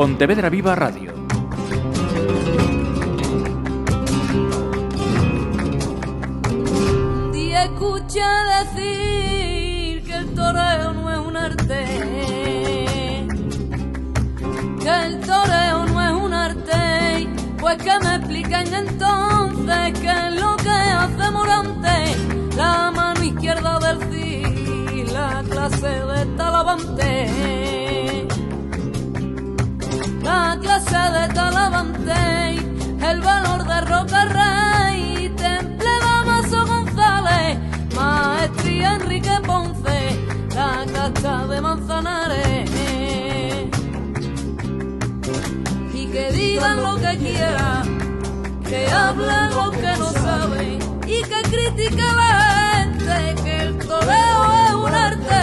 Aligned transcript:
Pontevedra 0.00 0.48
Viva 0.48 0.74
Radio. 0.74 1.12
Y 7.34 7.52
escucha 7.52 8.26
decir 8.62 10.02
que 10.02 10.14
el 10.14 10.34
toreo 10.34 10.94
no 10.94 11.12
es 11.12 11.18
un 11.18 11.36
arte, 11.36 11.84
que 14.80 15.06
el 15.06 15.20
toreo 15.20 15.84
no 15.84 16.02
es 16.02 16.12
un 16.12 16.32
arte, 16.32 17.28
pues 17.58 17.76
que 17.76 17.98
me 18.02 18.14
expliquen 18.14 18.72
entonces 18.72 20.00
qué 20.00 20.12
es 20.12 20.40
lo 20.40 20.56
que 20.56 20.70
hace 20.70 21.30
Morante, 21.30 22.16
la 22.56 22.90
mano 22.90 23.22
izquierda 23.22 23.78
del 23.80 23.98
CIS, 24.10 25.12
la 25.12 25.44
clase 25.46 25.88
de 25.88 26.24
Talavante, 26.38 27.69
Talavante, 31.34 32.56
el 33.02 33.20
valor 33.20 33.66
de 33.66 33.80
Roca 33.82 34.24
Rey, 34.24 35.32
Temple 35.36 35.90
Damaso 36.00 36.66
González, 36.66 37.58
Maestría 37.94 38.94
Enrique 38.94 39.32
Ponce, 39.46 40.18
la 40.54 40.84
cacha 40.92 41.46
de 41.46 41.60
Manzanares. 41.60 42.70
Y 45.94 46.06
que 46.06 46.32
digan 46.32 46.82
lo 46.82 46.96
que 46.96 47.18
quieran, 47.18 47.98
que 48.68 48.86
hablen 48.90 49.50
lo 49.50 49.70
que 49.70 49.96
no 49.98 50.10
saben 50.12 50.78
y 51.06 51.22
que 51.22 51.42
critiquen 51.42 52.16
la 52.16 52.74
gente, 52.74 53.42
que 53.42 53.62
el 53.62 53.78
toreo 53.78 54.52
es 54.66 54.74
un 54.74 54.94
arte, 54.94 55.42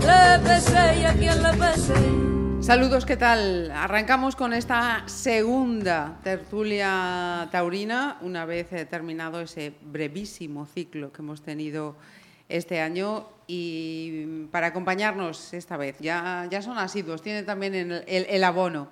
le 0.00 0.38
pese 0.40 1.00
y 1.00 1.04
a 1.04 1.12
quien 1.14 1.42
le 1.42 1.52
pese. 1.54 2.27
Saludos, 2.68 3.06
¿qué 3.06 3.16
tal? 3.16 3.70
Arrancamos 3.70 4.36
con 4.36 4.52
esta 4.52 5.02
segunda 5.06 6.18
tertulia 6.22 7.48
taurina, 7.50 8.18
una 8.20 8.44
vez 8.44 8.68
terminado 8.90 9.40
ese 9.40 9.72
brevísimo 9.80 10.66
ciclo 10.66 11.10
que 11.10 11.22
hemos 11.22 11.40
tenido 11.40 11.96
este 12.46 12.82
año 12.82 13.26
y 13.46 14.44
para 14.52 14.66
acompañarnos 14.66 15.54
esta 15.54 15.78
vez, 15.78 15.96
ya, 15.98 16.46
ya 16.50 16.60
son 16.60 16.76
asiduos, 16.76 17.22
tiene 17.22 17.42
también 17.42 17.74
el, 17.74 18.04
el- 18.06 18.26
el 18.28 18.44
abono. 18.44 18.88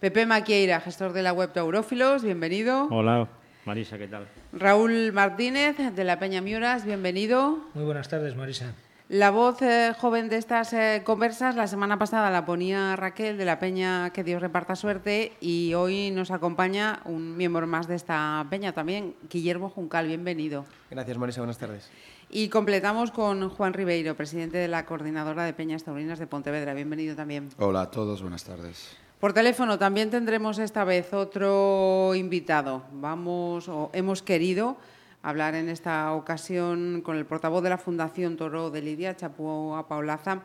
Pepe 0.00 0.26
Maquieira, 0.26 0.80
gestor 0.80 1.12
de 1.12 1.22
la 1.22 1.32
web 1.32 1.52
Taurófilos, 1.52 2.24
bienvenido. 2.24 2.88
Hola, 2.90 3.28
Marisa, 3.64 3.96
¿qué 3.96 4.08
tal? 4.08 4.26
Raúl 4.52 5.12
Martínez, 5.12 5.76
de 5.94 6.02
la 6.02 6.18
Peña 6.18 6.40
Miuras, 6.40 6.84
bienvenido. 6.84 7.60
Muy 7.74 7.84
buenas 7.84 8.08
tardes, 8.08 8.34
Marisa. 8.34 8.74
La 9.12 9.32
voz 9.32 9.60
eh, 9.60 9.92
joven 9.98 10.28
de 10.28 10.36
estas 10.36 10.72
eh, 10.72 11.02
conversas 11.04 11.56
la 11.56 11.66
semana 11.66 11.98
pasada 11.98 12.30
la 12.30 12.46
ponía 12.46 12.94
Raquel 12.94 13.36
de 13.36 13.44
la 13.44 13.58
Peña 13.58 14.10
Que 14.10 14.22
Dios 14.22 14.40
reparta 14.40 14.76
suerte 14.76 15.32
y 15.40 15.74
hoy 15.74 16.12
nos 16.12 16.30
acompaña 16.30 17.00
un 17.04 17.36
miembro 17.36 17.66
más 17.66 17.88
de 17.88 17.96
esta 17.96 18.46
peña 18.50 18.72
también, 18.72 19.16
Guillermo 19.28 19.68
Juncal, 19.68 20.06
bienvenido. 20.06 20.64
Gracias, 20.92 21.18
Marisa. 21.18 21.40
Buenas 21.40 21.58
tardes. 21.58 21.90
Y 22.30 22.50
completamos 22.50 23.10
con 23.10 23.48
Juan 23.48 23.72
Ribeiro, 23.72 24.14
presidente 24.14 24.58
de 24.58 24.68
la 24.68 24.86
Coordinadora 24.86 25.42
de 25.42 25.54
Peñas 25.54 25.82
Taurinas 25.82 26.20
de 26.20 26.28
Pontevedra, 26.28 26.72
bienvenido 26.74 27.16
también. 27.16 27.48
Hola 27.58 27.80
a 27.80 27.90
todos, 27.90 28.22
buenas 28.22 28.44
tardes. 28.44 28.96
Por 29.18 29.32
teléfono 29.32 29.76
también 29.76 30.10
tendremos 30.10 30.60
esta 30.60 30.84
vez 30.84 31.12
otro 31.12 32.14
invitado. 32.14 32.84
Vamos, 32.92 33.68
o 33.68 33.90
hemos 33.92 34.22
querido 34.22 34.76
hablar 35.22 35.54
en 35.54 35.68
esta 35.68 36.12
ocasión 36.12 37.02
con 37.02 37.16
el 37.16 37.26
portavoz 37.26 37.62
de 37.62 37.70
la 37.70 37.78
Fundación 37.78 38.36
Toro 38.36 38.70
de 38.70 38.82
Lidia, 38.82 39.16
Chapu 39.16 39.74
Paulaza, 39.88 40.42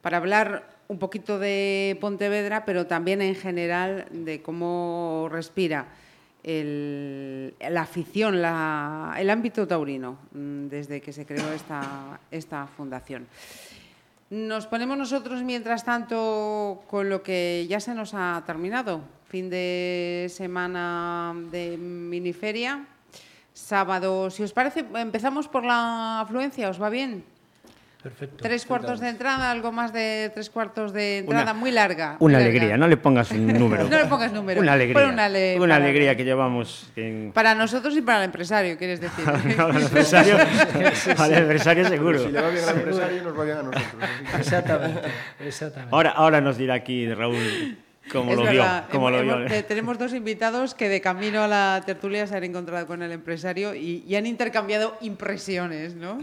para 0.00 0.18
hablar 0.18 0.68
un 0.88 0.98
poquito 0.98 1.38
de 1.38 1.98
Pontevedra, 2.00 2.64
pero 2.64 2.86
también 2.86 3.22
en 3.22 3.34
general 3.34 4.06
de 4.10 4.42
cómo 4.42 5.28
respira 5.30 5.88
la 6.44 7.80
afición, 7.80 8.36
el 8.36 9.30
ámbito 9.30 9.66
taurino 9.66 10.16
mm, 10.32 10.68
desde 10.68 11.00
que 11.00 11.12
se 11.12 11.26
creó 11.26 11.50
esta, 11.52 12.20
esta 12.30 12.68
fundación. 12.68 13.26
Nos 14.30 14.66
ponemos 14.66 14.96
nosotros, 14.96 15.42
mientras 15.42 15.84
tanto, 15.84 16.82
con 16.88 17.08
lo 17.08 17.22
que 17.22 17.66
ya 17.68 17.80
se 17.80 17.94
nos 17.94 18.12
ha 18.14 18.42
terminado. 18.46 19.00
Fin 19.28 19.50
de 19.50 20.26
semana 20.30 21.34
de 21.50 21.76
miniferia. 21.76 22.86
Sábado, 23.56 24.28
si 24.28 24.42
os 24.44 24.52
parece, 24.52 24.84
empezamos 24.94 25.48
por 25.48 25.64
la 25.64 26.20
afluencia, 26.20 26.68
¿os 26.68 26.76
va 26.76 26.90
bien? 26.90 27.24
Perfecto. 28.02 28.36
Tres 28.42 28.66
cuartos 28.66 29.00
de 29.00 29.08
entrada, 29.08 29.50
algo 29.50 29.72
más 29.72 29.94
de 29.94 30.30
tres 30.34 30.50
cuartos 30.50 30.92
de 30.92 31.18
entrada, 31.24 31.42
Una- 31.52 31.54
muy 31.54 31.70
larga. 31.72 32.18
muy 32.20 32.26
Una 32.28 32.38
larga. 32.38 32.50
alegría, 32.50 32.76
no 32.76 32.86
le 32.86 32.98
pongas 32.98 33.30
un 33.30 33.46
número. 33.58 33.88
No 33.88 33.96
le 33.96 34.04
pongas 34.04 34.30
número. 34.30 34.60
Una 34.60 34.74
alegría. 34.74 35.06
Una 35.08 35.24
ale- 35.24 35.56
Una 35.56 35.74
para- 35.74 35.84
alegría 35.84 36.14
que 36.14 36.24
llevamos 36.24 36.92
en... 36.96 37.32
Para 37.34 37.54
nosotros 37.54 37.96
y 37.96 38.02
para 38.02 38.18
el 38.18 38.24
empresario, 38.26 38.76
quieres 38.76 39.00
decir. 39.00 39.26
Al 39.58 39.80
empresario, 39.82 40.36
al 41.16 41.32
empresario 41.32 41.88
seguro. 41.88 42.18
Si 42.22 42.28
le 42.30 42.40
va 42.42 42.50
bien 42.50 42.64
al 42.68 42.76
empresario, 42.76 43.22
nos 43.24 43.38
va 43.38 43.44
bien 43.44 43.56
a 43.56 43.62
nosotros. 43.62 43.94
Exactamente, 44.38 45.00
exactamente. 45.40 45.94
Ahora, 45.96 46.10
ahora 46.10 46.40
nos 46.42 46.58
dirá 46.58 46.74
aquí 46.74 47.12
Raúl 47.12 47.78
cómo 48.12 48.30
Es 48.32 48.36
lo 48.38 48.44
verdad, 48.44 48.84
vio. 48.88 48.92
Cómo 48.92 49.10
lo 49.10 49.22
vio. 49.22 49.46
te- 49.46 49.62
tenemos 49.62 49.98
dos 49.98 50.12
invitados 50.14 50.74
que 50.74 50.88
de 50.88 51.00
camino 51.00 51.42
a 51.42 51.48
la 51.48 51.82
tertulia 51.84 52.26
se 52.26 52.36
han 52.36 52.44
encontrado 52.44 52.86
con 52.86 53.02
el 53.02 53.12
empresario 53.12 53.74
y, 53.74 54.04
y 54.06 54.14
han 54.16 54.26
intercambiado 54.26 54.96
impresiones, 55.00 55.94
¿no? 55.94 56.18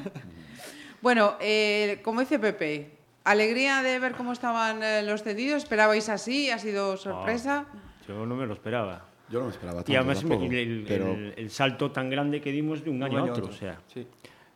bueno, 1.01 1.35
eh, 1.41 1.99
como 2.03 2.21
dice 2.21 2.39
Pepe, 2.39 2.91
alegría 3.23 3.81
de 3.83 3.99
ver 3.99 4.13
cómo 4.13 4.33
estaban 4.33 4.81
eh, 4.83 5.03
los 5.03 5.23
cedidos. 5.23 5.63
¿Esperabais 5.63 6.09
así? 6.09 6.49
¿Ha 6.49 6.59
sido 6.59 6.97
sorpresa? 6.97 7.65
Yo 8.07 8.25
no 8.25 8.35
me 8.35 8.45
lo 8.45 8.53
esperaba. 8.53 9.05
Yo 9.29 9.39
no 9.39 9.45
me 9.45 9.51
esperaba 9.51 9.77
tanto 9.79 9.91
Y 9.91 9.95
además 9.95 10.19
tampoco, 10.19 10.43
el, 10.45 10.53
el- 10.53 10.85
pero 10.87 11.13
el- 11.13 11.33
el 11.37 11.49
salto 11.49 11.91
tan 11.91 12.09
grande 12.09 12.39
que 12.41 12.51
dimos 12.51 12.83
de 12.83 12.89
un 12.91 13.01
año 13.03 13.19
a 13.19 13.23
otro, 13.23 13.45
o 13.47 13.51
sea, 13.51 13.79
Sí. 13.93 14.05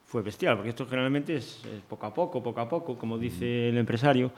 Fue 0.10 0.22
bestial, 0.22 0.56
porque 0.56 0.70
esto 0.70 0.86
generalmente 0.88 1.36
es, 1.36 1.62
es 1.66 1.82
poco 1.88 2.06
a 2.06 2.14
poco, 2.14 2.42
poco 2.42 2.62
a 2.62 2.70
poco, 2.70 2.98
como 2.98 3.18
dice 3.18 3.68
el 3.68 3.78
empresario, 3.78 4.32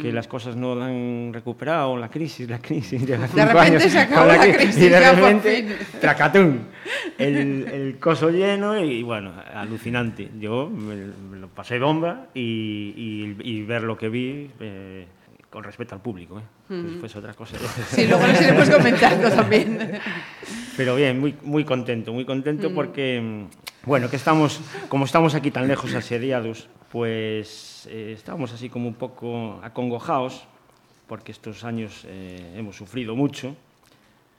que 0.00 0.12
las 0.12 0.26
cosas 0.28 0.56
no 0.56 0.74
la 0.74 0.86
han 0.86 1.30
recuperado, 1.34 1.94
la 1.96 2.08
crisis, 2.08 2.48
la 2.48 2.58
crisis. 2.58 3.04
lleva 3.04 3.26
cinco 3.26 3.40
repente 3.40 3.58
años 3.58 3.82
se 3.82 3.98
acabó 3.98 4.26
la 4.28 4.36
cri- 4.38 4.54
crisis, 4.56 4.76
y 4.78 4.80
de 4.88 4.90
ya 4.90 5.10
por 5.12 5.18
repente, 5.20 5.56
fin. 5.62 6.00
tracatún, 6.00 6.60
el, 7.18 7.68
el 7.68 7.98
coso 7.98 8.30
lleno 8.30 8.82
y 8.82 9.02
bueno, 9.02 9.32
alucinante. 9.52 10.30
Yo 10.38 10.70
me, 10.70 10.94
me 11.30 11.38
lo 11.38 11.48
pasé 11.48 11.78
bomba 11.78 12.28
y, 12.32 12.94
y- 12.96 13.36
y 13.42 13.62
ver 13.62 13.82
lo 13.82 13.96
que 13.98 14.08
vi 14.08 14.50
eh, 14.60 15.06
con 15.50 15.64
respeto 15.64 15.94
al 15.96 16.00
público, 16.00 16.38
¿eh? 16.38 16.42
Después 16.68 17.16
otra 17.16 17.34
cosa. 17.34 17.56
Sí, 17.90 18.06
luego 18.06 18.24
les 18.26 18.40
iremos 18.40 18.70
comentando 18.70 19.28
también. 19.30 19.98
Pero 20.76 20.94
bien, 20.96 21.18
muy, 21.18 21.34
muy 21.42 21.64
contento, 21.64 22.12
muy 22.12 22.24
contento 22.24 22.72
porque, 22.72 23.20
mm, 23.20 23.86
bueno, 23.88 24.08
que 24.08 24.16
estamos, 24.16 24.60
como 24.88 25.04
estamos 25.04 25.34
aquí 25.34 25.50
tan 25.50 25.66
lejos 25.66 25.92
asediados, 25.94 26.68
pues 26.92 27.88
eh, 27.90 28.12
estamos 28.16 28.52
así 28.52 28.68
como 28.68 28.86
un 28.88 28.94
poco 28.94 29.58
acongojados, 29.62 30.44
porque 31.08 31.32
estos 31.32 31.64
años 31.64 32.04
eh, 32.06 32.54
hemos 32.56 32.76
sufrido 32.76 33.16
mucho, 33.16 33.56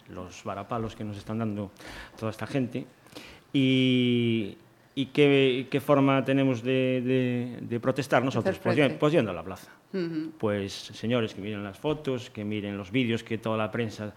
los 0.10 0.44
varapalos 0.46 0.96
que 0.96 1.04
nos 1.04 1.18
están 1.18 1.40
dando 1.40 1.72
toda 2.18 2.32
esta 2.32 2.48
gente, 2.48 2.86
y, 3.54 4.58
y 4.96 5.08
qué, 5.08 5.68
qué 5.70 5.82
forma 5.82 6.24
tenemos 6.24 6.64
de, 6.64 7.02
de- 7.02 7.58
de 7.68 7.80
protestar 7.80 8.24
nosotros, 8.24 8.56
pues, 8.60 8.76
pues 8.98 9.14
yendo 9.14 9.32
a 9.32 9.34
la 9.34 9.44
plaza. 9.44 9.70
Pues 10.38 10.72
señores, 10.74 11.34
que 11.34 11.42
miren 11.42 11.64
las 11.64 11.78
fotos, 11.78 12.30
que 12.30 12.44
miren 12.46 12.78
los 12.78 12.92
vídeos 12.92 13.24
que 13.24 13.38
toda 13.38 13.58
la 13.58 13.72
prensa 13.72 14.14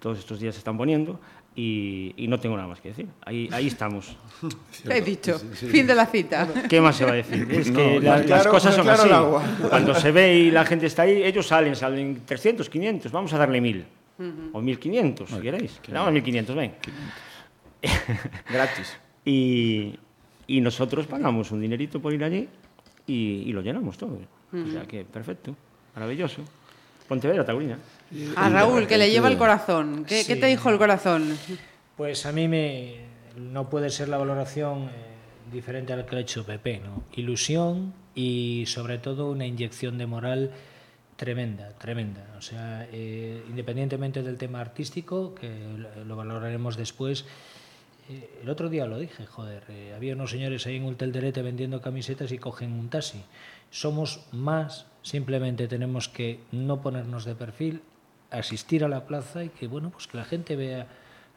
todos 0.00 0.18
estos 0.18 0.38
días 0.40 0.54
se 0.54 0.58
están 0.58 0.76
poniendo 0.76 1.18
y, 1.56 2.12
y 2.16 2.28
no 2.28 2.38
tengo 2.38 2.56
nada 2.56 2.68
más 2.68 2.80
que 2.80 2.88
decir. 2.90 3.06
Ahí, 3.24 3.48
ahí 3.52 3.68
estamos. 3.68 4.16
¿Qué 4.86 4.98
he 4.98 5.00
dicho? 5.00 5.38
Fin 5.38 5.86
de 5.86 5.94
la 5.94 6.04
cita. 6.06 6.46
¿Qué 6.68 6.80
más 6.80 6.96
se 6.96 7.04
va 7.06 7.12
a 7.12 7.14
decir? 7.14 7.46
Es 7.50 7.70
que 7.70 7.94
No, 7.96 8.00
la- 8.00 8.10
más 8.10 8.18
las 8.20 8.26
claro- 8.26 8.50
cosas 8.50 8.74
son 8.74 8.84
claro 8.84 9.00
así. 9.00 9.08
el 9.08 9.14
agua. 9.14 9.42
Cuando 9.70 9.94
se 9.94 10.10
ve 10.10 10.36
y 10.36 10.50
la 10.50 10.64
gente 10.66 10.86
está 10.86 11.02
ahí, 11.02 11.22
ellos 11.22 11.46
salen, 11.46 11.74
salen 11.76 12.22
300, 12.26 12.68
500, 12.68 13.12
vamos 13.12 13.32
a 13.32 13.38
darle 13.38 13.60
1000. 13.60 13.84
O 14.52 14.60
1500, 14.60 15.28
si 15.30 15.40
queréis. 15.40 15.80
Damos 15.88 16.12
1500, 16.12 16.54
ven. 16.56 16.72
Gratis. 18.50 18.96
Y, 19.24 19.98
y 20.46 20.60
nosotros 20.60 21.06
pagamos 21.06 21.50
un 21.50 21.60
dinerito 21.60 22.00
por 22.00 22.12
ir 22.12 22.22
allí 22.24 22.48
y, 23.06 23.14
y 23.46 23.52
lo 23.52 23.62
llenamos 23.62 23.96
todo. 23.98 24.18
O 24.54 24.70
sea 24.70 24.82
que 24.86 25.04
perfecto, 25.04 25.54
maravilloso. 25.94 26.42
Pontevedra, 27.08 27.44
Taurina. 27.44 27.78
A 28.36 28.48
Raúl, 28.48 28.86
que 28.86 28.96
le 28.96 29.10
lleva 29.10 29.28
el 29.28 29.36
corazón. 29.36 30.04
¿Qué, 30.06 30.24
te 30.24 30.46
dijo 30.46 30.70
el 30.70 30.78
corazón? 30.78 31.36
Pues 31.96 32.24
a 32.26 32.32
mí 32.32 32.48
me 32.48 33.04
no 33.36 33.68
puede 33.68 33.90
ser 33.90 34.08
la 34.08 34.16
valoración 34.16 34.84
eh, 34.84 34.90
diferente 35.52 35.92
a 35.92 35.96
la 35.96 36.06
que 36.06 36.16
ha 36.16 36.20
hecho 36.20 36.46
Pepe, 36.46 36.80
¿no? 36.84 37.02
Ilusión 37.14 37.92
y 38.14 38.64
sobre 38.66 38.98
todo 38.98 39.30
una 39.30 39.46
inyección 39.46 39.98
de 39.98 40.06
moral 40.06 40.50
tremenda, 41.16 41.70
tremenda. 41.78 42.26
O 42.38 42.42
sea, 42.42 42.86
eh, 42.92 43.42
independientemente 43.48 44.22
del 44.22 44.38
tema 44.38 44.60
artístico, 44.60 45.34
que 45.34 45.50
lo 46.06 46.16
valoraremos 46.16 46.76
después, 46.76 47.24
eh, 48.08 48.28
el 48.42 48.48
otro 48.50 48.68
día 48.68 48.86
lo 48.86 48.98
dije, 48.98 49.26
joder, 49.26 49.62
eh, 49.68 49.92
había 49.96 50.14
unos 50.14 50.30
señores 50.30 50.66
ahí 50.66 50.76
en 50.76 50.84
Ultelderete 50.84 51.42
vendiendo 51.42 51.80
camisetas 51.80 52.32
y 52.32 52.38
cogen 52.38 52.72
un 52.72 52.88
taxi. 52.88 53.22
Somos 53.70 54.20
más, 54.32 54.86
simplemente 55.02 55.66
tenemos 55.68 56.08
que 56.08 56.40
no 56.52 56.80
ponernos 56.82 57.24
de 57.24 57.34
perfil, 57.34 57.80
asistir 58.30 58.84
a 58.84 58.88
la 58.88 59.06
plaza 59.06 59.44
y 59.44 59.48
que, 59.48 59.66
bueno, 59.66 59.90
pues 59.90 60.06
que 60.06 60.16
la 60.16 60.24
gente 60.24 60.56
vea 60.56 60.86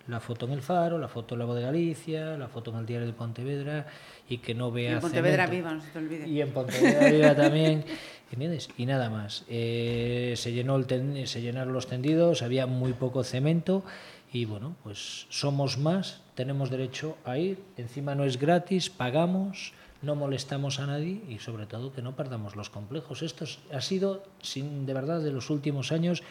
la 0.08 0.20
foto 0.22 0.46
en 0.46 0.54
el 0.54 0.62
Faro, 0.62 0.98
la 0.98 1.10
foto 1.10 1.36
en 1.36 1.40
la 1.40 1.46
Voz 1.46 1.58
de 1.58 1.64
Galicia, 1.64 2.38
la 2.38 2.48
foto 2.48 2.72
en 2.72 2.78
el 2.78 2.86
Diario 2.86 3.08
de 3.08 3.14
Pontevedra 3.14 3.88
y 4.30 4.38
que 4.38 4.56
no 4.56 4.72
vea 4.72 4.92
Y 4.92 4.94
en 4.96 5.00
Pontevedra 5.02 5.46
cemento. 5.48 5.56
viva, 5.68 5.74
no 5.76 5.82
se 5.82 5.90
te 5.92 6.00
olvide. 6.00 6.28
Y 6.28 6.42
en 6.42 6.52
Pontevedra 6.52 7.10
Viva 7.10 7.36
también. 7.36 7.84
¿Entiendes? 8.32 8.70
Y 8.78 8.86
nada 8.86 9.10
más. 9.10 9.46
Eh, 9.50 10.34
se, 10.38 10.52
llenó 10.54 10.76
el 10.78 10.86
ten- 10.86 11.28
se 11.28 11.42
llenaron 11.42 11.74
los 11.74 11.88
tendidos, 11.88 12.42
había 12.42 12.68
muy 12.68 12.94
poco 12.94 13.24
cemento 13.24 13.84
y 14.34 14.46
bueno, 14.46 14.76
pues 14.84 15.26
somos 15.30 15.78
más, 15.78 16.22
tenemos 16.36 16.70
derecho 16.70 17.18
a 17.26 17.38
ir, 17.38 17.60
encima 17.78 18.14
no 18.16 18.24
es 18.26 18.38
gratis, 18.38 18.90
pagamos, 18.90 19.74
no 20.02 20.16
molestamos 20.16 20.80
a 20.80 20.86
nadie 20.86 21.22
y 21.30 21.40
sobre 21.40 21.66
todo 21.66 21.92
que 21.94 22.02
no 22.02 22.16
perdamos 22.16 22.56
los 22.56 22.70
complejos. 22.70 23.22
Esto 23.24 23.46
es- 23.46 23.60
ha 23.74 23.82
sido, 23.82 24.24
sin, 24.42 24.86
de 24.86 24.94
verdad, 24.94 25.22
de 25.22 25.32
los 25.32 25.50
últimos 25.50 25.92
años, 25.92 26.24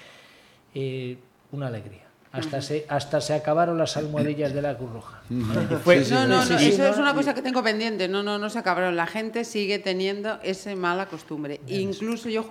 eh, 0.74 1.18
una 1.52 1.68
alegría. 1.68 2.02
Hasta 2.32 2.60
se, 2.60 2.84
hasta 2.90 3.22
se 3.22 3.32
acabaron 3.32 3.78
las 3.78 3.96
almohadillas 3.96 4.52
de 4.52 4.60
la 4.60 4.76
Cruz 4.76 4.92
Roja. 4.92 5.22
No, 5.30 6.26
no, 6.28 6.44
no, 6.44 6.58
eso 6.58 6.86
es 6.86 6.98
una 6.98 7.14
cosa 7.14 7.32
que 7.32 7.40
tengo 7.40 7.62
pendiente. 7.62 8.08
No, 8.08 8.22
no, 8.22 8.36
no 8.38 8.50
se 8.50 8.58
acabaron. 8.58 8.94
La 8.94 9.06
gente 9.06 9.44
sigue 9.44 9.78
teniendo 9.78 10.38
esa 10.42 10.74
mala 10.76 11.06
costumbre. 11.06 11.60
Incluso 11.66 12.28
yo, 12.28 12.44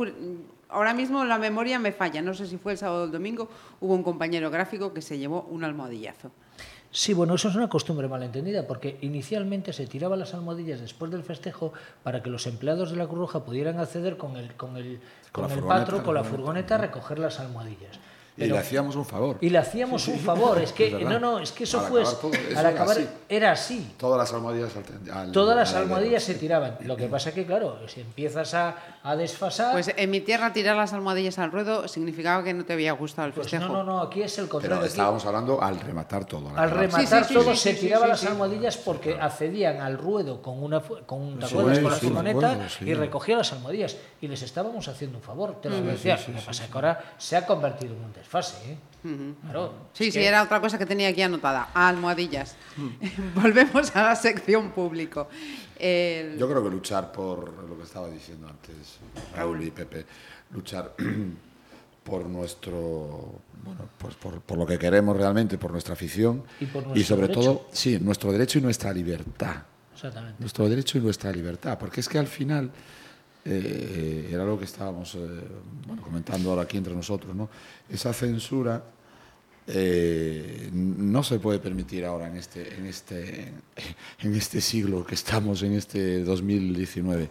ahora 0.76 0.94
mismo 0.94 1.24
la 1.24 1.38
memoria 1.38 1.80
me 1.80 1.92
falla. 1.92 2.22
No 2.22 2.34
sé 2.34 2.46
si 2.46 2.58
fue 2.58 2.74
el 2.74 2.78
sábado 2.78 3.04
o 3.04 3.06
el 3.06 3.12
domingo, 3.12 3.50
hubo 3.80 3.94
un 3.94 4.04
compañero 4.04 4.52
gráfico 4.52 4.94
que 4.94 5.02
se 5.02 5.18
llevó 5.18 5.44
un 5.50 5.64
almohadillazo. 5.64 6.32
Sí, 6.92 7.14
bueno, 7.14 7.36
eso 7.36 7.50
es 7.50 7.56
una 7.56 7.68
costumbre 7.68 8.08
malentendida, 8.08 8.68
porque 8.68 8.98
inicialmente 9.02 9.74
se 9.74 9.86
tiraban 9.86 10.20
las 10.20 10.34
almohadillas 10.34 10.80
después 10.80 11.12
del 11.12 11.24
festejo 11.24 11.74
para 12.04 12.22
que 12.24 12.30
los 12.30 12.48
empleados 12.48 12.92
de 12.92 12.98
la 12.98 13.06
Cruz 13.06 13.20
Roja 13.20 13.44
pudieran 13.44 13.80
acceder 13.80 14.16
con 14.18 14.38
el, 14.38 14.54
con 14.56 14.78
el, 14.78 15.00
Con 15.32 15.44
con 15.44 15.44
la 15.44 15.54
el 15.56 15.60
furgoneta, 15.60 15.86
patro, 15.86 16.04
con 16.04 16.16
la 16.16 16.22
la 16.22 16.28
furgoneta, 16.28 16.76
a 16.76 16.78
recoger 16.78 17.20
las 17.20 17.40
almohadillas. 17.40 18.00
Y 18.38 18.48
le 18.48 18.58
hacíamos 18.58 18.96
un 18.98 19.06
favor. 19.06 19.38
y 19.40 19.50
le 19.50 19.58
hacíamos 19.60 20.08
un 20.10 20.20
favor, 20.20 20.60
es 20.62 20.74
que 20.74 20.88
Es 20.88 21.08
no, 21.08 21.20
no, 21.20 21.40
es 21.40 21.54
que 21.54 21.64
eso 21.64 21.80
Al 21.80 21.86
fue 21.88 22.02
acabar 22.02 22.20
todo, 22.20 22.34
eso 22.34 22.42
al 22.60 22.66
era 22.66 22.70
acabar 22.70 22.98
así. 22.98 23.08
era 23.30 23.52
así. 23.54 23.94
Todas 23.98 24.18
las 24.18 24.34
almohadillas 24.34 24.72
al, 24.76 25.12
al- 25.18 25.32
Todas 25.32 25.56
las 25.56 25.74
al 25.74 25.84
almohadillas 25.84 26.22
se 26.24 26.36
tiraban. 26.36 26.78
Lo 26.82 26.98
que 26.98 27.08
pasa 27.08 27.34
que, 27.34 27.46
claro, 27.46 27.78
si 27.88 28.02
empiezas 28.02 28.54
a, 28.54 28.76
a 29.04 29.16
desfasar, 29.16 29.72
Pues 29.72 29.90
en 29.96 30.10
mi 30.12 30.20
tierra 30.20 30.52
tirar 30.52 30.76
las 30.76 30.92
almohadillas 30.92 31.40
al 31.40 31.52
ruedo 31.52 31.88
significaba 31.88 32.44
que 32.44 32.54
no 32.54 32.66
te 32.66 32.74
había 32.74 32.92
gustado 32.92 33.28
el 33.28 33.34
pues 33.34 33.50
festejo. 33.50 33.72
no, 33.72 33.84
no, 33.86 33.94
no, 33.94 34.02
aquí 34.02 34.22
es 34.22 34.38
el 34.38 34.50
contrario. 34.50 34.76
Pero 34.78 34.86
aquí- 34.86 34.92
estábamos 34.92 35.26
hablando 35.26 35.62
al 35.62 35.80
rematar 35.80 36.26
todo. 36.26 36.50
Al 36.50 36.54
acabar. 36.58 36.78
rematar 36.78 37.06
Sí, 37.06 37.08
sí, 37.08 37.24
sí, 37.28 37.34
todo 37.46 37.54
sí, 37.54 37.60
se 37.62 37.74
sí, 37.76 37.80
tiraban 37.80 38.08
sí, 38.08 38.10
las 38.10 38.20
sí. 38.20 38.28
almohadillas 38.28 38.78
porque 38.78 39.14
accedían 39.20 39.80
al 39.82 39.98
ruedo 39.98 40.42
con 40.42 40.62
una 40.62 40.82
fu- 40.82 40.98
con, 41.06 41.40
¿te 41.40 41.48
Sí, 41.48 41.54
acuerdas? 41.58 41.80
con 41.80 41.92
la 41.92 41.98
sí, 41.98 42.06
me 42.06 42.10
furgoneta 42.12 42.52
acuerdo, 42.52 42.70
sí. 42.70 42.86
y 42.86 42.94
recogían 42.96 43.38
las 43.38 43.54
almohadillas 43.54 43.96
y 44.20 44.28
les 44.28 44.42
estábamos 44.42 44.88
haciendo 44.90 45.20
un 45.20 45.24
favor, 45.24 45.62
te 45.62 45.70
lo 45.70 45.82
decía. 45.82 46.18
Lo 46.28 46.36
que 46.36 46.42
pasa 46.46 46.64
es 46.66 46.70
que 46.70 46.76
ahora 46.78 47.14
se 47.18 47.38
ha 47.38 47.46
convertido 47.46 47.94
en 47.96 48.04
un 48.04 48.12
desfase, 48.30 48.72
¿eh? 48.72 48.78
Claro, 49.44 49.90
Sí, 49.94 50.08
es 50.08 50.14
sí, 50.16 50.20
que- 50.20 50.26
era 50.28 50.42
otra 50.42 50.60
cosa 50.60 50.80
que 50.80 50.86
tenía 50.88 51.10
aquí 51.10 51.22
anotada. 51.22 51.70
Almohadillas. 51.76 52.56
Volvemos 53.36 53.96
a 53.96 54.02
la 54.04 54.16
sección 54.16 54.72
público. 54.72 55.30
El- 55.78 56.38
Yo 56.40 56.50
creo 56.50 56.64
que 56.64 56.70
luchar 56.72 57.12
por 57.12 57.54
lo 57.70 57.78
que 57.78 57.84
estaba 57.84 58.10
diciendo 58.10 58.48
antes 58.48 58.98
Raúl 59.36 59.64
y 59.64 59.70
Pepe, 59.72 60.06
luchar 60.54 60.96
por 62.04 62.26
nuestro, 62.26 63.36
bueno, 63.64 63.90
pues 64.00 64.16
por, 64.16 64.42
por 64.42 64.58
lo 64.58 64.66
que 64.66 64.80
queremos 64.80 65.16
realmente, 65.16 65.58
por 65.60 65.72
nuestra 65.72 65.94
afición 65.94 66.44
Y 66.60 66.66
por 66.66 66.88
nuestro 66.88 67.16
sobre 67.16 67.28
derecho. 67.28 67.42
todo, 67.42 67.68
sí, 67.72 68.00
nuestro 68.02 68.32
derecho 68.32 68.58
y 68.58 68.62
nuestra 68.62 68.92
libertad. 68.92 69.58
Exactamente. 69.94 70.36
Nuestro 70.40 70.68
derecho 70.68 70.98
y 70.98 71.02
nuestra 71.02 71.32
libertad, 71.32 71.78
porque 71.78 72.00
es 72.02 72.10
que 72.10 72.18
al 72.18 72.28
final 72.28 72.72
eh, 73.46 74.30
era 74.32 74.44
lo 74.44 74.58
que 74.58 74.66
estábamos 74.66 75.16
eh, 75.16 75.20
bueno, 75.88 76.02
comentando 76.02 76.50
ahora 76.50 76.64
aquí 76.64 76.78
entre 76.78 76.94
nosotros, 76.96 77.36
¿no? 77.36 77.48
Esa 77.90 78.12
censura 78.12 78.84
eh, 79.68 80.70
no 80.74 81.24
se 81.24 81.40
puede 81.40 81.60
permitir 81.60 82.06
ahora 82.06 82.28
en 82.28 82.38
este, 82.38 82.76
en 82.76 82.86
este, 82.86 83.54
en 84.22 84.36
este 84.36 84.62
siglo 84.62 85.06
que 85.06 85.16
estamos, 85.16 85.64
en 85.64 85.74
este 85.74 86.24
2019. 86.24 87.30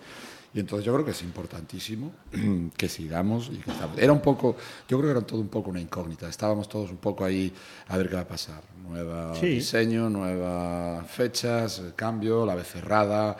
Y 0.54 0.60
entonces 0.60 0.86
yo 0.86 0.92
creo 0.94 1.04
que 1.04 1.10
es 1.10 1.22
importantísimo 1.22 2.12
que 2.76 2.88
sigamos 2.88 3.50
y 3.52 3.56
que. 3.56 3.72
Era 3.96 4.12
un 4.12 4.20
poco, 4.20 4.56
yo 4.88 4.98
creo 4.98 5.12
que 5.12 5.18
era 5.18 5.26
todo 5.26 5.40
un 5.40 5.48
poco 5.48 5.70
una 5.70 5.80
incógnita. 5.80 6.28
Estábamos 6.28 6.68
todos 6.68 6.90
un 6.90 6.98
poco 6.98 7.24
ahí 7.24 7.52
a 7.88 7.96
ver 7.96 8.08
qué 8.08 8.14
va 8.14 8.20
a 8.22 8.28
pasar. 8.28 8.62
Nuevo 8.88 9.34
Sí. 9.34 9.46
diseño, 9.46 10.08
nuevas 10.08 11.10
fechas, 11.10 11.82
cambio, 11.96 12.46
la 12.46 12.54
vez 12.54 12.68
cerrada, 12.68 13.36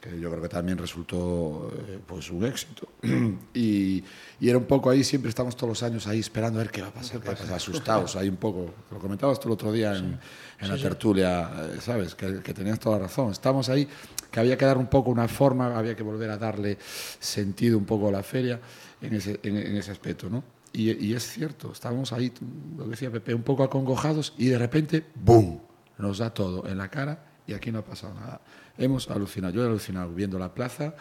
que 0.00 0.18
yo 0.18 0.30
creo 0.30 0.42
que 0.42 0.48
también 0.48 0.78
resultó 0.78 1.70
eh, 1.88 1.98
pues 2.06 2.30
un 2.30 2.44
éxito. 2.44 2.88
y, 3.54 4.02
y 4.40 4.48
era 4.48 4.56
un 4.56 4.64
poco 4.64 4.88
ahí, 4.90 5.04
siempre 5.04 5.28
estamos 5.28 5.54
todos 5.56 5.68
los 5.68 5.82
años 5.82 6.06
ahí 6.06 6.20
esperando 6.20 6.58
a 6.58 6.62
ver 6.62 6.72
qué 6.72 6.80
va 6.80 6.88
a 6.88 6.92
pasar, 6.92 7.20
qué 7.20 7.28
va 7.28 7.34
a 7.34 7.36
pasar, 7.36 7.54
asustados, 7.54 8.16
ahí 8.16 8.28
un 8.28 8.36
poco. 8.36 8.74
Lo 8.90 8.98
comentabas 8.98 9.38
tú 9.38 9.48
el 9.48 9.52
otro 9.52 9.70
día 9.70 9.94
en, 9.96 10.18
en 10.58 10.68
la 10.68 10.76
tertulia, 10.76 11.50
eh, 11.74 11.78
¿sabes? 11.80 12.14
Que, 12.14 12.40
que 12.40 12.54
tenías 12.54 12.78
toda 12.80 12.98
la 12.98 13.04
razón. 13.04 13.30
Estamos 13.30 13.68
ahí, 13.68 13.86
que 14.30 14.40
había 14.40 14.56
que 14.56 14.64
dar 14.64 14.78
un 14.78 14.86
poco 14.86 15.10
una 15.10 15.28
forma, 15.28 15.76
había 15.76 15.94
que 15.94 16.02
volver 16.02 16.30
a 16.30 16.38
darle 16.38 16.78
sentido 16.80 17.76
un 17.76 17.84
poco 17.84 18.08
a 18.08 18.12
la 18.12 18.22
feria 18.22 18.58
en 19.02 19.14
ese, 19.14 19.38
en, 19.42 19.56
en 19.56 19.76
ese 19.76 19.90
aspecto, 19.90 20.30
¿no? 20.30 20.42
Y, 20.72 20.92
y 21.04 21.14
es 21.14 21.24
cierto, 21.28 21.72
estábamos 21.72 22.12
ahí, 22.12 22.32
lo 22.78 22.84
que 22.84 22.90
decía 22.90 23.10
Pepe, 23.10 23.34
un 23.34 23.42
poco 23.42 23.64
acongojados 23.64 24.34
y 24.38 24.46
de 24.46 24.58
repente, 24.58 25.04
¡boom! 25.14 25.60
Nos 25.98 26.18
da 26.18 26.32
todo 26.32 26.66
en 26.66 26.78
la 26.78 26.88
cara 26.88 27.26
y 27.46 27.52
aquí 27.52 27.72
no 27.72 27.80
ha 27.80 27.84
pasado 27.84 28.14
nada. 28.14 28.40
Hemos 28.80 29.08
alucinado, 29.10 29.52
yo 29.54 29.62
he 29.62 29.66
alucinado 29.66 30.12
viendo 30.12 30.38
la 30.38 30.52
plaza, 30.52 30.94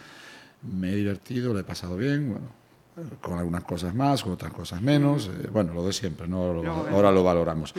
me 0.61 0.91
he 0.91 0.95
divertido, 0.95 1.53
lo 1.53 1.59
he 1.59 1.63
pasado 1.63 1.95
bien, 1.97 2.29
bueno, 2.31 2.59
con 3.21 3.37
algunas 3.39 3.63
cosas 3.63 3.95
más, 3.95 4.21
con 4.21 4.33
otras 4.33 4.51
cosas 4.51 4.81
menos, 4.81 5.27
eh, 5.27 5.47
bueno, 5.53 5.73
lo 5.73 5.85
de 5.87 5.93
siempre, 5.93 6.27
¿no? 6.27 6.53
Lo- 6.53 6.69
ahora 6.89 7.11
lo 7.13 7.23
valoramos. 7.23 7.73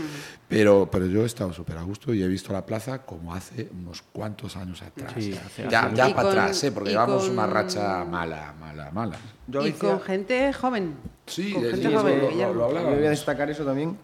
Pero, 0.49 0.89
pero 0.91 1.05
yo 1.05 1.23
he 1.23 1.27
estado 1.27 1.53
súper 1.53 1.77
a 1.77 1.83
gusto 1.83 2.15
y 2.15 2.23
he 2.23 2.27
visto 2.27 2.55
la 2.55 2.65
plaza 2.65 3.01
como 3.03 3.35
hace 3.35 3.69
unos 3.79 4.01
cuantos 4.13 4.57
años 4.57 4.81
atrás. 4.81 5.13
Sí, 5.15 5.35
hace- 5.35 5.69
ya 5.69 5.83
hace- 5.85 5.97
ya 5.97 6.05
para 6.15 6.15
con- 6.15 6.27
atrás, 6.39 6.65
¿eh? 6.65 6.73
porque 6.73 6.91
llevamos 6.91 7.25
con- 7.25 7.33
una 7.33 7.47
racha 7.47 8.03
mala, 8.07 8.55
mala, 8.59 8.91
mala. 8.93 9.17
Yo 9.47 9.61
y 9.67 9.73
decía- 9.73 9.91
con 9.91 10.01
gente 10.01 10.53
joven. 10.55 10.95
Sí, 11.27 11.53
con 11.53 11.63
gente 11.65 11.89
sí, 11.89 11.95
joven. 11.95 12.19
lo- 12.21 12.55
lo. 12.55 12.73
Yo 12.73 12.97
voy 12.97 13.05
a 13.07 13.11
destacar 13.11 13.51
eso 13.51 13.65
también, 13.67 13.99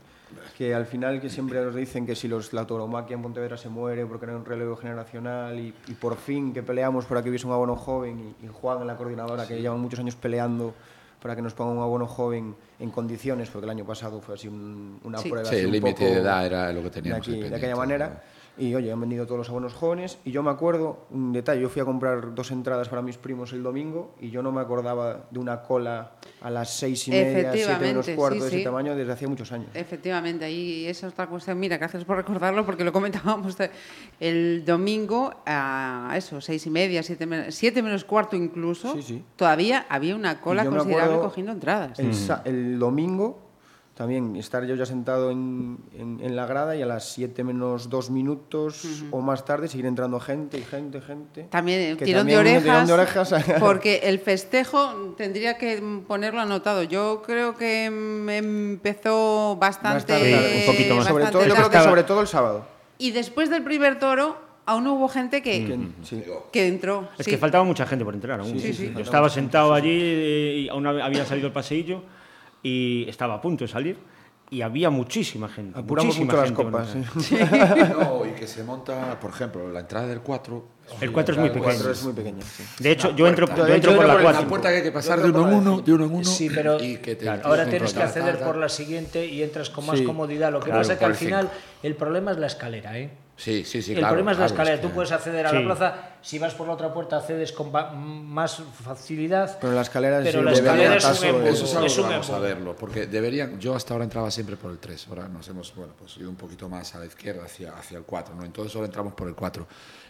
que 0.57 0.75
al 0.75 0.87
final 0.87 1.21
que 1.21 1.29
siempre 1.29 1.63
nos 1.63 1.75
dicen 1.75 2.07
que 2.07 2.15
si 2.17 2.29
los, 2.29 2.55
la 2.55 2.67
tauromaquia 2.67 3.15
en 3.15 3.23
Pontevedra 3.23 3.59
se 3.59 3.69
muere 3.69 4.07
porque 4.07 4.25
no 4.27 4.33
hay 4.33 4.39
un 4.39 4.45
relevo 4.47 4.75
generacional 4.77 5.59
y, 5.61 5.75
y 5.87 5.93
por 5.95 6.17
fin 6.17 6.55
que 6.55 6.63
peleamos 6.63 7.05
para 7.05 7.23
que 7.23 7.29
hubiese 7.29 7.47
un 7.47 7.53
abono 7.53 7.77
joven 7.77 8.35
y, 8.41 8.47
y 8.47 8.49
Juan 8.49 8.81
en 8.81 8.87
la 8.87 8.97
coordinadora 8.97 9.47
que 9.47 9.61
llevan 9.61 9.81
muchos 9.81 10.01
años 10.01 10.17
peleando 10.17 10.73
para 11.21 11.37
que 11.37 11.43
nos 11.43 11.53
pongan 11.53 11.77
un 11.77 11.83
abono 11.83 12.07
joven 12.07 12.55
en 12.79 12.91
condiciones, 12.91 13.51
porque 13.51 13.65
el 13.65 13.71
año 13.71 13.85
pasado 13.85 14.21
fue 14.21 14.35
así 14.37 14.49
un- 14.49 14.99
una 15.05 15.19
Sí. 15.19 15.29
prueba 15.29 15.47
Sí, 15.49 15.57
así 15.57 15.61
el 15.61 15.67
un 15.67 15.73
límite 15.73 16.01
poco 16.05 16.15
de 16.15 16.21
edad 16.21 16.47
era 16.47 16.73
lo 16.73 16.79
que 16.81 16.85
de, 16.85 16.91
teníamos. 16.91 17.27
aquí- 17.29 17.41
de 17.41 17.55
aquella 17.57 17.77
manera. 17.77 18.23
Y 18.59 18.75
oye, 18.75 18.91
han 18.91 19.01
venido 19.01 19.27
todos 19.27 19.39
los 19.39 19.49
abonos 19.51 19.75
jóvenes. 19.75 20.19
Y 20.25 20.31
yo 20.31 20.43
me 20.43 20.51
acuerdo, 20.51 21.07
un 21.11 21.33
detalle, 21.33 21.61
yo 21.61 21.69
fui 21.69 21.83
a 21.83 21.85
comprar 21.85 22.35
dos 22.35 22.51
entradas 22.51 22.89
para 22.89 23.03
mis 23.03 23.17
primos 23.19 23.53
el 23.53 23.63
domingo 23.63 24.15
y 24.21 24.31
yo 24.31 24.43
no 24.43 24.51
me 24.53 24.61
acordaba 24.61 25.27
de 25.31 25.39
una 25.39 25.63
cola 25.63 26.13
a 26.41 26.51
las 26.51 26.75
seis 26.75 27.07
y 27.09 27.11
media, 27.11 27.53
siete 27.53 27.79
menos 27.81 28.09
cuarto 28.11 28.37
sí, 28.37 28.41
de 28.41 28.47
ese 28.49 28.57
sí. 28.59 28.65
tamaño 28.65 28.95
desde 28.97 29.13
hacía 29.13 29.29
muchos 29.29 29.53
años. 29.53 29.69
Efectivamente, 29.75 30.45
ahí 30.45 30.87
esa 30.87 31.07
es 31.07 31.13
otra 31.13 31.27
cuestión. 31.27 31.59
Mira, 31.59 31.77
gracias 31.77 32.05
por 32.05 32.17
recordarlo 32.17 32.65
porque 32.65 32.85
lo 32.85 32.93
comentábamos 32.93 33.57
el 34.21 34.65
domingo 34.65 35.35
a 35.45 36.15
eso, 36.17 36.41
seis 36.41 36.67
y 36.67 36.71
media, 36.71 37.03
siete, 37.03 37.27
men- 37.27 37.53
siete 37.53 37.83
menos 37.83 38.05
cuarto 38.05 38.37
incluso. 38.37 39.01
Sí. 39.03 39.23
Todavía 39.37 39.87
había 39.89 40.15
una 40.17 40.41
cola 40.41 40.65
considerable 40.65 41.19
cogiendo 41.19 41.53
entradas. 41.53 41.99
El 42.45 42.79
domingo 42.79 43.46
también 43.97 44.37
estar 44.37 44.63
yo 44.67 44.75
ya 44.75 44.85
sentado 44.85 45.31
en, 45.31 45.79
en- 45.99 46.21
en 46.23 46.37
la 46.37 46.45
grada 46.45 46.77
y 46.77 46.83
a 46.83 46.87
las 46.87 47.09
7 47.13 47.43
menos 47.45 47.89
2 47.89 48.11
minutos 48.11 48.85
o 49.11 49.23
más 49.23 49.47
tarde 49.47 49.69
seguir 49.69 49.87
entrando 49.87 50.21
gente 50.21 50.59
y 50.59 50.63
gente, 50.63 51.01
gente. 51.01 51.45
También 51.51 51.81
eh, 51.81 51.97
Que 51.97 52.05
tirón, 52.05 52.21
también 52.21 52.45
de 52.45 52.51
orejas, 52.51 52.63
tirón 52.63 52.87
de 52.87 52.93
orejas. 52.93 53.35
porque 53.61 54.01
el 54.05 54.19
festejo 54.19 55.15
tendría 55.17 55.57
que 55.57 55.83
ponerlo 56.07 56.41
anotado. 56.43 56.83
Yo 56.83 57.23
creo 57.25 57.57
que 57.57 57.89
mm, 57.91 58.29
empezó 58.29 59.57
bastante, 59.57 59.95
Más 59.95 60.07
tarde, 60.07 60.51
Sí, 60.53 60.61
un 60.69 60.73
poquito 60.75 60.95
más. 60.97 61.07
sobre 61.07 61.25
todo, 61.27 61.33
yo 61.33 61.39
tarde. 61.41 61.55
creo 61.55 61.57
que 61.71 61.77
Estaba- 61.77 61.85
sobre 61.89 62.03
todo 62.05 62.21
el 62.21 62.27
sábado. 62.27 62.67
Y 62.99 63.11
después 63.13 63.49
del 63.51 63.63
primer 63.65 63.99
toro, 63.99 64.37
aún 64.67 64.87
hubo 64.89 65.09
gente 65.09 65.43
que, 65.43 65.65
Que- 65.67 65.79
sí. 66.03 66.23
que 66.53 66.67
entró. 66.69 67.09
Es 67.19 67.25
sí. 67.25 67.31
que 67.31 67.39
faltaba 67.39 67.65
mucha 67.65 67.87
gente 67.87 68.05
por 68.05 68.13
entrar 68.15 68.41
aún. 68.41 68.53
Sí, 68.53 68.61
sí, 68.61 68.75
sí. 68.75 68.93
Yo 68.95 69.01
estaba 69.01 69.29
sentado 69.31 69.73
allí 69.73 69.89
eh, 69.91 70.61
y 70.65 70.69
aún 70.69 70.87
había 70.87 71.25
salido 71.25 71.47
el 71.47 71.53
paseillo 71.53 72.03
y 72.67 73.09
estaba 73.09 73.35
a 73.35 73.41
punto 73.41 73.63
de 73.65 73.69
salir 73.69 73.97
y 74.51 74.63
había 74.63 74.91
muchísima 74.91 75.49
gente. 75.49 75.79
Apuramos 75.79 76.19
muchísima 76.19 76.33
mucho 76.35 76.45
gente 76.47 76.63
copas. 76.65 76.95
entrar. 76.95 77.23
sí. 77.23 77.37
No, 77.99 78.27
y 78.27 78.31
que 78.31 78.47
se 78.47 78.63
monta, 78.65 79.19
por 79.21 79.31
ejemplo, 79.31 79.71
la 79.71 79.81
entrada 79.81 80.07
del 80.09 80.21
4. 80.21 80.77
El 81.01 81.11
4 81.13 81.35
es 81.35 81.41
muy 81.41 81.51
pequeño. 81.51 81.91
es 81.91 82.03
muy 82.05 82.13
pequeño. 82.13 82.43
sí. 82.43 82.63
De 82.79 82.91
hecho, 82.93 83.15
yo 83.17 83.27
entro, 83.27 83.47
puerta. 83.47 83.69
yo 83.69 83.75
entro 83.75 83.91
Yo 83.93 83.97
por 83.97 84.07
la 84.07 84.13
entro 84.15 84.25
por 84.25 84.33
4. 84.33 84.43
La 84.43 84.49
puerta 84.49 84.69
que 84.71 84.77
hay 84.77 84.83
que 84.83 84.93
pasar 84.93 85.21
de 85.21 85.31
uno 85.31 85.49
en 85.49 85.55
uno, 85.55 85.81
de 85.81 85.93
uno 85.93 86.05
en 86.07 86.13
uno. 86.15 86.25
Sí, 86.25 86.49
pero 86.53 86.81
y 86.83 86.97
que 86.99 87.17
te- 87.17 87.23
claro, 87.25 87.43
te- 87.43 87.49
ahora 87.49 87.67
tienes 87.69 87.93
que 87.93 88.03
acceder 88.03 88.39
por 88.41 88.57
la 88.57 88.69
siguiente 88.69 89.27
y 89.27 89.43
entras 89.43 89.69
con 89.71 89.85
más 89.87 89.99
Sí. 89.99 90.05
comodidad. 90.05 90.53
Lo 90.53 90.61
que 90.61 90.67
Claro, 90.67 90.81
pasa 90.81 90.93
es 90.95 90.99
que 91.01 91.05
al 91.05 91.15
final 91.17 91.51
el 91.83 91.95
problema 91.97 92.31
es 92.33 92.39
la 92.39 92.47
escalera, 92.47 92.99
¿eh? 92.99 93.11
Sí, 93.37 93.65
sí, 93.65 93.83
sí, 93.83 93.93
el 93.93 93.99
claro, 93.99 94.15
problema 94.15 94.33
es 94.33 94.39
la 94.39 94.47
claro, 94.47 94.55
escalera. 94.55 94.75
es 94.77 94.81
Tú 94.81 94.89
que- 94.89 94.95
puedes 94.95 95.13
acceder 95.13 95.47
a 95.47 95.51
Sí. 95.51 95.57
la 95.57 95.65
plaza, 95.65 95.95
si 96.23 96.39
vas 96.39 96.55
por 96.55 96.67
la 96.67 96.73
otra 96.73 96.93
puerta 96.93 97.19
accedes 97.19 97.53
con 97.53 97.71
más 97.71 98.63
facilidad. 98.83 99.59
Pero 99.61 99.75
la 99.75 99.83
escalera 99.83 100.21
Pero 100.23 100.43
la 100.43 100.53
escalera 100.53 100.97
es 100.97 101.05
un 101.21 101.27
embudo. 101.27 101.47
Eso 101.47 101.65
es 101.67 101.75
algo 101.75 101.87
Es 101.87 101.95
que 101.95 102.01
un 102.01 102.09
vamos 102.09 102.31
a 102.31 102.39
verlo, 102.39 102.75
porque 102.75 103.07
deberían, 103.07 103.61
yo 103.61 103.75
hasta 103.75 103.93
ahora 103.93 104.05
entraba 104.05 104.31
siempre 104.31 104.57
por 104.57 104.71
el 104.71 104.79
3, 104.79 105.07
ahora 105.09 105.29
nos 105.29 105.47
hemos, 105.49 105.75
bueno, 105.75 105.93
pues 105.99 106.17
ido 106.17 106.31
un 106.31 106.37
poquito 106.37 106.69
más 106.71 106.95
a 106.95 106.99
la 107.01 107.05
izquierda, 107.07 107.45
hacia, 107.45 107.75
hacia 107.77 107.99
el 107.99 108.05
4, 108.05 108.35
¿no? 108.35 108.43
Entonces 108.45 108.75
ahora 108.75 108.87
entramos 108.87 109.13
por 109.13 109.29
el 109.29 109.35
4. 109.35 109.67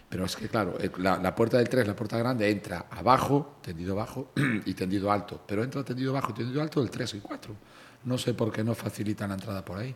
Pero 0.09 0.25
es 0.25 0.37
que, 0.37 0.47
claro, 0.49 0.79
el- 0.79 0.93
la, 0.99 1.19
la 1.19 1.35
puerta 1.35 1.59
del 1.59 1.69
3, 1.69 1.85
la 1.85 1.97
puerta 1.97 2.17
grande, 2.17 2.49
entra 2.49 2.87
abajo, 2.93 3.57
tendido 3.61 3.97
bajo 3.97 4.31
y 4.67 4.73
tendido 4.75 5.11
alto, 5.11 5.41
pero 5.45 5.65
entra 5.65 5.83
tendido 5.83 6.13
bajo 6.13 6.31
y 6.31 6.35
tendido 6.35 6.63
alto 6.63 6.81
del 6.81 6.91
3 6.91 7.15
y 7.15 7.19
4. 7.19 7.53
No 8.05 8.17
sé 8.19 8.35
por 8.35 8.53
qué 8.53 8.63
no 8.63 8.73
facilitan 8.77 9.31
la 9.31 9.35
entrada 9.35 9.65
por 9.65 9.79
ahí. 9.79 9.93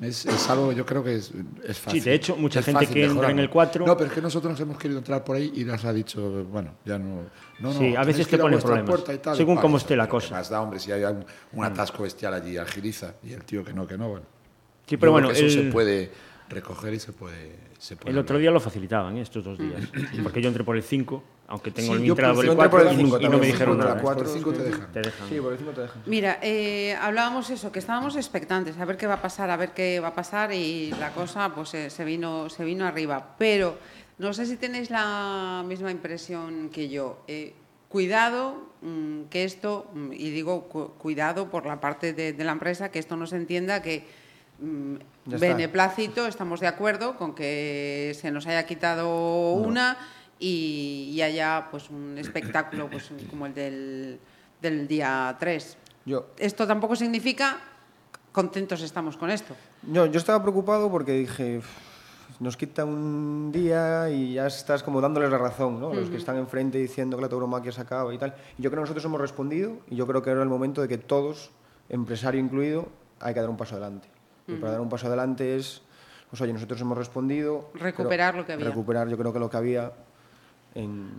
Es, 0.00 0.24
es 0.24 0.48
algo 0.48 0.72
yo 0.72 0.86
creo 0.86 1.04
que 1.04 1.16
es, 1.16 1.32
es 1.64 1.78
fácil. 1.78 2.02
de 2.02 2.14
hecho, 2.14 2.34
mucha 2.36 2.60
Es 2.60 2.64
gente 2.66 2.86
que 2.86 3.04
entra 3.04 3.30
en 3.30 3.38
el 3.38 3.50
4 3.50 3.86
No, 3.86 3.94
pero 3.96 4.08
es 4.08 4.14
que 4.14 4.22
nosotros 4.22 4.50
nos 4.52 4.60
hemos 4.60 4.78
querido 4.78 4.98
entrar 4.98 5.22
por 5.22 5.36
ahí 5.36 5.52
y 5.54 5.64
nos 5.64 5.84
ha 5.84 5.92
dicho, 5.92 6.44
bueno, 6.44 6.74
ya 6.84 6.98
no. 6.98 7.16
no, 7.16 7.22
no 7.60 7.72
Sí, 7.72 7.88
a 7.94 8.00
tenéis 8.00 8.06
veces 8.06 8.28
te 8.28 8.36
a 8.36 8.38
pone 8.40 8.56
problemas, 8.58 9.00
y 9.14 9.18
tal. 9.18 9.36
según 9.36 9.56
cómo 9.58 9.76
esté 9.76 9.94
la 9.94 10.04
¿qué 10.06 10.10
cosa. 10.10 10.34
Más 10.34 10.48
da, 10.48 10.62
hombre, 10.62 10.80
si 10.80 10.90
hay 10.92 11.04
un, 11.04 11.24
un 11.52 11.64
atasco 11.64 12.04
bestial 12.04 12.32
allí, 12.34 12.56
agiliza. 12.56 13.14
Y 13.22 13.32
el 13.34 13.44
tío 13.44 13.62
que 13.62 13.74
no, 13.74 13.86
que 13.86 13.98
no, 13.98 14.08
bueno. 14.08 14.26
Sí, 14.86 14.96
pero 14.96 15.10
Yo 15.10 15.12
bueno, 15.12 15.30
eso 15.30 15.44
el- 15.44 15.50
se 15.50 15.62
puede 15.70 16.10
recoger 16.48 16.94
y 16.94 16.98
se 16.98 17.12
puede. 17.12 17.56
Se 17.78 17.96
puede 17.96 18.12
El 18.12 18.18
otro 18.18 18.38
día 18.38 18.50
lo 18.50 18.60
facilitaban, 18.60 19.16
¿eh? 19.18 19.22
estos 19.22 19.44
dos 19.44 19.58
días. 19.58 19.82
Porque 20.22 20.40
yo 20.40 20.48
entré 20.48 20.64
por 20.64 20.76
el 20.76 20.82
5, 20.82 21.22
aunque 21.52 21.70
tengo 21.70 21.92
Sí, 21.94 22.00
mi 22.00 22.06
yo 22.06 22.12
entrada 22.14 22.34
por 22.34 22.44
el 22.44 22.50
entré 22.50 22.68
por 22.68 22.80
4 22.80 22.90
el 22.90 22.94
y, 22.98 23.02
cinco 23.04 23.20
y 23.20 23.28
no 23.28 23.38
me 23.38 23.46
dijeron 23.46 23.78
nada. 23.78 24.00
cuatro, 24.00 24.24
Por 24.24 24.32
el 24.32 24.38
cinco 24.38 24.50
sí. 24.52 24.56
te 24.56 24.64
dejan. 24.64 24.92
Te 24.92 25.00
dejan. 25.02 25.28
Sí, 25.28 25.38
por 25.40 25.52
el 25.52 25.58
5 25.58 25.70
te 25.72 25.80
dejan. 25.82 26.02
Mira, 26.06 26.38
eh, 26.42 26.96
hablábamos 27.00 27.50
eso, 27.50 27.70
que 27.70 27.78
estábamos 27.78 28.16
expectantes, 28.16 28.78
a 28.78 28.84
ver 28.86 28.96
qué 28.96 29.06
va 29.06 29.14
a 29.14 29.22
pasar, 29.22 29.50
a 29.50 29.56
ver 29.58 29.72
qué 29.72 30.00
va 30.00 30.08
a 30.08 30.14
pasar 30.14 30.52
y 30.52 30.90
la 30.98 31.10
cosa 31.12 31.50
pues 31.54 31.74
eh, 31.74 31.90
se 31.90 32.04
vino 32.04 32.48
se 32.48 32.64
vino 32.64 32.86
arriba. 32.86 33.34
Pero 33.38 33.76
no 34.18 34.32
sé 34.32 34.46
si 34.46 34.56
tenéis 34.56 34.88
la 34.90 35.62
misma 35.66 35.90
impresión 35.90 36.70
que 36.70 36.88
yo. 36.88 37.22
Eh, 37.28 37.54
cuidado 37.90 38.56
mm, 38.80 39.24
que 39.24 39.44
esto, 39.44 39.90
mm, 39.92 40.12
y 40.14 40.30
digo 40.30 40.62
cu- 40.68 40.92
cuidado 40.96 41.50
por 41.50 41.66
la 41.66 41.80
parte 41.80 42.14
de, 42.14 42.32
de 42.32 42.44
la 42.44 42.52
empresa, 42.52 42.90
que 42.90 42.98
esto 42.98 43.16
no 43.16 43.26
se 43.26 43.36
entienda 43.36 43.82
que 43.82 44.06
mm, 44.58 44.94
está. 45.26 45.38
beneplácito, 45.38 46.26
estamos 46.26 46.60
de 46.60 46.68
acuerdo 46.68 47.16
con 47.18 47.34
que 47.34 48.16
se 48.18 48.30
nos 48.30 48.46
haya 48.46 48.64
quitado 48.64 49.52
una 49.52 49.98
y, 50.42 51.10
y 51.14 51.22
haya 51.22 51.68
pues 51.70 51.88
un 51.88 52.18
espectáculo 52.18 52.90
pues 52.90 53.10
como 53.30 53.46
el 53.46 53.54
del, 53.54 54.18
del 54.60 54.88
día 54.88 55.36
3 55.38 55.76
Yo, 56.04 56.26
esto 56.36 56.66
tampoco 56.66 56.96
significa 56.96 57.60
contentos 58.32 58.82
estamos 58.82 59.16
con 59.16 59.30
esto. 59.30 59.54
yo, 59.82 60.06
yo 60.06 60.18
estaba 60.18 60.42
preocupado 60.42 60.90
porque 60.90 61.12
dije, 61.12 61.58
"Uf, 61.58 61.66
nos 62.40 62.56
quita 62.56 62.84
un 62.84 63.52
día 63.52 64.10
y 64.10 64.34
ya 64.34 64.48
estás 64.48 64.82
como 64.82 65.00
dándoles 65.00 65.30
la 65.30 65.38
razón, 65.38 65.78
¿no? 65.78 65.94
Los 65.94 66.10
que 66.10 66.16
están 66.16 66.36
enfrente 66.38 66.78
diciendo 66.78 67.16
que 67.16 67.22
la 67.22 67.28
tauromaquia 67.28 67.70
se 67.70 67.80
acaba 67.80 68.12
y 68.12 68.18
tal. 68.18 68.34
Y 68.58 68.62
yo 68.62 68.70
creo 68.70 68.80
que 68.80 68.88
nosotros 68.88 69.04
hemos 69.04 69.20
respondido 69.20 69.78
y 69.88 69.94
yo 69.94 70.08
creo 70.08 70.22
que 70.22 70.30
ahora 70.30 70.40
es 70.42 70.44
el 70.46 70.48
momento 70.48 70.80
de 70.82 70.88
que 70.88 70.98
todos, 70.98 71.52
empresario 71.88 72.40
incluido, 72.40 72.88
hay 73.20 73.32
que 73.34 73.40
dar 73.40 73.48
un 73.48 73.56
paso 73.56 73.76
adelante. 73.76 74.08
Y 74.48 74.54
para 74.54 74.72
dar 74.72 74.80
un 74.80 74.88
paso 74.88 75.06
adelante 75.06 75.54
es, 75.54 75.82
pues 76.30 76.40
oye, 76.42 76.52
nosotros 76.52 76.80
hemos 76.80 76.98
respondido. 76.98 77.70
Recuperar 77.74 78.34
lo 78.34 78.44
que 78.44 78.54
había. 78.54 78.66
Recuperar 78.66 79.08
yo 79.08 79.16
creo 79.16 79.32
que 79.32 79.38
lo 79.38 79.48
que 79.48 79.56
había 79.58 79.92
en 80.74 81.10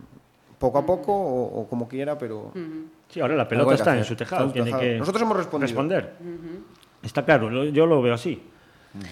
poco 0.60 0.78
a 0.80 0.86
poco 0.86 1.14
o, 1.14 1.62
o 1.62 1.68
como 1.68 1.88
quiera, 1.88 2.18
pero... 2.18 2.52
Sí, 3.10 3.20
ahora 3.20 3.36
la 3.36 3.48
pelota 3.48 3.74
está 3.76 3.98
en 3.98 4.04
su 4.06 4.16
tejado. 4.16 4.52
Tiene 4.52 4.72
que 4.78 4.98
Nosotros 4.98 5.22
hemos 5.22 5.38
respondido. 5.38 5.68
responder. 5.68 6.14
Está 7.02 7.24
claro, 7.26 7.66
yo 7.66 7.86
lo 7.86 8.02
veo 8.02 8.14
así. 8.14 8.42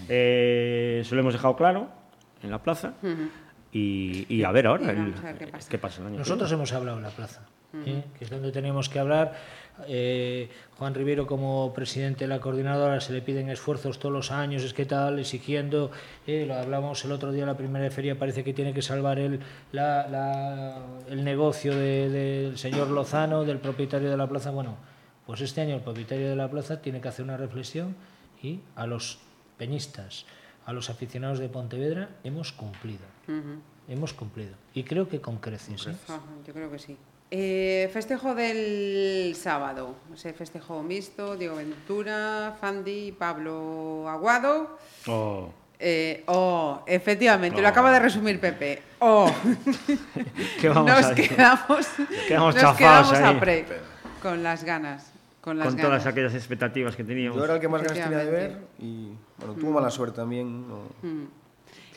Eh, 0.08 1.02
se 1.06 1.16
lo 1.16 1.22
hemos 1.22 1.34
dejado 1.34 1.56
claro 1.56 1.88
en 2.44 2.52
la 2.52 2.60
plaza. 2.60 2.94
y, 3.72 4.26
y 4.34 4.44
a 4.44 4.52
ver 4.52 4.68
ahora 4.68 4.86
Y 4.86 4.90
el- 4.90 4.96
vamos 5.12 5.20
a 5.20 5.34
ver 5.34 5.38
qué 5.70 5.78
pasa. 5.78 6.02
el 6.02 6.08
año 6.08 6.16
que 6.16 6.20
Nosotros 6.20 6.52
hemos 6.52 6.72
hablado 6.74 6.98
en 6.98 7.04
la 7.04 7.10
plaza, 7.10 7.42
¿eh? 7.86 8.04
que 8.18 8.26
es 8.26 8.30
donde 8.30 8.52
tenemos 8.52 8.90
que 8.90 9.00
hablar. 9.00 9.34
Eh, 9.88 10.50
Juan 10.78 10.94
Rivero, 10.94 11.26
como 11.26 11.74
presidente 11.74 12.26
de 12.26 12.28
la 12.28 12.40
coordinadora, 12.40 13.00
se 13.02 13.14
le 13.14 13.22
piden 13.22 13.50
esfuerzos 13.50 13.98
todos 14.00 14.14
los 14.14 14.30
años, 14.32 14.64
es 14.64 14.74
que 14.74 14.86
tal, 14.86 15.18
exigiendo. 15.20 15.90
eh, 16.28 16.46
lo 16.46 16.56
hablamos 16.56 17.04
el 17.06 17.12
otro 17.14 17.32
día 17.32 17.46
la 17.46 17.58
primera 17.58 17.90
feria, 17.90 18.18
parece 18.20 18.44
que 18.44 18.54
tiene 18.54 18.74
que 18.74 18.82
salvar 18.82 19.18
el, 19.20 19.40
la- 19.72 20.08
la- 20.08 20.86
el 21.10 21.24
negocio 21.24 21.76
de- 21.76 22.10
del 22.10 22.58
señor 22.58 22.90
Lozano, 22.90 23.44
del 23.44 23.58
propietario 23.60 24.10
de 24.12 24.18
la 24.18 24.28
plaza. 24.28 24.52
Bueno, 24.52 24.76
pues 25.26 25.42
este 25.42 25.62
año 25.62 25.76
el 25.76 25.82
propietario 25.82 26.30
de 26.30 26.36
la 26.36 26.50
plaza 26.50 26.82
tiene 26.82 27.00
que 27.02 27.08
hacer 27.08 27.24
una 27.24 27.38
reflexión 27.38 27.96
y 28.44 28.60
a 28.76 28.86
los 28.86 29.20
peñistas, 29.58 30.26
a 30.66 30.74
los 30.74 30.90
aficionados 30.90 31.40
de 31.40 31.48
Pontevedra, 31.50 32.10
hemos 32.24 32.52
cumplido. 32.52 33.06
Hemos 33.88 34.14
cumplido. 34.14 34.54
Y 34.74 34.84
creo 34.84 35.08
que 35.10 35.20
con 35.22 35.38
creces. 35.38 35.88
¿eh? 35.88 35.96
Ajá, 36.08 36.22
yo 36.46 36.54
creo 36.54 36.70
que 36.72 36.80
sí. 36.80 36.98
Eh, 37.34 37.90
festejo 37.94 38.36
del 38.36 39.34
sábado, 39.38 39.96
ese 40.14 40.34
festejo 40.34 40.84
mixto, 40.84 41.38
Diego 41.38 41.56
Ventura, 41.56 42.58
Fandi, 42.60 43.14
Pablo 43.18 44.10
Aguado. 44.10 44.78
Oh, 45.08 45.50
Eh, 45.80 46.24
oh, 46.28 46.84
efectivamente, 46.86 47.62
lo 47.62 47.68
acaba 47.70 47.92
de 47.94 48.00
resumir 48.00 48.40
Pepe. 48.40 48.82
Oh, 49.00 49.32
¿Qué 50.60 50.68
vamos 50.70 50.92
nos 50.92 51.06
a 51.06 51.16
quedamos, 51.16 51.88
Quedamos 52.28 52.54
nos 52.54 52.62
chafados 52.64 53.10
quedamos 53.10 53.14
ahí. 53.14 53.36
a 53.38 53.40
pre, 53.40 53.66
con 54.22 54.44
las 54.44 54.64
ganas, 54.66 55.12
con 55.40 55.58
las 55.58 55.68
con 55.70 55.78
ganas. 55.78 55.90
todas 55.90 56.06
aquellas 56.06 56.36
expectativas 56.36 56.96
que 56.98 57.04
teníamos. 57.06 57.38
Yo 57.38 57.46
era 57.46 57.56
el 57.56 57.62
que 57.62 57.68
más 57.70 57.82
ganas 57.82 57.98
tenía 58.04 58.18
de 58.26 58.30
ver 58.30 58.58
y 58.78 59.14
bueno, 59.38 59.54
tuvo 59.56 59.72
mala 59.72 59.90
suerte 59.90 60.18
también. 60.18 60.68
¿no? 60.68 60.80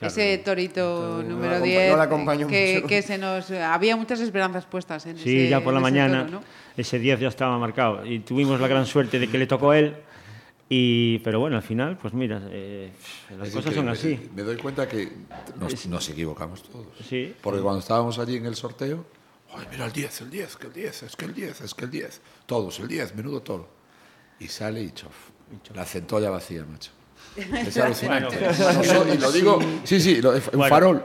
Ese 0.07 0.39
torito 0.39 1.21
Entonces, 1.21 1.29
número 1.31 1.61
10, 1.61 1.91
no 1.91 1.97
la 1.97 2.03
acompañó 2.05 2.47
que, 2.47 2.75
mucho. 2.77 2.87
que 2.89 3.03
se 3.03 3.19
nos... 3.19 3.51
Había 3.51 3.97
muchas 3.97 4.21
esperanzas 4.21 4.67
puestas 4.67 5.07
en 5.07 5.17
Sí, 5.19 5.39
ese 5.41 5.49
ya 5.51 5.63
por 5.63 5.75
la 5.75 5.81
mañana 5.81 6.27
toro, 6.27 6.41
¿no? 6.41 6.45
ese 6.77 6.99
10 6.99 7.21
ya 7.21 7.29
estaba 7.29 7.59
marcado 7.59 8.05
y 8.05 8.21
tuvimos 8.21 8.61
la 8.61 8.69
gran 8.69 8.87
suerte 8.87 9.19
de 9.19 9.29
que 9.29 9.39
le 9.39 9.47
tocó 9.47 9.71
a 9.71 9.79
él. 9.79 9.97
Y, 10.69 11.19
pero 11.19 11.41
bueno, 11.41 11.57
al 11.57 11.63
final, 11.63 11.99
pues 11.99 12.15
mira, 12.15 12.41
eh, 12.51 12.91
las 13.39 13.49
Es 13.49 13.55
cosas 13.55 13.75
son 13.75 13.89
así. 13.89 14.19
Me, 14.35 14.37
me 14.37 14.43
doy 14.43 14.57
cuenta 14.57 14.89
que 14.89 15.13
nos, 15.61 15.87
nos 15.87 16.09
equivocamos 16.09 16.63
todos. 16.63 16.87
Sí. 17.07 17.35
Porque 17.43 17.61
cuando 17.61 17.81
estábamos 17.81 18.19
allí 18.19 18.37
en 18.37 18.47
el 18.47 18.57
sorteo, 18.57 19.05
ay, 19.55 19.67
mira 19.71 19.85
el 19.85 19.93
10, 19.93 20.23
el 20.23 20.31
10, 20.31 20.57
que 20.57 20.67
el 20.69 20.73
10, 20.73 21.03
es 21.03 21.17
que 21.17 21.25
el 21.27 21.35
10, 21.35 21.61
es 21.61 21.75
que 21.75 21.85
el 21.85 21.91
10. 21.91 22.21
Todos, 22.47 22.81
el 22.81 22.89
10, 22.89 23.15
menudo 23.15 23.43
toro. 23.43 23.69
Y 24.41 24.49
sale 24.49 24.83
y 24.83 24.91
chof. 24.91 25.15
La 25.75 25.85
centolla 25.85 26.31
vacía, 26.31 26.65
macho. 26.65 26.91
Es 27.37 27.77
alucinante. 27.79 28.39
Bueno, 28.39 29.15
y 29.15 29.19
lo 29.19 29.33
digo, 29.33 29.59
sí, 29.85 30.01
sí, 30.01 30.21
lo- 30.23 30.31
un 30.33 30.41
Bueno, 30.53 30.69
farol. 30.69 31.03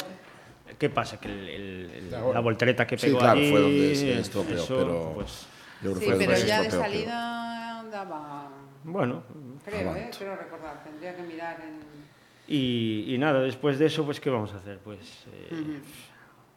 ¿Qué 0.77 0.89
pasa? 0.89 1.19
Que 1.19 1.27
el- 1.27 1.49
el- 1.49 2.11
la 2.11 2.39
voltereta 2.39 2.85
que 2.87 2.97
Sí, 2.97 3.07
pegó 3.07 3.19
claro, 3.19 3.39
allí, 3.39 3.51
fue 3.51 3.59
donde 3.61 3.95
se 3.95 4.19
estropeó, 4.19 4.55
eso, 4.63 4.77
pero 4.77 5.11
pues, 5.15 5.45
yo 5.83 5.93
creo 5.93 6.11
Sí, 6.11 6.15
pero 6.25 6.31
ya 6.37 6.61
de 6.61 6.67
estropeó, 6.67 6.69
pero- 6.69 6.81
salida 6.83 7.85
daba... 7.91 8.49
bueno, 8.83 9.23
Creo, 9.65 9.95
¿eh? 9.95 10.09
Creo 10.17 10.35
recordar. 10.37 10.83
Tendría 10.83 11.15
que 11.15 11.21
mirar 11.23 11.57
en... 11.61 11.79
y, 12.47 13.13
y 13.13 13.17
nada, 13.17 13.41
después 13.41 13.77
de 13.77 13.87
eso, 13.87 14.05
pues 14.05 14.19
¿qué 14.19 14.29
vamos 14.29 14.53
a 14.53 14.57
hacer? 14.57 14.79
Pues 14.79 14.99
eh, 15.33 15.79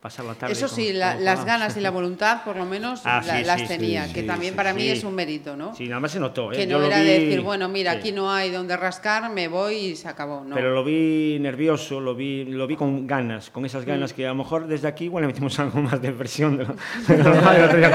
pasar 0.02 0.24
la 0.26 0.34
tarde. 0.34 0.52
Eso 0.52 0.66
sí, 0.66 0.92
la- 0.92 1.14
las 1.14 1.44
ganas 1.44 1.76
y 1.76 1.80
la 1.80 1.90
voluntad, 1.98 2.42
por 2.44 2.56
lo 2.56 2.66
menos, 2.66 3.02
Ah, 3.04 3.22
la- 3.24 3.38
sí, 3.38 3.44
las 3.44 3.60
sí, 3.60 3.66
tenía, 3.68 4.06
sí, 4.08 4.12
que 4.14 4.20
sí, 4.22 4.26
también 4.26 4.52
sí, 4.52 4.56
para 4.56 4.74
mí 4.74 4.88
es 4.88 5.04
un 5.04 5.14
mérito, 5.14 5.56
¿no? 5.56 5.74
Sí, 5.76 5.86
nada 5.86 6.00
más 6.00 6.10
se 6.10 6.18
notó. 6.18 6.52
¿eh? 6.52 6.56
que 6.56 6.66
Yo 6.66 6.72
no 6.78 6.80
lo 6.80 6.86
era 6.88 7.00
vi- 7.00 7.06
decir, 7.06 7.40
bueno, 7.40 7.68
mira, 7.68 7.92
sí. 7.92 7.98
aquí 7.98 8.12
no 8.12 8.30
hay 8.32 8.50
donde 8.50 8.76
rascar, 8.76 9.30
me 9.30 9.46
voy 9.46 9.76
y 9.76 9.96
se 9.96 10.08
acabó. 10.08 10.42
No. 10.44 10.56
Pero 10.56 10.74
lo 10.74 10.82
vi 10.82 11.38
nervioso, 11.40 12.00
lo 12.00 12.16
vi, 12.16 12.44
lo 12.44 12.66
vi 12.66 12.74
con 12.74 13.06
ganas, 13.06 13.50
con 13.50 13.64
esas 13.64 13.84
ganas 13.84 14.12
que 14.12 14.26
a 14.26 14.30
lo 14.30 14.34
mejor 14.34 14.66
desde 14.66 14.88
aquí 14.88 15.04
igual 15.04 15.22
le 15.22 15.28
metimos 15.28 15.56
algo 15.60 15.80
más 15.80 16.02
de 16.02 16.10
presión 16.10 16.56
de 16.58 16.64
lo, 16.66 16.74
de 17.06 17.16
lo 17.22 17.34
normal 17.34 17.56
el 17.56 17.64
otro 17.64 17.78
día 17.78 17.90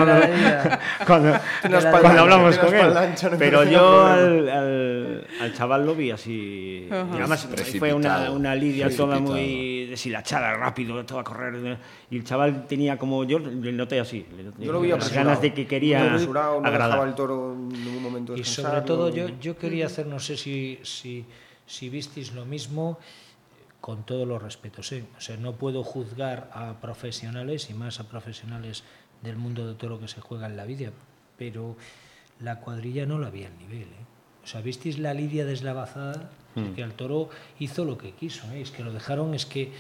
cuando, 1.06 1.34
hablamos 2.22 2.58
con 2.58 2.74
él. 2.74 2.94
no 2.94 3.38
Pero 3.38 3.64
yo 3.66 4.06
al, 4.06 4.50
al, 4.50 5.28
al 5.42 5.54
chaval 5.54 5.86
lo 5.86 5.94
vi 5.94 6.12
así. 6.12 6.88
Y 6.90 7.18
además 7.18 7.48
fue 7.78 7.94
una, 7.94 8.32
una 8.32 8.56
lidia 8.56 8.90
toda 8.96 9.20
muy 9.20 9.86
deshilachada, 9.88 10.54
rápido, 10.54 11.06
todo 11.06 11.20
a 11.20 11.24
correr. 11.26 11.78
Y 12.10 12.18
el 12.18 12.24
chaval 12.24 12.68
tenía 12.68 12.98
como 12.98 13.24
yo 13.26 13.38
le 13.40 13.72
noté 13.74 14.00
así. 14.00 14.26
le 14.36 14.44
noté 14.44 14.64
Yo 14.66 14.72
lo 14.72 14.80
vi 14.82 14.90
las 14.90 15.12
ganas 15.12 15.42
de 15.42 15.54
que 15.54 15.68
quería 15.68 16.06
apresurado, 16.06 16.62
no 16.62 16.68
agradar. 16.68 17.08
el 17.08 17.16
toro 17.16 17.52
en 17.54 17.68
ningún 17.70 18.02
momento 18.04 18.34
Y 18.34 18.38
descansar, 18.40 18.72
sobre 18.74 18.86
todo 18.88 19.10
no- 19.10 19.16
yo, 19.16 19.28
yo 19.42 19.58
quería 19.58 19.88
hacer, 19.88 20.08
no 20.08 20.20
sé 20.20 20.38
si, 20.38 20.80
si, 20.84 21.26
si 21.66 21.90
visteis 21.90 22.32
lo 22.34 22.46
mismo, 22.46 22.98
con 23.82 24.06
todos 24.06 24.28
los 24.28 24.42
respetos. 24.42 24.92
¿eh? 24.94 25.04
O 25.18 25.22
sea, 25.22 25.36
no 25.38 25.54
puedo 25.54 25.84
juzgar 25.84 26.50
a 26.54 26.74
profesionales 26.82 27.70
y 27.70 27.74
más 27.74 28.00
a 28.00 28.08
profesionales 28.08 28.84
del 29.22 29.36
mundo 29.36 29.68
de 29.68 29.76
toro 29.76 30.00
que 30.00 30.08
se 30.08 30.22
juega 30.22 30.46
en 30.48 30.56
la 30.58 30.66
vida, 30.66 30.92
pero 31.38 31.76
la 32.40 32.60
cuadrilla 32.62 33.06
no 33.06 33.20
la 33.20 33.28
había 33.28 33.48
al 33.48 33.58
nivel. 33.58 33.84
¿eh? 33.84 34.06
O 34.44 34.48
sea, 34.48 34.62
visteis 34.62 34.98
la 34.98 35.14
lidia 35.14 35.44
deslavazada, 35.46 36.30
Hmm. 36.56 36.74
que 36.74 36.82
al 36.84 36.94
toro 36.94 37.30
hizo 37.60 37.86
lo 37.86 38.00
que 38.00 38.14
quiso, 38.14 38.50
¿eh? 38.52 38.62
es 38.62 38.72
que 38.72 38.84
lo 38.84 38.92
dejaron, 38.92 39.36
es 39.36 39.46
que 39.46 39.72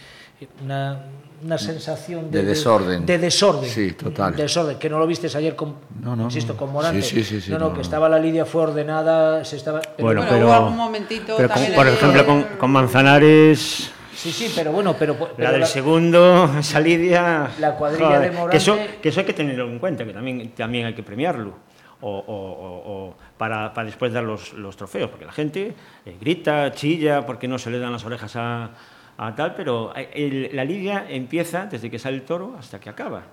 una, 0.64 1.00
una 1.44 1.58
sensación 1.58 2.32
de, 2.32 2.40
De 2.40 2.46
desorden. 2.46 3.06
De, 3.06 3.18
desorden. 3.18 3.70
Sí, 3.70 3.92
total. 3.94 4.36
Desorden, 4.36 4.78
que 4.78 4.90
no 4.90 5.00
lo 5.00 5.08
vistes 5.08 5.36
ayer 5.36 5.56
con, 5.56 5.76
No, 6.02 6.16
no, 6.16 6.26
insisto, 6.26 6.54
no. 6.54 6.60
con 6.60 6.72
Morante. 6.72 7.02
Sí, 7.02 7.18
sí, 7.18 7.24
sí, 7.24 7.42
sí, 7.42 7.52
no, 7.52 7.60
no, 7.60 7.70
no, 7.70 7.74
que 7.74 7.82
estaba 7.82 8.10
la 8.10 8.20
lidia 8.20 8.46
fue 8.46 8.64
ordenada, 8.64 9.44
se 9.46 9.56
estaba... 9.56 9.82
pero 9.82 9.94
Bueno, 10.00 10.22
Bueno, 10.22 10.36
pero, 10.36 10.46
hubo 10.48 10.54
algún 10.54 10.78
momentito 10.78 11.36
pero 11.38 11.50
con- 11.50 11.74
por 11.76 11.88
ejemplo, 11.88 12.26
con, 12.26 12.44
con 12.58 12.72
Manzanares 12.72 13.92
Sí, 14.18 14.32
sí, 14.32 14.52
pero 14.56 14.72
bueno, 14.72 14.96
pero, 14.98 15.16
pero 15.16 15.34
la 15.38 15.52
del 15.52 15.68
segundo, 15.68 16.50
esa 16.60 16.80
lidia... 16.80 17.52
La 17.60 17.76
cuadrilla 17.76 18.20
de 18.20 18.32
Morante... 18.32 18.52
Que 18.52 18.58
eso, 18.58 18.78
que 19.00 19.10
eso 19.10 19.20
hay 19.20 19.26
que 19.28 19.34
tenerlo 19.34 19.68
en 19.70 19.78
cuenta, 19.78 20.06
que 20.06 20.12
también, 20.12 20.50
también 20.56 20.88
hay 20.88 20.96
que 20.96 21.04
premiarlo. 21.04 21.54
O, 22.02 22.10
o, 22.10 22.26
o, 22.28 23.16
para, 23.38 23.74
para, 23.74 23.86
después 23.86 24.12
dar 24.12 24.24
los, 24.24 24.54
los, 24.54 24.76
trofeos, 24.76 25.10
porque 25.10 25.26
la 25.26 25.32
gente 25.32 25.74
eh, 26.06 26.16
grita, 26.20 26.72
chilla, 26.72 27.26
porque 27.26 27.48
no 27.48 27.60
se 27.60 27.70
le 27.70 27.80
dan 27.80 27.92
las 27.92 28.06
orejas 28.06 28.36
a, 28.36 28.72
a 29.18 29.36
tal, 29.36 29.56
pero 29.56 29.94
el, 29.96 30.50
la 30.54 30.64
lidia 30.64 31.06
empieza 31.10 31.66
desde 31.66 31.90
que 31.90 32.00
sale 32.00 32.18
el 32.18 32.24
toro 32.24 32.56
hasta 32.58 32.80
que 32.80 32.90
acaba. 32.90 33.24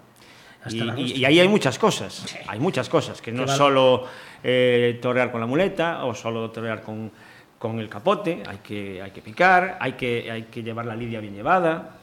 Y, 0.70 0.80
y, 0.80 1.12
y, 1.18 1.24
ahí 1.26 1.40
hay 1.40 1.48
muchas 1.48 1.78
cosas, 1.78 2.14
sí. 2.14 2.38
hay 2.46 2.58
muchas 2.58 2.88
cosas, 2.88 3.20
que 3.20 3.30
no 3.30 3.44
es 3.44 3.50
solo 3.50 4.04
eh, 4.42 4.98
torear 5.02 5.30
con 5.30 5.40
la 5.42 5.46
muleta 5.46 6.06
o 6.06 6.14
solo 6.14 6.50
torear 6.50 6.80
con, 6.80 7.12
con 7.58 7.78
el 7.80 7.90
capote, 7.90 8.42
hay 8.46 8.58
que, 8.58 9.02
hay 9.02 9.10
que 9.10 9.20
picar, 9.20 9.76
hay 9.78 9.92
que, 9.92 10.30
hay 10.30 10.42
que 10.44 10.62
llevar 10.62 10.86
la 10.86 10.96
lidia 10.96 11.20
bien 11.20 11.34
llevada. 11.34 11.98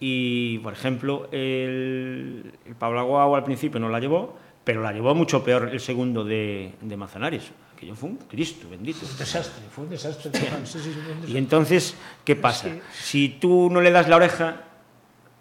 Y, 0.00 0.58
por 0.58 0.72
ejemplo, 0.72 1.28
el, 1.32 2.54
el 2.64 2.74
Pablo 2.76 3.00
Aguao 3.00 3.36
al 3.36 3.44
principio 3.44 3.78
no 3.78 3.90
la 3.90 4.00
llevó, 4.00 4.38
pero 4.64 4.80
la 4.80 4.92
llevó 4.92 5.14
mucho 5.14 5.44
peor 5.44 5.68
el 5.70 5.80
segundo 5.80 6.24
de, 6.24 6.72
de 6.80 6.96
Manzanares. 6.96 7.52
Aquello 7.82 7.96
fue 7.96 8.10
un 8.10 8.16
Cristo 8.16 8.68
bendito. 8.70 9.00
Un 9.04 9.18
desastre, 9.18 9.64
fue 9.74 9.82
un 9.82 9.90
desastre. 9.90 10.30
Sí. 10.32 10.46
Sí, 10.64 10.78
sí, 10.78 10.88
un 10.90 10.94
desastre. 11.04 11.30
Y 11.32 11.36
entonces, 11.36 11.96
¿qué 12.24 12.36
pasa? 12.36 12.68
Si 12.96 13.28
tú 13.40 13.68
no 13.72 13.80
le 13.80 13.90
das 13.90 14.08
la 14.08 14.14
oreja, 14.14 14.60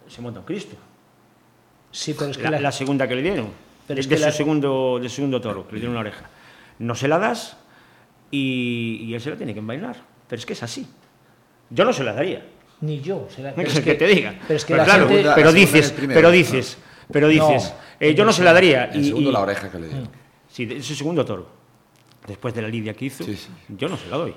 se 0.08 0.22
monta 0.24 0.40
un 0.40 0.46
Cristo. 0.48 0.76
Sí, 1.92 2.16
pero 2.18 2.32
es 2.32 2.38
que 2.38 2.44
la, 2.46 2.50
la, 2.52 2.60
la 2.60 2.72
segunda 2.72 3.08
que 3.08 3.14
le 3.16 3.22
dieron, 3.22 3.50
Pero 3.86 4.00
es 4.00 4.08
es 4.08 4.10
de, 4.10 4.16
que 4.16 4.20
su 4.22 4.26
la- 4.26 4.32
segundo, 4.32 4.98
de 5.00 5.08
su 5.08 5.18
segundo 5.18 5.40
toro, 5.40 5.68
que 5.68 5.74
le 5.74 5.82
dieron 5.82 5.92
una 5.92 6.00
oreja. 6.00 6.26
No 6.80 6.96
se 6.96 7.08
la 7.08 7.20
das 7.20 7.58
y, 8.32 9.02
y 9.04 9.14
él 9.14 9.22
se 9.22 9.30
la 9.30 9.36
tiene 9.36 9.54
que 9.54 9.60
envainar. 9.60 9.98
Pero 10.28 10.40
es 10.40 10.46
que 10.48 10.54
es 10.54 10.64
así. 10.64 10.88
Yo 11.70 11.86
no 11.86 11.94
se 11.94 12.04
la 12.04 12.14
daría. 12.14 12.44
Ni 12.82 13.02
yo. 13.02 13.28
será- 13.30 13.52
¿Qué 13.52 13.58
pero 13.62 13.70
es 13.70 13.80
que, 13.82 13.94
te 13.94 14.08
diga? 14.08 14.34
Pero 14.48 14.58
es 14.58 14.66
que 14.66 14.74
Pero 14.74 14.78
la 14.80 14.86
claro, 14.86 15.08
gente... 15.08 15.24
La 15.26 15.36
pero 15.36 15.52
segunda 15.52 15.72
dices, 15.72 15.86
es 15.86 15.92
primero, 15.92 16.18
pero 16.18 16.28
¿no? 16.30 16.34
dices, 16.34 16.78
pero 17.12 17.28
dices, 17.28 17.70
No, 17.70 17.76
eh, 18.08 18.16
yo 18.16 18.26
no 18.26 18.34
se 18.34 18.44
la 18.44 18.52
daría. 18.54 18.86
El 18.86 19.02
y- 19.02 19.06
segundo, 19.10 19.30
y- 19.30 19.34
la 19.34 19.40
oreja 19.42 19.70
que 19.70 19.78
le 19.78 19.88
dieron. 19.90 20.10
Sí, 20.50 20.66
de 20.66 20.82
su 20.82 20.96
segundo 20.96 21.24
toro. 21.24 21.61
Después 22.28 22.54
de 22.54 22.62
la 22.62 22.68
lidia 22.68 22.94
que 22.94 23.06
hizo, 23.06 23.24
Sí, 23.24 23.36
sí. 23.36 23.50
yo 23.70 23.90
no 23.90 23.98
se 23.98 24.08
la 24.08 24.18
doy. 24.18 24.34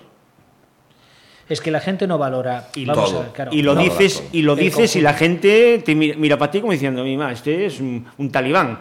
Es 1.49 1.61
que 1.61 1.71
la 1.71 1.81
gente 1.81 2.07
no 2.07 2.17
valora... 2.17 2.69
Y 2.75 2.87
Vamos 2.87 3.11
todo. 3.11 3.21
a 3.21 3.23
ver, 3.25 3.33
claro, 3.33 3.53
y 3.53 3.61
lo 3.61 3.75
no, 3.75 3.83
dices, 3.83 4.14
todo. 4.19 4.29
y 4.33 4.43
lo 4.43 4.53
El 4.55 4.59
dices 4.61 4.97
y 4.97 5.00
conjunto. 5.00 5.03
la 5.03 5.12
gente 5.14 5.83
te 5.85 5.95
mira, 5.95 6.17
mira 6.17 6.38
para 6.38 6.50
ti 6.50 6.61
como 6.61 6.73
diciendo, 6.73 7.05
mi 7.05 7.17
ma, 7.19 7.33
este 7.33 7.67
es 7.67 7.81
un, 7.81 8.07
un 8.17 8.31
talibán. 8.33 8.81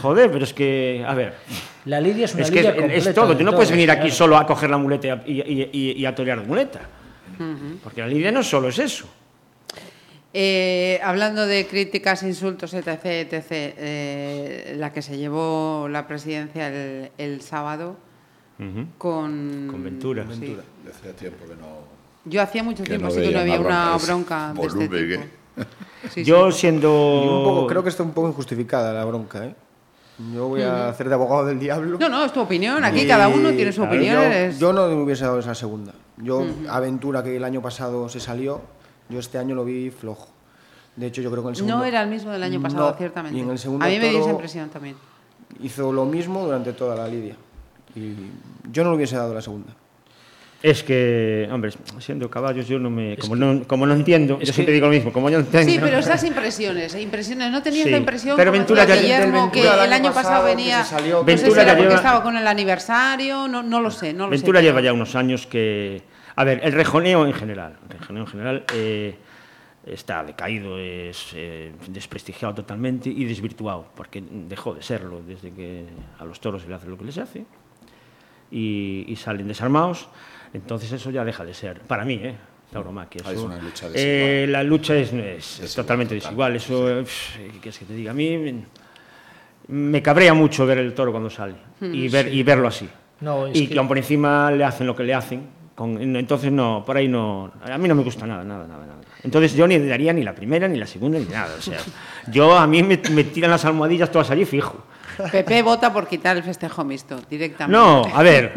Joder, 0.00 0.30
pero 0.30 0.44
es 0.44 0.54
que, 0.54 1.04
a 1.06 1.12
ver, 1.14 1.34
La 1.84 2.00
lidia 2.00 2.24
es 2.26 2.34
una 2.34 2.44
es 2.44 2.50
que 2.50 2.56
lidia 2.58 2.70
es, 2.70 2.76
completa 2.76 3.10
es 3.10 3.14
todo. 3.14 3.36
Tú 3.36 3.42
no 3.44 3.52
puedes 3.52 3.70
venir 3.70 3.90
aquí 3.90 4.02
claro. 4.02 4.14
solo 4.14 4.36
a 4.36 4.46
coger 4.46 4.70
la 4.70 4.78
muleta 4.78 5.22
y, 5.26 5.40
y- 5.40 5.70
y- 5.72 5.92
y 6.00 6.06
a 6.06 6.14
torear 6.14 6.40
muleta. 6.46 6.80
Porque 7.82 8.00
la 8.00 8.06
lidia 8.06 8.30
no 8.30 8.42
solo 8.44 8.68
es 8.68 8.78
eso. 8.78 9.06
Eh, 10.32 11.00
hablando 11.02 11.46
de 11.46 11.66
críticas, 11.66 12.22
insultos, 12.22 12.74
etc., 12.74 13.04
etc., 13.04 13.44
eh, 13.50 14.74
la 14.78 14.92
que 14.92 15.02
se 15.02 15.16
llevó 15.16 15.86
la 15.88 16.06
presidencia 16.08 16.68
el, 16.68 17.10
el 17.18 17.40
sábado 17.40 17.96
Con... 18.98 19.68
Con 19.70 19.84
Ventura. 19.84 20.24
sí. 20.32 20.40
Ventura. 20.40 20.62
Hacía 20.90 21.12
tiempo 21.16 21.44
que 21.46 21.56
no. 21.56 21.94
Yo 22.24 22.40
hacía 22.42 22.62
mucho 22.62 22.82
Que 22.82 22.90
tiempo 22.90 23.08
no 23.08 23.14
sí 23.14 23.20
que 23.20 23.32
no 23.32 23.40
había 23.40 23.60
una 23.60 23.94
una 23.94 23.96
bronca 24.04 24.54
de 24.54 24.66
este 24.66 24.88
tipo. 24.88 24.96
¿eh? 24.96 25.28
Sí, 26.10 26.24
Yo 26.24 26.50
sí. 26.50 26.60
siendo... 26.60 26.88
Y 27.24 27.28
un 27.28 27.44
poco, 27.44 27.66
creo 27.66 27.82
que 27.82 27.88
está 27.88 28.02
un 28.02 28.12
poco 28.12 28.28
injustificada 28.28 28.92
la 28.92 29.04
bronca, 29.04 29.44
¿eh? 29.46 29.54
Yo 30.32 30.48
voy 30.48 30.62
a 30.62 30.88
hacer 30.88 31.08
de 31.08 31.14
abogado 31.14 31.46
del 31.46 31.58
diablo. 31.58 31.98
No, 31.98 32.08
no, 32.08 32.24
es 32.24 32.32
tu 32.32 32.40
opinión. 32.40 32.84
Aquí 32.84 33.00
Y, 33.00 33.08
cada 33.08 33.26
uno 33.28 33.50
tiene 33.52 33.72
su 33.72 33.80
claro, 33.80 33.96
opinión. 33.96 34.52
Yo, 34.58 34.72
no 34.72 34.86
me 34.86 34.94
hubiese 34.94 35.24
dado 35.24 35.40
esa 35.40 35.54
segunda. 35.54 35.92
Yo, 36.18 36.44
Aventura, 36.68 37.22
que 37.22 37.36
el 37.36 37.42
año 37.42 37.60
pasado 37.60 38.08
se 38.08 38.20
salió, 38.20 38.60
yo 39.08 39.18
este 39.18 39.38
año 39.38 39.56
lo 39.56 39.64
vi 39.64 39.90
flojo. 39.90 40.28
De 40.94 41.06
hecho, 41.06 41.20
yo 41.20 41.30
creo 41.32 41.42
que 41.42 41.48
el 41.50 41.56
segundo. 41.56 41.78
No 41.78 41.84
era 41.84 42.02
el 42.02 42.10
mismo 42.10 42.30
del 42.30 42.44
año 42.44 42.62
pasado, 42.62 42.90
No, 42.90 42.96
ciertamente. 42.96 43.36
Y 43.36 43.42
en 43.42 43.50
el 43.50 43.58
segundo 43.58 43.84
A 43.84 43.88
mí 43.88 43.98
me 43.98 44.10
dio 44.10 44.20
esa 44.20 44.30
impresión 44.30 44.68
también. 44.68 44.96
hizo 45.60 45.92
lo 45.92 46.04
mismo 46.04 46.44
durante 46.44 46.72
toda 46.74 46.94
la 46.94 47.08
lidia. 47.08 47.36
Y 47.96 48.14
yo 48.72 48.84
no 48.84 48.90
le 48.90 48.96
hubiese 48.96 49.16
dado 49.16 49.34
la 49.34 49.40
segunda. 49.42 49.72
Es 50.62 50.82
que, 50.82 51.46
hombre, 51.52 51.72
siendo 51.98 52.30
caballos 52.30 52.66
yo 52.66 52.78
no 52.78 52.88
me... 52.88 53.18
Como, 53.18 53.36
no, 53.36 53.64
como 53.68 53.86
no 53.86 53.92
entiendo, 53.92 54.38
yo 54.40 54.46
siempre 54.46 54.66
que- 54.66 54.72
digo 54.72 54.86
lo 54.86 54.92
mismo, 54.94 55.12
como 55.12 55.28
yo 55.28 55.38
no 55.38 55.44
entiendo... 55.44 55.70
Sí, 55.70 55.78
pero 55.78 55.98
esas 55.98 56.24
impresiones, 56.24 56.94
eh, 56.94 57.02
impresiones. 57.02 57.50
¿No 57.52 57.62
tenías 57.62 57.84
Sí, 57.84 57.90
la 57.90 57.98
impresión, 57.98 58.34
pero 58.34 58.50
Ventura 58.50 58.86
ya- 58.86 58.96
Guillermo, 58.96 59.52
que 59.52 59.60
Ventura 59.60 59.84
el 59.84 59.92
año 59.92 60.06
año 60.06 60.14
pasado 60.14 60.44
venía... 60.46 60.82
salió- 60.82 61.20
no 61.22 61.26
sé 61.26 61.36
si 61.36 61.42
Ventura 61.44 61.62
era 61.62 61.72
ya 61.72 61.76
porque 61.76 61.88
lleva- 61.90 61.96
estaba 61.96 62.22
con 62.22 62.36
el 62.38 62.46
aniversario, 62.46 63.46
no, 63.46 63.62
no 63.62 63.80
lo 63.82 63.90
sé, 63.90 64.14
no 64.14 64.24
lo 64.24 64.30
Ventura 64.30 64.60
sé. 64.60 64.64
lleva 64.64 64.80
ya 64.80 64.94
unos 64.94 65.14
años 65.14 65.46
que... 65.46 66.02
A 66.34 66.44
ver, 66.44 66.60
el 66.64 66.72
rejoneo 66.72 67.26
en 67.26 67.34
general, 67.34 67.76
el 67.90 67.98
rejoneo 67.98 68.22
en 68.22 68.26
general 68.28 68.64
eh, 68.72 69.16
está 69.84 70.24
decaído, 70.24 70.78
es 70.78 71.26
eh, 71.34 71.72
desprestigiado 71.88 72.54
totalmente 72.54 73.10
y 73.10 73.26
desvirtuado, 73.26 73.88
porque 73.94 74.22
dejó 74.48 74.72
de 74.74 74.82
serlo 74.82 75.20
desde 75.20 75.52
que 75.52 75.84
a 76.18 76.24
los 76.24 76.40
toros 76.40 76.62
se 76.62 76.68
le 76.70 76.74
hace 76.74 76.88
lo 76.88 76.96
que 76.96 77.04
les 77.04 77.18
hace 77.18 77.44
y, 78.54 79.04
y 79.08 79.16
salen 79.16 79.48
desarmados, 79.48 80.08
entonces 80.52 80.90
eso 80.92 81.10
ya 81.10 81.24
deja 81.24 81.44
de 81.44 81.52
ser, 81.54 81.80
para 81.80 82.04
mí, 82.04 82.14
¿eh? 82.22 82.34
Tauromaquia. 82.72 83.22
Ah, 83.24 83.30
es 83.32 83.36
eso- 83.36 83.46
una 83.46 83.58
lucha 83.58 83.86
eh, 83.94 84.46
la 84.48 84.62
lucha 84.62 84.96
es, 84.96 85.12
es- 85.12 85.60
es 85.60 85.74
totalmente 85.74 86.14
total, 86.16 86.28
desigual, 86.54 86.56
eso, 86.56 87.02
pff, 87.04 87.36
¿qué 87.36 87.58
quieres 87.60 87.78
que 87.78 87.84
te 87.84 87.94
diga? 87.94 88.12
A 88.12 88.14
mí 88.14 88.62
me 89.68 90.02
cabrea 90.02 90.34
mucho 90.34 90.66
ver 90.66 90.78
el 90.78 90.92
toro 90.94 91.10
cuando 91.10 91.30
sale 91.30 91.54
y, 91.80 92.08
ver, 92.08 92.32
y 92.32 92.42
verlo 92.42 92.68
así. 92.68 92.88
No, 93.20 93.46
es 93.46 93.56
y 93.58 93.66
que- 93.68 93.78
aun 93.78 93.88
por 93.88 93.96
encima 93.98 94.50
le 94.50 94.64
hacen 94.64 94.86
lo 94.86 94.94
que 94.94 95.02
le 95.04 95.14
hacen. 95.14 95.64
con- 95.74 96.00
entonces 96.16 96.52
no, 96.52 96.84
por 96.86 96.96
ahí 96.96 97.08
no. 97.08 97.50
A 97.64 97.76
mí 97.78 97.88
no 97.88 97.94
me 97.96 98.04
gusta 98.04 98.26
nada, 98.26 98.44
nada, 98.44 98.64
nada, 98.66 98.86
nada. 98.86 99.00
Entonces 99.24 99.54
yo 99.54 99.66
ni 99.66 99.76
daría 99.78 100.12
ni 100.12 100.22
la 100.22 100.32
primera, 100.34 100.68
ni 100.68 100.78
la 100.78 100.86
segunda, 100.86 101.18
ni 101.18 101.24
nada. 101.24 101.52
O 101.58 101.60
sea, 101.62 101.78
yo 102.30 102.56
a 102.56 102.66
mí 102.68 102.82
me, 102.84 103.00
me 103.10 103.24
tiran 103.24 103.50
las 103.50 103.64
almohadillas 103.64 104.10
todas 104.12 104.30
allí 104.30 104.44
fijo. 104.44 104.84
Pepe 105.30 105.62
vota 105.62 105.92
por 105.92 106.06
quitar 106.08 106.36
el 106.36 106.42
festejo 106.42 106.84
mixto, 106.84 107.16
directamente. 107.30 107.76
No, 107.76 108.02
a 108.14 108.22
ver, 108.22 108.52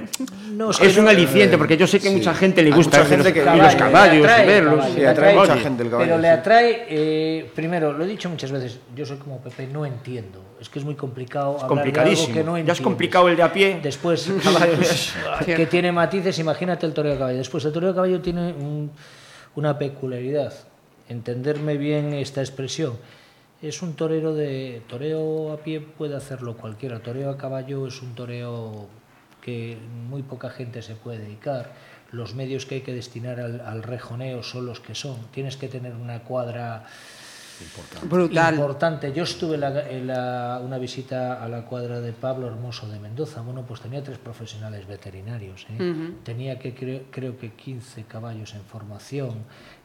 No, 0.52 0.72
es 0.72 0.80
es, 0.82 0.98
un 0.98 1.08
aliciente 1.08 1.58
porque 1.58 1.78
yo 1.78 1.86
sé 1.88 2.00
que 2.00 2.10
a 2.10 2.12
mucha 2.12 2.34
gente 2.34 2.64
le 2.64 2.72
gusta 2.72 2.98
mucha 3.00 3.10
ver 3.10 3.24
gente 3.24 3.24
los, 3.24 3.34
que- 3.34 3.40
y 3.58 3.62
los 3.62 3.76
Caballo, 3.76 3.78
caballos 3.78 4.26
atrae 4.26 4.44
y 4.44 4.48
verlos. 4.48 4.76
caballo, 4.76 4.94
Sí, 4.94 5.00
le 5.00 5.08
atrae 5.08 5.36
mucha 5.36 5.58
gente 5.58 5.84
el 5.84 5.90
caballo. 5.90 6.08
Pero 6.10 6.22
le 6.22 6.30
atrae, 6.30 6.86
eh, 6.90 7.52
primero, 7.56 7.94
lo 7.94 8.04
he 8.04 8.08
dicho 8.08 8.30
muchas 8.30 8.52
veces, 8.52 8.80
yo 8.96 9.06
soy 9.06 9.18
como 9.18 9.40
Pepe, 9.40 9.68
no 9.68 9.86
entiendo. 9.86 10.42
Es 10.60 10.70
que 10.70 10.80
es 10.80 10.86
muy 10.86 10.96
complicado 10.96 11.52
hablar 11.52 11.60
de 11.60 11.64
algo 11.66 11.76
complicadísimo. 11.76 12.34
que 12.34 12.44
no 12.44 12.58
ya 12.58 12.74
es 12.74 12.82
complicado 12.82 13.30
el 13.30 13.36
de 13.36 13.44
a 13.44 13.54
pie. 13.54 13.80
Después, 13.84 14.28
que 15.46 15.66
tiene 15.68 15.92
matices, 15.92 16.40
imagínate 16.40 16.86
el 16.86 16.94
toreo 16.94 17.14
de 17.14 17.18
caballo. 17.20 17.38
Después, 17.38 17.64
el 17.66 17.72
toreo 17.72 17.90
de 17.90 17.96
caballo 17.96 18.22
tiene 18.22 18.54
un- 18.54 18.92
una 19.56 19.78
peculiaridad. 19.78 20.54
Entenderme 21.10 21.78
bien 21.78 22.14
esta 22.14 22.42
expresión. 22.42 22.94
Es 23.62 23.82
un 23.82 23.94
torero 23.94 24.34
de. 24.36 24.84
Toreo 24.88 25.52
a 25.52 25.58
pie 25.58 25.80
puede 25.82 26.16
hacerlo 26.16 26.56
cualquiera. 26.58 27.00
Toreo 27.00 27.30
a 27.32 27.38
caballo 27.38 27.88
es 27.88 28.02
un 28.02 28.14
toreo 28.14 28.88
que 29.42 29.78
muy 30.10 30.22
poca 30.22 30.50
gente 30.50 30.82
se 30.82 30.96
puede 30.96 31.20
dedicar. 31.20 31.72
Los 32.12 32.36
medios 32.36 32.66
que 32.66 32.76
hay 32.76 32.82
que 32.82 32.94
destinar 32.94 33.40
al, 33.40 33.60
al 33.62 33.84
rejoneo 33.84 34.44
son 34.44 34.66
los 34.66 34.80
que 34.80 34.94
son. 34.96 35.18
Tienes 35.32 35.58
que 35.58 35.68
tener 35.68 35.94
una 35.96 36.20
cuadra 36.24 36.86
Brutal. 38.08 38.54
importante. 38.54 39.12
Yo 39.14 39.24
estuve 39.24 39.56
en, 39.56 39.62
la- 39.62 39.90
en 39.90 40.06
la- 40.08 40.62
una 40.64 40.78
visita 40.78 41.44
a 41.44 41.50
la 41.50 41.66
cuadra 41.66 42.00
de 42.00 42.14
Pablo 42.14 42.46
Hermoso 42.48 42.88
de 42.88 43.00
Mendoza. 43.00 43.42
Bueno, 43.42 43.64
pues 43.68 43.82
tenía 43.82 44.04
tres 44.04 44.20
profesionales 44.20 44.86
veterinarios. 44.88 45.66
¿eh? 45.72 46.12
Tenía 46.24 46.60
que 46.60 46.76
creo, 46.76 47.02
creo 47.10 47.38
que 47.40 47.54
15 47.54 48.04
caballos 48.04 48.54
en 48.54 48.62
formación. 48.62 49.34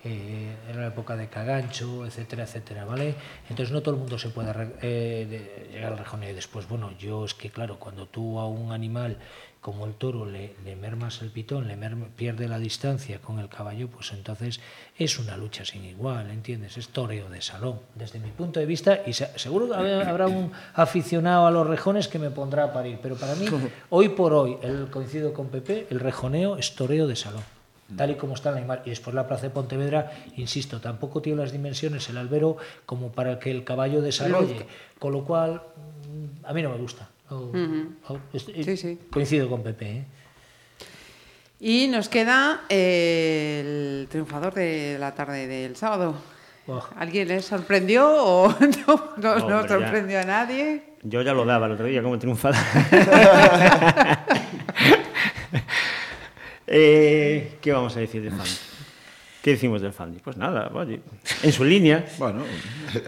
Eh, 0.04 0.56
era 0.68 0.80
la 0.82 0.86
época 0.88 1.16
de 1.16 1.28
Cagancho, 1.28 2.04
etcétera, 2.06 2.44
etcétera, 2.44 2.84
¿vale? 2.84 3.14
Entonces 3.48 3.72
no 3.72 3.80
todo 3.82 3.94
el 3.94 4.00
mundo 4.00 4.18
se 4.18 4.30
puede 4.30 4.52
eh, 4.82 5.68
llegar 5.72 5.92
al 5.92 5.98
rejoneo. 5.98 6.30
Y 6.30 6.34
después, 6.34 6.68
bueno, 6.68 6.90
yo 6.98 7.24
es 7.24 7.34
que 7.34 7.50
claro, 7.50 7.78
cuando 7.78 8.06
tú 8.06 8.38
a 8.38 8.46
un 8.48 8.72
animal 8.72 9.16
como 9.60 9.86
el 9.86 9.94
toro 9.94 10.26
le, 10.26 10.56
le 10.64 10.74
mermas 10.74 11.22
el 11.22 11.30
pitón, 11.30 11.68
le 11.68 11.76
merma- 11.76 12.08
pierde 12.16 12.48
la 12.48 12.58
distancia 12.58 13.20
con 13.20 13.38
el 13.38 13.48
caballo, 13.48 13.86
pues 13.86 14.10
entonces 14.12 14.58
es 14.98 15.20
una 15.20 15.36
lucha 15.36 15.64
sin 15.64 15.84
igual, 15.84 16.32
¿entiendes? 16.32 16.76
Es 16.78 16.88
toreo 16.88 17.28
de 17.30 17.40
salón, 17.42 17.78
desde 17.94 18.18
mi 18.18 18.30
punto 18.30 18.58
de 18.58 18.66
vista, 18.66 19.02
y 19.06 19.12
se- 19.12 19.38
seguro 19.38 19.68
que 19.68 19.74
habrá 19.74 20.10
habrá 20.10 20.26
un 20.26 20.50
aficionado 20.74 21.46
a 21.46 21.52
los 21.52 21.64
rejones 21.64 22.08
que 22.08 22.18
me 22.18 22.30
pondrá 22.30 22.64
a 22.64 22.72
parir, 22.72 22.98
pero 23.00 23.14
para 23.14 23.36
mí, 23.36 23.46
hoy 23.90 24.08
por 24.08 24.32
hoy, 24.32 24.56
el, 24.62 24.88
coincido 24.90 25.32
con 25.32 25.46
Pepe, 25.46 25.86
el 25.90 26.00
rejoneo 26.00 26.56
es 26.56 26.74
toreo 26.74 27.06
de 27.06 27.14
salón. 27.14 27.44
Tal 27.96 28.10
y 28.12 28.14
como 28.16 28.34
está 28.34 28.50
el 28.50 28.56
animal. 28.58 28.82
Y 28.84 28.90
después 28.90 29.14
la 29.14 29.26
plaza 29.26 29.42
de 29.44 29.50
Pontevedra, 29.50 30.10
insisto, 30.36 30.80
tampoco 30.80 31.20
tiene 31.22 31.40
las 31.42 31.52
dimensiones 31.52 32.08
el 32.08 32.16
albero 32.18 32.56
como 32.86 33.12
para 33.12 33.38
que 33.38 33.50
el 33.50 33.64
caballo 33.64 34.00
desarrolle. 34.02 34.66
Con 34.98 35.12
lo 35.12 35.24
cual, 35.24 35.62
mm, 36.08 36.46
a 36.46 36.52
mí 36.52 36.62
no 36.62 36.70
me 36.70 36.78
gusta. 36.78 37.08
No- 37.30 37.50
no, 37.52 38.20
es- 38.32 38.44
Sí, 38.44 38.76
sí. 38.76 38.98
Coincido 39.10 39.48
con 39.48 39.62
Pepe. 39.62 39.90
¿eh? 39.90 40.04
Y 41.60 41.86
nos 41.88 42.08
queda 42.08 42.62
eh, 42.68 43.60
el 44.02 44.08
triunfador 44.08 44.52
de 44.54 44.96
la 44.98 45.14
tarde 45.14 45.46
del 45.46 45.76
sábado. 45.76 46.14
Buah. 46.66 46.82
¿Alguien 46.96 47.28
les 47.28 47.44
sorprendió 47.44 48.08
o 48.08 48.48
no, 48.86 49.12
no, 49.16 49.36
no 49.36 49.44
Hombre, 49.46 49.62
ya. 49.62 49.68
sorprendió 49.68 50.20
a 50.20 50.24
nadie? 50.24 50.82
Yo 51.02 51.22
ya 51.22 51.32
lo 51.34 51.44
daba 51.44 51.66
el 51.66 51.72
otro 51.72 51.86
día 51.86 52.02
como 52.02 52.18
triunfada. 52.18 52.58
eh, 56.72 57.58
¿Qué 57.60 57.72
vamos 57.72 57.96
a 57.96 58.00
decir 58.00 58.22
de 58.22 58.30
Fan? 58.30 58.46
¿Qué 59.42 59.50
decimos 59.52 59.82
del 59.82 59.92
Fandi? 59.92 60.20
Pues 60.20 60.36
nada, 60.36 60.70
oye, 60.72 61.00
en 61.42 61.52
su 61.52 61.64
línea. 61.64 62.04
Bueno, 62.16 62.44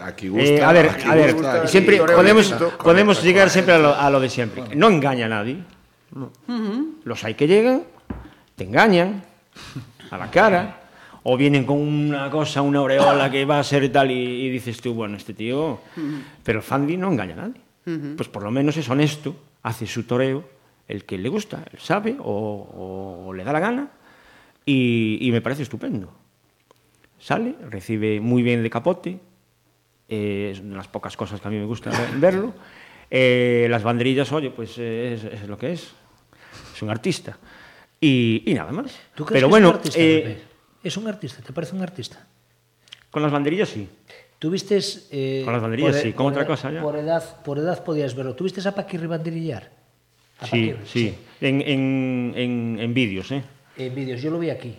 aquí 0.03 0.27
gusta. 0.27 0.45
Eh, 0.45 0.61
a 0.61 0.73
ver, 0.73 0.89
aquí 0.89 1.07
a 1.07 1.15
ver, 1.15 1.33
gusta, 1.33 1.65
siempre 1.65 1.97
podemos, 1.97 2.53
podemos 2.83 3.23
llegar 3.23 3.49
siempre 3.49 3.75
a 3.75 3.79
lo, 3.79 3.95
a 3.95 4.09
lo 4.09 4.19
de 4.19 4.29
siempre. 4.29 4.63
No 4.75 4.89
engaña 4.89 5.27
a 5.27 5.29
nadie. 5.29 5.57
No. 6.13 6.31
Los 7.05 7.23
hay 7.23 7.35
que 7.35 7.47
llegan, 7.47 7.83
te 8.55 8.65
engañan 8.65 9.23
a 10.11 10.17
la 10.17 10.29
cara, 10.29 10.81
o 11.23 11.37
vienen 11.37 11.63
con 11.65 11.77
una 11.77 12.29
cosa, 12.29 12.61
una 12.61 12.79
aureola 12.79 13.31
que 13.31 13.45
va 13.45 13.59
a 13.59 13.63
ser 13.63 13.89
tal, 13.89 14.11
y, 14.11 14.45
y 14.45 14.49
dices 14.49 14.81
tú, 14.81 14.93
bueno, 14.93 15.15
este 15.15 15.33
tío. 15.33 15.79
Pero 16.43 16.59
el 16.59 16.63
Fandi 16.63 16.97
no 16.97 17.11
engaña 17.11 17.33
a 17.33 17.47
nadie. 17.47 17.61
Pues 18.17 18.27
por 18.27 18.43
lo 18.43 18.51
menos 18.51 18.75
es 18.75 18.89
honesto, 18.89 19.35
hace 19.63 19.87
su 19.87 20.03
toreo, 20.03 20.43
el 20.87 21.05
que 21.05 21.17
le 21.17 21.29
gusta, 21.29 21.63
él 21.71 21.79
sabe, 21.79 22.15
o, 22.19 23.31
le 23.35 23.43
da 23.43 23.51
la 23.53 23.59
gana, 23.59 23.91
y, 24.65 25.17
y 25.21 25.31
me 25.31 25.41
parece 25.41 25.63
estupendo. 25.63 26.13
Sale, 27.19 27.55
recibe 27.69 28.19
muy 28.19 28.43
bien 28.43 28.61
de 28.63 28.69
capote, 28.69 29.19
eh, 30.09 30.49
es 30.53 30.59
una 30.59 30.71
de 30.71 30.75
las 30.77 30.87
pocas 30.87 31.17
cosas 31.17 31.41
que 31.41 31.47
a 31.47 31.51
mí 31.51 31.57
me 31.57 31.65
gusta 31.65 31.89
ver- 31.89 32.19
verlo. 32.19 32.53
Eh, 33.09 33.67
las 33.69 33.83
banderillas, 33.83 34.31
oye, 34.31 34.51
pues 34.51 34.75
eh, 34.77 35.13
es, 35.13 35.23
es 35.23 35.47
lo 35.47 35.57
que 35.57 35.71
es. 35.73 35.91
Es 36.75 36.81
un 36.81 36.89
artista. 36.89 37.37
Y, 38.01 38.43
y 38.45 38.53
nada 38.53 38.71
más. 38.71 38.91
¿Tú 39.15 39.25
crees 39.25 39.37
Pero 39.39 39.47
que 39.47 39.51
bueno, 39.51 39.67
es 39.69 39.73
un 39.73 39.77
artista? 39.77 40.47
¿Es 40.83 40.97
un 40.97 41.07
artista? 41.07 41.41
¿Te 41.41 41.53
parece 41.53 41.75
un 41.75 41.81
artista? 41.81 42.27
con 43.09 43.21
las 43.23 43.31
banderillas 43.31 43.69
sí. 43.69 43.87
¿Tuviste... 44.37 44.77
Con 45.45 45.53
las 45.53 45.61
banderillas, 45.61 45.91
por 45.93 45.99
e- 45.99 46.03
sí, 46.03 46.11
con 46.13 46.25
por 46.25 46.31
otra 46.33 46.41
edad- 46.41 46.47
cosa 46.47 46.71
ya. 46.71 46.81
Por 46.81 46.95
edad, 46.97 47.41
por 47.43 47.57
edad 47.59 47.81
podías 47.83 48.13
verlo. 48.13 48.35
¿Tuviste 48.35 48.67
a 48.67 48.75
Paquirri 48.75 49.07
banderillar? 49.07 49.71
A 50.39 50.45
Sí, 50.47 50.75
sí. 50.85 51.15
En, 51.41 51.61
en, 51.61 52.33
en, 52.35 52.77
en 52.79 52.93
vídeos, 52.93 53.31
¿eh? 53.31 53.43
En 53.77 53.93
vídeos, 53.95 54.21
yo 54.21 54.31
lo 54.31 54.39
vi 54.39 54.49
aquí. 54.49 54.75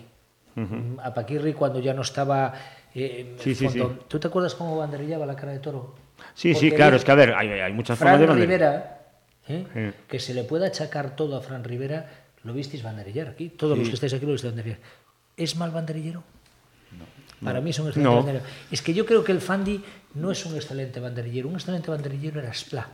A 1.03 1.13
Paquirri 1.13 1.53
cuando 1.53 1.79
ya 1.79 1.93
no 1.93 2.01
estaba... 2.01 2.53
eh, 2.95 3.35
Sí, 3.39 3.53
sí, 3.53 3.69
sí. 3.69 3.79
¿Tú 4.07 4.19
te 4.19 4.27
acuerdas 4.27 4.55
cómo 4.55 4.75
banderillaba 4.77 5.25
la 5.25 5.35
cara 5.35 5.51
de 5.51 5.59
toro? 5.59 5.95
Sí, 6.33 6.55
sí, 6.55 6.71
claro, 6.71 6.95
es 6.95 7.03
que 7.05 7.11
a 7.11 7.15
ver, 7.15 7.33
hay, 7.35 7.47
hay 7.49 7.73
muchas 7.73 7.97
formas 7.97 8.17
Fran 8.19 8.35
de. 8.35 8.41
Rivera, 8.41 9.01
¿eh? 9.47 9.65
Sí. 9.73 10.03
que 10.07 10.19
se 10.19 10.33
le 10.33 10.43
pueda 10.43 10.65
achacar 10.67 11.15
todo 11.15 11.37
a 11.37 11.41
Fran 11.41 11.63
Rivera, 11.63 12.09
lo 12.43 12.53
visteis 12.53 12.81
banderillar 12.81 13.27
aquí. 13.27 13.49
Todos 13.49 13.77
los 13.77 13.87
que 13.87 13.93
estáis 13.95 14.13
aquí 14.15 14.25
lo 14.25 14.31
visteis 14.31 14.51
banderillar. 14.53 14.79
¿Es 15.35 15.55
mal 15.55 15.69
banderillero? 15.69 16.23
Para 17.43 17.61
mí 17.61 17.69
es 17.69 17.77
un 17.77 17.85
excelente 17.87 18.09
No. 18.09 18.15
banderillero. 18.17 18.49
Es 18.71 18.81
que 18.81 18.95
yo 18.95 19.05
creo 19.05 19.23
que 19.23 19.31
el 19.31 19.41
Fandi 19.41 19.83
no 20.15 20.31
es 20.31 20.43
un 20.47 20.55
excelente 20.55 20.99
banderillero. 20.99 21.49
Un 21.49 21.53
excelente 21.55 21.91
banderillero 21.91 22.39
era 22.39 22.51
Spla. 22.51 22.87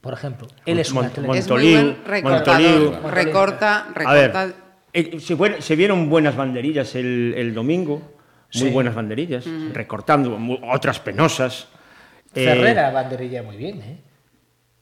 Por 0.00 0.14
ejemplo, 0.14 0.48
él 0.64 0.78
es 0.78 0.88
un 0.90 0.94
Mon- 0.96 1.04
atleta. 1.06 1.36
Es 1.36 1.48
muy 1.48 1.72
buen. 1.72 1.96
Montoliu. 2.22 2.92
Recorta, 3.10 3.86
A 4.04 4.14
ver, 4.14 4.32
recorta. 4.32 4.54
eh, 4.94 5.20
se, 5.20 5.62
se 5.62 5.76
vieron 5.76 6.08
buenas 6.08 6.36
banderillas 6.36 6.94
el, 6.94 7.34
el 7.36 7.52
domingo, 7.54 7.96
muy 8.54 8.68
Sí. 8.68 8.70
buenas 8.70 8.94
banderillas, 8.94 9.44
recortando, 9.72 10.30
mu- 10.38 10.58
otras 10.72 11.00
penosas. 11.00 11.68
Eh, 12.34 12.44
Ferrera 12.44 12.90
banderilla 12.90 13.42
muy 13.42 13.56
bien, 13.56 13.82
¿eh? 13.82 13.98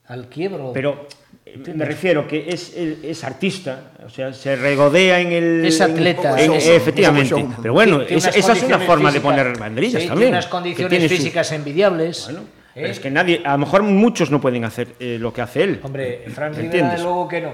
Al 0.07 0.29
quiebro. 0.29 0.71
Pero 0.73 1.07
eh, 1.45 1.59
me 1.75 1.85
refiero 1.85 2.27
que 2.29 2.49
es, 2.49 2.75
es, 2.77 2.99
es 3.05 3.25
artista, 3.25 3.91
o 4.07 4.09
sea, 4.09 4.33
se 4.33 4.55
regodea 4.57 5.21
en 5.21 5.33
el... 5.33 5.65
Es 5.67 5.81
atleta. 5.81 6.39
en- 6.41 6.53
en- 6.53 6.61
efectivamente. 6.61 7.45
Pero 7.61 7.75
bueno, 7.75 8.03
esa, 8.03 8.31
es 8.31 8.47
una 8.63 8.79
forma 8.79 9.11
de 9.11 9.19
físicas- 9.19 9.23
poner 9.23 9.59
banderillas 9.59 10.03
sí, 10.03 10.09
también. 10.09 10.29
Tiene 10.29 10.37
unas 10.39 10.47
condiciones 10.47 10.91
tiene 10.91 11.09
su- 11.09 11.15
físicas 11.17 11.51
envidiables. 11.53 12.25
Bueno, 12.27 12.41
¿eh? 12.41 12.58
Pero 12.79 12.89
es 12.93 13.01
que 13.01 13.11
nadie, 13.11 13.43
a 13.45 13.53
lo 13.53 13.59
mejor 13.59 13.83
muchos 13.83 14.31
no 14.31 14.41
pueden 14.41 14.65
hacer 14.65 14.89
eh, 15.01 15.19
lo 15.21 15.33
que 15.33 15.43
hace 15.43 15.63
él. 15.65 15.81
Hombre, 15.83 16.25
Fran 16.35 16.53
¿Me 16.53 16.59
Rivera, 16.63 16.97
luego 16.99 17.29
que 17.29 17.41
no. 17.41 17.53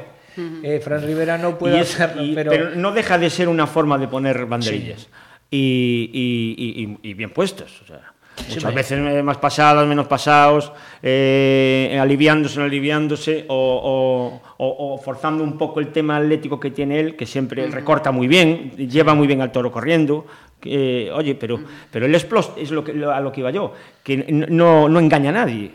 Eh, 0.63 0.81
Fran 0.83 1.03
Rivera 1.07 1.39
no 1.39 1.57
puede 1.59 1.81
es- 1.81 1.95
hacerlo, 1.95 2.25
y- 2.25 2.35
pero... 2.35 2.51
pero 2.51 2.71
no 2.71 2.93
deja 2.93 3.19
de 3.19 3.31
ser 3.31 3.49
una 3.49 3.67
forma 3.67 3.99
de 3.99 4.09
poner 4.09 4.47
banderillas. 4.47 5.09
Y, 5.51 6.11
y- 6.13 6.55
y- 6.59 6.83
y- 6.85 7.11
y 7.11 7.15
bien 7.15 7.31
puestas. 7.31 7.71
O 7.83 7.87
sea, 7.87 8.01
muchas 8.49 8.75
veces 8.75 8.99
eh, 8.99 9.23
más 9.23 9.39
pasadas, 9.39 9.87
menos 9.87 10.09
pasados, 10.09 10.73
eh, 11.03 11.97
aliviándose, 12.01 12.59
no 12.59 12.65
aliviándose, 12.65 13.45
o, 13.49 14.41
o- 14.59 14.65
o- 14.65 14.95
o 14.95 14.99
forzando 14.99 15.45
un 15.45 15.57
poco 15.57 15.79
el 15.81 15.89
tema 15.93 16.17
atlético 16.17 16.59
que 16.59 16.71
tiene 16.73 16.99
él, 16.99 17.17
que 17.17 17.27
siempre 17.27 17.69
recorta 17.69 18.11
muy 18.11 18.27
bien, 18.27 18.73
lleva 18.77 19.15
muy 19.15 19.27
bien 19.29 19.41
al 19.41 19.53
toro 19.53 19.71
corriendo. 19.71 20.27
Que, 20.61 21.11
oye, 21.13 21.35
pero, 21.35 21.61
pero 21.91 22.07
el 22.07 22.15
explos 22.15 22.53
es 22.57 22.71
lo 22.71 22.83
que, 22.85 22.93
lo- 22.95 23.13
a 23.13 23.21
lo 23.21 23.33
que 23.33 23.41
iba 23.41 23.51
yo, 23.51 23.73
que 24.03 24.17
no, 24.19 24.89
no 24.89 24.99
engaña 25.01 25.31
a 25.31 25.33
nadie. 25.35 25.71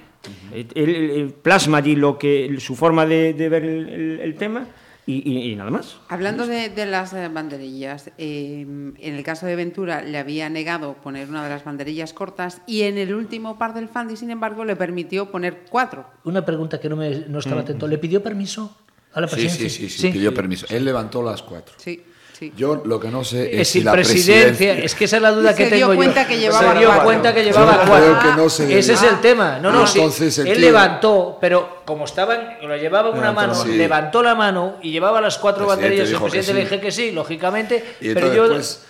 Él, 0.54 0.68
él- 0.76 0.90
él 1.12 1.34
plasma 1.42 1.78
allí 1.78 1.96
lo 1.96 2.18
que, 2.18 2.56
su 2.60 2.76
forma 2.76 3.06
de, 3.06 3.34
de 3.34 3.50
ver 3.50 3.64
el, 3.64 3.90
el- 3.90 4.20
el 4.20 4.36
tema 4.36 4.68
y- 5.06 5.24
y- 5.32 5.52
y 5.52 5.56
nada 5.56 5.72
más. 5.72 5.98
Hablando 6.10 6.46
de, 6.46 6.70
de 6.70 6.86
las 6.86 7.14
eh, 7.14 7.30
banderillas, 7.30 8.12
eh, 8.18 8.62
en 8.62 8.96
el 9.16 9.24
caso 9.24 9.46
de 9.46 9.56
Ventura 9.56 10.02
le 10.02 10.18
había 10.18 10.50
negado 10.50 10.96
poner 10.96 11.30
una 11.30 11.44
de 11.44 11.50
las 11.50 11.64
banderillas 11.64 12.14
cortas 12.14 12.62
y 12.68 12.82
en 12.82 12.98
el 12.98 13.14
último 13.16 13.58
par 13.58 13.74
del 13.74 13.88
Fandi, 13.88 14.18
sin 14.18 14.30
embargo, 14.30 14.66
le 14.66 14.76
permitió 14.76 15.32
poner 15.32 15.60
cuatro. 15.70 16.06
Una 16.26 16.46
pregunta 16.46 16.80
que 16.80 16.90
no, 16.90 16.96
me, 16.96 17.10
no 17.28 17.40
estaba 17.40 17.62
atento. 17.62 17.88
¿Le 17.88 17.98
pidió 17.98 18.22
permiso 18.22 18.76
a 19.14 19.22
la 19.22 19.28
Sí, 19.28 19.36
presidencia? 19.36 19.70
sí, 19.70 19.90
sí, 19.90 20.02
sí, 20.02 20.12
pidió 20.12 20.34
permiso. 20.34 20.66
Él 20.70 20.84
levantó 20.86 21.24
las 21.24 21.42
cuatro. 21.42 21.74
Sí, 21.78 22.04
sí. 22.40 22.54
Yo 22.56 22.82
lo 22.86 23.00
que 23.00 23.10
no 23.10 23.24
sé 23.24 23.54
es, 23.54 23.62
Es 23.62 23.68
si 23.68 23.74
sin 23.80 23.86
la 23.86 23.92
presidencia. 23.92 24.74
Es 24.76 24.96
que 24.96 25.06
esa 25.06 25.18
es 25.18 25.22
la 25.22 25.32
duda 25.32 25.52
Se 25.54 25.58
que 25.70 25.76
dio 25.76 25.88
tengo 25.88 25.96
cuenta 25.98 26.22
yo. 26.24 26.28
que 26.30 26.38
llevaba 26.40 26.72
Se 26.74 26.80
dio 26.80 26.88
cuatro. 26.88 27.04
cuenta 27.04 27.34
que 27.34 27.40
Yo 27.46 27.52
llevaba 27.52 27.74
creo 27.82 27.88
cuatro. 27.88 28.20
que 28.32 28.42
no 28.42 28.50
se 28.50 28.80
Ese 28.80 28.94
es 28.94 29.04
el 29.04 29.20
tema. 29.22 29.60
No, 29.62 29.70
Ah, 29.70 29.72
no, 29.74 29.88
sí. 29.88 30.00
entonces 30.00 30.38
el 30.40 30.48
Él 30.48 30.54
tío- 30.58 30.66
levantó, 30.68 31.38
pero 31.42 31.82
como 31.86 32.06
estaba, 32.06 32.36
en- 32.36 32.68
lo 32.68 32.78
llevaba 32.78 33.10
en 33.10 33.18
una 33.18 33.32
mano. 33.32 33.54
Sí. 33.56 33.70
levantó 33.78 34.24
la 34.24 34.36
mano 34.36 34.78
y 34.82 34.92
llevaba 34.92 35.20
las 35.22 35.38
cuatro 35.38 35.66
banderillas. 35.68 36.10
El 36.10 36.18
presidente 36.20 36.54
le 36.54 36.60
sí. 36.62 36.66
dije 36.70 36.80
que 36.82 36.92
sí, 36.92 37.12
lógicamente. 37.12 37.84
Y 38.02 38.14
pero 38.14 38.34
yo 38.34 38.48
pues, 38.48 38.84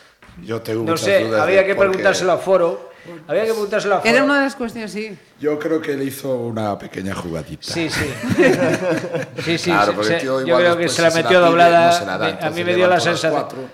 yo 0.43 0.61
tengo 0.61 0.83
no 0.83 0.95
sé, 0.97 1.27
había 1.39 1.65
que 1.65 1.75
preguntárselo 1.75 2.31
a 2.33 2.37
Foro. 2.37 2.88
Había 3.27 3.43
que 3.45 3.51
preguntárselo 3.51 3.95
a 3.95 3.99
Foro. 3.99 4.09
Era 4.13 4.23
una 4.23 4.37
de 4.37 4.43
las 4.45 4.55
cuestiones, 4.55 4.91
sí. 4.91 5.17
Yo 5.39 5.57
creo 5.59 5.81
que 5.81 5.95
le 5.95 6.03
hizo 6.05 6.35
una 6.37 6.77
pequeña 6.77 7.15
jugadita. 7.15 7.73
Sí, 7.73 7.89
sí. 7.89 8.05
sí, 9.45 9.57
sí. 9.57 9.69
Claro, 9.71 9.85
se- 9.87 9.93
porque 9.93 10.07
se- 10.07 10.15
el 10.15 10.21
tío 10.21 10.39
yo 10.41 10.47
igual 10.47 10.63
creo 10.63 10.77
que 10.77 10.89
se 10.89 11.01
la 11.01 11.11
metió 11.11 11.39
doblada. 11.41 11.87
no 11.87 11.93
se 11.93 12.05
la 12.05 12.17
da, 12.17 12.39
a 12.47 12.49
mí 12.49 12.63
me 12.63 12.75
dio 12.75 12.87
la 12.87 12.99
sensación. 12.99 13.69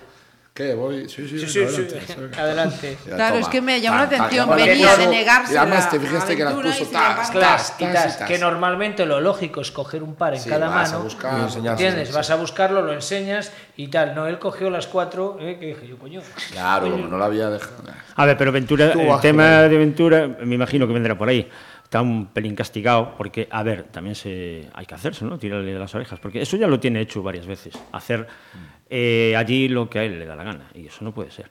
¿Qué? 0.56 0.74
Voy. 0.74 1.06
Sí, 1.06 1.28
sí, 1.28 1.38
Sí, 1.38 1.46
sí, 1.46 1.60
adelante, 1.60 2.00
sí. 2.06 2.40
Adelante. 2.40 2.98
Ya, 3.06 3.14
Claro, 3.16 3.34
toma. 3.34 3.40
es 3.46 3.48
que 3.48 3.60
me 3.60 3.78
llamó 3.80 3.98
la 3.98 4.08
tac, 4.08 4.20
atención, 4.20 4.48
venía 4.56 4.96
de 4.96 5.06
negarse 5.06 5.52
Y 5.52 5.56
además 5.58 5.84
la 5.84 5.90
te 5.90 6.00
fijaste 6.00 6.36
que 6.36 6.44
las 6.44 6.54
puso 6.54 6.86
tas, 6.86 7.30
tas, 7.32 7.76
tas, 7.78 8.16
que 8.26 8.38
normalmente 8.38 9.04
lo 9.04 9.20
lógico 9.20 9.60
es 9.60 9.70
coger 9.70 10.02
un 10.02 10.14
par 10.14 10.32
en 10.32 10.40
Sí, 10.40 10.48
cada 10.48 10.68
vas 10.70 10.88
a 10.88 10.92
mano. 10.94 11.04
buscar, 11.04 11.38
Y 11.38 11.42
enseñar, 11.42 11.72
¿Entiendes? 11.72 12.08
sí, 12.08 12.14
Vas 12.14 12.30
a 12.30 12.36
buscarlo, 12.36 12.80
lo 12.80 12.94
enseñas 12.94 13.52
y 13.76 13.88
tal. 13.88 14.14
No, 14.14 14.26
él 14.26 14.38
cogió 14.38 14.70
las 14.70 14.86
cuatro, 14.86 15.36
eh, 15.40 15.58
que 15.60 15.66
dije 15.66 15.86
yo, 15.88 15.98
coño. 15.98 16.22
Claro, 16.52 16.90
como 16.90 17.06
no 17.06 17.18
la 17.18 17.26
había 17.26 17.50
dejado. 17.50 17.74
A 18.14 18.24
ver, 18.24 18.38
pero 18.38 18.50
Ventura, 18.50 18.92
Tú 18.94 19.00
el 19.00 19.20
tema 19.20 19.60
de 19.62 19.76
Ventura, 19.76 20.26
me 20.42 20.54
imagino 20.54 20.86
que 20.86 20.94
vendrá 20.94 21.18
por 21.18 21.28
ahí. 21.28 21.46
Está 21.84 22.00
un 22.00 22.26
pelín 22.32 22.56
castigado, 22.56 23.14
porque, 23.16 23.46
a 23.50 23.62
ver, 23.62 23.84
también 23.84 24.16
se, 24.16 24.68
hay 24.74 24.86
que 24.86 24.94
hacerse, 24.96 25.24
¿no? 25.24 25.38
Tirarle 25.38 25.72
de 25.72 25.78
las 25.78 25.94
orejas, 25.94 26.18
porque 26.18 26.42
eso 26.42 26.56
ya 26.56 26.66
lo 26.66 26.80
tiene 26.80 27.00
hecho 27.00 27.22
varias 27.22 27.46
veces. 27.46 27.74
Hacer 27.92 28.26
eh, 28.90 29.34
allí 29.36 29.68
lo 29.68 29.88
que 29.90 29.98
a 29.98 30.04
él 30.04 30.18
le 30.18 30.26
da 30.26 30.36
la 30.36 30.44
gana, 30.44 30.70
y 30.74 30.86
eso 30.86 30.98
no 31.04 31.12
puede 31.14 31.30
ser. 31.30 31.50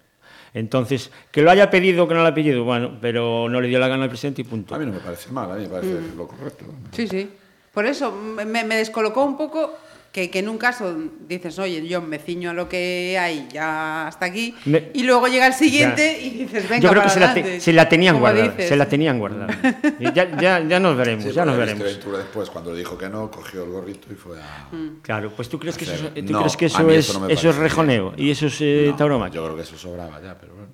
Entonces, 0.53 1.11
que 1.31 1.41
lo 1.41 1.51
haya 1.51 1.69
pedido 1.69 2.05
o 2.05 2.07
que 2.07 2.13
no 2.13 2.21
lo 2.21 2.27
haya 2.27 2.35
pedido, 2.35 2.63
bueno, 2.63 2.97
pero 3.01 3.49
no 3.49 3.59
le 3.59 3.67
dio 3.67 3.77
la 3.79 3.89
gana 3.89 4.03
al 4.03 4.09
presidente 4.09 4.41
y 4.41 4.45
punto. 4.45 4.73
A 4.73 4.79
mí 4.79 4.85
no 4.85 4.93
me 4.93 4.99
parece 4.99 5.29
mal, 5.31 5.51
a 5.51 5.55
mí 5.55 5.63
me 5.63 5.69
parece 5.69 5.93
Mm. 5.95 6.17
lo 6.17 6.27
correcto. 6.27 6.65
Sí, 6.93 7.07
sí. 7.07 7.29
Por 7.73 7.85
eso 7.85 8.09
me, 8.11 8.45
me 8.45 8.75
descolocó 8.77 9.25
un 9.25 9.35
poco 9.35 9.73
que, 10.15 10.29
que 10.31 10.39
en 10.39 10.47
un 10.47 10.57
caso 10.57 10.95
dices, 11.27 11.59
oye, 11.59 11.85
yo 11.85 12.01
me 12.01 12.19
ciño 12.19 12.51
a 12.51 12.53
lo 12.53 12.69
que 12.69 13.17
hay 13.19 13.49
ya 13.51 14.07
hasta 14.07 14.25
aquí, 14.25 14.55
Me- 14.63 14.89
y 14.93 15.03
luego 15.03 15.27
llega 15.27 15.45
el 15.45 15.53
siguiente 15.53 16.17
Ya. 16.21 16.25
y 16.25 16.29
dices, 16.29 16.69
venga, 16.69 16.83
Yo 16.83 16.89
creo 16.91 17.01
para 17.01 17.07
que 17.09 17.13
se 17.13 17.19
la, 17.19 17.33
te- 17.33 17.39
adelante. 17.41 17.59
se 17.61 17.73
la 17.73 17.89
tenían 17.89 18.19
guardada, 18.21 18.47
dices. 18.47 18.69
se 18.69 18.75
la 18.77 18.87
tenían 18.87 19.19
guardada. 19.19 19.47
Y 19.99 20.05
ya, 20.13 20.39
ya, 20.39 20.65
ya 20.65 20.79
nos 20.79 20.95
veremos, 20.95 21.25
Sí, 21.25 21.33
ya 21.33 21.43
nos 21.43 21.57
veremos. 21.57 21.83
Ventura 21.83 22.19
después, 22.19 22.49
cuando 22.49 22.71
le 22.71 22.79
dijo 22.79 22.97
que 22.97 23.09
no, 23.09 23.29
cogió 23.29 23.65
el 23.65 23.71
gorrito 23.71 24.07
y 24.09 24.15
fue 24.15 24.41
a... 24.41 24.69
Mm. 24.71 25.01
Claro, 25.01 25.33
pues 25.35 25.49
tú 25.49 25.59
crees 25.59 25.77
que 25.77 25.83
eso, 25.83 26.07
tú 26.07 26.31
No, 26.31 26.39
crees 26.39 26.55
que 26.55 26.67
eso 26.67 26.89
es, 26.89 27.09
eso 27.09 27.19
no 27.19 27.27
eso 27.27 27.49
es 27.49 27.55
rejoneo 27.57 28.13
y 28.15 28.31
eso 28.31 28.47
es 28.47 28.55
eh, 28.61 28.87
No, 28.91 28.95
tauromaquia. 28.95 29.35
Yo 29.35 29.43
creo 29.43 29.57
que 29.57 29.63
eso 29.63 29.77
sobraba 29.77 30.21
ya, 30.21 30.37
pero 30.39 30.53
bueno. 30.55 30.69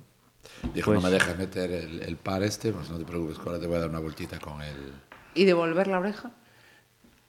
Dijo, 0.72 0.92
Pues- 0.92 1.02
no 1.02 1.08
me 1.08 1.12
dejes 1.12 1.36
meter 1.36 1.68
el, 1.72 2.00
el 2.02 2.16
par 2.16 2.44
este, 2.44 2.70
pues 2.72 2.88
no 2.90 2.96
te 2.96 3.04
preocupes, 3.04 3.38
que 3.38 3.42
ahora 3.48 3.58
te 3.58 3.66
voy 3.66 3.74
a 3.74 3.80
dar 3.80 3.88
una 3.90 3.98
vueltita 3.98 4.38
con 4.38 4.62
el... 4.62 4.92
¿Y 5.34 5.46
devolver 5.46 5.88
la 5.88 5.98
oreja? 5.98 6.30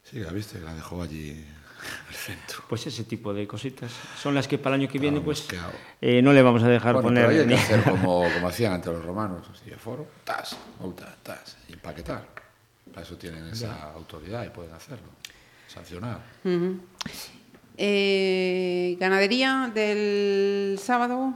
Sí, 0.04 0.20
la 0.20 0.32
viste, 0.32 0.60
que 0.60 0.66
la 0.66 0.76
dejó 0.76 1.02
allí 1.02 1.44
Pues 2.70 2.88
ese 2.88 3.04
tipo 3.04 3.34
de 3.34 3.46
cositas 3.48 3.92
son 4.22 4.34
las 4.36 4.48
que 4.48 4.58
para 4.58 4.76
el 4.76 4.82
año 4.82 4.92
que 4.92 5.00
viene 5.00 5.22
Claro, 5.22 5.26
pues 5.26 5.48
eh, 6.02 6.22
no 6.22 6.32
le 6.34 6.42
vamos 6.42 6.64
a 6.64 6.68
dejar 6.68 6.94
Bueno, 6.94 7.10
poner 7.10 7.28
pero 7.28 7.42
hay 7.42 7.48
que 7.48 7.54
hacer 7.56 7.84
como, 7.90 8.26
como 8.34 8.48
hacían 8.48 8.74
ante 8.74 8.90
los 8.90 9.04
romanos, 9.04 9.48
así 9.52 9.70
de 9.70 9.76
foro, 9.76 10.08
tas, 10.24 10.58
multa, 10.80 11.14
tas, 11.22 11.58
y 11.68 11.74
empaquetar. 11.74 12.26
Para 12.92 13.06
eso 13.06 13.18
tienen 13.18 13.48
esa 13.48 13.92
autoridad 13.94 14.46
y 14.46 14.50
pueden 14.50 14.74
hacerlo, 14.74 15.08
sancionar. 15.68 16.20
Eh, 17.78 18.98
ganadería 19.00 19.72
del 19.74 20.78
sábado, 20.80 21.34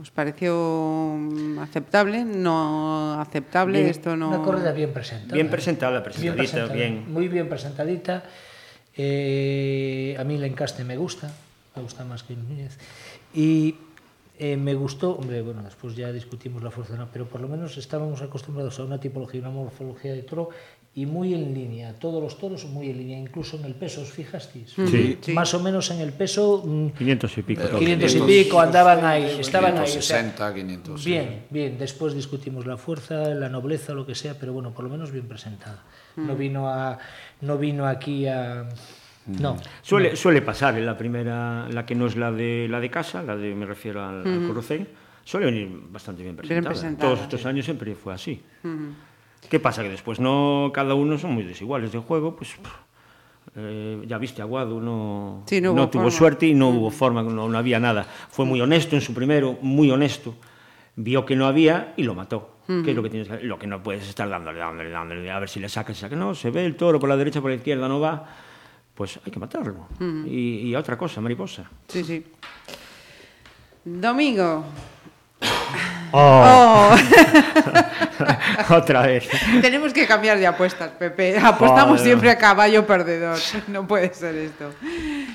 ¿os 0.00 0.10
pareció 0.10 1.18
aceptable? 1.60 2.24
¿No 2.24 3.20
aceptable? 3.20 3.78
Bien. 3.78 3.90
Esto 3.90 4.16
no... 4.16 4.28
Una 4.28 4.42
corrida 4.42 4.72
bien 4.72 4.92
presentada. 4.92 5.34
Bien 5.34 5.50
presentada, 5.50 6.00
Bien 6.00 6.04
presentadita, 6.04 6.36
presentada, 6.36 6.74
bien. 6.74 7.12
Muy 7.12 7.28
bien 7.28 7.48
presentadita. 7.48 8.24
Eh, 8.96 10.16
a 10.18 10.24
mí 10.24 10.34
el 10.34 10.44
encaste 10.44 10.84
me 10.84 10.96
gusta, 10.96 11.32
me 11.74 11.82
gusta 11.82 12.04
más 12.04 12.22
que 12.22 12.34
Núñez. 12.34 12.78
Y 13.34 13.76
Eh, 14.36 14.56
me 14.56 14.74
gustó, 14.74 15.12
hombre, 15.12 15.42
bueno, 15.42 15.62
después 15.62 15.94
ya 15.94 16.10
discutimos 16.10 16.60
la 16.60 16.72
fuerza, 16.72 17.08
pero 17.12 17.24
por 17.24 17.40
lo 17.40 17.46
menos 17.46 17.76
estábamos 17.76 18.20
acostumbrados 18.20 18.80
a 18.80 18.84
una 18.84 18.98
tipología, 18.98 19.40
una 19.40 19.50
morfología 19.50 20.12
de 20.12 20.22
toro 20.24 20.48
y 20.96 21.06
muy 21.06 21.34
en 21.34 21.52
línea, 21.52 21.92
todos 21.98 22.22
los 22.22 22.38
toros 22.38 22.64
muy 22.66 22.88
en 22.88 22.98
línea, 22.98 23.18
incluso 23.18 23.56
en 23.56 23.64
el 23.64 23.74
peso, 23.74 24.02
¿os 24.02 24.10
fijasteis? 24.12 24.70
Sí. 24.70 25.18
Sí. 25.20 25.32
Más 25.32 25.52
o 25.52 25.60
menos 25.60 25.90
en 25.90 26.00
el 26.00 26.12
peso, 26.12 26.62
mm, 26.64 26.90
500 26.90 27.38
y 27.38 27.42
pico. 27.42 27.62
Pero 27.64 27.78
500 27.80 28.10
y 28.14 28.18
500, 28.20 28.44
pico 28.44 28.60
andaban 28.60 29.04
ahí, 29.04 29.36
estaban 29.40 29.76
ahí. 29.76 29.82
o 29.98 30.02
sea, 30.02 30.20
560, 30.22 30.54
500. 30.54 31.02
sí. 31.02 31.10
Bien, 31.10 31.46
bien. 31.50 31.78
Después 31.78 32.14
discutimos 32.14 32.64
la 32.64 32.76
fuerza, 32.76 33.28
la 33.34 33.48
nobleza, 33.48 33.92
lo 33.92 34.06
que 34.06 34.14
sea, 34.14 34.38
pero 34.38 34.52
bueno, 34.52 34.72
por 34.72 34.84
lo 34.84 34.90
menos 34.90 35.10
bien 35.10 35.26
presentada. 35.26 35.82
No 36.16 36.36
vino 36.36 36.68
a, 36.68 36.96
no 37.40 37.58
vino 37.58 37.86
aquí 37.86 38.28
a, 38.28 38.68
no. 39.26 39.56
Suele, 39.82 40.14
suele 40.14 40.42
pasar 40.42 40.76
en 40.78 40.86
la 40.86 40.96
primera, 40.96 41.66
la 41.70 41.84
que 41.84 41.94
no 41.96 42.06
es 42.06 42.14
la 42.14 42.30
de 42.30 42.68
la 42.68 42.78
de 42.78 42.90
casa, 42.90 43.22
la 43.22 43.36
de 43.36 43.52
me 43.54 43.66
refiero 43.66 44.04
al, 44.04 44.24
al 44.26 44.46
Corocén, 44.46 44.86
suele 45.24 45.46
venir 45.46 45.68
bastante 45.90 46.22
bien 46.22 46.36
presentada. 46.36 46.68
presentada, 46.70 47.08
Todos 47.10 47.22
estos 47.24 47.40
sí. 47.40 47.48
años 47.48 47.64
siempre 47.64 47.94
fue 47.96 48.14
así. 48.14 48.40
¿Qué 49.50 49.60
pasa? 49.60 49.82
Que 49.82 49.88
después 49.90 50.20
no, 50.20 50.70
cada 50.72 50.94
uno 50.94 51.18
son 51.18 51.32
muy 51.34 51.42
desiguales 51.44 51.92
de 51.92 51.98
juego, 51.98 52.34
pues 52.36 52.54
eh, 53.56 54.02
ya 54.06 54.18
viste, 54.18 54.42
Aguado 54.42 54.80
no, 54.80 55.42
Sí, 55.46 55.60
no 55.60 55.72
hubo 55.72 55.88
tuvo 55.88 56.02
forma. 56.04 56.10
suerte 56.10 56.46
y 56.46 56.54
no 56.54 56.68
hubo 56.70 56.90
forma, 56.90 57.22
no, 57.22 57.48
no 57.48 57.58
había 57.58 57.78
nada. 57.78 58.04
Fue 58.30 58.44
muy 58.44 58.60
honesto 58.60 58.96
en 58.96 59.02
su 59.02 59.14
primero, 59.14 59.58
muy 59.60 59.90
honesto. 59.90 60.34
Vio 60.96 61.24
que 61.24 61.36
no 61.36 61.46
había 61.46 61.92
y 61.96 62.02
lo 62.04 62.14
mató. 62.14 62.50
¿Qué 62.66 62.90
es 62.90 62.96
lo 62.96 63.02
que 63.02 63.10
tienes 63.10 63.28
que 63.28 63.42
Lo 63.42 63.58
que 63.58 63.66
no 63.66 63.82
puedes 63.82 64.08
estar 64.08 64.26
dándole, 64.28 64.58
dándole, 64.58 64.88
dándole, 64.88 65.30
a 65.30 65.38
ver 65.38 65.48
si 65.50 65.60
le 65.60 65.68
sacas, 65.68 65.98
saca. 65.98 66.16
No, 66.16 66.34
se 66.34 66.50
ve 66.50 66.64
el 66.64 66.76
toro 66.76 66.98
por 66.98 67.08
la 67.10 67.16
derecha, 67.16 67.42
por 67.42 67.50
la 67.50 67.56
izquierda, 67.56 67.86
no 67.88 68.00
va. 68.00 68.26
Pues 68.94 69.20
hay 69.24 69.30
que 69.30 69.38
matarlo. 69.38 69.86
y, 70.26 70.60
y 70.68 70.74
a 70.74 70.78
otra 70.78 70.96
cosa, 70.96 71.20
mariposa. 71.20 71.68
Sí, 71.88 72.02
sí. 72.02 72.24
Domingo. 73.84 74.64
Oh, 76.16 76.94
Oh, 78.70 78.74
otra 78.74 79.02
vez. 79.02 79.28
tenemos 79.60 79.92
que 79.92 80.06
cambiar 80.06 80.38
de 80.38 80.46
apuestas, 80.46 80.90
Pepe. 80.90 81.36
Apostamos 81.38 81.98
Joder. 81.98 82.04
siempre 82.04 82.30
a 82.30 82.38
caballo 82.38 82.86
perdedor. 82.86 83.38
No 83.68 83.86
puede 83.86 84.14
ser 84.14 84.34
esto. 84.36 84.72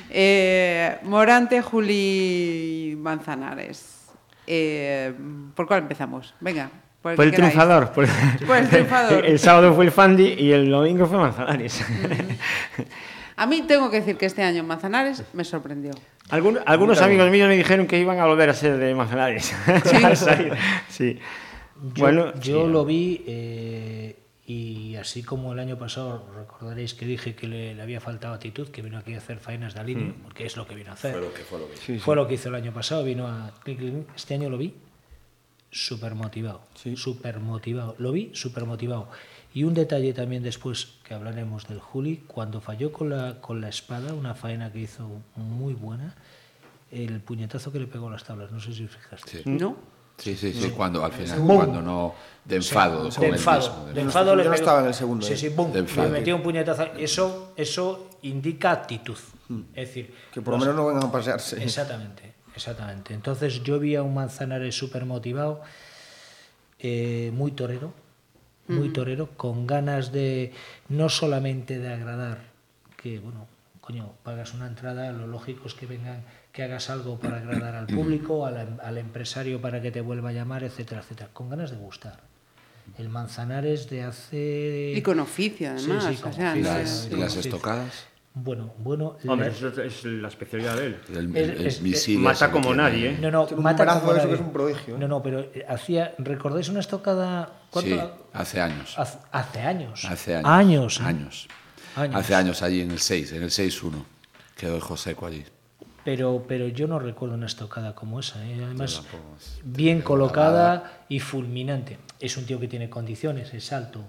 Eh, 0.10 0.98
Morante, 1.04 1.62
Juli 1.62 2.96
Manzanares. 2.98 4.06
Eh, 4.48 5.14
¿Por 5.54 5.68
cuál 5.68 5.82
empezamos? 5.82 6.34
Venga. 6.40 6.70
Por 7.02 7.12
el, 7.12 7.16
Por 7.18 7.26
el 7.26 7.32
triunfador. 7.34 7.92
Por, 7.92 8.08
Por 8.48 8.58
el 8.58 8.70
triunfador. 8.70 9.26
el 9.26 9.38
sábado 9.40 9.74
fue 9.74 9.86
el 9.86 9.92
Fandi 9.92 10.36
y 10.38 10.52
el 10.54 10.70
domingo 10.72 11.06
fue 11.06 11.18
Manzanares. 11.18 11.84
A 13.42 13.46
mí 13.46 13.62
tengo 13.64 13.90
que 13.90 13.98
decir 14.02 14.18
que 14.18 14.26
este 14.26 14.44
año 14.44 14.64
Manzanares 14.64 15.24
me 15.34 15.44
sorprendió. 15.44 15.92
Algun- 16.30 16.62
algunos 16.66 17.02
amigos 17.02 17.32
míos 17.32 17.48
me 17.48 17.56
dijeron 17.56 17.88
que 17.88 17.98
iban 18.00 18.20
a 18.20 18.26
volver 18.26 18.50
a 18.50 18.54
ser 18.54 18.78
de 18.78 18.94
Manzanares. 18.94 19.54
Al 20.04 20.18
salir. 20.28 20.54
sí. 20.90 21.18
Yo, 21.94 22.04
bueno, 22.04 22.34
yo 22.42 22.66
sí. 22.66 22.72
lo 22.72 22.84
vi 22.84 23.24
eh, 23.26 24.20
y 24.46 24.96
así 24.98 25.24
como 25.24 25.54
el 25.54 25.60
año 25.60 25.78
pasado 25.78 26.26
recordaréis 26.36 26.94
que 26.94 27.06
dije 27.06 27.36
que 27.36 27.48
le, 27.48 27.74
le 27.74 27.82
había 27.82 28.02
faltado 28.02 28.34
actitud, 28.34 28.68
que 28.68 28.82
vino 28.82 28.98
aquí 28.98 29.14
a 29.14 29.20
hacer 29.20 29.40
faenas 29.40 29.74
de 29.76 29.80
alineo, 29.80 30.14
porque 30.24 30.46
es 30.46 30.58
lo 30.58 30.68
que 30.68 30.76
vino 30.76 30.90
a 30.92 30.96
hacer. 30.96 31.14
Fue 31.14 31.22
lo 31.22 31.34
que 31.34 31.44
fue 31.44 31.60
lo 31.60 31.70
que 31.70 32.00
Fue 32.00 32.16
lo 32.18 32.28
que 32.28 32.34
hizo 32.34 32.50
el 32.50 32.56
año 32.56 32.74
pasado, 32.74 33.04
vino 33.06 33.28
a. 33.28 33.54
Este 34.16 34.34
año 34.34 34.50
lo 34.50 34.58
vi 34.58 34.74
súper 35.72 36.16
motivado, 36.16 36.62
súper 36.96 37.40
motivado. 37.40 37.96
Lo 38.00 38.12
vi 38.12 38.32
súper 38.34 38.66
motivado. 38.66 39.10
Y 39.54 39.64
un 39.64 39.74
detalle 39.74 40.14
también 40.14 40.44
después 40.44 40.90
que 41.04 41.14
hablaremos 41.16 41.68
del 41.68 41.80
Juli, 41.80 42.24
cuando 42.28 42.62
falló 42.62 42.92
con 42.92 43.10
la, 43.10 43.42
con 43.42 43.60
la 43.62 43.70
espada, 43.70 44.14
una 44.14 44.36
faena 44.36 44.72
que 44.72 44.80
hizo 44.80 45.10
muy 45.36 45.74
buena, 45.74 46.16
el 46.92 47.20
puñetazo 47.22 47.72
que 47.72 47.80
le 47.80 47.88
pegó 47.88 48.08
a 48.08 48.12
las 48.12 48.24
tablas, 48.24 48.52
no 48.52 48.60
sé 48.60 48.74
si 48.74 48.88
fijaste. 48.88 49.44
Sí. 49.44 49.50
¿No? 49.50 49.76
Sí, 50.18 50.36
sí, 50.36 50.52
sí, 50.52 50.70
cuando 50.72 51.04
al 51.06 51.14
final, 51.14 51.40
Boom. 51.40 51.56
cuando 51.58 51.82
no, 51.82 52.14
de 52.44 52.58
enfado. 52.58 53.10
con 53.10 53.22
de 53.22 53.28
él 53.28 53.34
enfado, 53.36 53.70
mismo, 53.70 53.86
de 53.88 53.94
de 53.94 54.02
enfado. 54.02 54.32
enfado 54.32 54.36
le 54.36 54.44
Yo 54.44 54.50
no 54.50 54.56
pegó- 54.56 54.60
estaba 54.62 54.82
en 54.82 54.88
el 54.88 54.94
segundo, 54.94 55.26
Sí, 55.26 55.34
eh. 55.34 55.38
sí, 55.38 55.50
boom, 55.50 55.72
De 55.72 55.80
enfado. 55.80 56.08
le 56.12 56.20
metió 56.20 56.36
un 56.36 56.44
puñetazo. 56.44 56.84
Eso, 56.98 57.54
eso 57.56 58.10
indica 58.24 58.72
actitud. 58.72 59.18
Es 59.74 59.88
decir, 59.88 60.14
Que 60.34 60.42
por 60.42 60.54
lo 60.56 60.60
menos 60.60 60.76
no 60.76 60.88
vengan 60.88 61.06
a 61.06 61.12
pasearse. 61.12 61.64
Exactamente, 61.64 62.34
exactamente. 62.54 63.14
Entonces 63.14 63.64
yo 63.64 63.80
vi 63.80 63.96
a 63.96 64.04
un 64.04 64.14
Manzanares 64.14 64.76
súper 64.78 65.06
motivado, 65.06 65.62
eh, 66.80 67.32
muy 67.34 67.52
torero, 67.52 67.94
muy 68.70 68.90
torero, 68.90 69.30
con 69.36 69.66
ganas 69.68 70.12
de 70.12 70.54
no 70.90 71.10
solamente 71.10 71.80
de 71.80 71.92
agradar, 71.94 72.38
que 73.02 73.20
bueno, 73.20 73.48
coño, 73.82 74.14
pagas 74.24 74.54
una 74.54 74.68
entrada, 74.68 75.12
lo 75.12 75.28
lógico 75.28 75.68
es 75.68 75.74
que 75.74 75.86
vengan, 75.88 76.24
que 76.54 76.64
hagas 76.64 76.90
algo 76.90 77.20
para 77.20 77.38
agradar 77.38 77.76
al 77.76 77.88
público, 77.88 78.46
al, 78.46 78.80
al 78.84 78.98
empresario 78.98 79.60
para 79.60 79.82
que 79.82 79.92
te 79.92 80.02
vuelva 80.02 80.30
a 80.30 80.34
llamar, 80.34 80.64
etcétera, 80.64 81.02
etcétera, 81.02 81.30
con 81.34 81.50
ganas 81.50 81.72
de 81.72 81.78
gustar. 81.78 82.20
El 82.98 83.10
Manzanares 83.10 83.90
de 83.90 84.04
hace... 84.04 84.94
Y 84.96 85.02
con 85.02 85.20
oficio, 85.20 85.70
además. 85.72 86.06
sí, 86.06 86.16
con 86.22 86.32
o 86.32 86.36
sea, 86.36 86.52
oficio. 86.52 86.72
no 86.72 86.78
Las, 86.80 87.06
es- 87.06 87.12
y 87.12 87.16
las 87.16 87.36
estocadas, 87.36 88.08
Bueno, 88.34 88.74
bueno... 88.80 89.18
Hombre, 89.28 89.50
eso 89.50 89.70
es 89.82 90.06
la 90.06 90.28
especialidad 90.28 90.76
de 90.78 90.86
él. 90.88 90.98
el, 91.16 91.28
misil 91.82 92.20
mata 92.20 92.52
como 92.52 92.74
nadie, 92.74 93.12
¿eh? 93.12 93.18
No, 93.22 93.30
no, 93.32 93.48
mata 93.58 94.00
como 94.00 94.14
de 94.14 94.20
eso 94.20 94.28
que 94.28 94.34
nadie. 94.34 94.36
es 94.36 94.42
un 94.42 94.52
prodigio, 94.54 94.96
¿eh? 94.96 95.00
No, 95.00 95.08
no, 95.08 95.22
pero 95.24 95.46
hacía, 95.68 96.14
¿recordáis 96.18 96.70
una 96.70 96.80
estocada? 96.80 97.54
¿Cuánto? 97.70 97.96
Sí, 97.96 98.00
hace 98.34 98.62
años. 98.62 98.94
Hace, 98.98 99.18
hace 99.32 99.60
años. 99.62 100.06
Hace 100.06 100.36
años. 100.36 100.48
Años. 100.50 101.00
¿eh? 101.00 101.04
Años. 101.06 101.48
Años. 101.96 102.16
Hace 102.16 102.36
años 102.36 102.62
allí 102.62 102.82
en 102.82 102.92
el 102.92 103.00
6, 103.00 103.34
en 103.34 103.44
el 103.44 103.50
6-1. 103.50 104.04
Quedó 104.56 104.76
el 104.76 104.82
Joseco 104.82 105.26
allí. 105.26 105.44
Pero, 106.06 106.46
pero 106.48 106.68
yo 106.68 106.88
no 106.88 106.98
recuerdo 107.00 107.36
una 107.36 107.46
estocada 107.46 107.94
como 107.96 108.20
esa. 108.20 108.46
¿eh? 108.48 108.62
Además, 108.64 109.02
es- 109.40 109.60
bien 109.64 110.02
colocada 110.02 111.04
y 111.10 111.20
fulminante. 111.20 112.00
Es 112.20 112.38
un 112.38 112.46
tío 112.46 112.60
que 112.60 112.68
tiene 112.68 112.90
condiciones, 112.90 113.54
es 113.54 113.72
alto, 113.74 114.04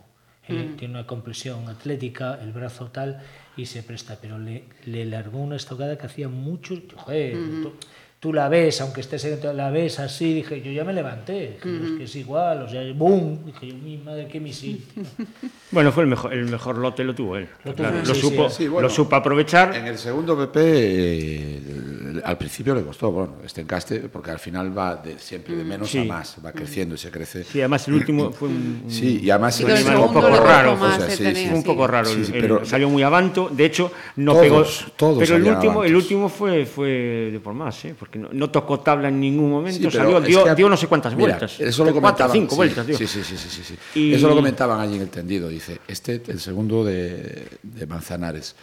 ¿eh? 0.49 0.75
tiene 0.79 0.94
una 0.94 1.07
compresión 1.07 1.68
atlética, 1.68 2.38
el 2.40 2.53
brazo 2.53 2.87
tal, 2.90 3.20
y 3.57 3.66
se 3.66 3.83
presta. 3.83 4.16
Pero 4.20 4.38
le, 4.38 4.64
le 4.85 5.05
largó 5.05 5.38
una 5.38 5.57
estocada 5.57 5.99
que 5.99 6.07
hacía 6.07 6.29
mucho. 6.29 6.75
Joder, 6.96 7.33
tú, 7.62 7.75
tú 8.20 8.35
la 8.35 8.50
ves, 8.50 8.80
aunque 8.83 9.00
estés 9.00 9.24
en- 9.24 9.56
la 9.56 9.70
ves 9.70 9.98
así, 9.98 10.35
dije, 10.35 10.61
yo 10.61 10.70
ya 10.70 10.85
me 10.85 10.92
levanté. 10.92 11.59
Dije, 11.64 11.85
es 11.85 11.90
que 11.98 12.04
es 12.04 12.16
igual, 12.16 12.62
o 12.62 12.68
sea, 12.68 12.83
¡boom! 12.92 13.46
Dije, 13.46 13.68
yo, 13.68 13.74
mi 13.76 13.96
madre, 13.96 14.28
qué 14.30 14.38
misil. 14.38 14.85
tío". 14.94 15.02
Bueno, 15.72 15.92
fue 15.92 16.02
el 16.02 16.09
mejor, 16.11 16.33
el 16.33 16.46
mejor 16.46 16.78
lote 16.78 17.04
lo 17.04 17.14
tuvo 17.14 17.37
él. 17.37 17.46
Lo 17.64 17.72
tuvo, 17.72 17.87
Claro, 17.88 18.00
sí, 18.02 18.09
lo, 18.09 18.14
sí, 18.16 18.20
supo, 18.20 18.50
sí, 18.50 18.66
bueno. 18.66 18.88
lo 18.88 18.92
supo 18.92 19.14
aprovechar. 19.14 19.72
En 19.76 19.87
el 19.87 19.98
segundo 19.98 20.37
PP, 20.37 20.61
eh, 20.61 22.20
al 22.24 22.37
principio 22.37 22.74
le 22.74 22.83
costó, 22.83 23.12
bueno, 23.12 23.35
este 23.44 23.61
encaste, 23.61 24.00
porque 24.00 24.33
al 24.33 24.40
final 24.40 24.76
va 24.76 24.96
de, 24.96 25.16
siempre 25.20 25.54
de 25.54 25.62
menos 25.62 25.88
Sí. 25.88 25.98
a 26.00 26.04
más, 26.04 26.37
va 26.44 26.50
creciendo 26.50 26.96
y 26.96 26.98
se 26.98 27.12
crece. 27.12 27.44
Sí, 27.44 27.61
además 27.61 27.87
el 27.87 27.94
último 27.94 28.33
fue 28.33 28.48
un, 28.48 28.83
Sí, 28.88 29.20
y 29.22 29.30
además 29.30 29.54
segundo 29.54 30.06
un 30.09 30.12
poco 30.12 30.28
raro. 30.40 30.76
más, 30.76 30.98
o 30.98 31.06
sea, 31.06 31.11
sí, 31.16 31.22
tenía 31.22 31.48
fue 31.50 31.59
un 31.59 31.62
poco 31.64 31.87
raro. 31.87 32.11
El- 32.11 32.26
pero- 32.33 32.64
salió 32.64 32.90
muy 32.90 33.04
avanto. 33.04 33.48
De 33.52 33.64
hecho, 33.64 33.92
no 34.16 34.33
Todos, 34.33 34.42
pegó. 34.42 34.64
todos 34.96 35.18
pero 35.20 35.37
el 35.37 35.44
último, 35.46 35.85
el 35.85 35.94
último 35.94 36.28
fue, 36.28 36.66
fue 36.66 36.88
de 37.33 37.38
por 37.38 37.54
más, 37.54 37.85
¿eh? 37.85 37.94
porque 37.96 38.10
no, 38.18 38.29
no 38.33 38.51
tocó 38.51 38.81
tabla 38.81 39.09
en 39.09 39.20
ningún 39.20 39.51
momento. 39.51 39.90
Sí, 39.90 39.96
salió, 39.96 40.20
dio, 40.20 40.44
que- 40.44 40.55
dio 40.55 40.68
no 40.68 40.77
sé 40.77 40.87
cuántas 40.87 41.14
Mira, 41.14 41.29
vueltas. 41.38 41.61
Eso 41.61 41.85
lo 41.85 41.92
Cuatro, 41.92 42.01
comentaban. 42.27 42.33
cinco 42.33 42.51
sí, 42.51 42.57
vueltas, 42.57 42.87
dio. 42.87 42.99
Sí, 42.99 43.07
sí, 43.07 43.23
sí, 43.23 43.37
sí, 43.37 43.49
sí, 43.49 43.62
sí. 43.64 43.99
Y- 44.01 44.14
Eso 44.14 44.29
lo 44.29 44.35
comentaban 44.35 44.81
allí 44.81 44.96
en 44.96 45.03
el 45.03 45.11
tendido. 45.11 45.49
Dice, 45.49 45.81
este, 45.88 46.23
el 46.27 46.40
segundo 46.40 46.85
de, 46.85 47.46
de 47.62 47.87
Manzanares, 47.87 48.55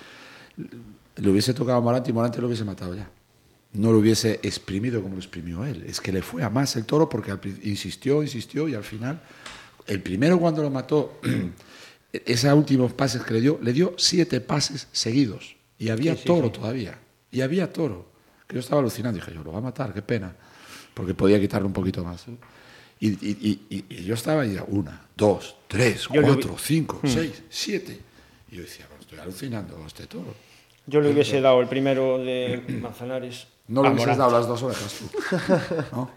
le 1.16 1.30
hubiese 1.30 1.54
tocado 1.54 1.78
a 1.78 1.82
Morante 1.82 2.10
y 2.10 2.14
Morante 2.14 2.40
lo 2.42 2.48
hubiese 2.48 2.64
matado 2.66 2.96
ya. 2.96 3.10
No 3.74 3.92
lo 3.92 4.00
hubiese 4.00 4.40
exprimido 4.44 5.02
como 5.02 5.16
lo 5.16 5.20
exprimió 5.22 5.66
él. 5.66 5.84
Es 5.88 6.00
que 6.02 6.12
le 6.12 6.22
fue 6.22 6.44
a 6.44 6.50
más 6.50 6.76
el 6.76 6.86
toro 6.86 7.08
porque 7.10 7.38
insistió, 7.64 8.24
insistió 8.24 8.68
y 8.68 8.76
al 8.76 8.84
final, 8.84 9.22
el 9.86 10.02
primero 10.02 10.40
cuando 10.40 10.62
lo 10.64 10.70
mató, 10.70 11.20
esos 12.14 12.54
últimos 12.54 12.94
pases 12.94 13.24
que 13.24 13.34
le 13.34 13.42
dio, 13.42 13.60
le 13.62 13.74
dio 13.74 13.94
siete 13.98 14.42
pases 14.42 14.88
seguidos. 14.92 15.56
Y 15.78 15.90
había 15.90 16.16
toro 16.16 16.50
todavía. 16.52 16.98
Y 17.30 17.42
había 17.42 17.72
toro. 17.72 18.10
Que 18.48 18.56
yo 18.56 18.60
estaba 18.62 18.80
alucinando. 18.82 19.20
Dije, 19.20 19.34
yo 19.34 19.44
lo 19.44 19.52
va 19.52 19.58
a 19.60 19.62
matar, 19.62 19.94
qué 19.94 20.02
pena. 20.02 20.34
Porque 20.94 21.14
podía 21.14 21.40
quitarle 21.40 21.68
un 21.68 21.74
poquito 21.74 22.04
más. 22.04 22.28
¿eh? 22.28 22.32
Y, 23.00 23.10
y- 23.10 23.38
y- 23.70 23.76
y- 23.76 23.86
y 23.90 24.04
yo 24.06 24.14
estaba 24.16 24.46
y 24.46 24.50
decía, 24.50 24.66
una, 24.68 25.06
dos, 25.16 25.56
tres, 25.68 26.08
Yo 26.12 26.22
cuatro, 26.22 26.52
vi- 26.54 26.58
cinco, 26.60 27.02
seis, 27.06 27.44
siete. 27.50 28.00
Y 28.52 28.56
yo 28.56 28.62
decía, 28.64 28.86
"Bueno, 28.88 29.02
estoy 29.02 29.20
alucinando 29.20 29.78
a 29.84 29.86
este 29.88 30.08
toro. 30.08 30.34
Yo 30.88 31.02
le 31.02 31.12
hubiese 31.12 31.42
dado 31.42 31.60
el 31.62 31.68
primero 31.68 32.18
de 32.18 32.64
Manzanares. 32.82 33.48
No 33.68 33.84
le 33.84 33.90
hubieses 33.90 34.18
dado 34.18 34.32
las 34.32 34.48
dos 34.48 34.64
orejas 34.64 34.94
tú. 35.00 35.10
¿No? 35.92 36.10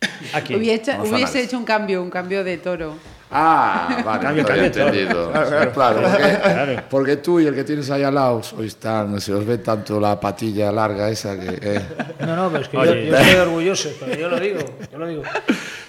Aquí. 0.34 0.54
Hubiese, 0.54 0.96
hubiese 1.00 1.42
hecho 1.42 1.58
un 1.58 1.64
cambio, 1.64 2.02
un 2.02 2.10
cambio 2.10 2.44
de 2.44 2.58
toro. 2.58 2.94
Ah, 3.30 4.02
vale, 4.04 4.26
había 4.26 4.44
cambio, 4.44 4.64
entendido. 4.66 5.30
Claro, 5.74 6.00
porque, 6.02 6.38
Claro. 6.40 6.82
porque 6.88 7.16
tú 7.18 7.40
y 7.40 7.46
el 7.46 7.54
que 7.54 7.64
tienes 7.64 7.90
ahí 7.90 8.02
al 8.02 8.14
lado 8.14 8.42
sois 8.42 8.76
tan, 8.76 9.20
se 9.20 9.34
os 9.34 9.44
ve 9.44 9.58
tanto 9.58 10.00
la 10.00 10.18
patilla 10.18 10.72
larga 10.72 11.10
esa 11.10 11.38
que 11.38 11.58
eh, 11.60 11.80
No, 12.20 12.34
no, 12.36 12.48
pero 12.50 12.62
es 12.62 12.68
que 12.68 12.76
yo, 12.76 12.82
Oye. 12.82 13.06
yo 13.06 13.16
estoy 13.16 13.40
orgulloso, 13.40 13.88
pero 14.00 14.14
yo 14.18 14.28
lo 14.28 14.40
digo, 14.40 14.58
yo 14.90 14.98
lo 14.98 15.06
digo. 15.06 15.22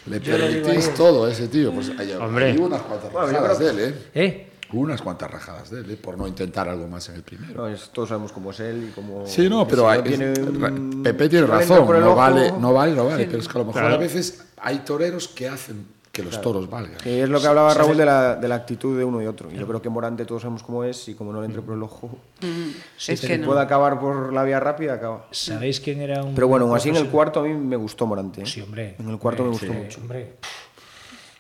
le 0.08 0.19
Yo 0.19 0.36
digo 0.38 0.47
permitís 0.63 0.88
ahí. 0.89 0.93
todo 0.97 1.25
a 1.25 1.32
ese 1.32 1.47
tío. 1.47 1.71
Pues 1.71 1.91
hay, 1.97 2.12
Hombre. 2.13 2.52
hay 2.52 2.58
unas 2.58 2.82
cuantas 2.82 3.13
rajadas 3.13 3.60
de 3.60 3.69
él, 3.69 3.80
¿eh? 3.80 3.95
¿Eh? 4.15 4.45
unas 4.71 5.02
cuantas 5.02 5.32
rajadas 5.32 5.71
de 5.71 5.80
él, 5.80 5.91
¿eh? 5.91 5.95
por 5.97 6.15
no 6.17 6.28
intentar 6.28 6.69
algo 6.69 6.88
más 6.88 7.10
en 7.10 7.15
el 7.15 7.23
primero. 7.23 7.54
No, 7.63 7.67
es- 7.69 7.89
todos 7.89 8.10
sabemos 8.10 8.32
cómo 8.32 8.52
es 8.52 8.60
él 8.60 8.89
y 8.89 8.91
cómo... 8.91 9.25
Sí, 9.25 9.49
no, 9.49 9.67
pero 9.67 9.89
hay, 9.89 10.04
tiene 10.04 10.34
es- 10.34 10.38
un- 10.39 11.02
Pepe 11.04 11.28
tiene 11.28 11.47
razón, 11.47 11.88
no 12.02 12.15
vale, 12.15 12.52
no 12.60 12.73
vale, 12.73 12.91
no 12.93 13.06
vale, 13.06 13.23
sí, 13.23 13.28
pero 13.32 13.41
es 13.41 13.47
que 13.47 13.58
a 13.58 13.60
lo 13.62 13.65
mejor 13.65 13.82
claro. 13.82 13.95
a 13.95 13.97
veces 13.97 14.43
hay 14.58 14.80
toreros 14.80 15.28
que 15.30 15.47
hacen 15.47 15.88
que 16.20 16.26
los 16.26 16.42
toros 16.42 16.70
valgan. 16.70 16.98
Que 16.98 17.24
es 17.24 17.30
lo 17.30 17.40
que 17.40 17.48
hablaba 17.48 17.74
Raúl 17.74 17.98
de 17.98 18.06
la, 18.06 18.36
de 18.36 18.48
la 18.48 18.56
actitud 18.56 18.98
de 18.98 19.04
uno 19.04 19.22
y 19.22 19.26
otro. 19.26 19.52
Y 19.52 19.58
yo 19.58 19.68
creo 19.68 19.82
que 19.82 19.90
Morante 19.90 20.26
todos 20.26 20.42
sabemos 20.42 20.64
cómo 20.64 20.84
es 20.84 21.08
y 21.08 21.16
como 21.16 21.32
no 21.32 21.40
le 21.40 21.48
entre 21.48 21.62
por 21.62 21.76
el 21.76 21.84
ojo, 21.84 22.10
es 22.42 23.20
si 23.20 23.28
que 23.28 23.38
no. 23.38 23.48
puede 23.48 23.62
acabar 23.62 24.00
por 24.00 24.34
la 24.34 24.44
vía 24.44 24.60
rápida, 24.60 24.96
acaba. 24.96 25.26
¿Sabéis 25.32 25.80
quién 25.80 26.02
era 26.02 26.24
un 26.24 26.36
Pero 26.36 26.48
bueno, 26.48 26.66
aún 26.66 26.76
así 26.76 26.90
en 26.90 26.98
el 26.98 27.08
cuarto 27.08 27.40
a 27.40 27.44
mí 27.44 27.54
me 27.54 27.76
gustó 27.76 28.06
Morante. 28.06 28.42
¿eh? 28.42 28.46
Sí, 28.46 28.62
hombre. 28.62 28.96
En 29.00 29.10
el 29.10 29.18
cuarto 29.18 29.44
me 29.44 29.50
gustó 29.50 29.68
sí, 29.68 29.72
mucho. 29.74 30.02
Hombre. 30.02 30.34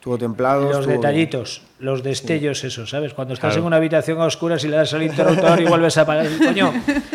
Estuvo 0.09 0.17
templado. 0.17 0.63
Los 0.67 0.77
estuvo- 0.79 0.93
detallitos, 0.93 1.61
los 1.79 2.01
destellos, 2.03 2.63
eso, 2.63 2.87
¿sabes? 2.87 3.13
Cuando 3.13 3.35
estás 3.35 3.49
Claro. 3.51 3.61
en 3.61 3.67
una 3.67 3.75
habitación 3.77 4.19
a 4.19 4.25
oscuras 4.25 4.63
y 4.63 4.67
le 4.67 4.77
das 4.77 4.91
al 4.95 5.03
interruptor 5.03 5.61
y 5.61 5.65
vuelves 5.65 5.97
a 5.97 6.01
apagar. 6.01 6.25
Coño, 6.43 6.73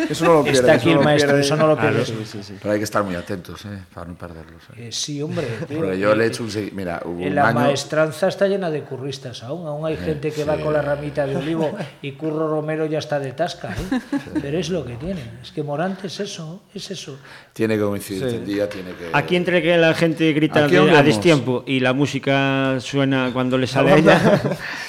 Eso 0.09 0.25
no 0.25 0.33
lo 0.35 0.43
pierde. 0.43 0.59
está 0.59 0.73
aquí 0.73 0.91
el 0.91 0.99
maestro, 0.99 1.31
pierde. 1.31 1.41
eso 1.41 1.55
no 1.57 1.67
lo 1.67 1.77
pierdes. 1.77 2.07
Sí, 2.07 2.15
sí, 2.25 2.39
sí. 2.41 2.53
Pero 2.61 2.71
hay 2.73 2.79
que 2.79 2.85
estar 2.85 3.03
muy 3.03 3.15
atentos, 3.15 3.65
¿eh? 3.65 3.79
para 3.93 4.07
no 4.07 4.15
perderlos. 4.15 4.61
¿eh? 4.77 4.87
Eh, 4.87 4.91
sí, 4.93 5.21
hombre. 5.21 5.45
Porque 5.67 5.99
yo 5.99 6.15
le 6.15 6.23
he 6.23 6.27
hecho 6.27 6.43
un... 6.43 6.49
segui- 6.49 6.71
Mira, 6.71 7.01
hubo 7.03 7.19
En 7.21 7.29
un 7.29 7.35
la 7.35 7.49
año... 7.49 7.59
maestranza 7.59 8.29
está 8.29 8.47
llena 8.47 8.69
de 8.71 8.81
curristas 8.83 9.43
aún. 9.43 9.67
Aún 9.67 9.85
hay 9.85 9.97
gente 9.97 10.31
que 10.31 10.45
va 10.45 10.55
con 10.57 10.71
la 10.73 10.81
ramita 10.81 11.27
de 11.27 11.35
olivo 11.35 11.75
y 12.01 12.13
Curro 12.13 12.47
Romero 12.47 12.85
ya 12.85 12.99
está 12.99 13.19
de 13.19 13.33
tasca. 13.33 13.75
¿eh? 13.91 13.99
Pero 14.41 14.57
es 14.57 14.69
lo 14.69 14.85
que 14.85 14.95
tiene. 14.95 15.21
Es 15.43 15.51
que 15.51 15.63
Morante 15.63 16.07
es 16.07 16.19
eso, 16.21 16.61
es 16.73 16.89
eso. 16.91 17.17
Tiene 17.53 17.75
que 17.75 17.83
coincidir 17.83 18.23
el 18.23 18.45
día, 18.45 18.69
tiene 18.69 18.91
que... 18.91 19.09
Aquí 19.13 19.35
entre 19.35 19.61
que 19.61 19.77
la 19.77 19.93
gente 19.93 20.31
grita 20.33 20.65
a 20.65 21.03
destiempo 21.03 21.63
y 21.67 21.79
la 21.81 21.93
música 21.93 22.79
suena 22.85 23.31
cuando 23.33 23.57
le 23.57 23.67
sale 23.75 23.91
a 23.91 23.97
ella, 23.97 24.41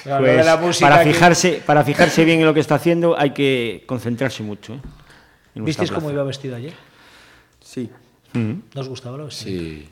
pues, 0.05 0.37
de 0.37 0.45
la 0.45 0.57
música 0.57 0.89
para, 0.89 1.03
fijarse, 1.03 1.63
para 1.65 1.85
fijarse 1.85 2.25
bien 2.25 2.41
en 2.41 2.47
lo 2.47 2.55
que 2.55 2.61
está 2.61 2.77
haciendo 2.77 3.19
hay 3.19 3.31
que 3.31 3.83
concentrarse 3.87 4.43
mucho. 4.43 4.75
¿eh? 4.75 4.81
¿Visteis 5.55 5.91
cómo 5.91 6.11
iba 6.11 6.23
vestido 6.23 6.57
ayer? 6.57 6.75
Sí. 7.61 7.91
Mm. 8.35 8.53
¿No 8.75 8.81
os 8.81 8.89
gustaba 8.89 9.17
lo 9.17 9.25
vestido? 9.25 9.61
Sí. 9.61 9.89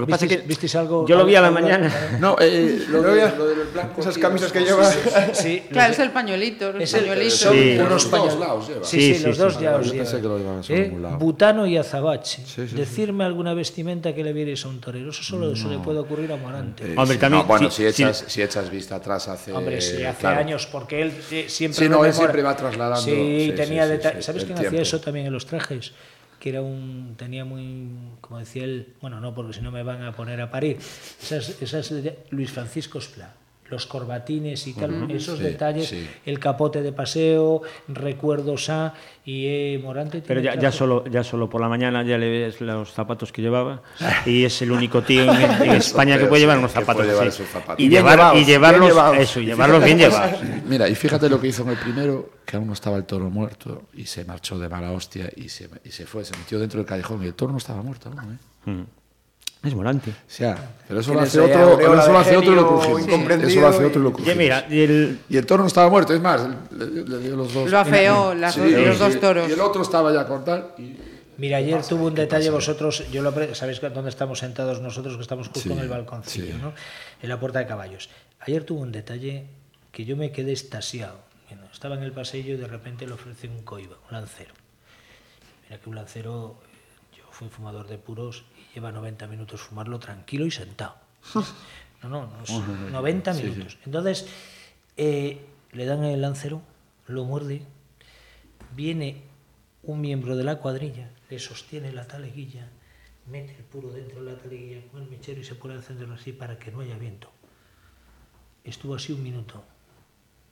Lo 0.00 0.04
que 0.06 0.10
pasa 0.10 0.24
es 0.26 0.30
¿Visteis- 0.30 0.42
que 0.42 0.46
visteis 0.48 0.74
algo- 0.76 1.06
yo 1.08 1.16
lo 1.16 1.24
vi 1.24 1.34
a 1.36 1.40
la 1.40 1.50
mañana. 1.50 1.90
No, 2.20 2.36
eh, 2.38 2.84
lo, 2.88 2.98
¿No 3.00 3.02
de, 3.04 3.22
había- 3.22 3.34
lo 3.36 3.46
del 3.46 3.66
blanco... 3.68 4.00
Esas 4.02 4.18
camisas 4.18 4.52
que 4.52 4.58
sí, 4.60 4.64
lleva. 4.66 4.84
sí, 4.90 4.98
sí. 5.32 5.42
Sí, 5.42 5.62
Claro, 5.70 5.88
los 5.88 5.98
es 5.98 6.04
el 6.04 6.10
pañuelito, 6.12 6.72
los 6.72 6.82
Es 6.82 6.94
el- 6.94 7.00
pañuelitos. 7.06 7.38
son 7.38 7.52
Sí. 7.54 7.70
unos 7.78 7.90
Los 7.90 8.10
dos 8.10 8.10
pañuelos. 8.36 8.66
Sí, 8.88 9.14
Sí, 9.14 9.24
los 9.24 9.36
sí. 9.36 9.42
dos 9.42 9.58
ya 9.60 9.70
vale, 9.72 9.80
os 9.80 9.86
yo 9.86 9.92
pensé 9.98 10.16
llevan. 10.16 10.22
que 10.22 10.28
lo 10.28 10.38
iban 10.38 11.10
a 11.10 11.12
Eh. 11.14 11.16
Butano 11.18 11.66
y 11.66 11.76
azabache. 11.78 12.42
Sí, 12.46 12.68
sí, 12.68 12.76
Decirme 12.76 13.24
alguna 13.24 13.54
vestimenta 13.54 14.14
que 14.14 14.22
le 14.22 14.32
vierais 14.32 14.64
a 14.64 14.68
un 14.68 14.80
torero. 14.80 15.10
Eso 15.10 15.22
solo 15.22 15.52
eso 15.52 15.68
le 15.70 15.78
puede 15.78 15.98
ocurrir 16.00 16.30
a 16.32 16.36
Morante. 16.36 16.92
Eh, 16.92 16.94
Hombre, 16.96 17.16
también, 17.16 17.42
no, 17.42 17.48
bueno, 17.48 17.70
sí, 17.70 17.76
si, 17.82 17.86
echas, 17.86 18.18
sí. 18.18 18.24
si 18.28 18.42
echas 18.42 18.70
vista 18.70 18.96
atrás 18.96 19.28
hace... 19.28 19.52
Hombre, 19.52 19.80
sí, 19.80 20.04
hace 20.04 20.20
claro. 20.20 20.40
años, 20.40 20.66
porque 20.70 21.00
él 21.00 21.12
eh, 21.30 21.46
siempre. 21.48 21.84
Sí, 21.84 21.88
no, 21.88 22.04
él 22.04 22.12
siempre 22.12 22.42
va 22.42 22.54
trasladando. 22.54 23.00
Sí, 23.00 23.52
tenía 23.56 23.84
sí, 23.86 23.92
sí, 23.92 23.96
deta- 23.98 24.12
sí, 24.16 24.22
¿Sabes 24.22 24.44
quién 24.44 24.58
hacía 24.58 24.82
eso 24.82 25.00
también 25.00 25.26
en 25.26 25.32
los 25.32 25.46
trajes? 25.46 25.92
Que 26.38 26.50
era 26.50 26.62
un. 26.62 27.14
Tenía 27.16 27.44
muy. 27.44 27.88
Como 28.20 28.38
decía 28.38 28.64
él. 28.64 28.94
Bueno, 29.00 29.20
no, 29.20 29.34
porque 29.34 29.54
si 29.54 29.60
no 29.60 29.70
me 29.70 29.82
van 29.82 30.02
a 30.02 30.12
poner 30.12 30.40
a 30.40 30.50
parir. 30.50 30.76
Esas, 30.76 31.62
esas 31.62 31.92
Luis 32.30 32.50
Francisco 32.50 33.00
Spla. 33.00 33.34
Los 33.68 33.86
corbatines 33.86 34.66
y 34.68 34.74
tal, 34.74 35.10
esos 35.10 35.38
sí, 35.38 35.44
detalles, 35.44 35.88
sí. 35.88 36.06
el 36.24 36.38
capote 36.38 36.82
de 36.82 36.92
paseo, 36.92 37.62
recuerdos 37.88 38.70
a 38.70 38.94
y 39.24 39.46
eh, 39.46 39.80
Morante. 39.82 40.22
Pero 40.24 40.40
ya, 40.40 40.54
ya, 40.54 40.70
solo, 40.70 41.04
ya 41.08 41.24
solo 41.24 41.48
por 41.50 41.60
la 41.60 41.68
mañana 41.68 42.04
ya 42.04 42.16
le 42.16 42.30
ves 42.30 42.60
los 42.60 42.92
zapatos 42.92 43.32
que 43.32 43.42
llevaba 43.42 43.82
y 44.24 44.44
es 44.44 44.62
el 44.62 44.70
único 44.70 45.02
tío 45.02 45.24
en, 45.24 45.40
en 45.62 45.70
España 45.72 46.16
que 46.16 46.26
puede 46.26 46.42
llevar 46.42 46.58
unos 46.58 46.70
zapatos. 46.70 47.04
llevar 47.04 47.32
zapatos. 47.32 47.80
Y, 47.80 47.88
llevar- 47.88 48.16
llevados, 48.18 48.40
y 48.40 48.44
llevarlos, 48.44 48.80
bien 48.80 48.90
llevados. 48.92 49.18
eso, 49.18 49.40
y 49.40 49.46
llevarlos 49.46 49.84
bien 49.84 49.98
llevados. 49.98 50.40
Mira, 50.68 50.88
y 50.88 50.94
fíjate 50.94 51.28
lo 51.28 51.40
que 51.40 51.48
hizo 51.48 51.62
en 51.64 51.70
el 51.70 51.76
primero, 51.78 52.30
que 52.44 52.56
aún 52.56 52.68
no 52.68 52.72
estaba 52.72 52.96
el 52.96 53.04
toro 53.04 53.28
muerto, 53.30 53.82
y 53.94 54.04
se 54.06 54.24
marchó 54.24 54.58
de 54.60 54.68
mala 54.68 54.92
hostia 54.92 55.28
y 55.34 55.48
se, 55.48 55.68
y 55.84 55.90
se 55.90 56.06
fue, 56.06 56.24
se 56.24 56.36
metió 56.36 56.60
dentro 56.60 56.78
del 56.78 56.86
callejón, 56.86 57.22
y 57.24 57.26
el 57.26 57.34
toro 57.34 57.50
no 57.50 57.58
estaba 57.58 57.82
muerto 57.82 58.10
aún, 58.16 58.34
¿eh? 58.66 58.70
Mm. 58.70 58.84
Es 59.66 59.74
volante. 59.74 60.10
O 60.10 60.14
sea, 60.26 60.56
pero 60.86 61.00
eso 61.00 61.12
lo 61.14 61.20
hace 61.20 61.40
otro, 61.40 61.60
aureola 61.72 62.02
eso 62.02 62.12
lo 62.12 62.18
hace 62.18 62.36
otro 62.36 62.52
y 62.52 62.54
lo 62.54 62.68
crujimos. 62.68 63.00
incomprendido 63.02 63.50
Eso 63.50 63.60
lo 63.60 63.68
hace 63.68 63.82
y- 63.82 63.86
otro 63.86 64.00
y 64.00 64.04
lo 64.04 64.10
Ya 64.10 64.14
crujimos. 64.16 64.36
mira, 64.38 64.66
y 64.70 64.80
el, 64.80 65.20
Y 65.28 65.36
el 65.36 65.46
toro 65.46 65.62
no 65.62 65.66
estaba 65.66 65.90
muerto, 65.90 66.14
es 66.14 66.20
más, 66.20 66.46
le, 66.70 66.86
le 66.86 67.18
dio 67.18 67.36
los 67.36 67.52
dos. 67.52 67.70
Lo 67.70 67.78
afeó, 67.78 68.34
las 68.34 68.54
Sí, 68.54 68.60
dos- 68.60 68.86
los 68.86 68.98
dos 68.98 69.20
toros. 69.20 69.48
Y 69.48 69.52
el 69.52 69.60
otro 69.60 69.82
estaba 69.82 70.12
ya 70.12 70.24
tal. 70.44 70.68
Y... 70.78 70.96
Mira, 71.38 71.58
ayer 71.58 71.82
tuvo 71.86 72.06
un 72.06 72.14
detalle 72.14 72.48
vosotros, 72.50 73.04
yo 73.10 73.20
lo 73.22 73.30
sabéis 73.54 73.80
dónde 73.80 74.08
estamos 74.08 74.38
sentados 74.38 74.80
nosotros, 74.80 75.16
que 75.16 75.22
estamos 75.22 75.48
justo 75.48 75.60
Sí, 75.60 75.72
en 75.72 75.78
el 75.80 75.88
balconcillo, 75.88 76.46
sí. 76.54 76.58
¿no? 76.62 76.72
En 77.20 77.28
la 77.28 77.38
puerta 77.38 77.58
de 77.58 77.66
caballos. 77.66 78.08
Ayer 78.40 78.64
tuvo 78.64 78.80
un 78.80 78.90
detalle 78.92 79.44
que 79.92 80.04
yo 80.06 80.16
me 80.16 80.32
quedé 80.32 80.52
estasiado. 80.52 81.18
Bueno, 81.50 81.64
estaba 81.72 81.94
en 81.96 82.04
el 82.04 82.12
pasillo 82.12 82.54
y 82.54 82.56
de 82.56 82.66
repente 82.66 83.06
le 83.06 83.12
ofrece 83.12 83.48
un 83.48 83.62
coiba, 83.62 83.96
un 84.08 84.12
lancero. 84.16 84.54
Mira 85.68 85.80
que 85.82 85.88
un 85.90 85.96
lancero, 85.96 86.56
yo 87.16 87.24
fui 87.30 87.48
fumador 87.48 87.86
de 87.86 87.98
puros 87.98 88.44
lleva 88.76 88.92
90 88.92 89.26
minutos 89.26 89.60
fumarlo 89.62 89.98
tranquilo 89.98 90.44
y 90.46 90.50
sentado. 90.50 90.94
No, 92.02 92.10
no, 92.10 92.26
no, 92.26 92.42
es 92.44 92.92
90 92.92 93.32
minutos. 93.32 93.78
Entonces, 93.86 94.28
eh, 94.98 95.44
le 95.72 95.86
dan 95.86 96.04
el 96.04 96.20
lancero, 96.20 96.60
lo 97.08 97.24
muerde, 97.24 97.62
viene 98.76 99.22
un 99.82 100.02
miembro 100.02 100.36
de 100.36 100.44
la 100.44 100.56
cuadrilla, 100.58 101.10
le 101.30 101.38
sostiene 101.40 101.92
la 101.92 102.06
taleguilla, 102.06 102.68
mete 103.26 103.56
el 103.56 103.64
puro 103.64 103.90
dentro 103.90 104.22
de 104.22 104.30
la 104.32 104.38
taleguilla 104.38 104.82
con 104.92 105.02
el 105.02 105.08
mechero 105.08 105.40
y 105.40 105.44
se 105.44 105.54
pone 105.56 105.72
a 105.74 105.78
encenderlo 105.78 106.14
así 106.14 106.32
para 106.32 106.58
que 106.58 106.70
no 106.70 106.80
haya 106.80 106.96
viento. 106.98 107.30
Estuvo 108.62 108.94
así 108.94 109.12
un 109.12 109.22
minuto. 109.22 109.64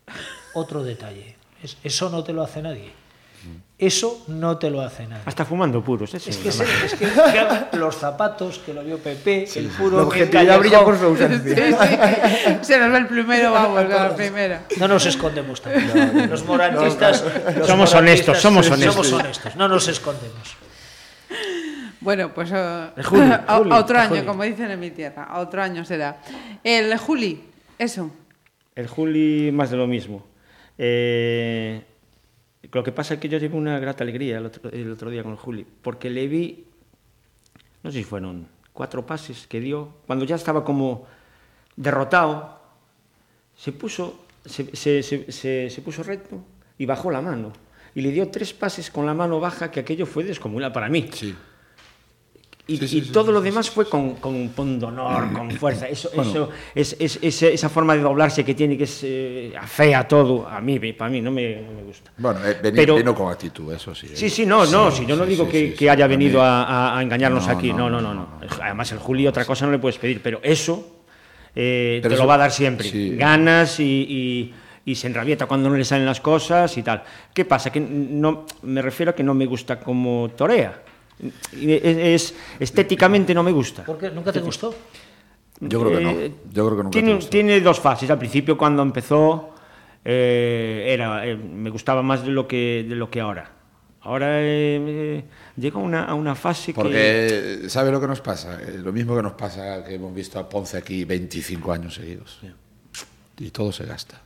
Otro 0.55 0.83
detalle. 0.83 1.37
es- 1.63 1.77
eso 1.85 2.09
no 2.11 2.25
te 2.25 2.33
lo 2.33 2.43
hace 2.43 2.63
nadie. 2.63 2.91
Eso 3.77 4.25
no 4.29 4.57
te 4.57 4.71
lo 4.71 4.81
hace 4.81 5.07
nadie. 5.07 5.25
hasta 5.27 5.45
fumando 5.45 5.83
puros. 5.83 6.15
ese 6.15 6.31
Es 6.31 6.37
que, 6.39 6.49
es 6.49 6.55
se- 6.55 6.65
es 6.87 6.95
que 6.95 7.07
claro, 7.33 7.67
los 7.73 7.97
zapatos 7.97 8.61
que 8.61 8.73
lo 8.73 8.85
vio 8.85 8.99
Pepe, 8.99 9.49
el 9.57 9.67
puro 9.67 9.97
La 9.97 10.03
objetividad 10.05 10.59
brilla 10.61 10.85
por 10.85 10.97
su 10.97 11.05
ausencia. 11.07 11.57
sí. 11.57 12.59
Se 12.63 12.79
nos 12.79 12.93
ve 12.93 12.99
el 12.99 13.07
primero, 13.09 13.51
vamos, 13.53 13.89
la 13.89 14.15
primera. 14.15 14.63
No 14.79 14.87
nos 14.89 15.05
escondemos 15.07 15.61
tampoco. 15.61 15.99
Los 16.31 16.45
morantistas. 16.45 17.25
los 17.57 17.67
Somos 17.67 17.93
honestos, 17.95 18.39
somos 18.41 18.71
honestos. 18.71 18.95
Somos 19.09 19.13
honestos, 19.25 19.57
no 19.57 19.69
nos 19.69 19.89
escondemos. 19.89 20.57
Bueno, 22.01 22.33
pues 22.35 22.51
Juli, 23.05 23.31
a, 23.47 23.59
otro 23.59 23.99
año, 23.99 24.25
como 24.25 24.45
dicen 24.45 24.71
en 24.71 24.79
mi 24.79 24.91
tierra, 24.91 25.25
a 25.25 25.41
otro 25.41 25.63
año 25.63 25.85
será. 25.85 26.19
El 26.63 26.97
Juli, 26.97 27.43
eso. 27.79 28.11
El 28.77 28.87
Juli 28.89 29.51
más 29.53 29.71
de 29.71 29.77
lo 29.77 29.87
mismo. 29.87 30.25
Eh, 30.79 31.83
lo 32.75 32.85
que 32.85 32.93
pasa 32.93 33.15
es 33.15 33.21
que 33.21 33.29
yo 33.29 33.39
llevé 33.39 33.57
una 33.57 33.79
grata 33.79 34.03
alegría 34.05 34.39
el 34.39 34.47
otro, 34.91 35.11
día 35.11 35.23
con 35.23 35.37
Juli, 35.37 35.67
porque 35.83 36.11
le 36.11 36.27
vi, 36.29 36.65
no 37.83 37.91
sé 37.93 37.99
si 37.99 38.05
fueron 38.05 38.49
cuatro 38.73 39.07
pases 39.07 39.47
que 39.47 39.61
dio, 39.61 39.91
cuando 40.07 40.25
ya 40.25 40.37
estaba 40.37 40.65
como 40.65 41.07
derrotado, 41.77 42.61
se 43.57 43.73
puso, 43.73 44.25
se- 44.45 44.75
se- 44.77 45.71
se 45.71 45.83
puso 45.83 46.03
recto 46.03 46.43
y 46.79 46.87
bajó 46.87 47.11
la 47.11 47.21
mano. 47.21 47.53
Y 47.95 48.01
le 48.01 48.11
dio 48.11 48.29
tres 48.29 48.53
pases 48.53 48.91
con 48.91 49.07
la 49.07 49.15
mano 49.15 49.39
baja, 49.39 49.71
que 49.71 49.79
aquello 49.81 50.05
fue 50.07 50.25
descomunal 50.25 50.73
para 50.73 50.89
mí. 50.89 51.09
Sí. 51.13 51.35
Y, 52.67 52.79
Sí, 52.79 52.89
sí, 52.89 52.99
y 52.99 53.01
todo 53.13 53.27
sí, 53.27 53.33
lo 53.33 53.43
demás 53.43 53.69
fue 53.69 53.87
con, 53.87 54.15
con 54.15 54.49
pundonor, 54.49 55.31
con 55.35 55.51
fuerza. 55.51 55.87
Eso, 55.87 56.09
Bueno. 56.15 56.31
eso 56.31 56.49
es, 56.75 56.97
es- 56.99 57.19
es- 57.21 57.43
esa 57.43 57.69
forma 57.69 57.95
de 57.95 58.01
doblarse 58.01 58.43
que 58.43 58.55
tiene, 58.55 58.79
que 58.79 58.85
es 58.85 59.01
eh, 59.03 59.53
fea 59.67 60.09
todo, 60.09 60.49
a 60.49 60.63
mí, 60.63 60.79
para 60.95 61.11
mí 61.11 61.21
no 61.21 61.31
me, 61.31 61.57
no 61.57 61.73
me 61.73 61.83
gusta. 61.83 62.11
Bueno, 62.17 62.41
eh, 62.47 62.57
veni- 62.63 62.77
Pero- 62.77 62.97
vino 62.97 63.15
con 63.15 63.31
actitud, 63.31 63.71
eso 63.71 63.95
sí. 63.95 64.09
Sí, 64.15 64.27
eh. 64.27 64.31
sí, 64.31 64.47
no, 64.47 64.65
no, 64.65 64.91
si 64.91 65.05
yo 65.05 65.15
no 65.15 65.27
digo 65.27 65.47
que, 65.47 65.75
que 65.75 65.91
haya 65.91 66.07
venido 66.07 66.41
a, 66.41 66.97
a- 66.97 67.03
engañarnos 67.03 67.47
No, 67.47 67.53
aquí, 67.53 67.71
no, 67.71 67.91
no, 67.91 68.01
no, 68.01 68.15
no. 68.15 68.29
Además, 68.63 68.91
el 68.93 68.99
Juli 68.99 69.27
otra 69.27 69.45
cosa 69.45 69.67
no 69.67 69.73
le 69.73 69.79
puedes 69.79 69.99
pedir, 69.99 70.23
pero 70.23 70.41
eso 70.43 71.03
eh, 71.55 71.99
Pero 72.03 72.09
te 72.09 72.15
eso- 72.15 72.23
lo 72.25 72.29
va 72.29 72.35
a 72.37 72.39
dar 72.39 72.51
siempre. 72.51 72.91
Ganas 73.17 73.79
y, 73.79 73.85
y- 73.85 74.55
y 74.91 74.95
se 74.95 75.07
enrabieta 75.07 75.45
cuando 75.47 75.69
no 75.69 75.77
le 75.77 75.85
salen 75.85 76.07
las 76.07 76.21
cosas 76.21 76.77
y 76.79 76.83
tal. 76.83 77.03
¿Qué 77.35 77.45
pasa? 77.45 77.71
Que 77.71 77.81
no, 77.81 78.47
me 78.63 78.81
refiero 78.81 79.11
a 79.11 79.15
que 79.15 79.23
no 79.23 79.35
me 79.35 79.45
gusta 79.47 79.79
como 79.81 80.31
torea. 80.35 80.81
Es, 81.19 81.33
es- 81.53 82.35
estéticamente 82.61 83.35
no 83.35 83.43
me 83.43 83.53
gusta. 83.53 83.85
¿Por 83.85 83.99
qué? 83.99 84.11
¿Nunca 84.11 84.33
te 84.33 84.41
gustó? 84.41 84.75
Yo 85.61 85.81
creo 85.81 85.99
que 85.99 86.05
no. 86.05 86.11
Eh, 86.11 86.33
Yo 86.53 86.67
creo 86.67 86.77
que 86.79 86.83
nunca 86.85 86.91
tiene, 86.93 87.09
te 87.11 87.15
gustó. 87.15 87.31
tiene 87.31 87.61
dos 87.61 87.81
fases. 87.81 88.11
Al 88.11 88.19
principio, 88.19 88.59
cuando 88.59 88.83
empezó, 88.83 89.55
eh, 90.05 90.87
era, 90.89 91.27
eh, 91.27 91.37
me 91.37 91.71
gustaba 91.71 92.03
más 92.03 92.23
de 92.25 92.31
lo 92.31 92.47
que, 92.49 92.85
de 92.89 92.95
lo 92.97 93.09
que 93.11 93.21
ahora. 93.21 93.51
Ahora 94.03 94.41
eh, 94.43 94.45
eh, 94.87 95.25
llega 95.57 95.79
a 95.79 95.83
una, 95.83 96.05
a 96.05 96.15
una 96.15 96.35
fase 96.35 96.73
que... 96.73 96.75
Porque, 96.75 97.63
¿sabe 97.69 97.91
lo 97.91 98.01
que 98.01 98.07
nos 98.09 98.21
pasa? 98.21 98.61
Eh, 98.61 98.77
lo 98.83 98.93
mismo 98.93 99.17
que 99.17 99.23
nos 99.23 99.33
pasa 99.33 99.83
que 99.83 99.95
hemos 99.95 100.13
visto 100.15 100.39
a 100.39 100.47
Ponce 100.47 100.77
aquí 100.77 101.05
25 101.05 101.73
años 101.73 101.95
seguidos. 101.95 102.39
Y 103.39 103.51
todo 103.51 103.73
se 103.73 103.87
gasta. 103.87 104.21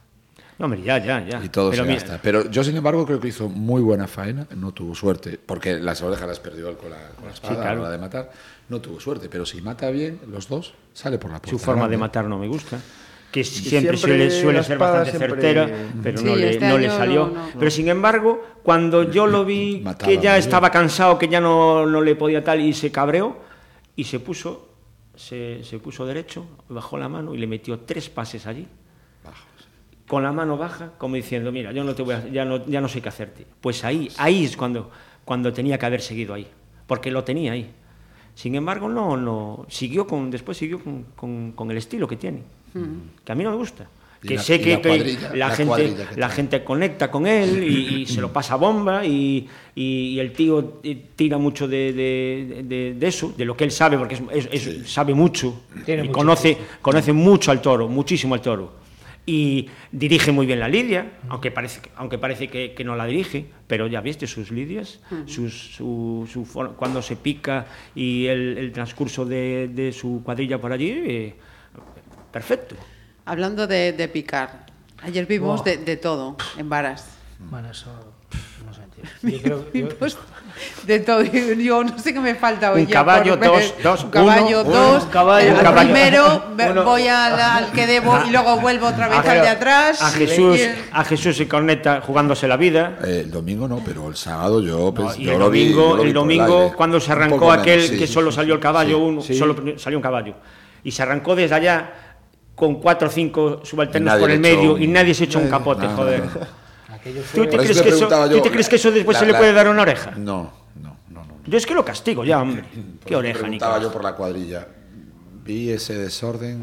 No, 0.59 0.64
hombre, 0.64 0.82
ya, 0.82 0.98
ya, 0.98 1.24
ya. 1.24 1.44
Y 1.44 1.48
todo 1.50 1.70
Pero 1.70 1.84
se 1.84 1.88
mira, 1.88 2.00
gasta. 2.00 2.20
Pero 2.20 2.50
yo, 2.50 2.64
sin 2.64 2.76
embargo, 2.76 3.06
creo 3.06 3.20
que 3.20 3.28
hizo 3.28 3.48
muy 3.48 3.80
buena 3.80 4.09
faena. 4.09 4.46
No 4.56 4.72
tuvo 4.72 4.94
suerte, 4.94 5.38
porque 5.44 5.78
las 5.78 6.02
orejas 6.02 6.26
las 6.26 6.40
perdió 6.40 6.68
él 6.68 6.76
con 6.76 6.90
la, 6.90 6.96
con 7.16 7.26
la 7.26 7.32
espada 7.32 7.54
claro. 7.54 7.70
a 7.70 7.74
la 7.74 7.80
hora 7.82 7.90
de 7.90 7.98
matar. 7.98 8.30
No 8.68 8.80
tuvo 8.80 8.98
suerte, 8.98 9.28
pero 9.28 9.46
si 9.46 9.62
mata 9.62 9.88
bien 9.90 10.18
los 10.28 10.48
dos, 10.48 10.74
sale 10.92 11.16
por 11.18 11.30
la 11.30 11.38
puerta. 11.40 11.56
Su 11.56 11.64
forma 11.64 11.88
de 11.88 11.96
matar 11.96 12.24
no 12.26 12.38
me 12.38 12.48
gusta. 12.48 12.78
que 13.30 13.44
siempre, 13.44 13.96
siempre 13.96 14.30
suele, 14.30 14.62
ser 14.64 14.78
bastante 14.78 15.11
siempre- 15.11 15.28
certera, 15.30 15.70
pero 16.02 16.18
Sí, 16.18 16.24
no, 16.24 16.34
le, 16.34 16.50
este 16.50 16.68
no 16.68 16.78
le 16.78 16.88
salió. 16.88 17.26
no, 17.28 17.34
no. 17.34 17.48
Pero 17.59 17.70
sin 17.70 17.88
embargo, 17.88 18.44
cuando 18.64 19.04
yo 19.11 19.26
lo 19.26 19.44
vi 19.44 19.80
Mataba 19.84 20.11
que 20.11 20.18
ya 20.18 20.36
estaba 20.38 20.70
cansado, 20.70 21.18
que 21.18 21.28
ya 21.28 21.40
no, 21.40 21.86
no 21.86 22.00
le 22.00 22.16
podía 22.16 22.42
tal, 22.42 22.61
y 22.61 22.72
se 22.72 22.90
cabreó, 22.90 23.36
y 23.94 24.04
se 24.04 24.18
puso, 24.18 24.68
se, 25.14 25.62
se 25.62 25.78
puso 25.78 26.04
derecho, 26.04 26.46
bajó 26.68 26.98
la 26.98 27.09
mano 27.09 27.34
y 27.34 27.38
le 27.38 27.46
metió 27.46 27.78
tres 27.80 28.09
pases 28.09 28.46
allí. 28.46 28.66
Con 30.09 30.22
la 30.24 30.32
mano 30.32 30.56
baja, 30.56 30.92
como 30.98 31.14
diciendo, 31.14 31.52
mira, 31.52 31.70
yo 31.70 31.84
no 31.84 31.94
te 31.94 32.02
voy 32.02 32.14
a- 32.14 32.26
ya 32.28 32.44
no, 32.44 32.66
ya 32.66 32.80
no 32.80 32.88
sé 32.88 33.00
qué 33.00 33.09
hacerte. 33.11 33.46
Pues 33.61 33.84
ahí, 33.84 34.09
ahí 34.16 34.44
es 34.44 34.56
cuando, 34.56 34.90
cuando 35.24 35.52
tenía 35.52 35.78
que 35.78 35.86
haber 35.86 36.00
seguido 36.00 36.34
ahí, 36.34 36.46
porque 36.86 37.11
lo 37.11 37.22
tenía 37.24 37.52
ahí. 37.52 37.70
Sin 38.34 38.54
embargo, 38.54 38.88
no, 38.88 39.16
no, 39.16 39.66
siguió 39.68 40.06
con, 40.06 40.30
después 40.30 40.56
siguió 40.56 40.82
con, 40.82 41.04
con- 41.14 41.52
con 41.52 41.70
el 41.70 41.76
estilo 41.76 42.09
que 42.09 42.16
tiene, 42.16 42.40
que 43.24 43.32
a 43.32 43.34
mí 43.34 43.44
no 43.44 43.50
me 43.50 43.56
gusta. 43.56 43.86
Que 44.20 44.34
la- 44.34 44.42
sé 44.42 44.61
que, 44.61 44.72
la 44.72 44.82
cuadrilla, 44.82 45.28
la, 45.30 45.36
la 45.36 45.50
gente, 45.50 45.64
cuadrilla 45.68 46.09
que 46.09 46.20
la 46.20 46.28
gente 46.28 46.64
conecta 46.64 47.09
con 47.11 47.24
él 47.26 47.62
y, 47.62 48.02
y 48.02 48.06
se 48.06 48.20
lo 48.20 48.32
pasa 48.32 48.56
bomba 48.56 49.04
y, 49.06 49.46
y- 49.76 49.84
y 50.14 50.18
el 50.20 50.32
tío 50.32 50.80
eh, 50.82 51.00
tira 51.14 51.38
mucho 51.38 51.68
de, 51.68 51.92
de- 51.92 52.62
de- 52.64 52.94
de 52.94 53.06
eso, 53.06 53.32
de 53.36 53.44
lo 53.44 53.56
que 53.56 53.62
él 53.64 53.70
sabe, 53.70 53.96
porque 53.96 54.14
es- 54.14 54.48
es- 54.50 54.66
es- 54.66 54.90
sabe 54.90 55.14
mucho, 55.14 55.61
Tiene 55.84 56.02
y 56.02 56.09
mucho 56.09 56.18
conoce, 56.18 56.59
conoce 56.82 57.12
mucho 57.12 57.50
al 57.52 57.61
toro, 57.62 57.86
muchísimo 57.88 58.34
al 58.34 58.40
toro. 58.40 58.72
Y 59.31 59.68
dirige 59.93 60.33
muy 60.33 60.47
bien 60.47 60.59
la 60.59 60.68
lidia, 60.68 61.12
aunque 61.29 61.51
parece, 61.51 61.83
que- 61.83 61.91
aunque 61.97 62.16
parece 62.16 62.49
que, 62.49 62.72
que 62.72 62.83
no 62.83 62.97
la 62.97 63.05
dirige, 63.05 63.45
pero 63.66 63.87
ya 63.87 64.01
viste 64.01 64.26
sus 64.26 64.51
lidias, 64.51 65.01
sus, 65.26 65.53
su, 65.76 66.26
su 66.33 66.47
for- 66.47 66.76
cuando 66.76 67.03
se 67.03 67.14
pica 67.14 67.66
y 67.95 68.24
el, 68.26 68.57
el 68.57 68.72
transcurso 68.72 69.26
de, 69.26 69.68
de 69.70 69.93
su 69.93 70.22
cuadrilla 70.24 70.59
por 70.59 70.72
allí, 70.72 70.89
eh, 70.91 71.35
perfecto. 72.33 72.74
Hablando 73.26 73.66
de, 73.66 73.93
de 73.93 74.09
picar, 74.09 74.64
ayer 75.03 75.26
vimos 75.26 75.62
de, 75.62 75.76
de 75.76 75.99
todo 75.99 76.39
en 76.57 76.70
varas. 76.70 77.11
Bueno, 77.51 77.70
eso 77.70 77.91
no. 78.64 78.72
Yo 79.22 79.38
creo 79.42 79.70
que- 79.72 79.80
yo- 79.80 79.88
Pues, 79.99 80.16
de 80.86 80.99
todo. 81.01 81.22
Yo 81.57 81.84
no 81.84 81.99
sé 82.01 82.12
qué 82.12 82.18
me 82.18 82.34
falta 82.34 82.72
hoy. 82.72 82.80
Un 82.82 82.86
caballo, 82.88 83.38
por 83.38 83.46
dos, 83.46 83.74
dos, 83.82 84.05
Un 84.05 84.11
caballo, 84.11 84.62
uno, 84.62 84.70
dos. 84.70 85.05
un 85.05 85.11
caballo, 85.11 85.51
un 85.53 85.57
al 85.57 85.62
caballo. 85.62 85.92
primero 85.92 86.44
Uno. 86.72 86.84
voy 86.84 87.07
al, 87.07 87.38
al 87.40 87.70
que 87.72 87.86
debo 87.86 88.18
y 88.26 88.30
luego 88.30 88.59
vuelvo 88.61 88.88
otra 88.88 89.07
vez 89.09 89.18
A- 89.18 89.32
al 89.32 89.40
de 89.42 89.49
atrás. 89.49 90.03
A 90.03 90.11
Jesús, 90.11 90.59
a 90.90 91.05
Jesús 91.05 91.36
se 91.36 91.46
conecta 91.46 92.01
jugándose 92.01 92.49
la 92.49 92.57
vida. 92.57 92.99
Eh, 93.05 93.20
el 93.24 93.30
domingo 93.30 93.68
no, 93.68 93.80
pero 93.84 94.09
el 94.09 94.16
sábado 94.16 94.61
yo, 94.61 94.78
No, 94.86 94.94
pues, 94.94 95.16
y 95.18 95.24
yo 95.24 95.32
el 95.34 95.38
domingo, 95.38 95.90
yo 95.90 95.96
lo 95.96 96.03
vi 96.03 96.09
el 96.09 96.14
domingo 96.14 96.72
cuando 96.76 96.99
se 96.99 97.12
arrancó 97.12 97.36
poco 97.36 97.51
menos, 97.53 97.62
aquel 97.62 97.82
sí, 97.82 97.96
que 97.99 98.07
solo 98.09 98.32
salió 98.32 98.55
el 98.55 98.61
caballo, 98.61 98.96
sí, 98.96 99.03
uno, 99.05 99.20
sí. 99.22 99.34
solo 99.38 99.55
salió 99.76 99.99
un 99.99 100.03
caballo. 100.03 100.34
Y 100.82 100.90
se 100.90 101.03
arrancó 101.03 101.36
desde 101.36 101.55
allá 101.55 101.92
con 102.57 102.80
cuatro 102.80 103.07
o 103.07 103.11
cinco 103.12 103.61
subalternos 103.64 104.16
por 104.16 104.28
el 104.30 104.40
medio 104.40 104.74
un- 104.74 104.82
y 104.82 104.88
nadie 104.88 105.14
se 105.14 105.24
echó 105.24 105.38
un 105.38 105.49
capote, 105.49 105.86
no, 105.86 105.94
joder. 105.94 106.24
no, 106.24 106.30
¿Tú 107.34 107.42
te, 107.46 107.48
crees 107.56 107.66
que 107.66 107.72
eso, 107.72 107.82
preguntaba 107.82 108.28
tú 108.28 108.36
yo, 108.36 108.42
te 108.42 108.50
crees 108.50 108.68
que 108.68 108.76
eso 108.76 108.90
después 108.90 109.14
la- 109.16 109.20
se 109.20 109.26
le 109.26 109.32
la- 109.32 109.38
puede 109.38 109.52
dar 109.52 109.68
una 109.68 109.82
oreja? 109.82 110.11
No, 110.12 110.52
no, 110.82 110.96
no, 111.11 111.24
no. 111.24 111.36
Yo 111.46 111.59
es 111.59 111.66
que 111.66 111.74
lo 111.74 111.84
castigo 111.84 112.24
ya, 112.24 112.40
hombre. 112.40 112.64
Qué 113.06 113.16
oreja, 113.16 113.46
Nicolás. 113.48 113.82
yo 113.82 113.92
por 113.92 114.02
la 114.04 114.14
cuadrilla. 114.14 114.66
Vi 115.44 115.70
ese 115.70 115.94
desorden. 115.96 116.62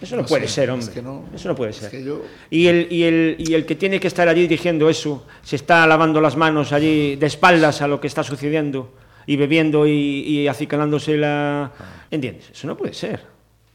Eso 0.00 0.16
no, 0.16 0.22
no 0.22 0.28
puede 0.28 0.48
sé, 0.48 0.54
ser, 0.54 0.64
es 0.68 0.74
hombre. 0.74 0.92
que 0.92 1.02
no- 1.02 1.24
eso 1.34 1.48
no 1.48 1.54
puede 1.54 1.70
es 1.70 1.76
ser. 1.76 1.90
que 1.90 2.04
yo- 2.04 2.22
y, 2.50 2.66
el, 2.66 2.88
y, 2.90 3.04
el, 3.04 3.36
y 3.38 3.54
el 3.54 3.64
que 3.64 3.74
tiene 3.74 3.98
que 4.00 4.08
estar 4.08 4.28
allí 4.28 4.42
dirigiendo 4.42 4.88
eso, 4.90 5.26
se 5.42 5.56
está 5.56 5.86
lavando 5.86 6.20
las 6.20 6.36
manos 6.36 6.72
allí 6.72 7.16
de 7.16 7.26
espaldas 7.26 7.80
a 7.80 7.88
lo 7.88 8.00
que 8.00 8.06
está 8.08 8.22
sucediendo 8.22 8.92
y 9.26 9.36
bebiendo 9.36 9.86
y, 9.86 9.92
y 9.92 10.48
acicalándose 10.48 11.16
la... 11.16 11.72
¿Entiendes? 12.10 12.50
Eso 12.50 12.66
no 12.66 12.76
puede 12.76 12.92
ser. 12.92 13.24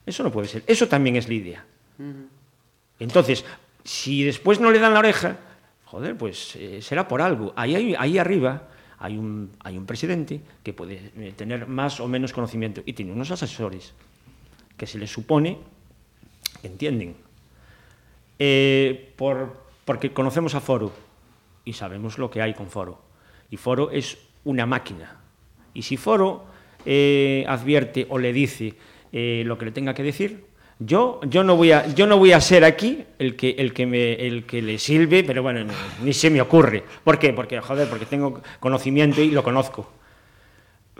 Eso 0.05 0.22
no 0.24 0.32
puede 0.32 0.47
ser. 0.47 0.63
Eso 0.67 0.88
también 0.88 1.15
es 1.15 1.28
lidia. 1.28 1.65
Entonces, 2.99 3.45
si 3.84 4.24
después 4.24 4.59
no 4.59 4.72
le 4.72 4.80
dan 4.80 4.93
la 4.93 4.99
oreja, 4.99 5.38
joder, 5.90 6.16
pues 6.16 6.56
eh, 6.56 6.82
será 6.82 7.08
por 7.08 7.22
algo. 7.22 7.52
Ahí, 7.56 8.18
arriba 8.18 8.68
hay 9.00 9.18
un, 9.18 9.52
presidente 9.88 10.42
que 10.62 10.74
puede 10.74 11.12
eh, 11.18 11.34
tener 11.36 11.68
más 11.68 12.00
o 12.00 12.08
menos 12.08 12.32
conocimiento 12.32 12.84
y 12.86 12.94
tiene 12.94 13.12
unos 13.12 13.32
asesores 13.32 13.94
que 14.78 14.86
se 14.86 15.00
les 15.00 15.12
supone 15.12 15.58
que 16.62 16.68
entienden. 16.68 17.16
Eh, 18.38 19.14
por, 19.18 19.66
porque 19.84 20.14
conocemos 20.14 20.54
a 20.54 20.62
Foro 20.62 20.94
y 21.66 21.74
sabemos 21.74 22.20
lo 22.20 22.30
que 22.30 22.42
hay 22.42 22.54
con 22.54 22.70
Foro. 22.70 23.02
Y 23.50 23.58
Foro 23.58 23.90
es 23.90 24.20
una 24.44 24.68
máquina. 24.68 25.20
Y 25.74 25.82
si 25.82 25.98
Foro 25.98 26.46
advierte 27.48 28.06
o 28.10 28.18
le 28.20 28.32
dice 28.32 28.76
lo 29.12 29.58
que 29.58 29.66
le 29.66 29.72
tenga 29.72 29.94
que 29.94 30.04
decir, 30.04 30.46
yo, 30.80 31.20
yo, 31.28 31.44
no 31.44 31.58
voy 31.58 31.74
a, 31.74 31.88
yo 31.94 32.08
no 32.08 32.18
voy 32.18 32.32
a 32.32 32.40
ser 32.40 32.64
aquí 32.64 33.04
el 33.20 33.36
que, 33.36 33.52
el, 33.52 33.74
que 33.74 33.86
me, 33.86 34.14
el 34.14 34.46
que 34.46 34.62
le 34.62 34.80
sirve, 34.80 35.26
pero 35.26 35.44
bueno, 35.44 35.70
ni, 36.02 36.14
se 36.14 36.30
me 36.30 36.40
ocurre. 36.40 36.84
¿Por 37.04 37.20
qué? 37.20 37.34
Porque, 37.34 37.60
joder, 37.60 37.90
porque 37.90 38.06
tengo 38.06 38.42
conocimiento 38.62 39.22
y 39.22 39.32
lo 39.32 39.44
conozco. 39.44 39.92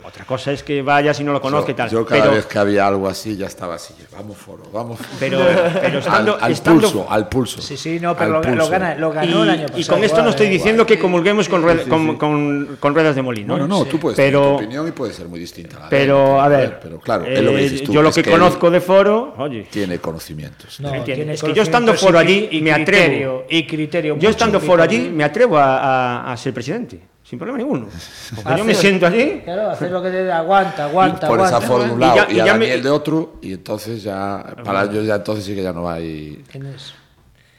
Otra 0.04 0.24
cosa 0.24 0.52
es 0.52 0.62
que 0.62 0.82
vayas 0.82 1.18
y 1.20 1.24
no 1.24 1.32
lo 1.32 1.40
conozca 1.40 1.68
yo, 1.68 1.72
y 1.72 1.76
tal. 1.76 1.90
yo 1.90 2.04
cada 2.06 2.22
pero, 2.22 2.34
vez 2.34 2.46
que 2.46 2.58
había 2.58 2.86
algo 2.86 3.08
así 3.08 3.36
ya 3.36 3.46
estaba 3.46 3.74
así. 3.76 3.94
Vamos 4.12 4.36
foro, 4.36 4.62
vamos 4.72 4.98
foro. 4.98 5.10
pero, 5.18 5.38
pero 5.80 5.98
estando, 5.98 6.34
al, 6.36 6.44
al 6.44 6.52
estando- 6.52 6.80
pulso, 6.80 7.06
al 7.10 7.28
pulso. 7.28 7.60
Sí, 7.62 7.76
sí, 7.76 7.98
no, 8.00 8.16
pero 8.16 8.40
lo, 8.42 8.54
lo 8.54 8.68
gana, 8.68 8.94
lo 8.96 9.12
ganó 9.12 9.40
y, 9.40 9.42
el 9.42 9.50
año 9.50 9.66
y 9.66 9.70
pasado. 9.72 9.94
con 9.96 10.04
esto 10.04 10.16
no 10.16 10.20
igual, 10.22 10.30
estoy 10.30 10.46
eh, 10.46 10.50
diciendo 10.50 10.86
que 10.86 10.98
comulguemos 10.98 11.48
con, 11.48 11.62
rued- 11.62 11.84
sí, 11.84 11.88
con, 11.90 12.06
sí. 12.10 12.16
con- 12.16 12.76
con 12.80 12.94
ruedas 12.94 13.14
de 13.14 13.22
molino. 13.22 13.56
No, 13.58 13.64
¿eh? 13.64 13.68
no, 13.68 13.78
no, 13.80 13.84
tú 13.84 13.98
puedes 13.98 14.16
pero, 14.16 14.40
tener 14.40 14.50
tu 14.58 14.64
opinión 14.64 14.88
y 14.88 14.92
puede 14.92 15.12
ser 15.12 15.28
muy 15.28 15.38
distinta. 15.40 15.76
a 15.76 15.80
la 15.80 15.88
Pero, 15.88 16.40
a 16.40 16.48
ver, 16.48 16.80
Pero 16.82 16.98
claro, 17.00 17.24
es 17.26 17.42
lo 17.42 17.50
que 17.50 17.58
eh, 17.58 17.62
dices 17.62 17.82
tú. 17.84 17.92
yo 17.92 18.02
lo 18.02 18.08
es 18.08 18.14
que, 18.14 18.20
él 18.22 18.30
conozco 18.30 18.70
de 18.70 18.80
foro, 18.80 19.34
oye, 19.38 19.68
Tiene 19.70 19.98
conocimientos. 19.98 20.80
No, 20.80 20.90
tiene 21.04 21.34
Es 21.34 21.42
que 21.42 21.52
yo 21.52 21.62
estando 21.62 21.94
foro 21.94 22.18
y 22.20 22.24
allí 22.24 22.48
y 22.52 22.60
me 22.62 22.72
atrevo. 22.72 23.44
Y 23.48 23.66
criterio. 23.66 24.16
yo 24.18 24.30
estando 24.30 24.60
foro 24.60 24.82
allí 24.82 25.10
me 25.12 25.24
atrevo 25.24 25.58
a 25.58 26.34
ser 26.36 26.52
presidente, 26.54 27.00
sin 27.30 27.38
problema 27.38 27.58
ninguno. 27.58 27.86
Porque 28.34 28.58
yo 28.58 28.64
me 28.64 28.74
siento 28.74 29.06
allí 29.06 29.40
Claro, 29.44 29.70
hacer 29.70 29.90
lo 29.92 30.02
que 30.02 30.10
te 30.10 30.32
aguanta, 30.32 30.84
aguanta, 30.86 31.28
Por 31.28 31.38
esa 31.38 31.58
aguanta. 31.58 31.66
forma 31.68 31.86
de 31.86 31.92
un 31.92 32.02
Y 32.02 32.04
ya- 32.16 32.26
y, 32.28 32.36
y 32.36 32.40
a 32.40 32.44
ya 32.46 32.54
me- 32.54 32.66
Daniel 32.66 32.82
de 32.82 32.90
otro, 32.90 33.34
y 33.40 33.52
entonces 33.52 34.02
ya, 34.02 34.44
para 34.64 34.82
ellos 34.84 35.06
ya 35.06 35.14
entonces 35.14 35.44
sí 35.44 35.54
que 35.54 35.62
ya 35.62 35.72
no 35.72 35.88
hay... 35.88 36.34
¿Entiendes? 36.46 36.94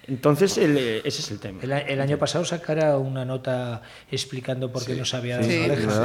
Entonces, 0.08 0.58
el, 0.58 0.78
eh, 0.78 0.98
ese 1.06 1.22
es 1.22 1.32
el 1.32 1.40
tema. 1.40 1.60
El, 1.62 2.02
año 2.02 2.18
pasado 2.18 2.44
sacara 2.44 2.98
una 2.98 3.24
nota 3.24 3.82
explicando 4.12 4.70
por 4.70 4.84
qué 4.84 4.94
no 4.96 5.06
se 5.06 5.16
había 5.16 5.38
dado 5.38 5.48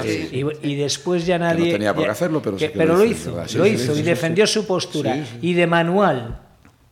Sí. 0.05 0.29
Y, 0.63 0.69
y 0.71 0.75
después 0.77 1.27
ya 1.27 1.39
nadie. 1.39 1.73
tenía 1.73 1.93
por 1.93 2.05
qué 2.05 2.11
hacerlo, 2.11 2.41
pero 2.41 2.57
sí 2.57 2.69
que 2.69 2.73
pero 2.79 2.93
lo 2.93 2.99
lo 3.01 3.05
hizo, 3.05 3.31
lo 3.57 3.67
hizo 3.67 3.95
sí, 3.95 4.01
y 4.01 4.03
sí, 4.03 4.03
defendió 4.03 4.47
su 4.47 4.65
postura. 4.65 5.15
Sí, 5.15 5.25
sí. 5.25 5.39
Y 5.49 5.55
de 5.55 5.67
manual. 5.67 6.39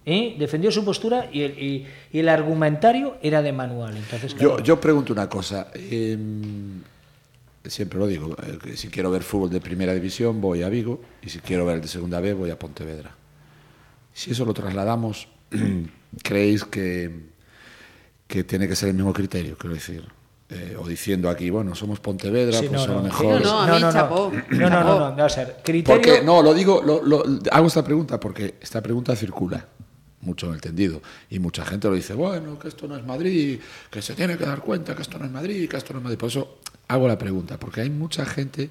¿Eh? 0.06 0.36
Defendió 0.38 0.70
su 0.70 0.84
postura 0.84 1.28
y 1.32 1.42
el, 1.42 1.58
y, 1.58 1.86
y 2.12 2.18
el 2.18 2.28
argumentario 2.28 3.16
era 3.22 3.42
de 3.42 3.52
manual. 3.52 3.96
Entonces, 3.96 4.32
Yo, 4.34 4.50
claro, 4.50 4.62
yo 4.62 4.80
pregunto 4.80 5.12
una 5.12 5.28
cosa. 5.28 5.68
em, 5.74 6.80
siempre 7.64 7.98
lo 7.98 8.06
digo. 8.06 8.36
eh, 8.64 8.76
si 8.76 8.88
quiero 8.88 9.10
ver 9.10 9.22
fútbol 9.22 9.50
de 9.50 9.60
primera 9.60 9.94
división, 9.94 10.40
voy 10.40 10.62
a 10.62 10.68
Vigo. 10.68 11.00
Y 11.22 11.28
si 11.30 11.38
quiero 11.40 11.64
ver 11.66 11.76
el 11.76 11.80
de 11.82 11.88
segunda 11.88 12.20
B, 12.20 12.32
voy 12.34 12.50
a 12.50 12.58
Pontevedra. 12.58 13.14
Si 14.12 14.30
eso 14.30 14.44
lo 14.44 14.54
trasladamos, 14.54 15.28
¿creéis 16.22 16.64
que, 16.64 17.10
que 18.26 18.44
tiene 18.44 18.68
que 18.68 18.76
ser 18.76 18.90
el 18.90 18.94
mismo 18.94 19.12
criterio? 19.12 19.56
Quiero 19.56 19.74
decir. 19.74 20.04
Eh, 20.50 20.76
o 20.78 20.86
diciendo 20.86 21.30
aquí, 21.30 21.48
bueno, 21.48 21.74
somos 21.74 22.00
Pontevedra, 22.00 22.58
Sí, 22.60 22.66
pues 22.68 22.72
no, 22.72 22.84
son 22.86 22.96
no. 22.96 23.02
mejor. 23.02 23.40
No, 23.42 23.66
no, 23.66 23.74
a 23.74 23.74
mí 23.88 23.92
chapó. 23.92 24.30
No, 24.50 24.68
no, 24.70 24.84
no, 24.84 25.16
no, 25.16 25.24
a 25.24 25.26
ver. 25.26 25.56
Criterio. 25.64 25.84
Porque, 26.02 26.22
no, 26.22 26.42
lo 26.42 26.52
digo, 26.52 26.82
lo- 26.84 27.02
lo- 27.02 27.24
hago 27.50 27.66
esta 27.66 27.82
pregunta 27.82 28.20
porque 28.20 28.56
esta 28.60 28.82
pregunta 28.82 29.16
circula 29.16 29.66
mucho 30.24 30.52
entendido 30.52 31.02
y 31.30 31.38
mucha 31.38 31.64
gente 31.64 31.88
lo 31.88 31.94
dice, 31.94 32.14
bueno, 32.14 32.58
que 32.58 32.68
esto 32.68 32.88
no 32.88 32.96
es 32.96 33.04
Madrid, 33.04 33.60
que 33.90 34.02
se 34.02 34.14
tiene 34.14 34.36
que 34.36 34.44
dar 34.44 34.60
cuenta 34.60 34.94
que 34.94 35.02
esto 35.02 35.18
no 35.18 35.24
es 35.24 35.30
Madrid, 35.30 35.68
que 35.68 35.76
esto 35.76 35.92
no 35.92 35.98
es 36.00 36.04
Madrid. 36.04 36.18
Por 36.18 36.28
eso 36.28 36.58
hago 36.88 37.08
la 37.08 37.18
pregunta, 37.18 37.58
porque 37.58 37.82
hay 37.82 37.90
mucha 37.90 38.24
gente 38.24 38.70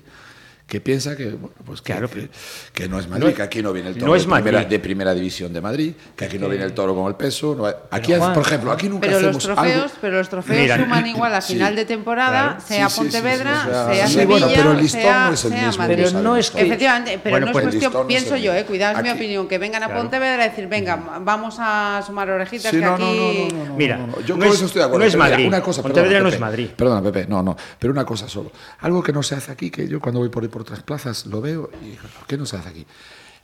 que 0.74 0.82
piensa 0.82 1.16
que, 1.16 1.26
bueno, 1.30 1.52
pues 1.68 1.84
Claro, 1.84 2.10
que, 2.10 2.30
que 2.74 2.90
no 2.90 2.98
es 3.00 3.08
Madrid, 3.08 3.28
no- 3.28 3.34
que 3.36 3.44
aquí 3.44 3.62
no 3.62 3.72
viene 3.72 3.90
el 3.90 3.96
no 3.96 4.00
toro 4.00 4.16
es 4.16 4.24
de, 4.24 4.32
primera, 4.34 4.58
Madrid. 4.58 4.70
de 4.72 4.80
primera 4.80 5.14
división 5.14 5.54
de 5.54 5.62
Madrid, 5.62 5.94
que 6.16 6.26
aquí 6.26 6.40
no 6.40 6.50
viene 6.50 6.66
el 6.66 6.74
toro 6.74 6.96
con 6.96 7.06
el 7.08 7.14
peso. 7.14 7.54
no 7.56 7.68
hay- 7.68 7.76
aquí, 7.92 8.16
Juan, 8.16 8.34
por 8.34 8.42
ejemplo, 8.44 8.72
aquí 8.72 8.90
nunca 8.90 9.02
Pero 9.06 9.20
los 9.20 9.38
hacemos 9.38 9.44
trofeos, 9.44 9.84
algo... 9.84 9.96
pero 10.02 10.18
los 10.18 10.30
trofeos 10.30 10.60
Mira, 10.60 10.78
suman 10.80 11.06
igual 11.06 11.36
a 11.36 11.42
sí, 11.42 11.54
final 11.54 11.76
de 11.76 11.86
temporada, 11.86 12.42
claro. 12.58 12.62
sea 12.68 12.90
Sí, 12.90 12.96
sí, 12.96 13.02
sí, 13.04 13.12
sí, 13.12 13.18
Pontevedra, 13.22 13.52
o 13.52 13.70
sea, 13.72 13.94
sea 13.94 14.08
sí, 14.08 14.14
Sevilla, 14.16 14.28
bueno, 14.40 14.48
pero 14.56 14.72
el 14.72 14.78
listón 14.80 15.02
sea, 15.02 15.28
no 15.28 15.34
es 15.34 15.46
el 15.46 15.52
mismo, 15.54 15.78
Madrid. 15.78 16.04
Pero 16.08 16.22
no 16.24 16.38
es 16.38 16.50
que- 16.50 16.62
Efectivamente, 16.64 17.20
pero 17.24 17.34
Bueno, 17.34 17.46
no 17.46 17.52
pues 17.52 17.62
es 17.68 17.74
el 17.76 17.80
cuestión, 17.80 18.02
no 18.02 18.08
pienso 18.08 18.36
yo, 18.38 18.54
eh, 18.56 18.66
cuidado, 18.66 18.98
es 18.98 19.04
mi 19.04 19.10
opinión, 19.12 19.48
que 19.48 19.58
vengan 19.60 19.84
a 19.84 19.86
Claro. 19.86 20.02
Pontevedra 20.02 20.44
y 20.48 20.50
decir, 20.50 20.68
venga, 20.68 20.96
vamos 21.22 21.58
a 21.60 22.02
sumar 22.04 22.28
orejitas 22.32 22.72
Sí, 22.72 22.80
que 22.80 22.84
no, 22.86 22.96
aquí... 22.96 23.04
no, 23.04 23.14
no, 23.58 23.64
no, 23.64 23.66
no, 23.70 23.76
Mira, 23.76 23.98
no, 23.98 24.08
no. 24.08 24.22
Yo 24.22 24.34
no 24.36 24.40
con 24.40 24.48
es- 24.48 24.56
eso 24.56 24.66
estoy 24.66 24.80
de 24.80 24.86
acuerdo. 24.86 25.00
no 25.00 25.06
es 25.06 25.16
Madrid. 25.16 25.46
Una 25.48 25.62
cosa, 25.62 25.84
Pontevedra 25.84 26.10
perdona, 26.10 26.24
no 26.24 26.30
es 26.30 26.34
Pepe. 26.36 26.42
Madrid. 26.46 26.70
Perdona, 26.76 27.02
Pepe, 27.04 27.28
no, 27.30 27.44
no. 27.44 27.56
Pero 27.78 27.94
una 27.94 28.06
cosa 28.06 28.28
solo. 28.28 28.52
Algo 28.80 29.04
que 29.04 29.14
no 29.14 29.22
se 29.22 29.36
hace 29.36 29.52
aquí, 29.52 29.70
que 29.70 29.88
yo 29.88 30.00
cuando 30.00 30.20
voy 30.20 30.30
por 30.30 30.44
otras 30.64 30.84
plazas 30.84 31.26
lo 31.26 31.40
veo 31.42 31.70
y 31.82 31.92
digo, 31.92 32.04
¿por 32.18 32.28
qué 32.28 32.38
no 32.38 32.46
se 32.46 32.58
hace 32.58 32.70
aquí? 32.70 32.86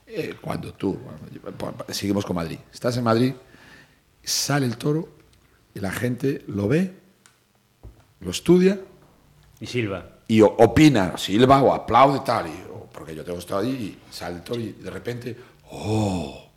Eh, 0.08 0.36
cuando 0.42 0.74
tú, 0.74 0.98
bueno, 1.60 1.78
seguimos 1.90 2.26
con 2.26 2.36
Madrid, 2.36 2.58
estás 2.74 2.98
en 2.98 3.04
Madrid, 3.04 3.34
sale 4.24 4.66
el 4.66 4.76
toro 4.78 5.08
y 5.76 5.80
la 5.80 5.92
gente 5.92 6.44
lo 6.48 6.68
ve, 6.68 6.94
lo 8.22 8.32
estudia 8.32 8.80
Y 9.60 9.68
Silva. 9.68 10.06
y 10.28 10.42
opina, 10.42 11.18
silba 11.18 11.62
o 11.62 11.74
aplaude 11.74 12.22
tal, 12.26 12.48
y, 12.48 12.54
porque 12.92 13.16
yo 13.16 13.24
tengo 13.24 13.38
estado 13.38 13.62
allí 13.62 13.70
y 13.72 13.98
sale 14.14 14.38
el 14.38 14.42
toro 14.42 14.60
y 14.60 14.72
de 14.72 14.90
repente, 14.90 15.38
¡oh! 15.72 16.50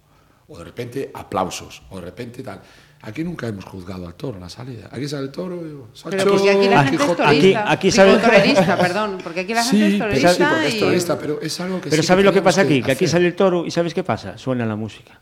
o 0.49 0.59
de 0.59 0.65
repente 0.65 1.11
aplausos, 1.15 1.83
o 1.91 1.97
de 1.97 2.03
repente 2.03 2.43
tal. 2.43 2.61
Aquí 3.05 3.25
nunca 3.25 3.49
hemos 3.49 3.65
juzgado 3.65 4.07
al 4.07 4.15
toro 4.15 4.37
en 4.37 4.43
la 4.43 4.49
salida. 4.49 4.89
Aquí 4.93 5.09
sale 5.09 5.25
el 5.25 5.33
toro, 5.33 5.57
y, 5.57 5.75
Pero 6.09 6.31
porque 6.33 6.51
aquí 6.51 6.69
la 6.69 6.85
gente 6.85 7.03
es 7.03 7.17
torista. 7.17 7.29
Aquí- 7.29 7.55
aquí 7.55 7.91
Digo, 7.91 7.97
sabe- 7.97 8.19
torerista, 8.19 8.79
perdón, 8.79 9.19
porque 9.25 9.41
aquí 9.41 9.55
la 9.55 9.65
gente 9.65 9.77
Sí, 9.77 9.83
es 9.95 10.01
pero, 10.01 10.05
torerista 10.05 10.33
sí, 10.35 10.43
porque 10.49 10.67
es 10.69 10.75
y- 10.75 10.81
torista, 10.81 11.19
pero 11.19 11.41
es 11.43 11.61
algo 11.61 11.81
que 11.81 11.91
Pero 11.91 12.03
sí 12.03 12.07
¿sabes 12.07 12.25
lo 12.25 12.33
que 12.33 12.43
pasa 12.43 12.61
aquí? 12.61 12.81
Que 12.81 12.93
aquí 12.93 13.05
hacer. 13.07 13.09
sale 13.19 13.27
el 13.27 13.35
toro 13.35 13.67
y 13.67 13.73
¿sabes 13.73 13.93
qué 13.93 14.05
pasa? 14.05 14.39
Suena 14.39 14.65
la 14.65 14.77
música. 14.77 15.19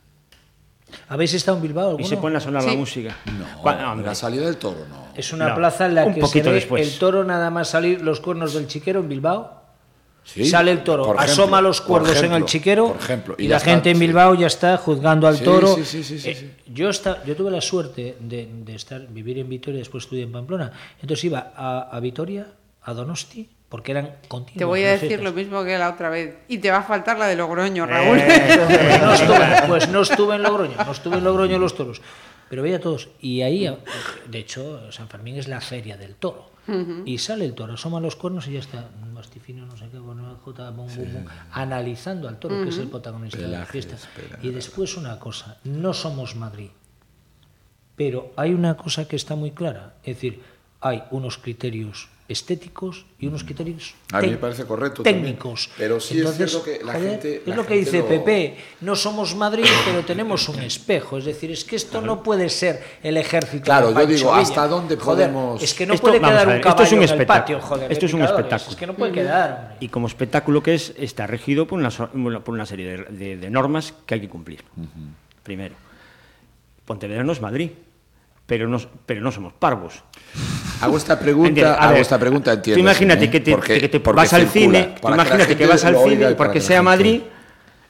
¿Habéis 1.08 1.32
estado 1.34 1.56
en 1.56 1.62
Bilbao? 1.62 1.86
Y 1.86 1.90
alguno? 1.92 2.06
se 2.08 2.16
pone 2.18 2.36
a 2.36 2.40
sonar 2.40 2.64
la 2.64 2.70
Sí. 2.72 2.76
música. 2.76 3.16
No, 3.26 3.70
hombre, 3.90 4.06
la 4.06 4.14
salida 4.14 4.44
del 4.44 4.56
toro 4.58 4.80
no. 4.88 5.06
Es 5.14 5.32
una 5.32 5.48
No, 5.48 5.54
plaza 5.56 5.86
en 5.86 5.94
la 5.94 6.04
un 6.04 6.14
que 6.14 6.26
se 6.26 6.42
ve 6.42 6.52
después. 6.52 6.86
el 6.86 6.98
toro 6.98 7.24
nada 7.24 7.50
más 7.50 7.68
salir 7.70 8.02
los 8.02 8.20
cuernos 8.20 8.52
del 8.54 8.66
chiquero 8.66 9.00
en 9.00 9.08
Bilbao. 9.08 9.59
Sí, 10.22 10.44
Sale 10.44 10.70
el 10.70 10.84
toro, 10.84 11.04
ejemplo, 11.04 11.22
asoma 11.24 11.60
los 11.60 11.80
cuernos 11.80 12.22
en 12.22 12.32
el 12.32 12.44
chiquero 12.44 12.88
por 12.92 12.96
ejemplo, 13.02 13.34
y, 13.38 13.48
la 13.48 13.56
está, 13.56 13.70
gente 13.70 13.90
en 13.90 13.96
sí. 13.96 14.06
Bilbao 14.06 14.34
ya 14.34 14.46
está 14.46 14.76
juzgando 14.76 15.26
al 15.26 15.36
Sí, 15.38 15.44
toro. 15.44 15.74
sí, 15.76 15.84
sí, 15.84 16.04
sí, 16.04 16.20
sí, 16.20 16.28
Eh, 16.30 16.34
sí. 16.34 16.50
Yo, 16.72 16.88
está, 16.90 17.24
yo 17.24 17.34
tuve 17.34 17.50
la 17.50 17.60
suerte 17.60 18.16
de, 18.20 18.48
de 18.64 18.74
estar, 18.76 19.06
vivir 19.08 19.38
en 19.38 19.48
Vitoria 19.48 19.78
y 19.78 19.80
después 19.80 20.04
estudié 20.04 20.22
en 20.24 20.30
Pamplona. 20.32 20.70
Entonces 21.00 21.24
iba 21.24 21.52
a, 21.56 21.88
a 21.90 21.98
Vitoria, 22.00 22.46
a 22.82 22.92
Donosti, 22.92 23.48
porque 23.68 23.90
eran 23.92 24.10
continuos. 24.28 24.58
Te 24.58 24.64
voy 24.64 24.84
a 24.84 24.92
decir 24.92 25.20
lo 25.22 25.32
mismo 25.32 25.64
que 25.64 25.76
la 25.78 25.88
otra 25.90 26.10
vez. 26.10 26.36
Y 26.48 26.58
te 26.58 26.70
va 26.70 26.78
a 26.78 26.82
faltar 26.82 27.18
la 27.18 27.26
de 27.26 27.34
Logroño, 27.36 27.86
Raúl. 27.86 28.20
Pues 28.20 29.00
no, 29.02 29.12
estuve, 29.14 29.46
pues 29.68 29.88
no 29.88 30.02
estuve 30.02 30.34
en 30.36 30.42
Logroño, 30.42 30.76
no 30.84 30.92
estuve 30.92 31.16
en 31.16 31.24
Logroño 31.24 31.58
los 31.58 31.74
toros. 31.74 32.00
Pero 32.48 32.62
veía 32.62 32.76
a 32.76 32.80
todos. 32.80 33.08
Y 33.20 33.42
ahí, 33.42 33.68
de 34.28 34.38
hecho, 34.38 34.92
San 34.92 35.08
Fermín 35.08 35.36
es 35.36 35.48
la 35.48 35.60
feria 35.60 35.96
del 35.96 36.14
toro. 36.14 36.50
Y 37.04 37.18
sale 37.18 37.46
el 37.46 37.54
toro, 37.54 37.72
asoma 37.74 37.98
los 37.98 38.14
cuernos 38.14 38.46
y 38.46 38.52
ya 38.52 38.60
está. 38.60 38.84
Un 39.20 39.26
mastifino, 39.26 39.66
no 39.66 39.76
sé 39.76 39.88
qué, 39.90 39.98
bum, 39.98 40.16
bum, 40.16 40.76
bum, 40.76 41.24
analizando 41.52 42.26
al 42.26 42.38
toro, 42.38 42.62
que 42.62 42.70
es 42.70 42.78
el 42.78 42.88
protagonista 42.88 43.38
de 43.38 43.48
la 43.48 43.66
fiesta. 43.66 43.96
Y 44.42 44.48
después 44.48 44.96
una 44.96 45.18
cosa, 45.18 45.58
no 45.64 45.92
somos 45.92 46.36
Madrid. 46.36 46.70
Pero 47.96 48.32
hay 48.36 48.54
una 48.54 48.78
cosa 48.78 49.06
que 49.06 49.16
está 49.16 49.36
muy 49.36 49.50
clara. 49.50 49.96
Es 50.02 50.16
decir, 50.16 50.42
hay 50.80 51.02
unos 51.10 51.38
criterios 51.38 52.08
estéticos 52.28 53.06
y 53.18 53.26
unos 53.26 53.42
criterios 53.42 53.92
A 54.12 54.20
mí 54.20 54.28
me 54.28 54.36
parece 54.36 54.64
correcto 54.64 55.02
también. 55.02 55.24
técnicos. 55.34 55.68
Pero 55.76 55.98
sí 55.98 56.20
es 56.20 56.36
cierto 56.36 56.62
que 56.62 56.78
la 56.84 56.92
gente- 56.92 57.42
Es 57.44 57.56
lo 57.56 57.66
que 57.66 57.74
dice 57.74 57.98
lo- 57.98 58.06
Pepe, 58.06 58.56
no 58.82 58.94
somos 58.94 59.34
Madrid, 59.34 59.64
pero 59.84 60.04
tenemos 60.04 60.48
un 60.48 60.60
espejo. 60.60 61.18
Es 61.18 61.24
decir, 61.24 61.50
es 61.50 61.64
que 61.64 61.74
esto 61.74 62.00
no 62.00 62.22
puede 62.22 62.48
ser 62.48 62.84
el 63.02 63.16
ejército. 63.16 63.64
Claro, 63.64 63.88
de 63.88 63.94
yo 63.94 64.06
digo, 64.06 64.30
Villa. 64.30 64.42
¿hasta 64.42 64.68
dónde 64.68 64.94
Joder, 64.96 65.28
podemos- 65.32 65.60
Es 65.60 65.74
que 65.74 65.86
no 65.86 65.94
Esto- 65.94 66.06
puede 66.06 66.20
quedar 66.20 66.36
a 66.38 66.42
un 66.42 66.46
ver, 66.46 66.56
esto 66.58 66.68
caballo 66.68 66.84
es 66.84 66.92
un 66.92 66.98
en 66.98 67.02
el 67.02 67.10
espectáculo. 67.10 67.40
patio, 67.58 67.60
joder. 67.60 67.92
Esto 67.92 68.06
es 68.06 68.12
un 68.14 68.22
espectáculo. 68.22 68.70
Es 68.70 68.76
que 68.76 68.86
no 68.86 68.94
puede 68.94 69.12
quedar, 69.12 69.50
hombre. 69.62 69.76
Y 69.80 69.88
como 69.88 70.06
espectáculo 70.06 70.62
que 70.62 70.74
es, 70.74 70.94
está 70.98 71.26
regido 71.26 71.66
por 71.66 71.80
una, 71.80 71.90
por 71.90 72.54
una 72.54 72.64
serie 72.64 72.96
de, 72.96 73.04
de- 73.12 73.36
de 73.38 73.50
normas 73.50 73.92
que 74.06 74.14
hay 74.14 74.20
que 74.20 74.28
cumplir. 74.28 74.62
Primero, 75.42 75.74
Pontevedra 76.84 77.24
no 77.24 77.32
es 77.32 77.40
Madrid, 77.40 77.70
pero 78.50 78.66
no, 78.66 78.78
pero 79.06 79.20
no 79.20 79.30
somos 79.30 79.52
parvos. 79.52 80.02
Hago 80.80 80.96
esta 80.96 81.16
pregunta, 81.20 81.74
hago 81.74 81.92
ver, 81.92 82.00
esta 82.02 82.18
pregunta, 82.18 82.52
entiendo. 82.52 82.78
Tú 82.78 82.80
imagínate 82.80 83.30
que 83.30 83.38
te, 83.38 83.54
que 83.56 83.88
te 83.88 83.98
vas 84.00 84.32
al 84.32 84.48
cine, 84.48 84.96
tú 85.00 85.06
imagínate 85.06 85.56
que, 85.56 85.66
vas 85.66 85.84
al 85.84 85.96
cine 85.98 86.34
porque 86.34 86.60
sea 86.60 86.82
Madrid, 86.82 87.20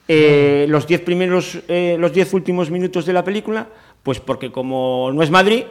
eh, 0.06 0.66
los 0.68 0.86
10 0.86 1.00
primeros, 1.00 1.60
eh, 1.66 1.96
los 1.98 2.12
10 2.12 2.34
últimos 2.34 2.70
minutos 2.70 3.06
de 3.06 3.14
la 3.14 3.24
película, 3.24 3.68
pues 4.02 4.20
porque 4.20 4.52
como 4.52 5.10
no 5.14 5.22
es 5.22 5.30
Madrid, 5.30 5.64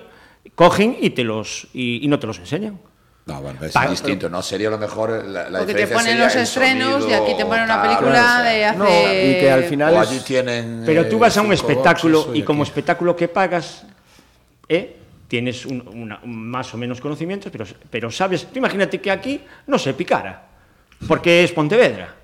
cogen 0.55 0.97
y 0.99 1.11
te 1.11 1.23
los 1.23 1.67
y, 1.71 2.03
y 2.03 2.07
no 2.07 2.17
te 2.17 2.25
los 2.25 2.39
enseñan. 2.39 2.79
No, 3.27 3.43
bueno, 3.43 3.63
es 3.63 3.71
Pa- 3.73 3.85
distinto, 3.85 4.27
¿no? 4.27 4.41
Sería 4.41 4.71
lo 4.71 4.79
mejor 4.79 5.23
la, 5.23 5.51
la 5.51 5.59
Porque 5.59 5.75
te 5.75 5.85
ponen 5.85 6.03
sería 6.13 6.23
los 6.23 6.35
estrenos 6.35 7.07
y 7.07 7.13
aquí 7.13 7.37
te 7.37 7.45
ponen 7.45 7.65
una 7.65 7.75
tal, 7.75 7.81
película 7.83 8.09
o 8.09 8.13
sea, 8.15 8.41
de 8.41 8.65
hace... 8.65 8.77
No, 8.79 8.85
y 8.87 9.39
que 9.39 9.51
al 9.51 9.63
final 9.65 9.93
es- 9.93 9.99
allí 9.99 10.19
tienen. 10.21 10.81
Pero 10.83 11.05
tú 11.07 11.17
eh, 11.17 11.19
vas 11.19 11.37
a 11.37 11.41
un 11.41 11.55
cinco 11.55 11.69
espectáculo 11.71 12.17
boxes, 12.23 12.35
y 12.37 12.41
como 12.41 12.63
aquí. 12.63 12.69
espectáculo 12.71 13.15
que 13.15 13.27
pagas, 13.27 13.85
¿eh? 14.69 14.95
tienes 15.27 15.65
un- 15.65 15.87
una- 15.93 16.19
un 16.23 16.49
más 16.49 16.73
o 16.73 16.77
menos 16.77 16.99
conocimientos, 17.01 17.51
pero, 17.51 17.65
pero 17.91 18.09
sabes, 18.09 18.45
tú 18.47 18.57
imagínate 18.59 18.99
que 18.99 19.11
aquí 19.11 19.41
no 19.67 19.77
se 19.77 19.93
picara, 19.93 20.47
porque 21.07 21.43
es 21.43 21.51
Pontevedra. 21.51 22.15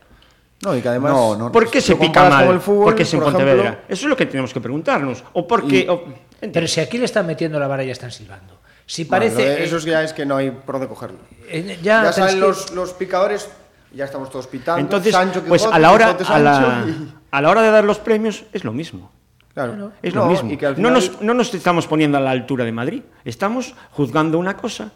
No, 0.62 0.76
y 0.76 0.82
que 0.82 0.88
además... 0.90 1.12
No, 1.12 1.36
no, 1.38 1.52
¿Por 1.52 1.70
qué 1.70 1.82
se 1.82 1.96
pica 1.98 2.28
mal? 2.30 2.48
el 2.50 2.60
fútbol, 2.62 2.86
porque 2.86 3.04
es 3.04 3.14
en 3.14 3.20
por 3.20 3.32
Pontevedra. 3.34 3.64
ejemplo, 3.64 3.84
Eso 3.90 4.06
es 4.06 4.10
lo 4.10 4.16
que 4.18 4.26
tenemos 4.26 4.52
que 4.54 4.60
preguntarnos. 4.62 5.24
O 5.34 5.46
porque... 5.48 5.86
o- 5.90 6.04
Pero 6.52 6.68
si 6.68 6.80
aquí 6.80 6.98
le 6.98 7.06
están 7.06 7.28
metiendo 7.28 7.60
la 7.60 7.68
vara 7.68 7.84
y 7.84 7.88
ya 7.88 7.92
están 7.92 8.12
silbando. 8.12 8.60
Si 8.88 9.04
Bueno, 9.04 9.26
parece. 9.26 9.42
de- 9.50 9.64
eso 9.66 9.78
ya 9.80 10.02
es 10.04 10.14
que 10.14 10.26
no 10.26 10.38
hay 10.38 10.50
por 10.52 10.76
dónde 10.76 10.88
cogerlo. 10.88 11.18
eh, 11.48 11.78
Ya, 11.84 12.10
ya, 12.12 12.28
que- 12.28 12.36
los, 12.38 12.72
los 12.72 12.94
picadores, 12.94 13.50
ya 13.94 14.06
estamos 14.06 14.30
todos 14.32 14.48
pitando. 14.48 14.80
Entonces, 14.80 15.12
Sancho, 15.12 15.44
pues 15.44 15.62
Quijote, 15.62 15.76
a 15.76 15.80
la, 15.80 15.92
hora, 15.92 16.18
Quijote, 16.18 16.34
a, 16.34 16.40
la, 16.40 16.86
y- 16.88 17.14
a 17.32 17.42
la 17.42 17.50
hora 17.50 17.62
de 17.62 17.70
dar 17.72 17.84
los 17.84 18.00
premios 18.00 18.46
es 18.54 18.64
lo 18.64 18.72
mismo. 18.74 19.12
Claro. 19.56 19.92
Es 20.04 20.14
No, 20.14 20.26
lo 20.26 20.32
mismo. 20.32 20.52
y 20.52 20.58
que 20.58 20.66
al 20.68 20.74
no, 20.74 20.90
final- 20.90 20.94
nos, 20.94 21.22
no 21.22 21.34
nos 21.34 21.54
estamos 21.56 21.88
poniendo 21.88 22.18
a 22.18 22.22
la 22.22 22.30
altura 22.32 22.64
de 22.66 22.72
Madrid. 22.74 23.02
Estamos 23.24 23.74
juzgando 23.92 24.38
una 24.38 24.56
cosa 24.58 24.92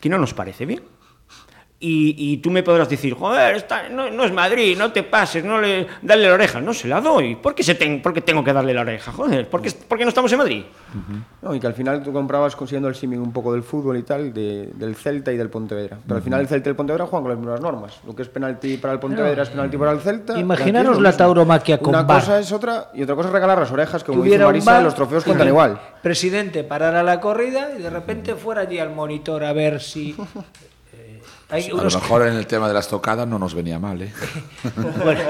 que 0.00 0.08
no 0.08 0.16
nos 0.18 0.32
parece 0.32 0.64
bien. 0.64 0.82
Y, 1.78 2.14
y 2.16 2.38
tú 2.38 2.50
me 2.50 2.62
podrás 2.62 2.88
decir, 2.88 3.12
joder, 3.12 3.54
esta- 3.56 3.90
no, 3.90 4.10
no 4.10 4.24
es 4.24 4.32
Madrid, 4.32 4.78
no 4.78 4.92
te 4.92 5.02
pases, 5.02 5.44
no 5.44 5.60
le, 5.60 5.86
dale 6.00 6.26
la 6.26 6.32
oreja. 6.32 6.58
No 6.58 6.72
se 6.72 6.88
la 6.88 7.02
doy. 7.02 7.36
¿Por 7.36 7.54
qué, 7.54 7.62
se 7.62 7.74
ten- 7.74 8.00
por 8.00 8.14
qué 8.14 8.22
tengo 8.22 8.42
que 8.42 8.50
darle 8.54 8.72
la 8.72 8.80
oreja? 8.80 9.12
Joder, 9.12 9.46
¿por 9.50 9.60
qué, 9.60 9.70
por 9.86 9.98
qué 9.98 10.04
no 10.04 10.08
estamos 10.08 10.32
en 10.32 10.38
Madrid? 10.38 10.62
No, 11.42 11.54
y 11.54 11.60
que 11.60 11.66
al 11.66 11.74
final 11.74 12.02
tú 12.02 12.14
comprabas 12.14 12.56
consiguiendo 12.56 12.88
el 12.88 12.94
símil 12.94 13.18
un 13.18 13.30
poco 13.30 13.52
del 13.52 13.62
fútbol 13.62 13.98
y 13.98 14.04
tal, 14.04 14.32
de- 14.32 14.70
del 14.74 14.96
Celta 14.96 15.30
y 15.32 15.36
del 15.36 15.50
Pontevedra. 15.50 15.98
Pero 16.02 16.16
al 16.16 16.22
final 16.22 16.40
el 16.40 16.48
Celta 16.48 16.68
y 16.68 16.70
el 16.70 16.76
Pontevedra 16.76 17.04
juegan 17.06 17.22
con 17.24 17.30
las 17.32 17.38
mismas 17.38 17.60
normas. 17.60 18.00
Lo 18.06 18.14
que 18.16 18.22
es 18.22 18.28
penalti 18.30 18.78
para 18.78 18.94
el 18.94 18.98
Pontevedra 18.98 19.42
es 19.42 19.50
penalti 19.50 19.76
para 19.76 19.92
el 19.92 20.00
Celta. 20.00 20.38
Imaginaros 20.38 20.98
la 20.98 21.14
tauromaquia 21.14 21.76
con 21.76 21.90
Una 21.90 22.04
VAR. 22.04 22.20
cosa 22.20 22.38
es 22.40 22.50
otra 22.52 22.90
y 22.94 23.02
otra 23.02 23.14
cosa 23.16 23.28
es 23.28 23.34
regalar 23.34 23.58
las 23.58 23.70
orejas, 23.70 24.02
que 24.02 24.12
como 24.12 24.22
dice 24.22 24.30
hubiera 24.30 24.46
un 24.46 24.52
Marisa, 24.52 24.72
bar, 24.72 24.82
los 24.82 24.94
trofeos 24.94 25.24
cuentan 25.24 25.46
que 25.46 25.50
igual. 25.50 25.78
Presidente 26.02 26.64
parara 26.64 27.02
la 27.02 27.20
corrida 27.20 27.72
y 27.78 27.82
de 27.82 27.90
repente 27.90 28.34
fuera 28.34 28.62
allí 28.62 28.78
al 28.78 28.94
monitor 28.94 29.44
a 29.44 29.52
ver 29.52 29.78
si. 29.82 30.16
eh, 31.50 31.54
hay 31.54 31.64
A 31.70 31.74
lo 31.74 31.84
mejor 31.84 32.26
en 32.26 32.34
el 32.34 32.46
tema 32.46 32.68
de 32.68 32.74
las 32.74 32.88
tocadas 32.88 33.26
no 33.26 33.38
nos 33.38 33.54
venía 33.54 33.78
mal, 33.78 34.02
¿eh? 34.02 34.12
Bueno, 35.04 35.20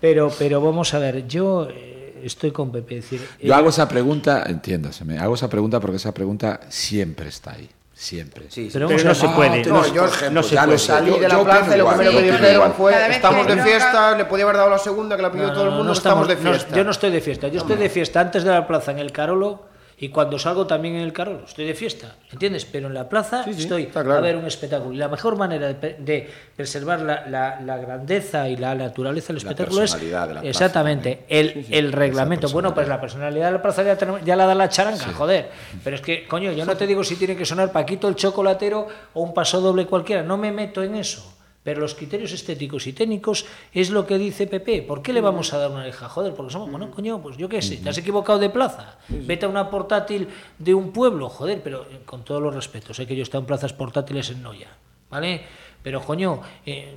pero, 0.00 0.30
pero 0.38 0.60
vamos 0.60 0.92
a 0.94 0.98
ver, 0.98 1.26
yo 1.26 1.68
eh, 1.70 2.20
estoy 2.24 2.50
con 2.50 2.70
Pepe. 2.72 2.98
es 2.98 3.10
decir, 3.10 3.28
Yo 3.42 3.52
eh, 3.52 3.56
hago 3.56 3.68
esa 3.70 3.88
pregunta, 3.88 4.44
entiéndaseme, 4.46 5.18
hago 5.18 5.34
esa 5.34 5.48
pregunta 5.48 5.80
porque 5.80 5.96
esa 5.96 6.12
pregunta 6.14 6.60
siempre 6.68 7.28
está 7.28 7.52
ahí, 7.52 7.68
siempre. 7.92 8.46
Sí, 8.48 8.70
Pero 8.72 8.88
no 8.88 9.14
se 9.14 9.28
puede. 9.28 9.64
no, 9.64 9.82
no, 9.82 9.94
yo, 9.94 10.06
no 10.32 10.42
se 10.42 10.54
ya 10.54 10.64
puede. 10.64 10.78
sé. 10.78 10.86
Salí 10.86 11.10
Yo- 11.10 11.18
de 11.18 11.28
la 11.28 11.34
yo 11.34 11.44
plaza 11.44 11.60
opino 11.60 11.74
y 11.74 11.78
lo 11.78 11.82
igual. 11.84 11.96
primero 11.96 12.16
que 12.18 12.24
Sí, 12.24 12.30
dijeron 12.32 12.54
igual. 12.54 12.72
fue 12.72 12.92
Cada 12.92 13.06
vez 13.08 13.16
estamos 13.16 13.46
de 13.46 13.56
no 13.56 13.62
fiesta, 13.64 14.16
le 14.16 14.24
podía 14.24 14.44
haber 14.44 14.56
dado 14.56 14.70
la 14.70 14.78
segunda 14.78 15.16
que 15.16 15.22
la 15.22 15.32
pidió 15.32 15.46
no, 15.48 15.52
todo 15.52 15.64
el 15.64 15.70
no, 15.70 15.76
mundo, 15.76 15.86
no 15.88 15.92
estamos, 15.92 16.28
de 16.28 16.36
no, 16.36 16.40
fiesta. 16.40 16.76
yo 16.76 16.84
no 16.84 16.90
estoy 16.90 17.10
de 17.10 17.20
fiesta, 17.20 17.48
yo 17.48 17.58
estoy 17.60 17.76
de 17.76 17.88
fiesta 17.90 18.20
antes 18.20 18.44
de 18.44 18.50
la 18.50 18.66
plaza 18.66 18.92
en 18.92 18.98
el 18.98 19.12
Carolo 19.12 19.69
y 20.02 20.08
cuando 20.08 20.38
salgo 20.38 20.66
también 20.66 20.94
en 20.96 21.02
el 21.02 21.12
Carolo, 21.12 21.44
estoy 21.46 21.66
de 21.66 21.74
fiesta, 21.74 22.14
¿entiendes? 22.32 22.64
Pero 22.64 22.88
en 22.88 22.94
la 22.94 23.08
plaza 23.08 23.44
Sí, 23.44 23.52
sí, 23.52 23.60
estoy 23.62 23.86
claro. 23.86 24.14
a 24.14 24.20
ver 24.20 24.36
un 24.36 24.46
espectáculo. 24.46 24.94
Y 24.94 24.96
la 24.96 25.08
mejor 25.08 25.36
manera 25.36 25.74
de, 25.74 25.94
de 25.98 26.30
preservar 26.56 27.00
la, 27.02 27.26
la- 27.28 27.60
la 27.60 27.76
grandeza 27.76 28.48
y 28.48 28.56
la 28.56 28.74
naturaleza 28.74 29.28
del 29.28 29.36
espectáculo 29.38 29.82
es 29.82 30.00
de 30.00 30.10
la 30.10 30.26
plaza 30.26 30.46
exactamente 30.48 31.16
también. 31.28 31.66
el, 31.68 31.74
el 31.86 31.92
reglamento. 31.92 32.48
Bueno, 32.48 32.74
pues 32.74 32.88
la 32.88 33.00
personalidad 33.00 33.46
de 33.46 33.52
la 33.52 33.62
plaza 33.62 33.82
ya, 33.82 33.96
tenemos- 33.98 34.22
ya 34.24 34.36
la 34.36 34.46
da 34.46 34.54
la 34.54 34.68
charanga, 34.70 35.04
joder. 35.12 35.50
Pero 35.84 35.96
es 35.96 36.02
que, 36.02 36.26
coño, 36.26 36.50
yo 36.52 36.64
no 36.64 36.76
te 36.76 36.86
digo 36.86 37.04
si 37.04 37.16
tiene 37.16 37.36
que 37.36 37.44
sonar 37.44 37.70
Paquito 37.70 38.08
el 38.08 38.14
chocolatero 38.14 38.88
o 39.12 39.22
un 39.22 39.34
paso 39.34 39.60
doble 39.60 39.84
cualquiera, 39.86 40.22
no 40.22 40.36
me 40.38 40.50
meto 40.50 40.82
en 40.82 40.94
eso. 40.94 41.36
Pero 41.62 41.80
los 41.80 41.94
criterios 41.94 42.32
estéticos 42.32 42.86
y 42.86 42.94
técnicos 42.94 43.44
es 43.72 43.90
lo 43.90 44.06
que 44.06 44.16
dice 44.16 44.46
Pepe. 44.46 44.80
¿Por 44.80 45.02
qué 45.02 45.12
le 45.12 45.20
vamos 45.20 45.52
a 45.52 45.58
dar 45.58 45.70
una 45.70 45.80
oreja? 45.80 46.08
Joder, 46.08 46.32
porque 46.34 46.52
somos, 46.52 46.70
bueno, 46.70 46.90
coño, 46.90 47.20
pues 47.20 47.36
yo 47.36 47.48
qué 47.50 47.60
sé, 47.60 47.76
te 47.76 47.90
has 47.90 47.98
equivocado 47.98 48.38
de 48.38 48.48
plaza. 48.48 48.96
Vete 49.08 49.44
a 49.44 49.48
una 49.48 49.68
portátil 49.68 50.26
de 50.58 50.72
un 50.74 50.90
pueblo, 50.90 51.28
joder, 51.28 51.60
pero 51.62 51.82
eh, 51.90 52.00
con 52.06 52.24
todos 52.24 52.40
los 52.40 52.54
respetos, 52.54 52.96
sé 52.96 53.06
que 53.06 53.14
yo 53.14 53.20
he 53.20 53.22
estado 53.24 53.42
en 53.42 53.46
plazas 53.46 53.74
portátiles 53.74 54.30
en 54.30 54.42
Noya, 54.42 54.68
¿vale? 55.10 55.42
Pero, 55.82 56.00
coño, 56.00 56.40
eh, 56.64 56.94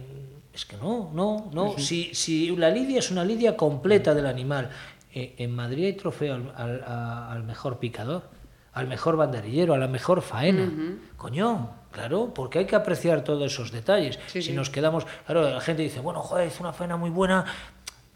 es 0.53 0.65
que 0.65 0.77
no, 0.77 1.11
no, 1.13 1.49
no. 1.53 1.77
Si, 1.77 2.13
si 2.13 2.55
la 2.55 2.69
lidia 2.69 2.99
es 2.99 3.11
una 3.11 3.25
lidia 3.25 3.57
completa 3.57 4.13
del 4.13 4.27
animal, 4.27 4.69
eh, 5.13 5.35
en 5.39 5.53
Madrid 5.53 5.85
hay 5.87 5.93
trofeo 5.93 6.35
al, 6.55 6.83
al- 6.85 7.43
mejor 7.43 7.79
picador, 7.79 8.23
al 8.71 8.87
mejor 8.87 9.17
banderillero, 9.17 9.73
a 9.73 9.77
la 9.77 9.87
mejor 9.89 10.21
faena. 10.21 10.71
Coño, 11.17 11.69
claro, 11.93 12.33
porque 12.33 12.59
hay 12.59 12.65
que 12.65 12.75
apreciar 12.75 13.23
todos 13.23 13.51
esos 13.51 13.71
detalles. 13.71 14.19
Sí, 14.27 14.41
si 14.41 14.49
sí. 14.49 14.53
nos 14.53 14.69
quedamos, 14.69 15.05
claro, 15.25 15.49
la 15.49 15.61
gente 15.61 15.83
dice, 15.83 15.99
bueno, 15.99 16.21
joder, 16.21 16.47
hizo 16.47 16.63
una 16.63 16.73
faena 16.73 16.97
muy 16.97 17.09
buena, 17.09 17.45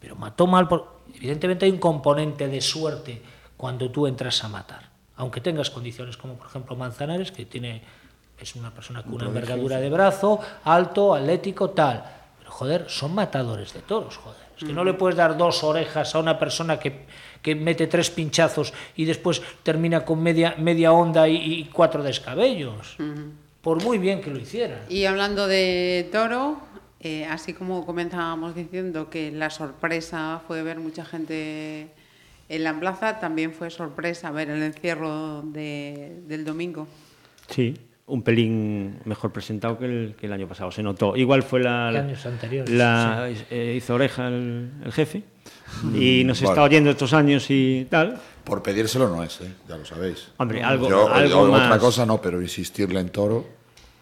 pero 0.02 0.16
mató 0.16 0.48
mal. 0.48 0.68
Por... 0.68 0.98
Evidentemente 1.14 1.66
hay 1.66 1.72
un 1.72 1.78
componente 1.78 2.48
de 2.48 2.60
suerte 2.60 3.22
cuando 3.56 3.90
tú 3.90 4.08
entras 4.08 4.44
a 4.44 4.50
matar, 4.50 4.90
aunque 5.16 5.42
tengas 5.42 5.70
condiciones 5.70 6.18
como 6.18 6.34
por 6.34 6.48
ejemplo 6.48 6.76
Manzanares, 6.76 7.32
que 7.32 7.46
tiene 7.46 7.82
es 8.40 8.56
una 8.56 8.72
persona 8.72 9.02
con 9.02 9.14
una 9.14 9.26
envergadura 9.26 9.80
de 9.80 9.90
brazo, 9.90 10.40
alto, 10.64 11.16
atlético, 11.16 11.72
tal. 11.72 12.04
Pero 12.38 12.52
joder, 12.52 12.90
son 12.90 13.16
matadores 13.16 13.74
de 13.74 13.82
toros, 13.82 14.18
joder. 14.18 14.48
Es 14.58 14.64
que 14.64 14.74
no 14.74 14.84
le 14.84 14.94
puedes 14.94 15.16
dar 15.16 15.38
dos 15.38 15.64
orejas 15.64 16.16
a 16.16 16.20
una 16.20 16.38
persona 16.38 16.80
que, 16.80 17.06
que 17.44 17.54
mete 17.54 17.86
tres 17.86 18.10
pinchazos 18.10 18.74
y 18.96 19.06
después 19.06 19.42
termina 19.62 20.04
con 20.04 20.22
media, 20.22 20.56
media 20.58 20.92
onda 20.92 21.28
y, 21.28 21.36
y 21.36 21.66
cuatro 21.66 22.02
descabellos. 22.02 22.98
Por 23.68 23.84
muy 23.84 23.98
bien 23.98 24.22
que 24.22 24.30
lo 24.32 24.40
hiciera. 24.40 24.86
Y 24.88 25.04
hablando 25.04 25.46
de 25.46 26.08
toro, 26.10 26.58
eh, 27.02 27.26
así 27.26 27.52
como 27.52 27.86
comenzábamos 27.86 28.56
diciendo 28.56 29.10
que 29.10 29.30
la 29.30 29.50
sorpresa 29.50 30.42
fue 30.48 30.64
ver 30.64 30.80
mucha 30.80 31.04
gente 31.04 31.90
En 32.48 32.64
la 32.64 32.80
plaza 32.80 33.20
también 33.20 33.52
fue 33.52 33.70
sorpresa 33.70 34.32
ver 34.32 34.50
el 34.50 34.64
encierro 34.64 35.42
de- 35.42 36.22
del 36.30 36.46
domingo. 36.46 36.88
Sí, 37.50 37.76
un 38.06 38.22
pelín 38.22 39.00
mejor 39.04 39.34
presentado 39.34 39.78
que 39.78 39.84
el, 39.84 40.16
que 40.18 40.28
el 40.28 40.32
año 40.32 40.48
pasado, 40.48 40.72
se 40.72 40.82
notó. 40.82 41.18
Igual 41.18 41.44
fue 41.44 41.60
la... 41.60 41.90
Que 41.92 41.98
años 42.00 42.26
anteriores, 42.26 42.74
La, 42.74 43.28
eh, 43.52 43.74
hizo 43.76 43.96
oreja 43.96 44.30
el, 44.30 44.72
el 44.86 44.94
jefe 44.94 45.24
y 45.94 46.24
nos 46.24 46.40
Bueno. 46.40 46.54
está 46.54 46.64
oyendo 46.64 46.90
estos 46.92 47.12
años 47.12 47.48
y 47.50 47.86
tal. 47.90 48.18
Por 48.46 48.64
pedírselo 48.64 49.10
no 49.10 49.22
es, 49.26 49.42
¿eh? 49.42 49.52
ya 49.68 49.76
lo 49.76 49.84
sabéis. 49.84 50.30
Hombre, 50.38 50.64
algo, 50.64 50.88
Yo, 50.90 51.10
algo 51.14 51.48
yo 51.48 51.52
más... 51.52 51.66
otra 51.66 51.80
cosa 51.80 52.06
no, 52.06 52.22
pero 52.22 52.42
insistirle 52.42 53.02
en 53.02 53.10
toro, 53.10 53.57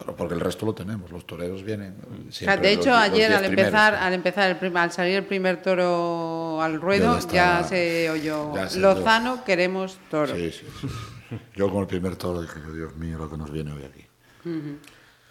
pero 0.06 0.16
porque 0.18 0.34
el 0.36 0.40
resto 0.40 0.66
lo 0.66 0.74
tenemos. 0.74 1.12
Los 1.12 1.26
toreros 1.26 1.64
vienen. 1.64 1.96
O 2.00 2.32
sea, 2.32 2.32
siempre 2.32 2.70
de 2.70 2.76
los- 2.76 2.86
hecho, 2.86 2.90
los 2.96 3.00
ayer 3.00 3.28
diez 3.30 3.40
al 3.40 3.46
empezar, 3.46 3.72
primeros. 3.92 4.00
al 4.08 4.14
empezar 4.14 4.50
el 4.52 4.58
prim- 4.58 4.78
al 4.78 4.92
salir 4.92 5.16
el 5.16 5.24
primer 5.26 5.62
toro 5.62 6.62
al 6.62 6.80
ruedo, 6.80 7.20
Ya 7.32 7.62
ya, 7.62 7.64
se 7.64 8.10
oyó 8.10 8.54
ya 8.56 8.70
se 8.70 8.80
Lozano, 8.80 9.44
queremos 9.44 9.98
toro. 10.12 10.36
Sí, 10.36 10.52
sí, 10.52 10.66
sí. 10.82 10.88
Yo 11.56 11.70
con 11.72 11.82
el 11.82 11.88
primer 11.88 12.16
toro 12.16 12.42
dije, 12.42 12.60
Dios 12.74 12.96
mío, 12.98 13.18
lo 13.18 13.30
que 13.30 13.38
nos 13.38 13.52
viene 13.52 13.72
hoy 13.74 13.84
aquí. 13.84 14.06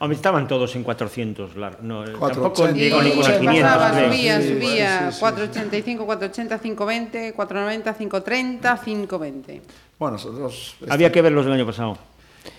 Hombre, 0.00 0.16
estaban 0.16 0.48
todos 0.48 0.74
en 0.74 0.82
400. 0.82 1.54
la- 1.56 1.78
no, 1.80 2.04
Cuatro 2.18 2.42
tampoco 2.42 2.62
ochenta. 2.64 2.72
llegó 2.78 3.00
Y 3.02 3.04
ni 3.06 3.14
con 3.14 3.24
se 3.24 3.30
las 3.30 3.40
500. 3.40 3.72
pasaba, 3.72 4.04
subía, 4.04 4.40
Sí, 4.40 4.48
subía, 4.48 5.06
sí, 5.10 5.12
sí, 5.14 5.20
485, 5.20 6.04
480, 6.06 6.58
520, 6.58 7.32
490, 7.32 7.94
530, 7.94 8.80
520. 8.84 9.62
Bueno, 9.98 10.12
nosotros. 10.16 10.74
Había 10.90 11.12
que 11.12 11.22
ver 11.22 11.30
los 11.32 11.44
del 11.44 11.54
año 11.54 11.64
pasado. 11.64 11.96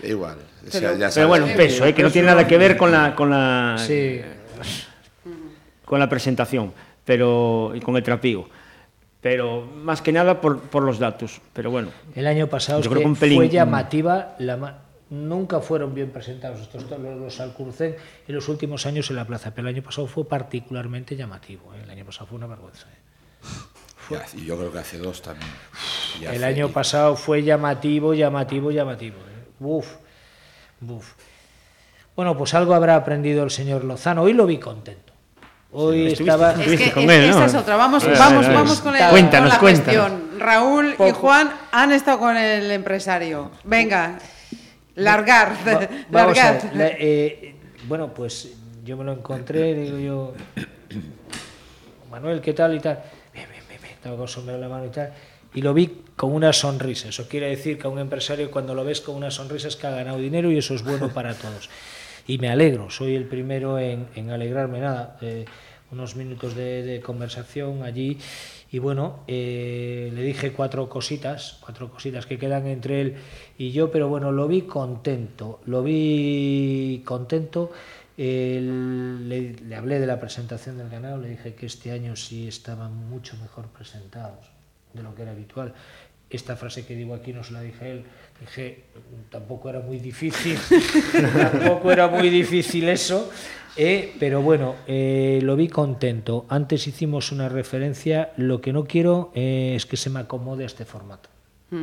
Igual. 0.04 0.38
o 0.68 0.72
sea, 0.72 0.82
Pero- 0.82 0.98
ya 0.98 1.10
Pero 1.14 1.28
bueno, 1.28 1.48
peso, 1.56 1.86
¿eh? 1.86 1.94
que 1.94 2.04
no 2.04 2.12
tiene 2.12 2.28
nada 2.28 2.48
que 2.48 2.58
ver 2.58 2.76
con 2.78 2.92
la, 2.92 3.16
con 3.16 3.30
la, 3.30 3.76
Sí, 3.78 4.22
con 5.84 6.00
la 6.00 6.10
presentación 6.10 6.74
pero, 7.04 7.72
y 7.76 7.80
con 7.82 7.96
el 7.96 8.04
trapío. 8.04 8.48
Pero 9.22 9.62
más 9.66 10.02
que 10.02 10.12
nada 10.12 10.40
por, 10.42 10.60
por 10.60 10.84
los 10.84 10.98
datos. 11.00 11.42
Pero 11.54 11.70
bueno, 11.72 11.90
el 12.16 12.26
año 12.28 12.48
pasado 12.48 12.82
Yo 12.82 12.90
creo 12.90 13.00
que 13.00 13.04
que 13.06 13.10
un 13.10 13.16
pelín- 13.16 13.36
fue 13.38 13.50
llamativa 13.50 14.36
la 14.40 14.82
Nunca 15.08 15.60
fueron 15.60 15.94
bien 15.94 16.10
presentados 16.10 16.62
estos 16.62 16.90
toros 16.90 17.20
los 17.20 17.40
Alcurcén 17.40 17.96
en 18.28 18.36
los 18.36 18.50
últimos 18.50 18.88
años 18.88 19.08
en 19.12 19.16
la 19.18 19.26
plaza, 19.26 19.52
pero 19.54 19.68
el 19.70 19.76
año 19.76 19.84
pasado 19.84 20.08
fue 20.08 20.28
particularmente 20.28 21.16
llamativo. 21.16 21.74
¿eh? 21.76 21.82
El 21.84 21.90
año 21.92 22.04
pasado 22.06 22.26
fue 22.26 22.38
una 22.40 22.48
vergüenza. 22.48 22.88
¿eh? 24.12 24.16
Y 24.38 24.46
yo 24.46 24.58
creo 24.58 24.72
que 24.72 24.80
hace 24.80 24.98
dos 24.98 25.22
también. 25.22 25.50
Y 26.20 26.26
El 26.26 26.32
hace- 26.44 26.46
año 26.46 26.70
pasado 26.70 27.16
fue 27.16 27.44
llamativo, 27.44 28.16
llamativo, 28.16 28.72
llamativo. 28.72 29.18
¿eh? 29.18 29.35
Buf, 29.60 29.88
buf. 30.80 31.14
Bueno, 32.16 32.38
pues 32.38 32.54
algo 32.54 32.74
habrá 32.74 32.96
aprendido 32.96 33.44
el 33.44 33.52
señor 33.52 33.84
Lozano. 33.84 34.24
Hoy 34.24 34.34
lo 34.34 34.46
vi 34.46 34.58
contento. 34.58 35.14
Hoy 35.72 36.08
estaba... 36.14 36.52
Es 36.54 36.78
que 36.78 36.86
es- 36.86 36.98
él, 36.98 37.10
esa 37.10 37.40
¿no? 37.42 37.46
es 37.46 37.56
otra. 37.56 37.76
Vamos, 37.76 38.04
A 38.04 38.08
ver, 38.08 38.18
vamos, 38.18 38.46
a 38.46 38.48
ver. 38.50 38.58
vamos 38.58 38.80
con, 38.82 38.96
el- 38.96 39.10
Cuéntanos, 39.10 39.50
con 39.56 39.56
la 39.56 39.60
cuéntanos. 39.60 40.10
cuestión. 40.12 40.40
Raúl 40.40 40.96
y 41.08 41.12
Juan 41.12 41.52
han 41.72 41.92
estado 41.92 42.20
con 42.20 42.38
el 42.38 42.72
empresario. 42.72 43.52
Venga, 43.66 44.18
largar, 44.96 45.54
Va- 45.68 45.88
vamos 46.10 46.38
a 46.38 46.44
largar. 46.54 46.62
ver, 46.72 46.76
la- 46.78 46.88
eh, 46.98 47.56
bueno, 47.90 48.14
pues 48.14 48.50
yo 48.86 48.96
me 48.96 49.04
lo 49.04 49.12
encontré, 49.14 49.74
digo 49.74 49.98
yo, 50.00 50.34
Manuel, 52.10 52.40
¿qué 52.42 52.54
tal 52.54 52.74
y 52.76 52.80
tal? 52.80 53.04
Bien, 53.34 53.48
bien, 53.52 53.64
bien, 53.68 53.82
bien, 53.82 53.94
estaba 53.96 54.16
con 54.16 54.28
sombrero 54.28 54.56
en 54.56 54.62
la 54.62 54.70
mano 54.70 54.86
y 54.86 54.90
tal. 54.90 55.12
Y 55.56 55.62
lo 55.62 55.74
vi 55.74 56.04
con 56.18 56.34
una 56.34 56.52
sonrisa. 56.52 57.10
Eso 57.10 57.30
quiere 57.30 57.48
decir 57.48 57.78
que 57.80 57.88
a 57.88 57.90
un 57.90 58.00
empresario 58.00 58.52
cuando 58.52 58.76
lo 58.76 58.84
ves 58.84 59.00
con 59.00 59.16
una 59.16 59.32
sonrisa 59.32 59.70
es 59.70 59.78
que 59.78 59.88
ha 59.88 59.92
ganado 59.92 60.18
dinero 60.18 60.52
y 60.52 60.58
eso 60.58 60.76
es 60.76 60.84
bueno 60.84 61.10
para 61.14 61.34
todos. 61.34 61.70
Y 62.28 62.38
me 62.40 62.50
alegro, 62.50 62.90
soy 62.90 63.16
el 63.16 63.26
primero 63.26 63.80
en, 63.80 64.30
alegrarme. 64.30 64.82
Nada, 64.82 65.18
eh, 65.22 65.46
unos 65.92 66.18
minutos 66.18 66.56
de, 66.56 67.02
conversación 67.06 67.84
allí 67.84 68.18
y 68.70 68.80
bueno, 68.80 69.24
eh, 69.28 70.12
le 70.14 70.24
dije 70.24 70.52
cuatro 70.52 70.90
cositas, 70.90 71.58
cuatro 71.62 71.90
cositas 71.90 72.26
que 72.26 72.38
quedan 72.38 72.68
entre 72.68 73.00
él 73.00 73.16
y 73.58 73.72
yo, 73.72 73.92
pero 73.92 74.10
bueno, 74.10 74.34
lo 74.34 74.50
vi 74.50 74.64
contento, 74.64 75.62
lo 75.66 75.84
vi 75.84 77.02
contento. 77.06 77.72
Le, 78.18 79.54
le 79.54 79.76
hablé 79.76 80.00
de 80.00 80.08
la 80.08 80.20
presentación 80.20 80.78
del 80.78 80.90
ganado, 80.90 81.18
le 81.18 81.30
dije 81.30 81.54
que 81.54 81.66
este 81.66 81.92
año 81.92 82.16
sí 82.18 82.48
estaban 82.48 83.10
mucho 83.10 83.38
mejor 83.38 83.68
presentados 83.68 84.56
de 84.96 85.04
lo 85.04 85.14
que 85.14 85.24
era 85.24 85.32
habitual. 85.32 85.74
Esta 86.30 86.56
frase 86.56 86.86
que 86.86 86.96
digo 86.96 87.14
aquí 87.14 87.34
no 87.34 87.44
se 87.44 87.54
la 87.54 87.62
dije 87.62 87.86
a 87.86 87.88
él, 87.90 88.04
dije, 88.40 88.84
tampoco 89.30 89.70
era 89.70 89.80
muy 89.80 90.00
difícil, 90.00 90.58
tampoco 91.12 91.92
era 91.92 92.08
muy 92.08 92.30
difícil 92.30 92.90
eso, 92.90 93.30
eh, 93.78 94.16
pero 94.20 94.42
bueno, 94.42 94.76
eh, 94.88 95.40
lo 95.44 95.56
vi 95.56 95.68
contento. 95.68 96.46
Antes 96.50 96.88
hicimos 96.88 97.32
una 97.32 97.48
referencia, 97.48 98.32
lo 98.38 98.60
que 98.60 98.74
no 98.74 98.86
quiero 98.86 99.32
eh, 99.36 99.74
es 99.76 99.86
que 99.86 99.98
se 99.98 100.10
me 100.10 100.20
acomode 100.20 100.64
a 100.64 100.68
este 100.68 100.86
formato. 100.86 101.30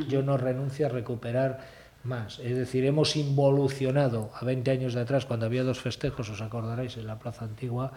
Yo 0.09 0.23
no 0.23 0.39
renuncio 0.39 0.87
a 0.87 0.89
recuperar 0.89 1.61
más. 2.05 2.39
Es 2.39 2.57
decir, 2.57 2.85
hemos 2.85 3.17
involucionado 3.17 4.31
a 4.35 4.45
20 4.45 4.71
años 4.71 4.95
de 4.95 5.03
atrás, 5.03 5.27
cuando 5.27 5.47
había 5.47 5.65
dos 5.65 5.81
festejos, 5.81 6.31
os 6.31 6.41
acordaréis, 6.41 6.97
en 6.97 7.07
la 7.07 7.19
Plaza 7.19 7.45
Antigua, 7.45 7.93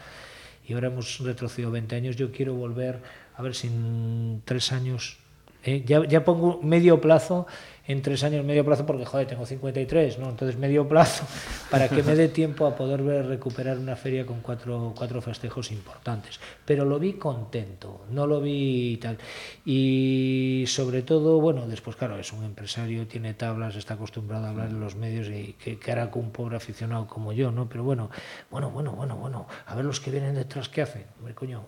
y 0.68 0.74
ahora 0.74 0.88
hemos 0.88 1.20
retrocedido 1.20 1.72
20 1.72 1.96
años. 1.96 2.16
Yo 2.16 2.32
quiero 2.32 2.54
volver, 2.54 3.00
a 3.38 3.42
ver 3.42 3.56
si 3.56 3.68
en 3.68 4.42
tres 4.46 4.72
años, 4.72 5.18
eh, 5.64 5.84
ya, 5.86 6.06
ya 6.06 6.24
pongo 6.24 6.62
medio 6.62 7.02
plazo, 7.02 7.48
en 7.88 8.02
tres 8.02 8.24
años 8.24 8.44
medio 8.44 8.66
plazo, 8.66 8.86
porque 8.86 9.06
joder, 9.06 9.28
tengo 9.28 9.46
53, 9.46 10.18
¿no? 10.18 10.30
Entonces 10.30 10.58
medio 10.58 10.88
plazo, 10.88 11.26
para 11.70 11.88
que 11.88 12.02
me 12.02 12.16
dé 12.16 12.30
tiempo 12.30 12.66
a 12.66 12.76
poder 12.76 13.04
ver, 13.04 13.28
recuperar 13.28 13.78
una 13.78 13.96
feria 13.96 14.26
con 14.26 14.42
cuatro, 14.42 14.94
cuatro 14.98 15.22
festejos 15.22 15.72
importantes. 15.72 16.40
Pero 16.66 16.84
lo 16.84 16.98
vi 16.98 17.14
contento, 17.14 18.06
no 18.10 18.26
lo 18.26 18.42
vi 18.42 18.98
tal. 18.98 19.18
Y 19.66 20.64
sobre 20.68 21.04
todo, 21.04 21.40
bueno, 21.40 21.68
después, 21.68 21.96
claro, 21.96 22.18
es 22.18 22.34
un 22.34 22.44
empresario, 22.44 23.08
tiene 23.08 23.36
tablas, 23.36 23.76
está 23.76 23.94
acostumbrado 23.94 24.48
a 24.48 24.50
hablar 24.50 24.70
en 24.70 24.80
los 24.80 24.96
medios 24.96 25.28
y 25.28 25.54
que, 25.54 25.92
hará 25.92 26.10
con 26.10 26.26
un 26.26 26.32
pobre 26.32 26.58
aficionado 26.58 27.06
como 27.08 27.34
yo, 27.34 27.52
¿no? 27.52 27.70
Pero 27.70 27.84
bueno, 27.84 28.10
bueno, 28.50 28.72
bueno, 28.72 28.94
bueno, 28.94 29.16
bueno, 29.16 29.48
a 29.68 29.76
ver 29.76 29.86
los 29.86 30.00
que 30.00 30.10
vienen 30.10 30.34
detrás, 30.34 30.70
¿qué 30.70 30.82
hacen? 30.82 31.06
Hombre, 31.20 31.36
coño, 31.36 31.68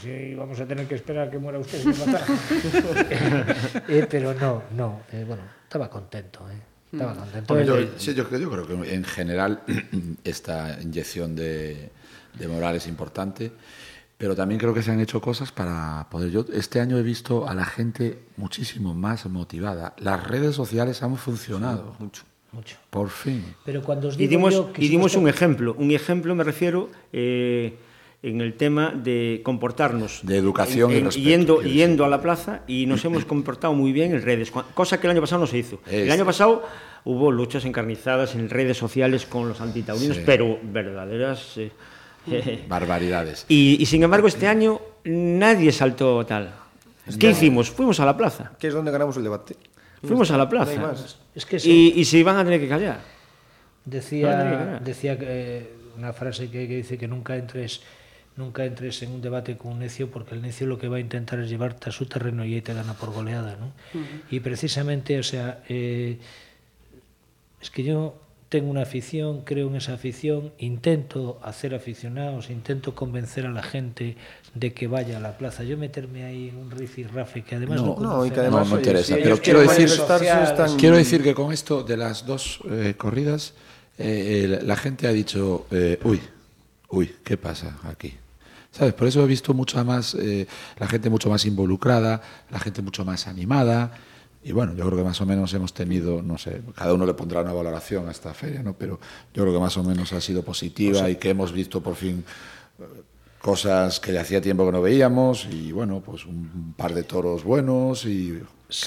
si 0.00 0.34
vamos 0.34 0.58
a 0.60 0.66
tener 0.66 0.86
que 0.86 0.94
esperar 0.96 1.28
a 1.28 1.30
que 1.30 1.38
muera 1.38 1.58
usted 1.58 1.80
sin 1.80 1.98
matar. 1.98 2.24
Eh, 3.88 4.06
pero 4.08 4.34
no, 4.34 4.62
no, 4.76 5.02
eh, 5.12 5.24
bueno, 5.26 5.42
estaba 5.64 5.88
contento, 5.90 6.40
¿eh? 6.50 6.58
Estaba 6.92 7.14
contento. 7.14 7.52
Hombre, 7.54 7.66
yo, 7.66 7.76
sí, 7.96 8.14
yo, 8.14 8.28
creo- 8.28 8.40
yo 8.40 8.50
creo 8.50 8.66
que 8.66 8.94
en 8.94 9.04
general 9.04 9.62
esta 10.24 10.78
inyección 10.80 11.34
de, 11.34 11.90
de 12.38 12.48
moral 12.48 12.76
es 12.76 12.86
importante, 12.86 13.50
pero 14.16 14.36
también 14.36 14.60
creo 14.60 14.72
que 14.72 14.82
se 14.82 14.92
han 14.92 15.00
hecho 15.00 15.20
cosas 15.20 15.50
para 15.50 16.06
poder. 16.10 16.30
Yo 16.30 16.46
este 16.52 16.80
año 16.80 16.96
he 16.98 17.02
visto 17.02 17.48
a 17.48 17.54
la 17.54 17.64
gente 17.64 18.18
muchísimo 18.36 18.94
más 18.94 19.26
motivada. 19.26 19.94
Las 19.98 20.24
redes 20.26 20.54
sociales 20.54 21.02
han 21.02 21.16
funcionado. 21.16 21.96
Mucho. 21.98 22.22
mucho. 22.52 22.76
Por 22.90 23.10
fin. 23.10 23.44
Pero 23.64 23.82
cuando 23.82 24.08
os 24.08 24.14
Y 24.14 24.18
digo 24.28 24.30
dimos, 24.30 24.54
yo 24.54 24.72
que 24.72 24.82
y 24.82 24.84
si 24.84 24.90
dimos 24.92 25.06
esto- 25.12 25.20
un 25.20 25.28
ejemplo. 25.28 25.74
Un 25.76 25.90
ejemplo 25.90 26.34
me 26.36 26.44
refiero 26.44 26.90
eh, 27.12 27.76
en 28.24 28.40
el 28.40 28.54
tema 28.54 28.90
de 28.94 29.40
comportarnos. 29.44 30.20
De 30.22 30.36
educación 30.38 30.90
y 30.92 30.96
En- 30.96 31.04
respeto, 31.04 31.28
Yendo, 31.28 31.62
yendo 31.62 32.04
a 32.04 32.08
la 32.08 32.20
plaza 32.22 32.62
y 32.66 32.86
nos 32.86 33.04
hemos 33.04 33.24
comportado 33.24 33.74
muy 33.74 33.92
bien 33.92 34.12
en 34.14 34.22
redes, 34.22 34.50
cosa 34.50 34.98
que 35.00 35.06
el 35.06 35.12
año 35.12 35.20
pasado 35.20 35.40
no 35.42 35.46
se 35.46 35.58
hizo. 35.58 35.80
El 35.90 36.10
año 36.10 36.24
pasado 36.24 36.64
hubo 37.04 37.30
luchas 37.30 37.64
encarnizadas 37.64 38.34
en 38.34 38.48
redes 38.48 38.78
sociales 38.78 39.26
con 39.26 39.48
los 39.48 39.60
antitaurinos, 39.60 40.16
Sí. 40.16 40.22
pero 40.24 40.58
verdaderas... 40.62 41.58
eh, 41.58 41.70
Barbaridades. 42.68 43.44
y, 43.48 43.76
y 43.80 43.86
sin 43.86 44.02
embargo 44.02 44.26
este 44.28 44.46
año 44.48 44.80
nadie 45.04 45.70
saltó 45.72 46.24
tal. 46.24 46.54
¿Qué 47.20 47.30
hicimos? 47.30 47.70
Fuimos 47.70 48.00
a 48.00 48.06
la 48.06 48.16
plaza. 48.16 48.52
Que 48.58 48.68
es 48.68 48.72
donde 48.74 48.90
ganamos 48.90 49.14
el 49.18 49.24
debate. 49.24 49.56
Fuimos 50.02 50.30
a 50.30 50.38
la 50.38 50.44
No 50.44 50.50
plaza. 50.50 50.80
más. 50.80 51.18
Es 51.34 51.44
que 51.44 51.58
sí. 51.58 51.92
Y, 51.94 52.00
y 52.00 52.04
se 52.06 52.22
van 52.24 52.38
a 52.38 52.44
tener 52.44 52.58
que 52.60 52.68
callar. 52.68 52.96
No, 52.96 53.02
no, 53.84 53.92
Decía, 53.98 54.44
no. 54.78 54.80
decía 54.80 55.18
que, 55.18 55.26
eh, 55.28 55.70
una 55.98 56.14
frase 56.14 56.50
que, 56.50 56.66
que 56.66 56.76
dice 56.76 56.96
que 56.96 57.06
nunca 57.06 57.36
entres 57.36 57.82
nunca 58.36 58.64
entres 58.64 59.02
en 59.02 59.12
un 59.12 59.20
debate 59.22 59.56
con 59.56 59.72
un 59.72 59.78
necio 59.80 60.10
porque 60.10 60.34
el 60.34 60.42
necio 60.42 60.66
lo 60.66 60.78
que 60.78 60.88
va 60.88 60.96
a 60.96 61.00
intentar 61.00 61.38
es 61.40 61.48
llevarte 61.48 61.88
a 61.90 61.92
su 61.92 62.06
terreno 62.06 62.44
y 62.44 62.54
ahí 62.54 62.60
te 62.62 62.74
gana 62.74 62.94
por 62.94 63.12
goleada, 63.12 63.56
¿no? 63.56 63.72
Y 64.30 64.40
precisamente, 64.40 65.18
o 65.18 65.22
sea, 65.22 65.62
eh, 65.68 66.18
es 67.60 67.70
que 67.70 67.84
yo 67.84 68.16
tengo 68.48 68.70
una 68.70 68.82
afición, 68.82 69.40
creo 69.42 69.68
en 69.68 69.76
esa 69.76 69.94
afición, 69.94 70.52
intento 70.58 71.40
hacer 71.42 71.74
aficionados, 71.74 72.50
intento 72.50 72.94
convencer 72.94 73.46
a 73.46 73.50
la 73.50 73.62
gente 73.64 74.16
de 74.54 74.72
que 74.72 74.86
vaya 74.86 75.16
a 75.16 75.20
la 75.20 75.36
plaza. 75.38 75.64
Yo 75.64 75.76
meterme 75.76 76.24
ahí 76.24 76.50
en 76.50 76.58
un 76.58 76.70
rifirrafe 76.70 77.42
que 77.42 77.56
además 77.56 77.80
no, 77.82 77.96
No, 77.98 78.16
No, 78.18 78.26
y 78.26 78.30
que 78.30 78.40
además 78.40 78.68
no 78.68 78.74
oye, 78.74 78.82
interesa, 78.82 79.16
si 79.16 79.22
pero 79.22 79.38
quiero 79.38 79.60
decir- 79.60 79.78
manifestarse, 79.88 80.24
sociales. 80.26 80.50
están- 80.50 80.76
Quiero 80.76 80.96
decir 80.96 81.22
que 81.24 81.34
con 81.34 81.52
esto 81.52 81.82
de 81.82 81.96
las 81.96 82.26
dos 82.26 82.60
eh, 82.70 82.94
corridas, 82.96 83.54
eh, 83.98 84.60
la 84.62 84.76
gente 84.76 85.08
ha 85.08 85.12
dicho, 85.12 85.66
eh, 85.72 85.98
uy, 86.04 86.20
uy, 86.90 87.12
¿qué 87.24 87.36
pasa 87.36 87.78
aquí? 87.84 88.14
¿Sabes? 88.76 88.92
Por 88.94 89.06
eso 89.06 89.22
he 89.22 89.26
visto 89.26 89.54
mucha 89.54 89.84
más, 89.84 90.16
eh, 90.16 90.48
la 90.78 90.88
gente 90.88 91.08
mucho 91.08 91.30
más 91.30 91.44
involucrada, 91.44 92.20
la 92.50 92.58
gente 92.58 92.82
mucho 92.82 93.04
más 93.04 93.28
animada. 93.28 93.92
Y 94.42 94.50
bueno, 94.50 94.74
yo 94.74 94.84
creo 94.86 94.98
que 94.98 95.04
más 95.04 95.20
o 95.20 95.26
menos 95.26 95.54
hemos 95.54 95.72
tenido, 95.72 96.20
no 96.20 96.38
sé, 96.38 96.60
cada 96.74 96.92
uno 96.92 97.06
le 97.06 97.14
pondrá 97.14 97.42
una 97.42 97.52
valoración 97.52 98.08
a 98.08 98.10
esta 98.10 98.34
feria, 98.34 98.64
¿no? 98.64 98.74
Pero 98.74 98.98
yo 99.32 99.42
creo 99.42 99.54
que 99.54 99.60
más 99.60 99.76
o 99.76 99.84
menos 99.84 100.12
ha 100.12 100.20
sido 100.20 100.42
positiva 100.42 101.08
y 101.08 101.16
que 101.16 101.30
hemos 101.30 101.52
visto 101.52 101.80
por 101.80 101.94
fin 101.94 102.24
eh, 102.80 102.84
cosas 103.40 104.00
que 104.00 104.18
hacía 104.18 104.40
tiempo 104.40 104.66
que 104.66 104.72
no 104.72 104.82
veíamos 104.82 105.46
y 105.50 105.70
bueno, 105.70 106.02
pues 106.04 106.26
un 106.26 106.74
par 106.76 106.94
de 106.94 107.04
toros 107.04 107.44
buenos 107.44 108.04
y 108.06 108.42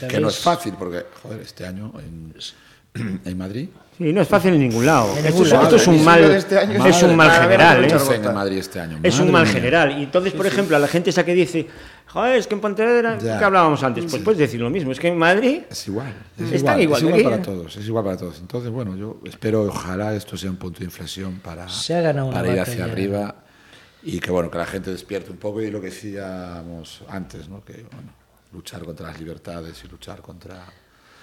que 0.09 0.19
no 0.19 0.27
es 0.27 0.37
fácil 0.37 0.73
porque, 0.77 1.05
joder, 1.23 1.41
este 1.41 1.65
año 1.65 1.93
en, 1.99 3.21
en 3.25 3.37
Madrid 3.37 3.69
Sí, 3.97 4.13
no 4.13 4.21
es 4.21 4.27
fácil 4.27 4.53
en 4.53 4.59
ningún 4.59 4.85
lado. 4.85 5.09
En 5.13 5.17
Esto, 5.25 5.29
ningún 5.29 5.45
es- 5.47 5.51
lado. 5.53 5.63
esto 5.63 5.75
es 5.77 5.87
un 5.87 6.05
mal, 6.05 6.23
este 6.23 6.59
año 6.59 6.85
es 6.85 7.01
un 7.03 7.15
mal 7.15 7.31
general, 7.31 7.77
¿eh? 7.77 7.87
madre. 7.87 7.93
dicen 7.99 8.25
en 8.25 8.33
Madrid 8.33 8.57
este 8.59 8.79
año. 8.79 8.99
Es 9.01 9.19
un 9.19 9.31
mal 9.31 9.43
mía. 9.45 9.53
general. 9.53 9.99
Y 9.99 10.03
entonces, 10.03 10.33
por 10.33 10.45
ejemplo, 10.45 10.75
a 10.75 10.79
la 10.79 10.87
gente 10.87 11.09
esa 11.09 11.25
que 11.25 11.33
dice, 11.33 11.67
joder, 12.05 12.37
es 12.37 12.45
que 12.45 12.53
en 12.53 12.61
Pontevedra, 12.61 13.17
que 13.17 13.29
hablábamos 13.31 13.81
antes, 13.83 14.05
pues 14.07 14.21
puedes 14.21 14.37
decir 14.37 14.59
lo 14.59 14.69
mismo. 14.69 14.91
Es 14.91 14.99
que 14.99 15.07
en 15.07 15.17
Madrid, 15.17 15.61
Es 15.69 15.87
igual, 15.87 16.13
es 16.37 16.51
Están 16.51 16.79
igual, 16.79 17.01
igual 17.01 17.13
es 17.13 17.19
igual 17.19 17.23
para 17.33 17.41
todos, 17.43 17.77
es 17.77 17.85
igual 17.87 18.03
para 18.03 18.17
todos. 18.17 18.39
Entonces, 18.39 18.69
bueno, 18.71 18.95
yo 18.95 19.19
espero, 19.25 19.63
ojalá 19.63 20.13
esto 20.13 20.37
sea 20.37 20.51
un 20.51 20.57
punto 20.57 20.77
de 20.79 20.85
inflexión 20.85 21.39
para, 21.39 21.67
Se 21.67 21.95
ha 21.95 22.01
ganado 22.01 22.27
una 22.27 22.37
ir 22.41 22.43
batalla. 22.43 22.61
hacia 22.61 22.83
arriba 22.85 23.35
y 24.03 24.19
que 24.19 24.29
bueno, 24.29 24.51
que 24.51 24.59
la 24.59 24.67
gente 24.67 24.91
despierte 24.91 25.31
un 25.31 25.37
poco 25.37 25.59
y 25.61 25.71
lo 25.71 25.81
que 25.81 25.87
decíamos 25.87 27.01
antes, 27.09 27.49
¿no? 27.49 27.65
Que 27.65 27.73
bueno, 27.91 28.11
luchar 28.53 28.83
contra 28.83 29.07
las 29.07 29.19
libertades 29.19 29.81
y 29.83 29.87
luchar 29.87 30.21
contra 30.21 30.65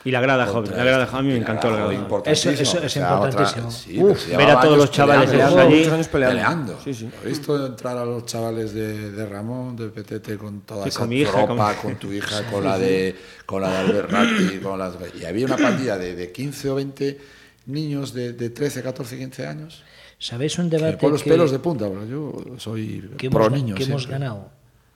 y 0.04 0.10
la 0.10 0.20
grada 0.20 0.46
joven, 0.46 0.70
la 0.76 0.84
grada 0.84 1.06
joven, 1.06 1.18
a 1.20 1.22
mí 1.22 1.32
me 1.32 1.38
encantó 1.38 1.70
la 1.70 1.76
grada. 1.76 1.92
Eso- 2.26 2.50
eso 2.50 2.78
es 2.82 2.96
importantísimo. 2.96 3.70
sí, 3.70 4.02
Uf, 4.02 4.24
que 4.24 4.30
se 4.32 4.36
ver 4.36 4.50
a 4.50 4.60
todos 4.60 4.76
los 4.76 4.90
chavales 4.90 5.30
de 5.30 5.38
peleando, 5.38 5.60
esos 5.60 5.72
allí. 5.72 5.84
años 5.94 6.08
peleando. 6.08 6.36
peleando. 6.36 6.80
Sí, 6.84 6.94
sí. 6.94 7.10
He 7.24 7.28
visto 7.28 7.66
entrar 7.66 7.96
a 7.96 8.04
los 8.04 8.26
chavales 8.26 8.74
de, 8.74 9.10
de 9.12 9.26
Ramón, 9.26 9.76
de 9.76 9.88
PTT, 9.88 10.36
con 10.36 10.60
toda 10.60 10.82
Sí, 10.84 10.90
esa 10.90 10.98
con 11.00 11.08
mi 11.08 11.16
hija, 11.20 11.32
tropa, 11.46 11.74
con- 11.76 11.90
con... 11.92 12.00
tu 12.00 12.12
hija, 12.12 12.42
con 12.50 12.64
la 12.64 12.78
de 12.78 13.16
con 13.46 13.62
la 13.62 13.70
de 13.70 13.76
Albert 13.78 14.10
Ratti, 14.10 14.58
con 14.62 14.78
las... 14.78 14.94
Y 15.20 15.24
había 15.24 15.46
una 15.46 15.56
pandilla 15.56 15.96
de, 15.98 16.14
de 16.14 16.32
15 16.32 16.70
o 16.70 16.74
20 16.74 17.18
niños 17.66 18.12
de, 18.12 18.32
de 18.34 18.50
13, 18.50 18.82
14, 18.82 19.16
15 19.18 19.46
años. 19.46 19.82
¿Sabéis 20.18 20.58
un 20.58 20.68
debate 20.70 20.96
pon 20.98 21.12
los 21.12 21.22
que- 21.22 21.30
pelos 21.30 21.50
de 21.50 21.58
punta, 21.58 21.86
porque 21.88 22.08
yo 22.08 22.32
soy 22.58 23.10
que 23.18 23.28
pro 23.30 23.46
hemos, 23.46 23.58
niños. 23.58 23.76
que 23.78 23.84
hemos 23.84 24.02
siempre. 24.02 24.18
ganado, 24.20 24.48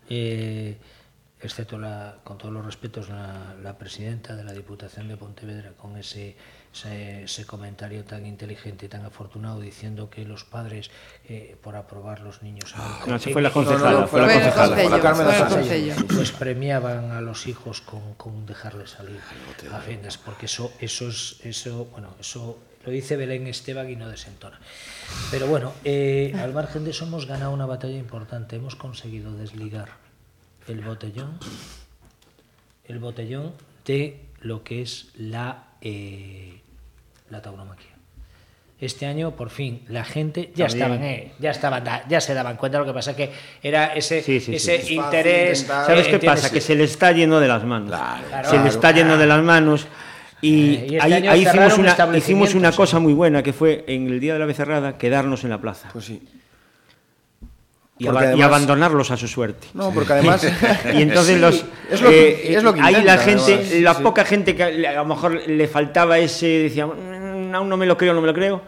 eh, 0.09 0.77
excepto 1.41 1.79
la, 1.79 2.17
con 2.25 2.39
todos 2.39 2.53
los 2.53 2.65
respetos, 2.65 3.09
la, 3.09 3.55
la 3.63 3.79
presidenta 3.79 4.35
de 4.35 4.45
la 4.45 4.53
Diputación 4.53 5.09
de 5.09 5.17
Pontevedra, 5.17 5.71
con 5.77 5.97
ese, 5.97 6.37
ese, 6.73 7.23
ese 7.25 7.47
comentario 7.47 8.05
tan 8.05 8.27
inteligente 8.27 8.87
y 8.87 8.89
tan 8.89 9.05
afortunado 9.05 9.61
diciendo 9.61 10.11
que 10.11 10.25
los 10.25 10.45
padres, 10.45 10.91
eh, 11.29 11.57
por 11.63 11.77
aprobar 11.77 12.21
los 12.21 12.43
niños, 12.43 12.75
en 12.75 12.81
el 12.81 13.11
No, 13.13 13.19
se 13.19 13.33
fue 13.33 13.43
la 13.43 13.51
concejala, 13.53 13.91
no, 13.93 14.01
no, 14.01 14.09
fue 14.09 14.21
la 14.21 14.27
fue 14.27 14.35
el 14.37 14.43
concejala. 14.43 14.69
concello, 14.69 14.91
la 14.97 15.01
Carmen 15.03 15.27
fue 15.27 15.35
el 15.35 15.41
Lozano. 15.41 15.57
concello. 15.61 15.95
pues 16.15 16.33
premiaban 16.33 17.11
a 17.13 17.21
los 17.21 17.47
hijos 17.47 17.81
con, 17.83 18.15
con 18.15 18.45
dejarles 18.47 18.91
salir 18.91 19.21
a 19.73 19.81
porque 20.25 20.47
eso, 20.47 20.73
eso 20.81 21.09
es, 21.09 21.37
eso, 21.45 21.87
bueno, 21.87 22.15
eso 22.21 22.59
lo 22.85 22.93
dice 22.93 23.17
Belén 23.17 23.47
Esteban 23.47 23.89
y 23.91 23.97
no 23.97 24.09
desentona. 24.09 24.59
Pero 25.31 25.47
bueno, 25.47 25.73
eh, 25.85 26.35
al 26.39 26.53
margen 26.53 26.85
de 26.85 26.91
eso 26.91 27.05
hemos 27.05 27.27
ganado 27.27 27.53
una 27.53 27.67
batalla 27.67 27.97
importante, 27.97 28.57
hemos 28.57 28.77
conseguido 28.77 29.35
desligar 29.35 30.08
el 30.69 30.81
botellón, 30.81 31.39
el 32.85 32.99
botellón 32.99 33.53
de 33.85 34.21
lo 34.41 34.63
que 34.63 34.83
es 34.83 35.09
la, 35.17 35.65
eh, 35.81 36.61
la 37.31 37.43
tauromaquia. 37.43 37.87
Este 38.81 39.07
año, 39.07 39.33
por 39.35 39.51
fin, 39.51 39.83
la 39.89 40.05
gente 40.05 40.53
ya 40.55 40.69
También. 40.69 40.83
estaban, 40.93 41.05
eh, 41.05 41.33
ya 41.41 41.51
estaban, 41.51 41.85
ya 42.09 42.21
se 42.21 42.33
daban 42.33 42.57
cuenta. 42.57 42.79
Lo 42.79 42.85
que 42.87 42.93
pasa 42.93 43.17
que 43.17 43.33
era 43.61 43.87
ese, 43.95 44.23
Sí, 44.23 44.39
sí, 44.39 44.47
sí. 44.47 44.55
ese 44.55 44.75
Es 44.77 44.81
fácil 44.83 44.97
interés. 44.99 45.61
intentar- 45.63 45.87
¿Sabes 45.87 46.07
qué 46.07 46.15
¿entiendes? 46.15 46.43
pasa? 46.43 46.55
Que 46.55 46.61
se 46.61 46.75
le 46.77 46.85
está 46.85 47.11
yendo 47.11 47.41
de 47.41 47.49
las 47.49 47.65
manos. 47.65 47.89
Claro. 47.89 48.49
se 48.49 48.59
le 48.59 48.69
está 48.69 48.93
yendo 48.93 49.19
de 49.19 49.27
las 49.27 49.43
manos. 49.43 49.89
Y, 50.41 50.75
Eh, 50.77 50.87
y 50.91 50.95
este 50.97 51.01
ahí, 51.03 51.27
ahí 51.27 51.43
hicimos, 51.43 51.79
una, 51.79 52.17
hicimos 52.17 52.55
una 52.55 52.71
sí. 52.71 52.77
cosa 52.77 53.01
muy 53.01 53.13
buena, 53.13 53.43
que 53.43 53.53
fue 53.53 53.85
en 53.89 54.07
el 54.07 54.21
día 54.21 54.35
de 54.35 54.39
la 54.39 54.47
becerrada 54.47 54.97
quedarnos 54.97 55.43
en 55.43 55.51
la 55.51 55.61
plaza 55.61 55.89
Pues 55.93 56.05
sí. 56.05 56.23
Y, 57.99 58.05
y 58.05 58.43
abandonarlos 58.43 59.11
a 59.11 59.17
su 59.17 59.27
suerte. 59.29 59.67
No, 59.75 59.91
porque 59.93 60.13
además... 60.15 60.45
Y 60.95 61.03
entonces 61.03 61.35
Sí, 61.35 61.41
los 61.41 61.65
es 61.91 62.01
lo, 62.01 62.11
eh, 62.11 62.55
es 62.55 62.63
lo 62.63 62.73
que 62.75 62.81
ahí 62.81 63.03
la 63.03 63.19
gente, 63.19 63.55
además. 63.55 63.73
la 63.81 63.95
Sí. 63.95 64.03
poca 64.03 64.25
gente 64.25 64.55
que 64.55 64.63
a 64.87 64.95
lo 64.95 65.05
mejor 65.05 65.33
le 65.49 65.67
faltaba 65.69 66.19
ese, 66.19 66.47
decía, 66.47 66.87
"Mm, 66.87 67.55
aún 67.55 67.69
no 67.69 67.77
me 67.77 67.87
lo 67.87 67.97
creo, 67.97 68.15
no 68.15 68.21
me 68.21 68.27
lo 68.29 68.35
creo, 68.35 68.63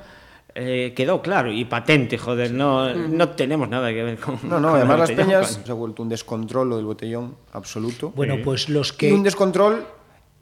eh, 0.55 0.93
quedó 0.97 1.23
claro 1.23 1.53
y 1.53 1.65
patente, 1.65 2.19
joder, 2.19 2.51
no, 2.53 2.93
no 2.93 3.29
tenemos 3.31 3.69
nada 3.69 3.91
que 3.91 4.03
ver 4.03 4.19
con. 4.19 4.37
No, 4.43 4.59
no, 4.59 4.71
con 4.71 4.79
además 4.79 4.99
las 4.99 5.11
peñas 5.13 5.61
se 5.65 5.71
ha 5.71 5.75
vuelto 5.75 6.03
un 6.03 6.09
descontrol 6.09 6.69
lo 6.71 6.77
del 6.77 6.87
botellón 6.87 7.37
absoluto. 7.53 8.13
Bueno, 8.17 8.37
pues 8.45 8.69
los 8.69 8.93
Y 8.95 8.97
que. 8.97 9.13
un 9.13 9.23
descontrol, 9.23 9.87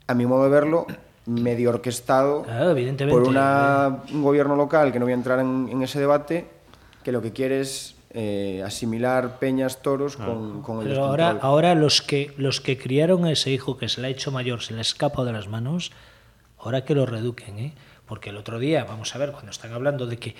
a 0.07 0.13
mi 0.15 0.25
modo 0.25 0.45
de 0.45 0.49
verlo, 0.49 0.87
medio 1.27 1.69
orquestado 1.69 2.41
Claro, 2.41 2.71
evidentemente. 2.71 3.19
por 3.19 3.29
una- 3.29 3.99
un 4.11 4.23
gobierno 4.23 4.55
local 4.55 4.91
que 4.91 4.97
no 4.97 5.05
voy 5.05 5.11
a 5.11 5.15
entrar 5.15 5.39
en, 5.41 5.69
en 5.71 5.83
ese 5.83 5.99
debate, 5.99 6.47
que 7.03 7.11
lo 7.11 7.21
que 7.21 7.31
quiere 7.31 7.59
es 7.61 7.93
eh, 8.11 8.63
asimilar 8.65 9.37
peñas, 9.39 9.81
toros 9.81 10.17
con, 10.17 10.61
con 10.61 10.81
el 10.81 10.87
Pero 10.87 11.05
ahora, 11.05 11.37
ahora 11.41 11.75
los 11.75 12.01
que 12.01 12.33
los 12.37 12.59
que 12.61 12.77
criaron 12.77 13.25
a 13.25 13.31
ese 13.31 13.51
hijo 13.51 13.77
que 13.77 13.87
se 13.89 14.01
le 14.01 14.07
ha 14.07 14.09
hecho 14.09 14.31
mayor, 14.31 14.61
se 14.63 14.73
le 14.73 14.79
ha 14.79 14.81
escapado 14.81 15.25
de 15.25 15.33
las 15.33 15.47
manos, 15.47 15.91
ahora 16.57 16.83
que 16.85 16.95
lo 16.95 17.05
reduquen, 17.05 17.59
¿eh? 17.59 17.73
Porque 18.05 18.31
el 18.31 18.37
otro 18.37 18.57
día, 18.57 18.83
vamos 18.85 19.13
a 19.15 19.19
ver, 19.19 19.31
cuando 19.31 19.51
están 19.51 19.71
hablando 19.73 20.07
de 20.07 20.17
que 20.17 20.35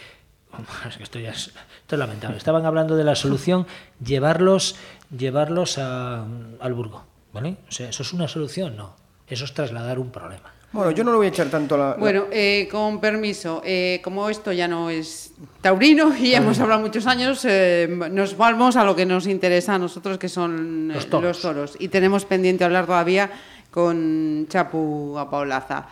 es 0.89 0.97
que 0.97 1.03
esto 1.03 1.19
ya 1.19 1.29
es, 1.31 1.47
esto 1.81 1.95
es 1.95 1.99
lamentable. 1.99 2.37
Estaban 2.37 2.65
hablando 2.65 2.95
de 2.95 3.03
la 3.03 3.13
solución 3.15 3.67
llevarlos 4.03 4.75
llevarlos 5.15 5.77
a- 5.77 6.25
al 6.59 6.73
Burgo, 6.73 7.03
¿vale? 7.33 7.57
O 7.67 7.71
sea, 7.71 7.89
eso 7.89 8.01
es 8.03 8.13
una 8.13 8.27
solución, 8.27 8.75
no. 8.75 8.95
Eso 9.27 9.45
es 9.45 9.53
trasladar 9.53 9.99
un 9.99 10.09
problema. 10.11 10.53
Bueno, 10.71 10.91
yo 10.91 11.03
no 11.03 11.11
lo 11.11 11.17
voy 11.17 11.27
a 11.27 11.29
echar 11.29 11.49
tanto 11.49 11.75
a 11.75 11.77
la... 11.77 11.93
Bueno, 11.95 12.25
eh, 12.31 12.67
con 12.71 13.01
permiso, 13.01 13.61
eh, 13.65 13.99
como 14.03 14.29
esto 14.29 14.51
ya 14.51 14.67
no 14.67 14.91
es 14.91 15.33
taurino 15.61 16.15
y 16.15 16.33
hemos 16.35 16.59
hablado 16.59 16.81
muchos 16.81 17.07
años, 17.07 17.43
eh, 17.45 17.87
nos 18.11 18.37
vamos 18.37 18.75
a 18.75 18.83
lo 18.83 18.95
que 18.95 19.05
nos 19.05 19.25
interesa 19.25 19.75
a 19.75 19.79
nosotros, 19.79 20.19
que 20.19 20.29
son 20.29 20.91
eh, 20.91 20.95
Los 20.95 21.09
toros. 21.09 21.23
los 21.23 21.41
toros. 21.41 21.75
Y 21.79 21.87
tenemos 21.87 22.25
pendiente 22.25 22.63
hablar 22.63 22.85
todavía 22.85 23.31
con 23.71 24.45
Chapu 24.47 25.17
Apaolaza. 25.17 25.87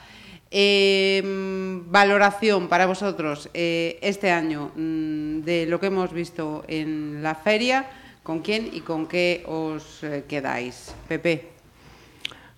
Mm, 0.51 1.91
valoración 1.91 2.67
para 2.67 2.86
vosotros 2.86 3.49
eh, 3.55 3.97
este 4.01 4.32
año 4.32 4.71
mm, 4.75 5.41
de 5.41 5.65
lo 5.65 5.80
que 5.80 5.88
hemos 5.88 6.13
visto 6.13 6.63
en 6.67 7.23
la 7.23 7.34
feria, 7.34 7.88
¿con 8.21 8.39
quién 8.39 8.69
y 8.71 8.82
con 8.82 9.07
qué 9.07 9.43
os 9.47 10.01
quedáis? 10.28 10.93
Pepe. 11.07 11.56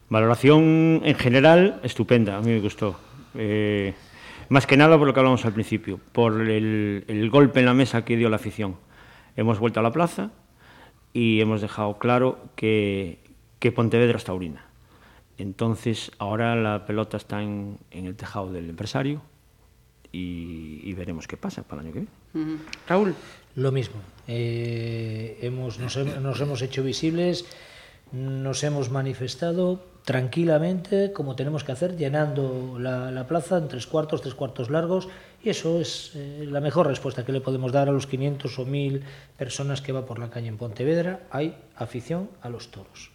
Valoración 0.09 1.01
en 1.03 1.15
general 1.15 1.79
estupenda, 1.83 2.37
a 2.37 2.41
mí 2.41 2.51
me 2.51 2.59
gustó. 2.59 2.99
Eh, 3.35 3.93
más 4.49 4.65
que 4.65 4.75
nada 4.75 4.97
por 4.97 5.05
lo 5.05 5.13
que 5.13 5.19
hablamos 5.19 5.45
al 5.45 5.53
principio, 5.53 5.99
por 6.11 6.41
el, 6.49 7.05
el 7.07 7.29
golpe 7.29 7.59
en 7.59 7.67
la 7.67 7.73
mesa 7.75 8.03
que 8.03 8.17
dio 8.17 8.29
la 8.29 8.37
afición. 8.37 8.75
Hemos 9.35 9.59
vuelto 9.59 9.79
a 9.79 9.83
la 9.83 9.91
plaza 9.91 10.31
y 11.13 11.39
hemos 11.41 11.61
dejado 11.61 11.99
claro 11.99 12.39
que, 12.55 13.19
que 13.59 13.71
Pontevedra 13.71 14.17
es 14.17 14.23
taurina. 14.23 14.65
Entonces, 15.37 16.11
ahora 16.17 16.55
la 16.55 16.85
pelota 16.85 17.17
está 17.17 17.41
en, 17.43 17.77
en 17.91 18.07
el 18.07 18.15
tejado 18.15 18.51
del 18.51 18.69
empresario 18.69 19.21
y, 20.11 20.81
y 20.83 20.93
veremos 20.93 21.27
qué 21.27 21.37
pasa 21.37 21.61
para 21.63 21.81
el 21.81 21.87
año 21.87 21.93
que 21.93 22.05
viene. 22.33 22.57
Raúl. 22.87 23.13
Lo 23.55 23.71
mismo. 23.71 23.95
Eh, 24.27 25.37
hemos, 25.41 25.79
nos, 25.79 25.97
hem- 25.97 26.19
nos 26.19 26.41
hemos 26.41 26.61
hecho 26.61 26.83
visibles, 26.83 27.45
nos 28.11 28.63
hemos 28.63 28.89
manifestado 28.89 29.85
tranquilamente, 30.09 31.13
como 31.13 31.35
tenemos 31.35 31.63
que 31.63 31.71
hacer, 31.71 31.95
llenando 31.95 32.77
la, 32.79 33.11
la 33.11 33.27
plaza 33.27 33.59
en 33.59 33.67
tres 33.67 33.85
cuartos, 33.85 34.21
tres 34.21 34.33
cuartos 34.33 34.71
largos, 34.71 35.07
y 35.43 35.49
eso 35.49 35.79
es 35.79 36.13
eh, 36.15 36.47
la 36.49 36.59
mejor 36.61 36.87
respuesta 36.87 37.23
que 37.23 37.31
le 37.31 37.41
podemos 37.41 37.71
dar 37.71 37.89
a 37.89 37.91
los 37.91 38.07
500 38.07 38.57
o 38.57 38.65
1000 38.65 39.03
personas 39.37 39.81
que 39.83 39.91
va 39.91 40.07
por 40.07 40.17
la 40.17 40.31
calle 40.31 40.47
en 40.47 40.57
Pontevedra. 40.57 41.27
Hay 41.29 41.55
afición 41.75 42.27
a 42.41 42.49
los 42.49 42.71
toros. 42.71 43.11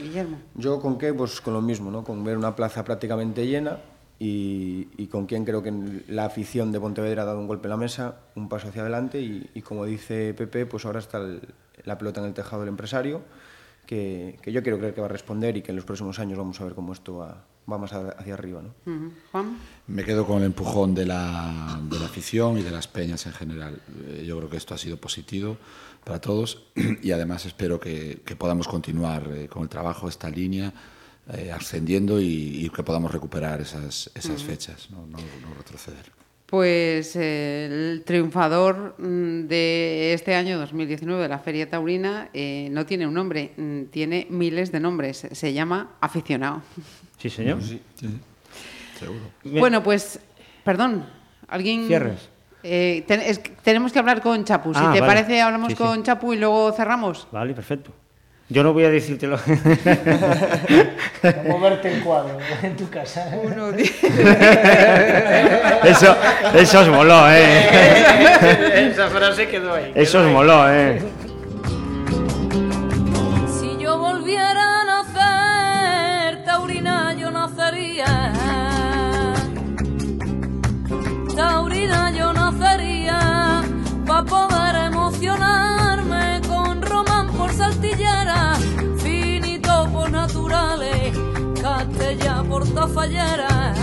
Guillermo. 0.00 0.38
Yo 0.56 0.80
con 0.80 0.98
qué, 0.98 1.14
pues 1.14 1.40
con 1.40 1.54
lo 1.54 1.62
mismo, 1.62 1.92
¿no? 1.92 2.02
Con 2.02 2.24
ver 2.24 2.36
una 2.36 2.56
plaza 2.56 2.82
prácticamente 2.82 3.46
llena 3.46 3.78
y, 4.18 4.88
y 4.96 5.06
con 5.06 5.26
quien 5.26 5.44
creo 5.44 5.62
que 5.62 5.72
la 6.08 6.24
afición 6.24 6.72
de 6.72 6.80
Pontevedra 6.80 7.22
ha 7.22 7.26
dado 7.26 7.38
un 7.38 7.46
golpe 7.46 7.66
en 7.68 7.70
la 7.70 7.76
mesa, 7.76 8.16
un 8.34 8.48
paso 8.48 8.66
hacia 8.66 8.82
adelante 8.82 9.20
y, 9.20 9.48
y 9.54 9.62
como 9.62 9.84
dice 9.84 10.34
Pepe, 10.34 10.66
pues 10.66 10.84
ahora 10.86 10.98
está 10.98 11.18
el- 11.18 11.40
la 11.84 11.96
pelota 11.96 12.20
en 12.20 12.26
el 12.26 12.34
tejado 12.34 12.62
del 12.62 12.68
empresario, 12.68 13.22
que, 13.90 14.38
que 14.40 14.52
yo 14.52 14.62
quiero 14.62 14.78
creer 14.78 14.94
que 14.94 15.00
va 15.00 15.08
a 15.08 15.10
responder 15.10 15.56
y 15.56 15.62
que 15.62 15.72
en 15.72 15.76
los 15.76 15.84
próximos 15.84 16.20
años 16.20 16.38
vamos 16.38 16.60
a 16.60 16.64
ver 16.64 16.74
cómo 16.74 16.92
esto 16.92 17.16
va, 17.16 17.44
va 17.70 17.76
más 17.76 17.92
a- 17.92 18.10
hacia 18.10 18.34
arriba, 18.34 18.62
¿no? 18.62 18.72
Juan. 19.32 19.58
Me 19.88 20.04
quedo 20.04 20.24
con 20.24 20.38
el 20.38 20.44
empujón 20.44 20.94
de 20.94 21.06
la, 21.06 21.80
de 21.90 21.98
la 21.98 22.06
afición 22.06 22.56
y 22.58 22.62
de 22.62 22.70
las 22.70 22.86
peñas 22.86 23.26
en 23.26 23.32
general. 23.32 23.80
Eh, 24.06 24.24
Yo 24.24 24.36
creo 24.38 24.48
que 24.48 24.58
esto 24.58 24.74
ha 24.74 24.78
sido 24.78 24.96
positivo 24.96 25.56
para 26.04 26.20
todos 26.20 26.66
y 27.02 27.10
además 27.10 27.44
espero 27.46 27.80
que, 27.80 28.22
que 28.24 28.36
podamos 28.36 28.68
continuar 28.68 29.28
eh, 29.34 29.48
con 29.48 29.62
el 29.64 29.68
trabajo, 29.68 30.08
esta 30.08 30.30
línea, 30.30 30.72
eh, 31.32 31.50
ascendiendo 31.50 32.20
y, 32.20 32.64
y 32.64 32.70
que 32.70 32.84
podamos 32.84 33.10
recuperar 33.10 33.60
esas, 33.60 34.08
esas 34.14 34.42
fechas, 34.44 34.88
¿no? 34.92 34.98
No- 35.08 35.18
no 35.18 35.54
retroceder. 35.58 36.12
Pues 36.50 37.14
eh, 37.14 37.66
el 37.70 38.02
triunfador 38.04 38.96
mm, 38.98 39.46
de 39.46 40.12
este 40.14 40.34
año 40.34 40.58
2019 40.58 41.22
de 41.22 41.28
la 41.28 41.38
Feria 41.38 41.70
Taurina 41.70 42.28
eh, 42.34 42.66
no 42.72 42.84
tiene 42.86 43.06
un 43.06 43.14
nombre, 43.14 43.52
mm, 43.56 43.84
tiene 43.84 44.26
miles 44.30 44.72
de 44.72 44.80
nombres. 44.80 45.28
Se 45.30 45.52
llama 45.52 45.92
aficionado. 46.00 46.62
Sí, 47.18 47.30
señor. 47.30 47.58
Seguro. 48.98 49.20
Bueno, 49.44 49.82
pues, 49.82 50.18
perdón, 50.64 51.06
¿alguien? 51.46 51.86
Cierres. 51.86 52.28
Eh, 52.64 53.04
ten- 53.06 53.20
es 53.20 53.40
tenemos 53.62 53.92
que 53.92 54.00
hablar 54.00 54.20
con 54.20 54.44
Chapu. 54.44 54.74
Si 54.74 54.80
Ah, 54.82 54.90
te 54.92 55.00
vale. 55.00 55.12
parece, 55.14 55.40
hablamos 55.40 55.68
Sí, 55.68 55.76
sí. 55.76 55.82
con 55.82 56.02
Chapu 56.02 56.32
y 56.32 56.36
luego 56.36 56.72
cerramos. 56.72 57.28
Vale, 57.30 57.54
perfecto. 57.54 57.92
Yo 58.52 58.64
no 58.64 58.72
voy 58.72 58.82
a 58.82 58.90
decírtelo. 58.90 59.38
Moverte 61.46 61.94
el 61.94 62.02
cuadro 62.02 62.36
en 62.64 62.76
tu 62.76 62.90
casa. 62.90 63.28
eso, 65.84 66.16
eso 66.52 66.80
os 66.80 66.88
moló, 66.88 67.30
¿eh? 67.30 68.88
Esa 68.90 69.08
frase 69.08 69.46
quedó 69.46 69.74
ahí. 69.74 69.92
Eso 69.94 70.18
os 70.18 70.26
moló, 70.26 70.68
¿eh? 70.68 71.00
Por 93.00 93.08
tafallera. 93.08 93.74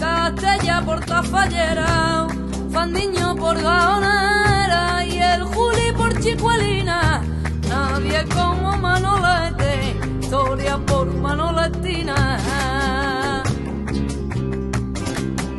Castella 0.00 0.82
por 0.84 1.00
tafallera, 1.04 2.26
Fandiño 2.72 3.36
por 3.36 3.60
gaonera 3.60 5.04
y 5.04 5.18
el 5.18 5.44
Juli 5.44 5.92
por 5.96 6.18
chicuelina. 6.20 7.22
Nadie 7.68 8.24
como 8.34 8.76
Manolete, 8.78 9.96
historia 10.20 10.78
por 10.78 11.06
Manoletina. 11.14 12.38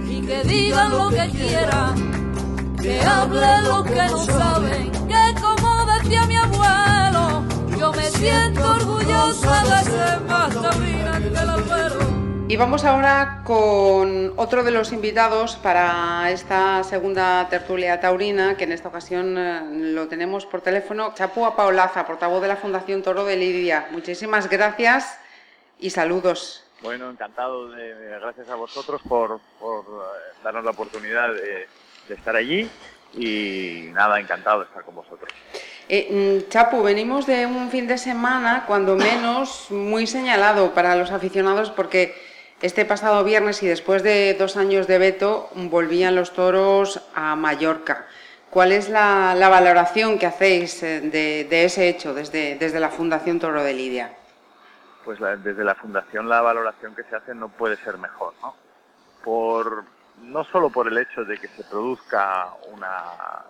Y 0.09 0.21
que 0.21 0.43
digan 0.45 0.91
lo 0.91 1.09
que 1.09 1.29
quieran, 1.29 2.75
que 2.81 3.01
hable 3.01 3.61
lo 3.63 3.83
que 3.83 4.07
no 4.11 4.25
saben, 4.25 4.94
me 8.05 8.11
siento 8.11 8.61
orgullosa 8.61 9.63
de 9.63 9.83
ser 9.89 10.19
que. 10.27 10.69
Y 12.47 12.55
vamos 12.57 12.85
ahora 12.85 13.41
con 13.43 14.33
otro 14.35 14.63
de 14.63 14.69
los 14.69 14.93
invitados 14.93 15.55
para 15.55 16.29
esta 16.29 16.83
segunda 16.83 17.47
tertulia 17.49 17.99
taurina, 17.99 18.55
que 18.57 18.65
en 18.65 18.73
esta 18.73 18.89
ocasión 18.89 19.35
eh, 19.37 19.61
lo 19.93 20.07
tenemos 20.07 20.45
por 20.45 20.61
teléfono. 20.61 21.13
Chapúa 21.15 21.55
Paolaza, 21.55 22.05
portavoz 22.05 22.43
de 22.43 22.47
la 22.47 22.57
Fundación 22.57 23.01
Toro 23.01 23.25
de 23.25 23.37
Lidia. 23.37 23.87
Muchísimas 23.89 24.47
gracias 24.49 25.19
y 25.79 25.89
saludos. 25.89 26.63
Bueno, 26.83 27.09
encantado 27.09 27.69
de, 27.69 28.19
gracias 28.19 28.47
a 28.49 28.55
vosotros 28.55 29.01
por, 29.07 29.39
por 29.59 29.83
eh, 29.83 30.37
darnos 30.43 30.63
la 30.63 30.71
oportunidad 30.71 31.33
de, 31.33 31.67
de 32.07 32.13
estar 32.13 32.35
allí 32.35 32.69
y 33.13 33.89
nada, 33.93 34.19
encantado 34.19 34.59
de 34.59 34.65
estar 34.65 34.83
con 34.83 34.93
vosotros. 34.93 35.31
Eh, 35.87 36.41
mm, 36.45 36.49
Chapu, 36.49 36.81
venimos 36.81 37.25
de 37.27 37.45
un 37.45 37.69
fin 37.69 37.87
de 37.87 37.97
semana, 37.97 38.63
cuando 38.65 38.95
menos, 38.95 39.67
muy 39.69 40.07
señalado 40.07 40.73
para 40.73 40.95
los 40.95 41.11
aficionados 41.11 41.69
porque 41.69 42.15
este 42.61 42.85
pasado 42.85 43.23
viernes 43.23 43.61
y 43.61 43.67
después 43.67 44.01
de 44.01 44.33
dos 44.33 44.57
años 44.57 44.87
de 44.87 44.97
veto 44.97 45.49
volvían 45.53 46.15
los 46.15 46.33
toros 46.33 47.01
a 47.13 47.35
Mallorca. 47.35 48.07
¿Cuál 48.49 48.71
es 48.71 48.89
la, 48.89 49.35
valoración 49.37 50.17
que 50.17 50.25
hacéis 50.25 50.81
eh, 50.81 51.01
de, 51.01 51.45
de 51.49 51.65
ese 51.65 51.89
hecho 51.89 52.13
desde, 52.13 52.55
desde 52.55 52.79
la 52.79 52.89
Fundación 52.89 53.39
Toro 53.39 53.61
de 53.63 53.73
Lidia? 53.73 54.13
Pues 55.03 55.19
la- 55.19 55.35
desde 55.35 55.63
la 55.63 55.75
fundación 55.75 56.27
la 56.29 56.41
valoración 56.41 56.95
que 56.95 57.03
se 57.03 57.15
hace 57.15 57.35
no 57.35 57.49
puede 57.49 57.75
ser 57.77 57.97
mejor, 57.97 58.33
¿no? 58.41 58.55
Por 59.23 59.83
no 60.25 60.43
solo 60.45 60.69
por 60.69 60.87
el 60.87 60.97
hecho 60.97 61.23
de 61.25 61.37
que 61.37 61.47
se 61.49 61.63
produzca 61.63 62.49
una, 62.73 62.89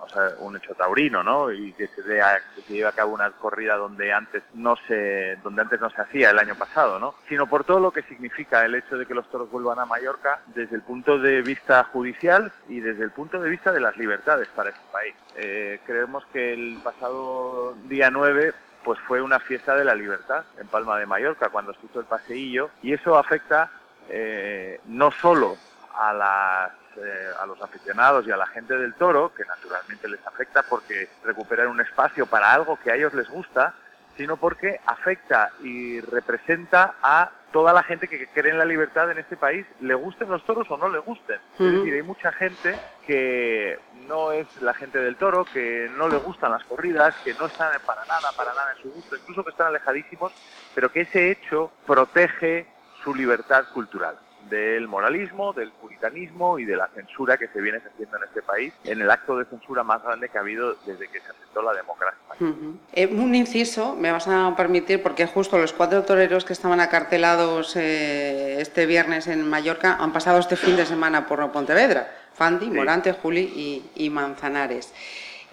o 0.02 0.10
sea, 0.10 0.32
un 0.40 0.56
hecho 0.58 0.74
taurino, 0.76 1.24
¿no? 1.24 1.52
Y 1.52 1.74
que 1.74 1.88
se, 1.90 2.02
dé 2.04 2.22
a- 2.22 2.42
que 2.56 2.62
se 2.64 2.74
lleve 2.74 2.88
a 2.90 2.92
cabo 2.92 3.14
una 3.14 3.32
corrida 3.32 3.76
donde 3.76 4.12
antes 4.14 4.44
no 4.54 4.76
se, 4.88 5.38
donde 5.44 5.62
antes 5.62 5.80
no 5.82 5.90
se 5.90 6.02
hacía 6.02 6.30
el 6.32 6.40
año 6.40 6.56
pasado, 6.56 7.00
¿no? 7.00 7.16
Sino 7.30 7.48
por 7.48 7.64
todo 7.64 7.80
lo 7.80 7.92
que 7.92 8.04
significa 8.04 8.64
el 8.66 8.76
hecho 8.76 8.98
de 8.98 9.06
que 9.06 9.14
los 9.14 9.30
toros 9.30 9.50
vuelvan 9.52 9.80
a 9.80 9.86
Mallorca 9.86 10.42
desde 10.48 10.76
el 10.76 10.82
punto 10.82 11.18
de 11.20 11.42
vista 11.42 11.84
judicial 11.86 12.52
y 12.70 12.80
desde 12.80 13.04
el 13.04 13.12
punto 13.12 13.40
de 13.40 13.50
vista 13.50 13.72
de 13.72 13.80
las 13.80 13.96
libertades 13.98 14.48
para 14.56 14.70
este 14.70 14.82
país. 14.92 15.16
Eh, 15.36 15.80
creemos 15.86 16.26
que 16.34 16.54
el 16.54 16.80
pasado 16.84 17.74
día 17.86 18.10
9 18.12 18.54
pues 18.84 19.00
fue 19.08 19.20
una 19.22 19.40
fiesta 19.40 19.76
de 19.76 19.84
la 19.84 19.96
libertad 19.96 20.44
en 20.60 20.68
Palma 20.68 21.00
de 21.00 21.08
Mallorca 21.08 21.50
cuando 21.50 21.74
se 21.74 21.86
hizo 21.88 22.00
el 22.00 22.06
paseillo 22.06 22.70
y 22.84 22.94
eso 22.94 23.18
afecta 23.18 23.72
eh, 24.10 24.80
no 24.86 25.10
solo 25.12 25.58
a, 25.98 26.14
las, 26.14 26.72
eh, 26.98 27.32
a 27.40 27.46
los 27.46 27.62
aficionados 27.62 28.28
y 28.28 28.32
a 28.32 28.38
la 28.38 28.48
gente 28.48 28.76
del 28.76 28.94
toro, 28.96 29.34
que 29.34 29.46
naturalmente 29.46 30.08
les 30.08 30.26
afecta 30.26 30.64
porque 30.64 31.10
recuperan 31.24 31.68
un 31.68 31.82
espacio 31.82 32.26
para 32.26 32.54
algo 32.54 32.78
que 32.78 32.92
a 32.92 32.96
ellos 32.96 33.14
les 33.14 33.30
gusta, 33.30 33.74
sino 34.18 34.38
porque 34.38 34.80
afecta 34.86 35.52
y 35.62 36.00
representa 36.02 36.96
a 37.02 37.32
toda 37.52 37.74
la 37.74 37.84
gente 37.84 38.08
que 38.08 38.28
cree 38.28 38.52
en 38.52 38.58
la 38.58 38.66
libertad 38.66 39.10
en 39.12 39.18
este 39.18 39.38
país, 39.38 39.66
le 39.80 39.94
gusten 39.94 40.30
los 40.30 40.46
toros 40.46 40.70
o 40.70 40.78
no 40.78 40.90
le 40.90 41.00
gusten. 41.00 41.40
Es 41.58 41.72
decir, 41.72 41.94
hay 41.94 42.02
mucha 42.02 42.32
gente 42.34 42.78
que 43.08 43.80
no 44.08 44.32
es 44.34 44.48
la 44.62 44.74
gente 44.74 45.00
del 45.00 45.16
toro, 45.16 45.46
que 45.46 45.90
no 45.96 46.10
le 46.10 46.18
gustan 46.18 46.52
las 46.52 46.64
corridas, 46.66 47.16
que 47.24 47.34
no 47.34 47.46
están 47.46 47.72
para 47.86 48.04
nada, 48.06 48.30
para 48.36 48.54
nada 48.54 48.74
en 48.76 48.84
su 48.84 48.92
gusto, 48.92 49.16
incluso 49.16 49.44
que 49.44 49.52
están 49.52 49.68
alejadísimos, 49.68 50.34
pero 50.74 50.92
que 50.92 51.02
ese 51.02 51.32
hecho 51.32 51.72
protege 51.86 52.68
su 53.04 53.16
libertad 53.16 53.66
cultural 53.74 54.18
del 54.50 54.88
moralismo, 54.88 55.54
del 55.54 55.72
puritanismo 55.72 56.60
y 56.60 56.66
de 56.66 56.76
la 56.76 56.88
censura 56.96 57.38
que 57.38 57.48
se 57.48 57.62
viene 57.62 57.80
haciendo 57.80 58.18
en 58.18 58.24
este 58.24 58.42
país, 58.42 58.74
en 58.84 59.02
el 59.02 59.10
acto 59.10 59.38
de 59.38 59.46
censura 59.46 59.84
más 59.84 60.04
grande 60.04 60.30
que 60.30 60.38
ha 60.38 60.42
habido 60.42 60.76
desde 60.86 61.08
que 61.08 61.20
se 61.20 61.30
aceptó 61.30 61.62
la 61.62 61.74
democracia. 61.74 62.20
Ujú. 62.40 62.78
Eh, 62.94 63.08
un 63.08 63.34
inciso, 63.34 63.96
me 63.96 64.12
vas 64.12 64.28
a 64.28 64.54
permitir, 64.56 65.02
porque 65.02 65.26
justo 65.26 65.58
los 65.58 65.74
cuatro 65.74 66.04
toreros 66.04 66.46
que 66.46 66.54
estaban 66.54 66.80
acartelados 66.80 67.76
eh, 67.76 68.62
este 68.62 68.86
viernes 68.86 69.28
en 69.28 69.48
Mallorca 69.50 69.98
han 70.00 70.14
pasado 70.14 70.40
este 70.40 70.56
fin 70.56 70.76
de 70.76 70.86
semana 70.86 71.26
por 71.28 71.52
Pontevedra. 71.52 72.12
Fandi, 72.34 72.70
Morante, 72.70 73.14
Juli 73.14 73.42
y, 73.42 74.06
y 74.06 74.10
Manzanares. 74.10 74.94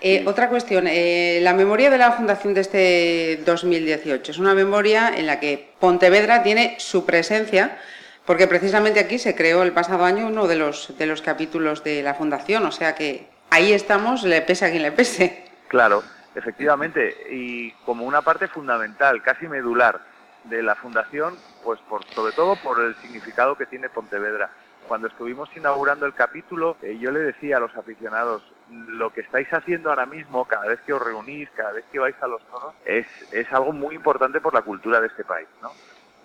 Eh, 0.05 0.25
Otra 0.27 0.49
cuestión, 0.49 0.89
eh, 0.89 1.39
la 1.43 1.55
memoria 1.55 1.89
de 1.89 1.97
la 1.97 2.11
fundación 2.11 2.55
de 2.55 2.61
este 2.61 3.43
2018 3.47 4.33
es 4.33 4.39
una 4.39 4.53
memoria 4.53 5.13
en 5.17 5.27
la 5.27 5.39
que 5.39 5.75
Pontevedra 5.79 6.43
tiene 6.43 6.75
su 6.79 7.07
presencia, 7.07 7.79
porque 8.27 8.47
precisamente 8.47 9.01
aquí 9.01 9.19
se 9.19 9.35
creó 9.35 9.63
el 9.63 9.73
pasado 9.73 10.05
año 10.05 10.27
uno 10.27 10.47
de 10.47 10.57
los, 10.57 10.97
de 10.97 11.07
los 11.07 11.23
capítulos 11.23 11.83
de 11.85 12.03
la 12.03 12.15
fundación, 12.15 12.65
o 12.67 12.73
sea 12.73 12.95
que 12.95 13.29
ahí 13.51 13.73
estamos, 13.73 14.23
le 14.23 14.43
pese 14.43 14.67
a 14.67 14.71
quien 14.71 14.83
le 14.83 14.93
pese. 14.93 15.45
Claro, 15.69 16.03
efectivamente, 16.35 17.15
y 17.31 17.73
como 17.85 18.05
una 18.05 18.23
parte 18.23 18.49
fundamental, 18.49 19.23
casi 19.23 19.49
medular 19.49 20.01
de 20.45 20.63
la 20.63 20.75
fundación, 20.75 21.37
pues 21.63 21.81
por, 21.89 22.05
sobre 22.07 22.33
todo 22.33 22.57
por 22.57 22.81
el 22.81 22.95
significado 22.97 23.57
que 23.57 23.67
tiene 23.67 23.89
Pontevedra. 23.89 24.51
Cuando 24.89 25.07
estuvimos 25.07 25.49
inaugurando 25.57 26.07
el 26.07 26.15
capítulo, 26.15 26.77
eh, 26.83 26.99
yo 26.99 27.13
le 27.13 27.21
decía 27.21 27.59
a 27.59 27.61
los 27.61 27.75
aficionados, 27.77 28.43
lo 28.69 29.13
que 29.13 29.21
estáis 29.21 29.47
haciendo 29.53 29.91
ahora 29.91 30.07
mismo, 30.07 30.45
cada 30.45 30.67
vez 30.67 30.81
que 30.81 30.93
os 30.93 31.01
reunís, 31.01 31.49
cada 31.57 31.73
vez 31.73 31.85
que 31.93 32.01
vais 32.01 32.17
a 32.21 32.27
los 32.27 32.43
toros, 32.49 32.75
es, 32.85 33.07
es 33.31 33.51
algo 33.53 33.73
muy 33.73 33.95
importante 33.95 34.41
por 34.41 34.53
la 34.53 34.63
cultura 34.63 35.01
de 35.01 35.07
este 35.07 35.25
país, 35.25 35.47
¿no? 35.63 35.71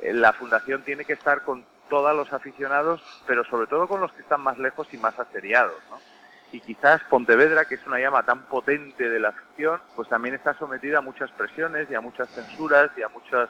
Eh, 0.01 0.13
La 0.13 0.33
fundación 0.33 0.81
tiene 0.81 1.05
que 1.05 1.13
estar 1.13 1.43
con 1.43 1.63
todos 1.89 2.15
los 2.15 2.31
aficionados, 2.33 3.03
pero 3.25 3.43
sobre 3.45 3.67
todo 3.67 3.87
con 3.87 4.01
los 4.01 4.11
que 4.13 4.21
están 4.21 4.41
más 4.41 4.57
lejos 4.57 4.87
y 4.93 4.97
más 4.97 5.17
aseriados, 5.19 5.81
¿no? 5.89 6.01
y 6.49 6.61
quizás 6.61 7.01
Pontevedra, 7.09 7.65
que 7.65 7.75
es 7.75 7.85
una 7.85 7.99
llama 7.99 8.23
tan 8.23 8.43
potente 8.43 9.09
de 9.09 9.19
la 9.19 9.29
afición, 9.29 9.81
pues 9.95 10.07
también 10.07 10.33
está 10.35 10.53
sometida 10.53 10.99
a 10.99 11.01
muchas 11.01 11.29
presiones 11.31 11.89
y 11.91 11.95
a 11.95 11.99
muchas 11.99 12.29
censuras 12.35 12.89
y 12.95 13.01
a 13.03 13.09
muchas, 13.09 13.49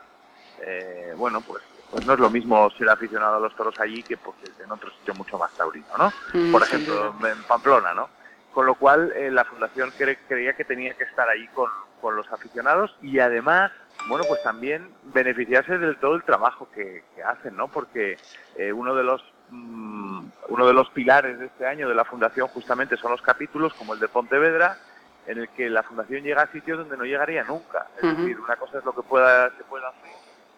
eh, 0.59 1.13
bueno, 1.15 1.41
pues, 1.41 1.63
pues 1.91 2.03
no 2.05 2.13
es 2.13 2.19
lo 2.19 2.31
mismo 2.31 2.67
ser 2.71 2.89
aficionado 2.89 3.35
a 3.35 3.39
los 3.39 3.55
toros 3.55 3.79
allí 3.79 4.01
que 4.03 4.17
pues, 4.17 4.35
en 4.63 4.71
otro 4.71 4.89
sitio 4.91 5.13
mucho 5.13 5.37
más 5.37 5.55
taurino, 5.55 5.95
¿no? 5.95 6.11
Mm, 6.33 6.51
Por 6.51 6.63
ejemplo, 6.63 7.15
en 7.27 7.43
Pamplona, 7.43 7.93
¿no? 7.93 8.09
Con 8.51 8.65
lo 8.65 8.73
cual 8.73 9.11
eh, 9.15 9.29
la 9.29 9.45
fundación 9.45 9.93
cre- 9.95 10.17
creía 10.27 10.53
que 10.55 10.65
tenía 10.65 10.95
que 10.95 11.03
estar 11.03 11.29
ahí 11.29 11.47
con, 11.49 11.69
con 12.01 12.15
los 12.15 12.29
aficionados 12.33 12.97
y 13.03 13.19
además, 13.19 13.71
bueno, 14.07 14.25
pues 14.27 14.41
también 14.43 14.89
beneficiarse 15.13 15.77
de 15.77 15.95
todo 15.95 16.15
el 16.15 16.23
trabajo 16.23 16.69
que, 16.73 17.03
que 17.15 17.23
hacen, 17.23 17.55
¿no? 17.55 17.67
Porque 17.67 18.17
eh, 18.55 18.71
uno 18.71 18.95
de 18.95 19.03
los 19.03 19.23
mm, 19.49 20.25
uno 20.49 20.67
de 20.67 20.73
los 20.73 20.89
pilares 20.91 21.39
de 21.39 21.47
este 21.47 21.65
año 21.65 21.89
de 21.89 21.95
la 21.95 22.05
fundación 22.05 22.47
justamente 22.47 22.97
son 22.97 23.11
los 23.11 23.21
capítulos 23.21 23.73
como 23.73 23.93
el 23.93 23.99
de 23.99 24.07
Pontevedra 24.07 24.77
en 25.25 25.39
el 25.39 25.49
que 25.49 25.69
la 25.69 25.83
fundación 25.83 26.23
llega 26.23 26.43
a 26.43 26.51
sitios 26.51 26.77
donde 26.77 26.95
no 26.95 27.03
llegaría 27.03 27.43
nunca. 27.43 27.87
Es 27.97 28.17
decir, 28.17 28.39
una 28.39 28.55
cosa 28.55 28.77
es 28.79 28.85
lo 28.85 28.93
que 28.93 29.01
pueda 29.01 29.49
se 29.57 29.63
pueda 29.65 29.89
hacer 29.89 30.11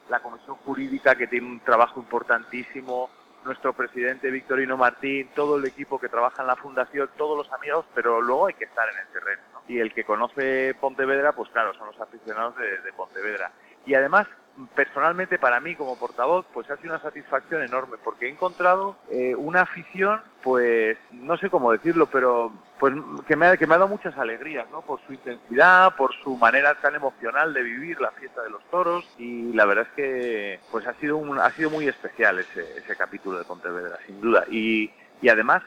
la 0.10 0.20
comisión 0.20 0.56
jurídica 0.58 1.16
que 1.16 1.28
tiene 1.28 1.48
un 1.48 1.60
trabajo 1.60 2.00
importantísimo, 2.00 3.10
nuestro 3.46 3.74
presidente 3.74 4.30
Victorino 4.30 4.76
Martín, 4.78 5.30
todo 5.36 5.58
el 5.58 5.66
equipo 5.66 6.00
que 6.00 6.10
trabaja 6.10 6.42
en 6.42 6.48
la 6.48 6.56
fundación, 6.56 7.10
todos 7.18 7.38
los 7.38 7.52
amigos, 7.54 7.86
pero 7.96 8.22
luego 8.22 8.48
hay 8.48 8.54
que 8.56 8.66
estar 8.66 8.88
en 8.90 9.00
el 9.00 9.08
terreno. 9.08 9.42
¿no? 9.54 9.59
Y 9.70 9.80
el 9.80 9.94
que 9.94 10.04
conoce 10.04 10.76
Pontevedra, 10.82 11.32
pues 11.34 11.50
claro, 11.52 11.74
son 11.76 11.88
los 11.88 12.02
aficionados 12.02 12.56
de, 12.58 12.92
Pontevedra. 12.98 13.52
Y 13.86 13.94
además, 13.94 14.28
personalmente 14.76 15.38
para 15.38 15.60
mí 15.60 15.76
como 15.76 15.98
portavoz, 15.98 16.46
pues 16.54 16.70
ha 16.70 16.78
sido 16.78 16.96
una 16.96 17.02
satisfacción 17.02 17.62
enorme 17.62 17.98
porque 18.04 18.26
he 18.26 18.30
encontrado 18.30 18.98
eh, 19.12 19.36
una 19.36 19.62
afición, 19.62 20.22
pues 20.44 20.98
no 21.12 21.38
sé 21.38 21.50
cómo 21.50 21.72
decirlo, 21.72 22.08
pero 22.08 22.52
pues 22.80 22.94
que 23.28 23.36
me, 23.36 23.46
ha, 23.46 23.58
que 23.58 23.68
me 23.68 23.76
ha 23.76 23.78
dado 23.78 23.90
muchas 23.90 24.18
alegrías, 24.18 24.70
¿no? 24.72 24.82
Por 24.82 25.00
su 25.06 25.14
intensidad, 25.14 25.96
por 25.96 26.14
su 26.24 26.36
manera 26.36 26.74
tan 26.82 26.96
emocional 26.96 27.54
de 27.54 27.62
vivir 27.62 28.02
la 28.02 28.12
fiesta 28.12 28.42
de 28.42 28.50
los 28.50 28.64
toros 28.72 29.08
y 29.20 29.54
la 29.54 29.66
verdad 29.66 29.86
es 29.88 29.94
que 29.96 30.60
pues 30.72 30.88
ha 30.88 30.94
sido 30.96 31.18
un, 31.18 31.40
ha 31.40 31.52
sido 31.52 31.70
muy 31.70 31.88
especial 31.88 32.40
ese, 32.40 32.80
ese 32.80 32.96
capítulo 32.96 33.38
de 33.38 33.46
Pontevedra, 33.46 34.00
sin 34.08 34.20
duda. 34.20 34.46
Y, 34.50 34.92
y 35.22 35.30
además 35.30 35.62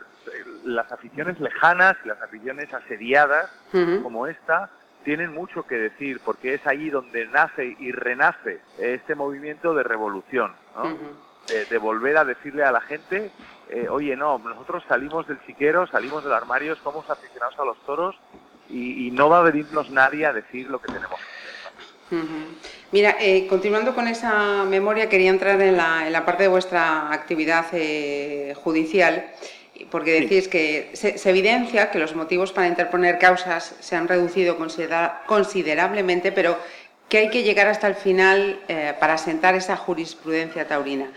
las 0.65 0.91
aficiones 0.93 1.41
lejanas 1.41 1.97
y 2.05 2.09
las 2.09 2.21
aficiones 2.21 2.73
asediadas 2.73 3.51
como 4.03 4.27
esta 4.27 4.71
tienen 5.05 5.33
mucho 5.33 5.65
que 5.65 5.77
decir 5.77 6.21
porque 6.25 6.55
es 6.55 6.67
allí 6.67 6.91
donde 6.91 7.27
nace 7.27 7.77
y 7.79 7.93
renace 7.93 8.61
este 8.79 9.15
movimiento 9.15 9.75
de 9.75 9.83
revolución, 9.83 10.53
¿no? 10.77 10.97
de, 11.69 11.79
volver 11.79 12.17
a 12.17 12.25
decirle 12.25 12.65
a 12.65 12.71
la 12.71 12.81
gente, 12.81 13.31
eh, 13.69 13.89
oye, 13.89 14.17
no, 14.17 14.39
nosotros 14.39 14.85
salimos 14.89 15.27
del 15.27 15.45
chiquero, 15.45 15.87
salimos 15.87 16.23
del 16.23 16.33
armario, 16.33 16.77
somos 16.77 17.09
aficionados 17.11 17.59
a 17.59 17.65
los 17.65 17.79
toros 17.85 18.17
y, 18.69 19.11
no 19.11 19.29
va 19.29 19.41
a 19.41 19.43
venirnos 19.43 19.91
nadie 19.91 20.25
a 20.25 20.33
decir 20.33 20.71
lo 20.71 20.81
que 20.81 20.87
tenemos 20.93 21.19
que 21.19 21.27
hacer. 21.27 22.23
Mira, 22.93 23.17
eh, 23.21 23.47
continuando 23.49 23.95
con 23.95 24.07
esa 24.07 24.65
memoria, 24.65 25.09
quería 25.09 25.31
entrar 25.31 25.61
en 25.61 25.77
la, 25.77 26.07
en 26.07 26.13
la 26.13 26.25
parte 26.25 26.45
de 26.45 26.49
vuestra 26.49 27.13
actividad 27.13 27.67
eh, 27.73 28.55
judicial 28.57 29.27
porque 29.91 30.21
decís 30.21 30.49
que 30.49 30.91
se, 30.95 31.17
evidencia 31.29 31.91
que 31.91 31.99
los 31.99 32.15
motivos 32.15 32.53
para 32.53 32.69
interponer 32.69 33.19
causas 33.19 33.77
se 33.81 33.97
han 33.97 34.09
reducido 34.09 34.57
considerablemente, 35.27 36.33
pero 36.33 36.57
que 37.09 37.19
hay 37.19 37.31
que 37.31 37.43
llegar 37.43 37.67
hasta 37.67 37.89
el 37.89 37.95
final 37.95 38.61
eh, 38.69 38.95
para 38.99 39.19
sentar 39.19 39.55
esa 39.55 39.77
jurisprudencia 39.77 40.67
taurina. 40.67 41.11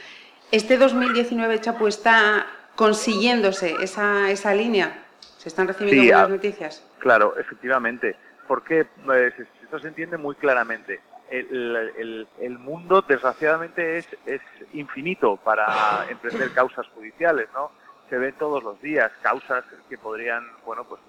¿Este 0.51 0.77
2019, 0.77 1.61
Chapu, 1.61 1.87
está 1.87 2.47
consiguiéndose 2.75 3.75
esa, 3.81 4.29
esa 4.29 4.53
línea? 4.53 5.05
¿Se 5.37 5.49
están 5.49 5.67
recibiendo 5.67 6.03
buenas 6.03 6.29
noticias? 6.29 6.83
Claro, 6.99 7.35
efectivamente, 7.37 8.15
porque 8.47 8.85
pues, 9.05 9.33
esto 9.63 9.79
se 9.79 9.87
entiende 9.87 10.17
muy 10.17 10.35
claramente. 10.35 10.99
El, 11.29 12.27
el, 12.39 12.59
mundo, 12.59 13.01
desgraciadamente, 13.01 13.97
es, 13.97 14.07
es 14.25 14.41
infinito 14.73 15.37
para 15.37 16.05
emprender 16.09 16.51
causas 16.51 16.87
judiciales, 16.89 17.47
¿no? 17.53 17.71
Se 18.09 18.17
ve 18.17 18.31
todos 18.33 18.63
los 18.63 18.81
días, 18.81 19.11
causas 19.21 19.63
que 19.89 19.97
podrían, 19.97 20.43
bueno, 20.65 20.83
pues 20.83 21.01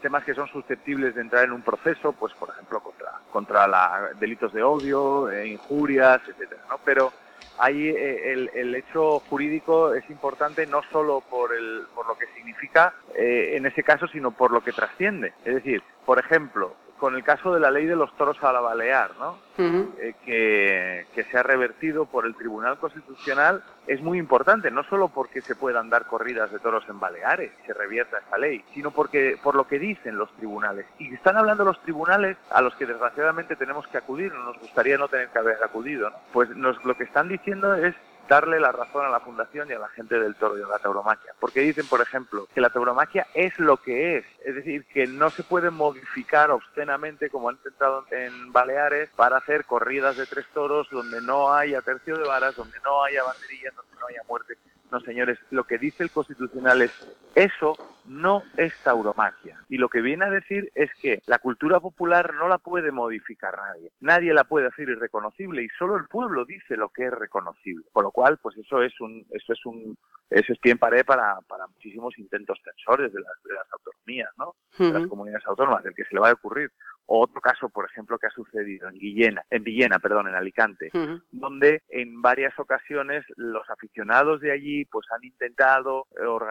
temas 0.00 0.24
que 0.24 0.34
son 0.34 0.48
susceptibles 0.48 1.14
de 1.14 1.20
entrar 1.20 1.44
en 1.44 1.52
un 1.52 1.62
proceso, 1.62 2.12
pues 2.12 2.32
por 2.34 2.50
ejemplo 2.50 2.80
contra 2.80 3.12
contra 3.32 3.66
la, 3.66 4.10
delitos 4.18 4.52
de 4.52 4.62
odio, 4.62 5.30
eh, 5.30 5.48
injurias, 5.48 6.20
etcétera, 6.26 6.62
¿no? 6.70 6.78
Pero 6.84 7.12
ahí 7.58 7.88
eh, 7.88 8.32
el, 8.32 8.50
el, 8.54 8.74
hecho 8.74 9.20
jurídico 9.28 9.94
es 9.94 10.08
importante 10.10 10.66
no 10.66 10.82
solo 10.90 11.22
por 11.22 11.54
el 11.54 11.86
por 11.94 12.06
lo 12.06 12.16
que 12.16 12.26
significa 12.34 12.94
eh, 13.14 13.54
en 13.56 13.66
ese 13.66 13.82
caso, 13.82 14.06
sino 14.08 14.30
por 14.30 14.52
lo 14.52 14.62
que 14.62 14.72
trasciende. 14.72 15.34
Es 15.44 15.54
decir, 15.54 15.82
por 16.04 16.18
ejemplo, 16.18 16.74
con 16.98 17.14
el 17.14 17.22
caso 17.22 17.52
de 17.52 17.60
la 17.60 17.70
ley 17.70 17.86
de 17.86 17.96
los 17.96 18.14
toros 18.16 18.42
a 18.42 18.52
la 18.52 18.60
balear, 18.60 19.10
¿no? 19.18 19.38
Eh, 19.58 20.14
que, 20.24 21.06
que, 21.14 21.24
se 21.24 21.38
ha 21.38 21.42
revertido 21.42 22.04
por 22.04 22.26
el 22.26 22.34
Tribunal 22.34 22.78
Constitucional 22.78 23.62
es 23.86 24.02
muy 24.02 24.18
importante, 24.18 24.70
no 24.70 24.84
solo 24.84 25.08
porque 25.08 25.40
se 25.40 25.54
puedan 25.54 25.88
dar 25.88 26.06
corridas 26.06 26.52
de 26.52 26.58
toros 26.58 26.84
en 26.90 27.00
Baleares, 27.00 27.52
se 27.64 27.72
revierta 27.72 28.18
esta 28.18 28.36
ley, 28.36 28.62
sino 28.74 28.90
porque 28.90 29.38
por 29.42 29.54
lo 29.54 29.66
que 29.66 29.78
dicen 29.78 30.18
los 30.18 30.30
tribunales. 30.36 30.84
Y 30.98 31.14
están 31.14 31.38
hablando 31.38 31.64
los 31.64 31.80
tribunales 31.80 32.36
a 32.50 32.60
los 32.60 32.74
que 32.74 32.84
desgraciadamente 32.84 33.56
tenemos 33.56 33.86
que 33.86 33.96
acudir, 33.96 34.30
nos 34.34 34.58
gustaría 34.58 34.98
no 34.98 35.08
tener 35.08 35.28
que 35.28 35.38
haber 35.38 35.62
acudido, 35.64 36.10
¿no? 36.10 36.16
Pues 36.34 36.50
nos, 36.50 36.84
lo 36.84 36.94
que 36.94 37.04
están 37.04 37.28
diciendo 37.28 37.74
es 37.74 37.94
darle 38.28 38.60
la 38.60 38.72
razón 38.72 39.04
a 39.04 39.10
la 39.10 39.20
Fundación 39.20 39.70
y 39.70 39.74
a 39.74 39.78
la 39.78 39.88
gente 39.88 40.18
del 40.18 40.34
toro 40.34 40.58
y 40.58 40.62
a 40.62 40.66
la 40.66 40.78
tauromaquia. 40.78 41.32
Porque 41.38 41.60
dicen, 41.60 41.86
por 41.86 42.00
ejemplo, 42.00 42.48
que 42.54 42.60
la 42.60 42.70
tauromaquia 42.70 43.26
es 43.34 43.58
lo 43.58 43.76
que 43.76 44.18
es. 44.18 44.24
Es 44.44 44.54
decir, 44.54 44.84
que 44.86 45.06
no 45.06 45.30
se 45.30 45.42
puede 45.42 45.70
modificar 45.70 46.50
obscenamente 46.50 47.30
como 47.30 47.48
han 47.48 47.56
intentado 47.56 48.04
en 48.10 48.52
Baleares 48.52 49.10
para 49.16 49.38
hacer 49.38 49.64
corridas 49.64 50.16
de 50.16 50.26
tres 50.26 50.46
toros 50.52 50.88
donde 50.90 51.20
no 51.20 51.52
haya 51.52 51.82
tercio 51.82 52.16
de 52.16 52.26
varas, 52.26 52.56
donde 52.56 52.78
no 52.84 53.04
haya 53.04 53.22
banderillas, 53.22 53.74
donde 53.74 53.96
no 54.00 54.06
haya 54.06 54.22
muerte. 54.28 54.58
No, 54.90 55.00
señores, 55.00 55.38
lo 55.50 55.64
que 55.64 55.78
dice 55.78 56.04
el 56.04 56.10
Constitucional 56.10 56.82
es 56.82 56.92
eso 57.34 57.76
no 58.08 58.42
es 58.56 58.74
tauromaquia. 58.82 59.60
Y 59.68 59.78
lo 59.78 59.88
que 59.88 60.00
viene 60.00 60.24
a 60.24 60.30
decir 60.30 60.70
es 60.74 60.90
que 61.00 61.22
la 61.26 61.38
cultura 61.38 61.80
popular 61.80 62.34
no 62.34 62.48
la 62.48 62.58
puede 62.58 62.92
modificar 62.92 63.56
nadie. 63.56 63.92
Nadie 64.00 64.34
la 64.34 64.44
puede 64.44 64.68
hacer 64.68 64.88
irreconocible 64.88 65.62
y 65.62 65.68
solo 65.78 65.96
el 65.96 66.06
pueblo 66.06 66.44
dice 66.44 66.76
lo 66.76 66.88
que 66.90 67.06
es 67.06 67.12
reconocible. 67.12 67.84
Con 67.92 68.04
lo 68.04 68.10
cual, 68.10 68.38
pues 68.38 68.56
eso 68.56 68.82
es 68.82 69.00
un, 69.00 69.26
eso 69.30 69.52
es 69.52 69.66
un, 69.66 69.96
eso 70.30 70.52
es 70.52 70.58
pie 70.58 70.72
en 70.72 70.78
pared 70.78 71.04
para, 71.04 71.40
para 71.48 71.66
muchísimos 71.66 72.18
intentos 72.18 72.60
tensores 72.62 73.12
de 73.12 73.20
las, 73.20 73.42
de 73.44 73.54
las 73.54 73.66
autonomías, 73.72 74.30
¿no? 74.36 74.54
De 74.78 74.92
las 74.92 75.06
comunidades 75.06 75.46
autónomas, 75.46 75.82
del 75.84 75.94
que 75.94 76.04
se 76.04 76.14
le 76.14 76.20
va 76.20 76.30
a 76.30 76.34
ocurrir. 76.34 76.70
O 77.06 77.22
otro 77.22 77.40
caso, 77.40 77.68
por 77.68 77.84
ejemplo, 77.84 78.18
que 78.18 78.26
ha 78.26 78.30
sucedido 78.30 78.88
en 78.88 78.98
Villena, 78.98 79.42
en 79.50 79.62
Villena, 79.62 79.98
perdón, 80.00 80.28
en 80.28 80.34
Alicante, 80.34 80.90
donde 81.30 81.82
en 81.88 82.20
varias 82.20 82.58
ocasiones 82.58 83.24
los 83.36 83.68
aficionados 83.70 84.40
de 84.40 84.52
allí 84.52 84.84
pues 84.86 85.06
han 85.12 85.24
intentado 85.24 86.06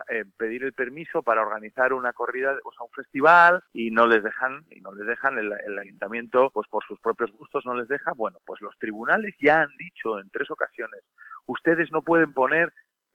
eh, 0.09 0.23
pedir 0.37 0.63
el 0.63 0.73
permiso 0.73 1.23
para 1.23 1.41
organizar 1.41 1.91
una 1.93 2.13
corrida, 2.13 2.57
o 2.63 2.71
sea, 2.71 2.85
un 2.85 2.91
festival 2.91 3.63
y 3.73 3.91
no 3.91 4.07
les 4.07 4.23
dejan, 4.23 4.63
y 4.69 4.79
no 4.79 4.93
les 4.93 5.05
dejan 5.07 5.37
el, 5.37 5.51
el 5.65 5.77
ayuntamiento, 5.77 6.49
pues 6.51 6.67
por 6.69 6.85
sus 6.85 6.99
propios 6.99 7.31
gustos 7.33 7.65
no 7.65 7.75
les 7.75 7.87
deja. 7.87 8.13
Bueno, 8.13 8.39
pues 8.45 8.61
los 8.61 8.77
tribunales 8.77 9.35
ya 9.39 9.61
han 9.61 9.75
dicho 9.77 10.19
en 10.19 10.29
tres 10.29 10.49
ocasiones, 10.51 11.01
ustedes 11.47 11.91
no 11.91 12.01
pueden 12.01 12.33
poner 12.33 12.71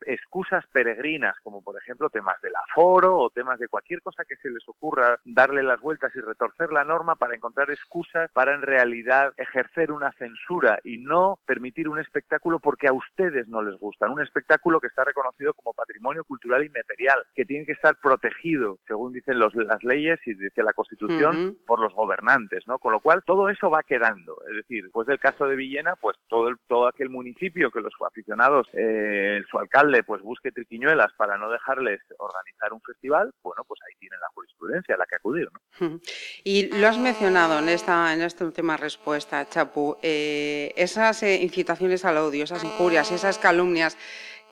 excusas 0.07 0.65
peregrinas, 0.73 1.37
como 1.43 1.63
por 1.63 1.77
ejemplo 1.77 2.11
temas 2.11 2.41
del 2.43 2.55
aforo 2.57 3.19
o 3.19 3.31
temas 3.31 3.59
de 3.59 3.69
cualquier 3.69 4.03
cosa 4.03 4.25
que 4.25 4.37
se 4.37 4.51
les 4.51 4.67
ocurra 4.69 5.19
darle 5.25 5.63
las 5.63 5.81
vueltas 5.81 6.15
y 6.15 6.21
retorcer 6.21 6.73
la 6.73 6.85
norma 6.85 7.17
para 7.17 7.35
encontrar 7.35 7.71
excusas 7.71 8.31
para 8.33 8.55
en 8.55 8.63
realidad 8.63 9.33
ejercer 9.37 9.93
una 9.93 10.13
censura 10.13 10.79
y 10.85 10.99
no 10.99 11.39
permitir 11.47 11.89
un 11.89 11.99
espectáculo 11.99 12.59
porque 12.59 12.89
a 12.89 12.93
ustedes 12.93 13.49
no 13.49 13.63
les 13.63 13.79
gusta. 13.79 14.11
Un 14.11 14.21
espectáculo 14.21 14.81
que 14.81 14.89
está 14.89 15.05
reconocido 15.05 15.55
como 15.55 15.75
patrimonio 15.75 16.25
cultural 16.25 16.65
inmaterial, 16.65 17.19
que 17.35 17.45
tiene 17.45 17.67
que 17.67 17.73
estar 17.73 17.97
protegido, 17.97 18.79
según 18.87 19.13
dicen 19.13 19.39
los, 19.39 19.55
las 19.55 19.83
leyes 19.85 20.19
y 20.27 20.35
dice 20.35 20.63
la 20.63 20.73
Constitución, 20.73 21.57
por 21.67 21.81
los 21.81 21.95
gobernantes, 21.95 22.67
¿no? 22.67 22.79
Con 22.79 22.93
lo 22.93 23.01
cual 23.01 23.23
todo 23.25 23.49
eso 23.49 23.71
va 23.71 23.83
quedando. 23.83 24.37
Es 24.49 24.57
decir, 24.57 24.85
después 24.85 25.07
del 25.07 25.19
caso 25.19 25.47
de 25.47 25.57
Villena, 25.57 25.95
pues 26.01 26.17
todo, 26.29 26.49
el, 26.49 26.57
todo 26.67 26.87
aquel 26.87 27.11
municipio 27.11 27.71
que 27.71 27.81
los 27.81 27.93
aficionados, 28.07 28.69
eh, 28.73 29.43
su 29.51 29.59
alcalde, 29.59 29.90
pues 30.07 30.23
busque 30.23 30.53
triquiñuelas 30.53 31.13
para 31.17 31.37
no 31.37 31.51
dejarles 31.51 32.01
organizar 32.19 32.73
un 32.73 32.81
festival, 32.81 33.33
bueno, 33.43 33.65
pues 33.67 33.81
ahí 33.87 33.99
tienen 33.99 34.21
la 34.21 34.29
jurisprudencia 34.35 34.95
a 34.95 34.99
la 34.99 35.07
que 35.07 35.17
acudir. 35.17 35.49
¿no? 35.53 36.01
Y 36.45 36.69
lo 36.79 36.89
has 36.89 36.99
mencionado 36.99 37.59
en 37.59 37.69
esta, 37.69 38.13
en 38.13 38.23
esta 38.23 38.45
última 38.45 38.77
respuesta, 38.77 39.49
Chapu, 39.49 39.97
eh, 40.03 40.73
esas 40.77 41.23
eh, 41.23 41.43
incitaciones 41.43 42.05
al 42.05 42.17
odio, 42.19 42.45
esas 42.45 42.65
injurias, 42.65 43.11
esas 43.11 43.39
calumnias 43.39 43.97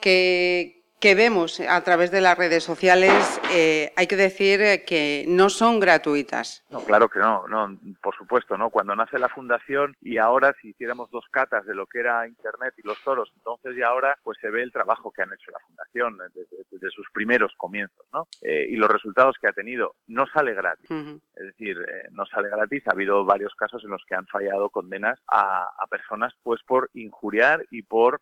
que, 0.01 0.78
que 1.01 1.15
vemos 1.15 1.61
a 1.61 1.81
través 1.83 2.11
de 2.11 2.21
las 2.21 2.37
redes 2.37 2.65
sociales, 2.65 3.41
eh, 3.53 3.93
hay 3.97 4.07
que 4.09 4.17
decir 4.17 4.85
que 4.85 5.25
no 5.29 5.49
son 5.49 5.79
gratuitas. 5.79 6.65
No, 6.71 6.81
claro 6.81 7.09
que 7.09 7.21
no, 7.21 7.47
no, 7.47 7.79
por 8.03 8.17
supuesto, 8.17 8.57
¿no? 8.59 8.71
Cuando 8.71 8.97
nace 8.97 9.19
la 9.19 9.29
fundación 9.29 9.97
y 10.01 10.19
ahora 10.19 10.55
si 10.61 10.71
hiciéramos 10.71 11.11
dos 11.11 11.25
catas 11.31 11.65
de 11.67 11.75
lo 11.75 11.87
que 11.87 12.01
era 12.01 12.27
Internet 12.27 12.75
y 12.79 12.87
los 12.87 12.99
toros, 13.05 13.31
entonces 13.37 13.77
y 13.77 13.83
ahora, 13.83 14.19
pues 14.23 14.39
se 14.41 14.51
ve 14.51 14.63
el 14.63 14.73
trabajo 14.73 15.13
que 15.13 15.23
han 15.23 15.33
hecho 15.33 15.53
la 15.53 15.61
fundación 15.61 16.19
desde, 16.35 16.91
sus 16.91 17.09
primeros 17.13 17.53
comienzos, 17.57 18.07
¿no? 18.13 18.27
Eh, 18.41 18.67
y 18.71 18.77
los 18.77 18.91
resultados 18.91 19.37
que 19.41 19.47
ha 19.47 19.53
tenido. 19.53 19.95
No 20.07 20.27
sale 20.27 20.55
gratis, 20.55 20.91
es 20.91 21.45
decir, 21.45 21.77
eh, 21.79 22.09
no 22.11 22.25
sale 22.27 22.49
gratis. 22.49 22.83
Ha 22.87 22.93
habido 22.93 23.25
varios 23.25 23.55
casos 23.55 23.85
en 23.85 23.91
los 23.91 24.03
que 24.09 24.15
han 24.15 24.27
fallado 24.27 24.71
condenas 24.71 25.21
a, 25.29 25.69
a 25.79 25.87
personas, 25.87 26.33
pues 26.43 26.61
por 26.67 26.91
injuriar 26.95 27.65
y 27.71 27.83
por, 27.83 28.21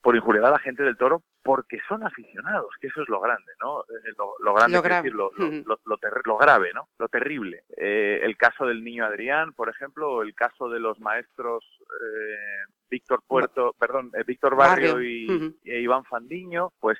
por 0.00 0.16
injuriar 0.16 0.46
a 0.46 0.50
la 0.50 0.58
gente 0.58 0.82
del 0.82 0.96
toro 0.96 1.22
porque 1.48 1.78
son 1.88 2.04
aficionados, 2.04 2.68
que 2.78 2.88
eso 2.88 3.00
es 3.00 3.08
lo 3.08 3.22
grande, 3.22 3.52
¿no? 3.58 3.80
Eh, 3.80 4.12
lo, 4.18 4.52
grande, 4.52 4.76
lo, 4.76 4.82
grave. 4.82 5.02
Decir, 5.04 5.16
lo, 5.16 5.80
lo, 6.26 6.36
grave, 6.36 6.72
¿no? 6.74 6.90
Lo 6.98 7.08
terrible. 7.08 7.64
Eh, 7.74 8.20
el 8.22 8.36
caso 8.36 8.66
del 8.66 8.84
niño 8.84 9.06
Adrián, 9.06 9.54
por 9.54 9.70
ejemplo, 9.70 10.12
o 10.12 10.22
el 10.22 10.34
caso 10.34 10.68
de 10.68 10.78
los 10.78 11.00
maestros 11.00 11.64
eh, 11.80 12.70
Víctor 12.90 13.22
Puerto, 13.26 13.74
perdón, 13.78 14.10
Víctor 14.26 14.56
Barrio, 14.56 15.02
y, 15.02 15.56
e 15.64 15.80
Iván 15.80 16.04
Fandiño, 16.04 16.74
pues 16.78 16.98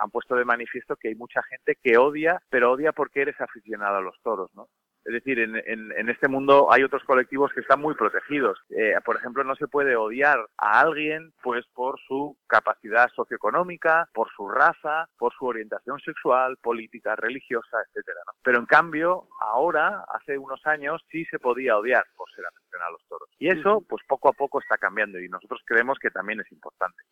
han 0.00 0.10
puesto 0.12 0.36
de 0.36 0.44
manifiesto 0.44 0.94
que 0.94 1.08
hay 1.08 1.16
mucha 1.16 1.42
gente 1.42 1.76
que 1.82 1.98
odia, 1.98 2.40
pero 2.50 2.70
odia 2.70 2.92
porque 2.92 3.22
eres 3.22 3.40
aficionado 3.40 3.96
a 3.96 4.00
los 4.00 4.14
toros, 4.22 4.54
¿no? 4.54 4.68
Es 5.04 5.12
decir, 5.12 5.38
en, 5.38 5.56
en, 5.56 5.92
en 5.92 6.08
este 6.08 6.28
mundo 6.28 6.72
hay 6.72 6.82
otros 6.82 7.02
colectivos 7.04 7.52
que 7.52 7.60
están 7.60 7.80
muy 7.80 7.94
protegidos. 7.94 8.58
Eh, 8.70 8.94
por 9.04 9.16
ejemplo, 9.16 9.44
no 9.44 9.54
se 9.56 9.68
puede 9.68 9.96
odiar 9.96 10.38
a 10.58 10.80
alguien 10.80 11.32
pues 11.42 11.64
por 11.74 11.98
su 12.06 12.36
capacidad 12.46 13.08
socioeconómica, 13.14 14.08
por 14.12 14.30
su 14.34 14.48
raza, 14.48 15.08
por 15.18 15.32
su 15.34 15.46
orientación 15.46 15.98
sexual, 16.00 16.56
política, 16.58 17.16
religiosa, 17.16 17.78
etcétera. 17.88 18.20
¿no? 18.26 18.32
Pero 18.42 18.58
en 18.58 18.66
cambio, 18.66 19.28
ahora, 19.40 20.04
hace 20.08 20.38
unos 20.38 20.64
años, 20.66 21.02
sí 21.10 21.24
se 21.26 21.38
podía 21.38 21.76
odiar 21.76 22.04
por 22.16 22.30
ser 22.30 22.44
aficionado 22.46 22.88
a 22.88 22.92
los 22.92 23.04
toros. 23.08 23.28
Y 23.38 23.48
eso, 23.48 23.84
pues 23.88 24.02
poco 24.06 24.28
a 24.28 24.32
poco 24.32 24.60
está 24.60 24.78
cambiando 24.78 25.18
y 25.18 25.28
nosotros 25.28 25.60
creemos 25.64 25.98
que 25.98 26.10
también 26.10 26.40
es 26.40 26.50
importante. 26.52 27.02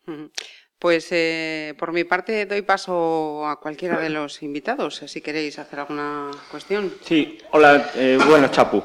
Pues 0.81 1.09
eh, 1.11 1.75
por 1.77 1.93
mi 1.93 2.05
parte 2.05 2.47
doy 2.47 2.63
paso 2.63 3.45
a 3.47 3.59
cualquiera 3.59 3.99
de 3.99 4.09
los 4.09 4.41
invitados, 4.41 4.95
si 5.05 5.21
queréis 5.21 5.59
hacer 5.59 5.79
alguna 5.79 6.31
cuestión. 6.49 6.91
Sí, 7.01 7.37
hola, 7.51 7.91
eh, 7.93 8.17
buenas 8.27 8.49
Chapu. 8.49 8.83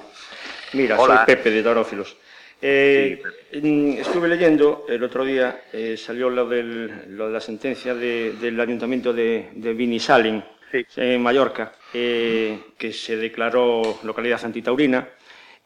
Mira, 0.75 1.01
Hola. 1.01 1.25
soy 1.25 1.35
Pepe 1.35 1.51
de 1.51 1.63
Dorófilos. 1.63 2.15
Eh, 2.61 3.23
mm, 3.63 3.93
estuve 3.93 4.29
leyendo 4.29 4.85
el 4.91 5.03
otro 5.05 5.25
día, 5.25 5.63
eh, 5.73 5.97
salió 5.97 6.29
lo, 6.29 6.47
del- 6.47 7.17
lo 7.17 7.29
de 7.29 7.33
la 7.33 7.41
sentencia 7.41 7.95
de- 7.95 8.33
del 8.43 8.61
ayuntamiento 8.61 9.15
de, 9.15 9.49
de 9.55 9.73
Vinisalin, 9.73 10.45
Sí. 10.71 10.85
en 10.97 11.23
Mallorca, 11.23 11.73
eh, 11.95 12.59
que 12.77 12.93
se 12.93 13.17
declaró 13.17 14.01
localidad 14.03 14.45
antitaurina, 14.45 15.09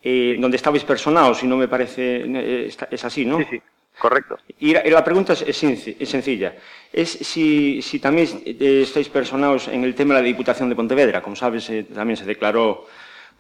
eh, 0.01 0.37
donde 0.39 0.59
estabais 0.59 0.85
personados, 0.85 1.39
si 1.39 1.49
no 1.49 1.57
me 1.57 1.67
parece, 1.67 2.23
eh, 2.25 2.71
es 2.89 3.05
así, 3.05 3.25
¿no? 3.25 3.39
Sí, 3.39 3.47
sí, 3.51 3.63
correcto. 4.01 4.39
Y 4.59 4.73
la, 4.73 5.05
pregunta 5.05 5.35
es 5.35 5.57
sencilla. 5.57 6.55
Es 6.93 7.11
si, 7.11 7.81
si 7.83 8.01
también 8.01 8.43
eh, 8.45 8.81
estáis 8.83 9.09
personados 9.09 9.69
en 9.69 9.85
el 9.85 9.95
tema 9.95 10.15
de 10.15 10.23
la 10.23 10.27
Diputación 10.27 10.69
de 10.69 10.75
Pontevedra. 10.75 11.23
Como 11.23 11.37
sabes, 11.37 11.71
eh, 11.71 11.87
también 11.95 12.17
se 12.17 12.25
declaró 12.25 12.89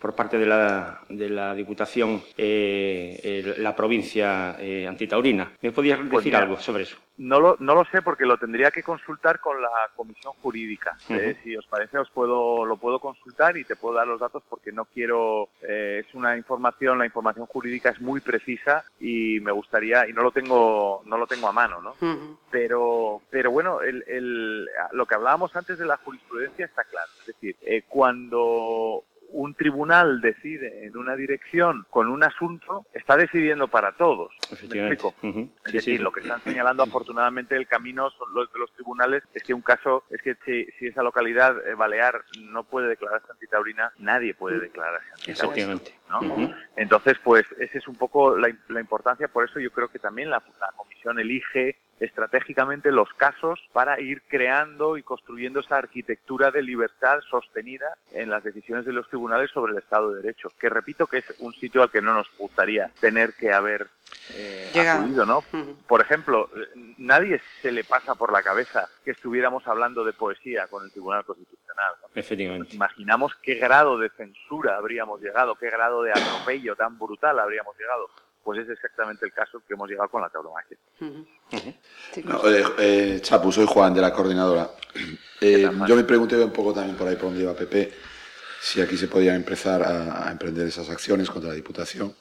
por 0.01 0.15
parte 0.15 0.39
de 0.39 0.47
la, 0.47 1.01
de 1.09 1.29
la 1.29 1.55
Diputación 1.55 2.23
eh, 2.37 3.21
eh, 3.23 3.55
la 3.59 3.77
provincia 3.77 4.57
eh, 4.59 4.87
antitaurina. 4.87 5.53
¿Me 5.61 5.73
podías 5.73 5.99
decir 5.99 6.11
Pues 6.13 6.25
mira, 6.25 6.39
algo 6.39 6.59
sobre 6.59 6.85
eso? 6.85 6.97
No 7.19 7.39
lo, 7.39 7.57
no 7.61 7.75
lo 7.75 7.85
sé 7.87 8.01
porque 8.01 8.25
lo 8.25 8.39
tendría 8.39 8.71
que 8.71 8.83
consultar 8.83 9.41
con 9.41 9.61
la 9.61 9.69
comisión 9.95 10.33
jurídica. 10.41 10.97
Eh, 11.11 11.37
si 11.45 11.55
os 11.55 11.67
parece, 11.67 11.99
os 11.99 12.11
puedo, 12.11 12.65
lo 12.65 12.79
puedo 12.79 12.99
consultar 12.99 13.57
y 13.59 13.65
te 13.65 13.77
puedo 13.77 13.97
dar 13.97 14.07
los 14.07 14.19
datos 14.21 14.43
porque 14.49 14.73
no 14.73 14.87
quiero. 14.87 15.51
eh, 15.63 16.03
es 16.07 16.15
una 16.15 16.37
información, 16.37 16.99
la 16.99 17.05
información 17.05 17.45
jurídica 17.47 17.91
es 17.91 18.01
muy 18.01 18.21
precisa 18.23 18.85
y 19.01 19.39
me 19.41 19.53
gustaría 19.53 20.09
y 20.09 20.15
no 20.15 20.23
lo 20.23 20.31
tengo, 20.31 21.03
no 21.05 21.19
lo 21.19 21.27
tengo 21.27 21.47
a 21.49 21.53
mano, 21.53 21.83
¿no? 21.83 21.95
Pero, 22.51 23.21
pero 23.31 23.51
bueno, 23.51 23.81
el, 23.83 24.03
el- 24.09 24.67
lo 24.93 25.05
que 25.07 25.15
hablábamos 25.15 25.55
antes 25.55 25.79
de 25.79 25.85
la 25.87 25.99
jurisprudencia 25.99 26.65
está 26.67 26.85
claro. 26.85 27.11
Es 27.21 27.27
decir, 27.27 27.55
eh, 27.63 27.83
cuando 27.87 29.05
un 29.33 29.55
tribunal 29.55 30.21
decide 30.21 30.87
en 30.87 30.97
una 30.97 31.15
dirección 31.17 31.87
con 31.91 32.09
un 32.09 32.23
asunto, 32.23 32.87
está 32.93 33.17
decidiendo 33.17 33.69
para 33.69 33.93
todos. 33.93 34.33
¿Me 34.51 34.57
Efectivamente. 34.57 34.95
explico? 35.07 35.17
Es 35.65 35.71
Sí, 35.71 35.77
decir, 35.79 35.97
sí. 35.99 36.03
lo 36.03 36.13
que 36.13 36.21
están 36.21 36.41
señalando 36.43 36.83
afortunadamente 36.83 37.57
el 37.57 37.67
camino 37.67 38.11
son 38.11 38.33
los 38.35 38.53
de 38.53 38.59
los 38.59 38.73
tribunales 38.75 39.23
es 39.35 39.43
que 39.43 39.55
un 39.55 39.63
caso 39.63 40.05
es 40.11 40.21
que 40.23 40.35
si, 40.45 40.65
si 40.79 40.87
esa 40.89 41.03
localidad 41.03 41.57
eh, 41.69 41.75
balear 41.75 42.23
no 42.41 42.65
puede 42.65 42.89
declararse 42.89 43.31
antitaurina, 43.31 43.93
nadie 43.99 44.35
puede 44.35 44.59
declararse 44.61 45.09
antitaurina. 45.13 45.81
¿no? 46.11 46.55
Entonces, 46.77 47.19
pues 47.23 47.45
esa 47.59 47.79
es 47.79 47.87
un 47.89 47.97
poco 47.97 48.37
la, 48.37 48.53
la 48.69 48.81
importancia, 48.81 49.29
por 49.29 49.45
eso 49.49 49.61
yo 49.61 49.71
creo 49.71 49.89
que 49.89 49.99
también 49.99 50.31
la, 50.31 50.43
la 50.61 50.73
comisión 50.77 51.19
elige 51.19 51.77
estratégicamente 52.01 52.91
los 52.91 53.13
casos 53.15 53.61
para 53.73 54.01
ir 54.01 54.23
creando 54.27 54.97
y 54.97 55.03
construyendo 55.03 55.61
esa 55.61 55.77
arquitectura 55.77 56.51
de 56.51 56.63
libertad 56.63 57.21
sostenida 57.31 57.95
en 58.13 58.31
las 58.31 58.43
decisiones 58.43 58.87
de 58.87 58.93
los 58.93 59.07
tribunales 59.09 59.51
sobre 59.51 59.73
el 59.73 59.79
Estado 59.79 60.11
de 60.11 60.23
Derecho, 60.23 60.51
que 60.59 60.71
repito 60.71 61.07
que 61.07 61.19
es 61.19 61.35
un 61.39 61.53
sitio 61.53 61.83
al 61.83 61.91
que 61.91 62.01
no 62.01 62.15
nos 62.15 62.27
gustaría 62.39 62.91
tener 63.01 63.35
que 63.35 63.53
haber 63.53 63.89
eh, 64.35 64.73
acudido, 64.89 65.27
¿no? 65.27 65.43
Por 65.87 66.01
ejemplo, 66.01 66.51
eh, 66.57 66.95
nadie 66.99 67.41
se 67.61 67.71
le 67.71 67.85
pasa 67.85 68.15
por 68.15 68.33
la 68.33 68.43
cabeza 68.43 68.89
que 69.05 69.11
estuviéramos 69.11 69.67
hablando 69.67 70.05
de 70.05 70.13
poesía 70.13 70.67
con 70.69 70.85
el 70.85 70.91
Tribunal 70.91 71.25
Constitucional. 71.25 71.95
¿no? 72.01 72.09
Nos 72.09 72.17
Efectivamente. 72.17 72.75
imaginamos 72.75 73.35
qué 73.43 73.57
grado 73.57 73.99
de 73.99 74.09
censura 74.11 74.77
habríamos 74.77 75.21
llegado, 75.21 75.55
qué 75.57 75.69
grado 75.69 76.03
de 76.03 76.13
atropello 76.13 76.75
tan 76.77 76.99
brutal 76.99 77.39
habríamos 77.39 77.77
llegado. 77.79 78.09
Pues 78.43 78.61
es 78.61 78.69
exactamente 78.71 79.27
el 79.27 79.33
caso 79.33 79.63
que 79.67 79.75
hemos 79.75 79.89
llegado 79.89 80.09
con 80.09 80.23
la 80.23 80.29
tauromaquia. 80.31 80.77
No, 82.25 82.49
eh, 82.49 82.65
eh, 82.79 83.19
Chapu, 83.21 83.53
soy 83.53 83.67
Juan 83.67 83.93
de 83.95 84.01
la 84.01 84.13
coordinadora. 84.13 84.71
Eh, 85.41 85.63
tal, 85.63 85.87
yo 85.87 85.97
me 85.97 86.05
pregunté 86.05 86.37
un 86.43 86.53
poco 86.53 86.73
también 86.73 86.97
por 86.97 87.07
ahí 87.07 87.17
por 87.17 87.27
donde 87.27 87.43
iba 87.43 87.55
Pepe, 87.55 87.93
si 88.61 88.81
aquí 88.81 88.97
se 88.97 89.09
podían 89.09 89.37
empezar 89.37 89.83
a, 89.83 90.29
a 90.29 90.33
emprender 90.33 90.67
esas 90.67 90.89
acciones 90.91 91.31
contra 91.31 91.51
la 91.51 91.55
Diputación. 91.57 92.15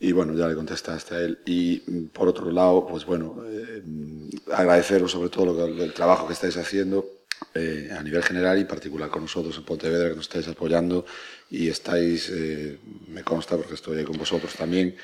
Y 0.00 0.12
bueno, 0.12 0.34
ya 0.34 0.48
le 0.48 0.54
contestaste 0.54 1.14
a 1.14 1.20
él. 1.20 1.38
Y 1.46 1.82
mm, 1.86 2.06
por 2.08 2.28
otro 2.28 2.50
lado, 2.50 2.86
pues 2.86 3.04
bueno, 3.04 3.42
agradeceros 4.52 5.12
sobre 5.12 5.28
todo 5.28 5.46
lo 5.46 5.56
que- 5.56 5.84
el 5.84 5.92
trabajo 5.94 6.26
que 6.26 6.32
estáis 6.32 6.56
haciendo 6.56 7.06
eh, 7.54 7.90
a 7.96 8.02
nivel 8.02 8.22
general 8.22 8.58
y 8.58 8.64
particular 8.64 9.10
con 9.10 9.22
nosotros 9.22 9.56
en 9.58 9.64
Pontevedra, 9.64 10.08
que 10.08 10.16
nos 10.16 10.26
estáis 10.26 10.48
apoyando 10.48 11.04
y 11.50 11.68
estáis, 11.68 12.30
eh, 12.30 12.78
me 13.08 13.22
consta 13.22 13.56
porque 13.56 13.74
estoy 13.74 13.98
ahí 13.98 14.04
con 14.04 14.16
vosotros 14.16 14.54
también, 14.54 14.96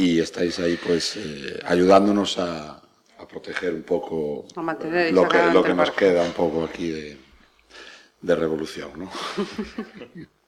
y 0.00 0.18
estáis 0.18 0.58
ahí 0.58 0.76
pues 0.76 1.16
eh, 1.16 1.60
ayudándonos 1.66 2.38
a, 2.38 2.80
a 3.18 3.28
proteger 3.28 3.74
un 3.74 3.82
poco 3.82 4.46
mantener 4.56 5.12
lo 5.12 5.28
que, 5.28 5.38
lo 5.52 5.62
que 5.62 5.74
nos 5.74 5.90
queda 5.90 6.22
un 6.22 6.32
poco 6.32 6.64
aquí 6.64 6.90
de, 6.90 7.18
de 8.22 8.34
revolución. 8.34 8.90
¿no? 8.96 9.10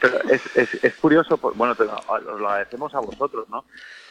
Pero 0.00 0.20
es, 0.30 0.40
es, 0.54 0.68
es 0.82 0.94
curioso, 0.96 1.38
bueno, 1.54 1.74
te 1.74 1.84
lo, 1.84 1.92
os 2.06 2.22
lo 2.22 2.48
agradecemos 2.48 2.94
a 2.94 3.00
vosotros, 3.00 3.48
¿no? 3.48 3.64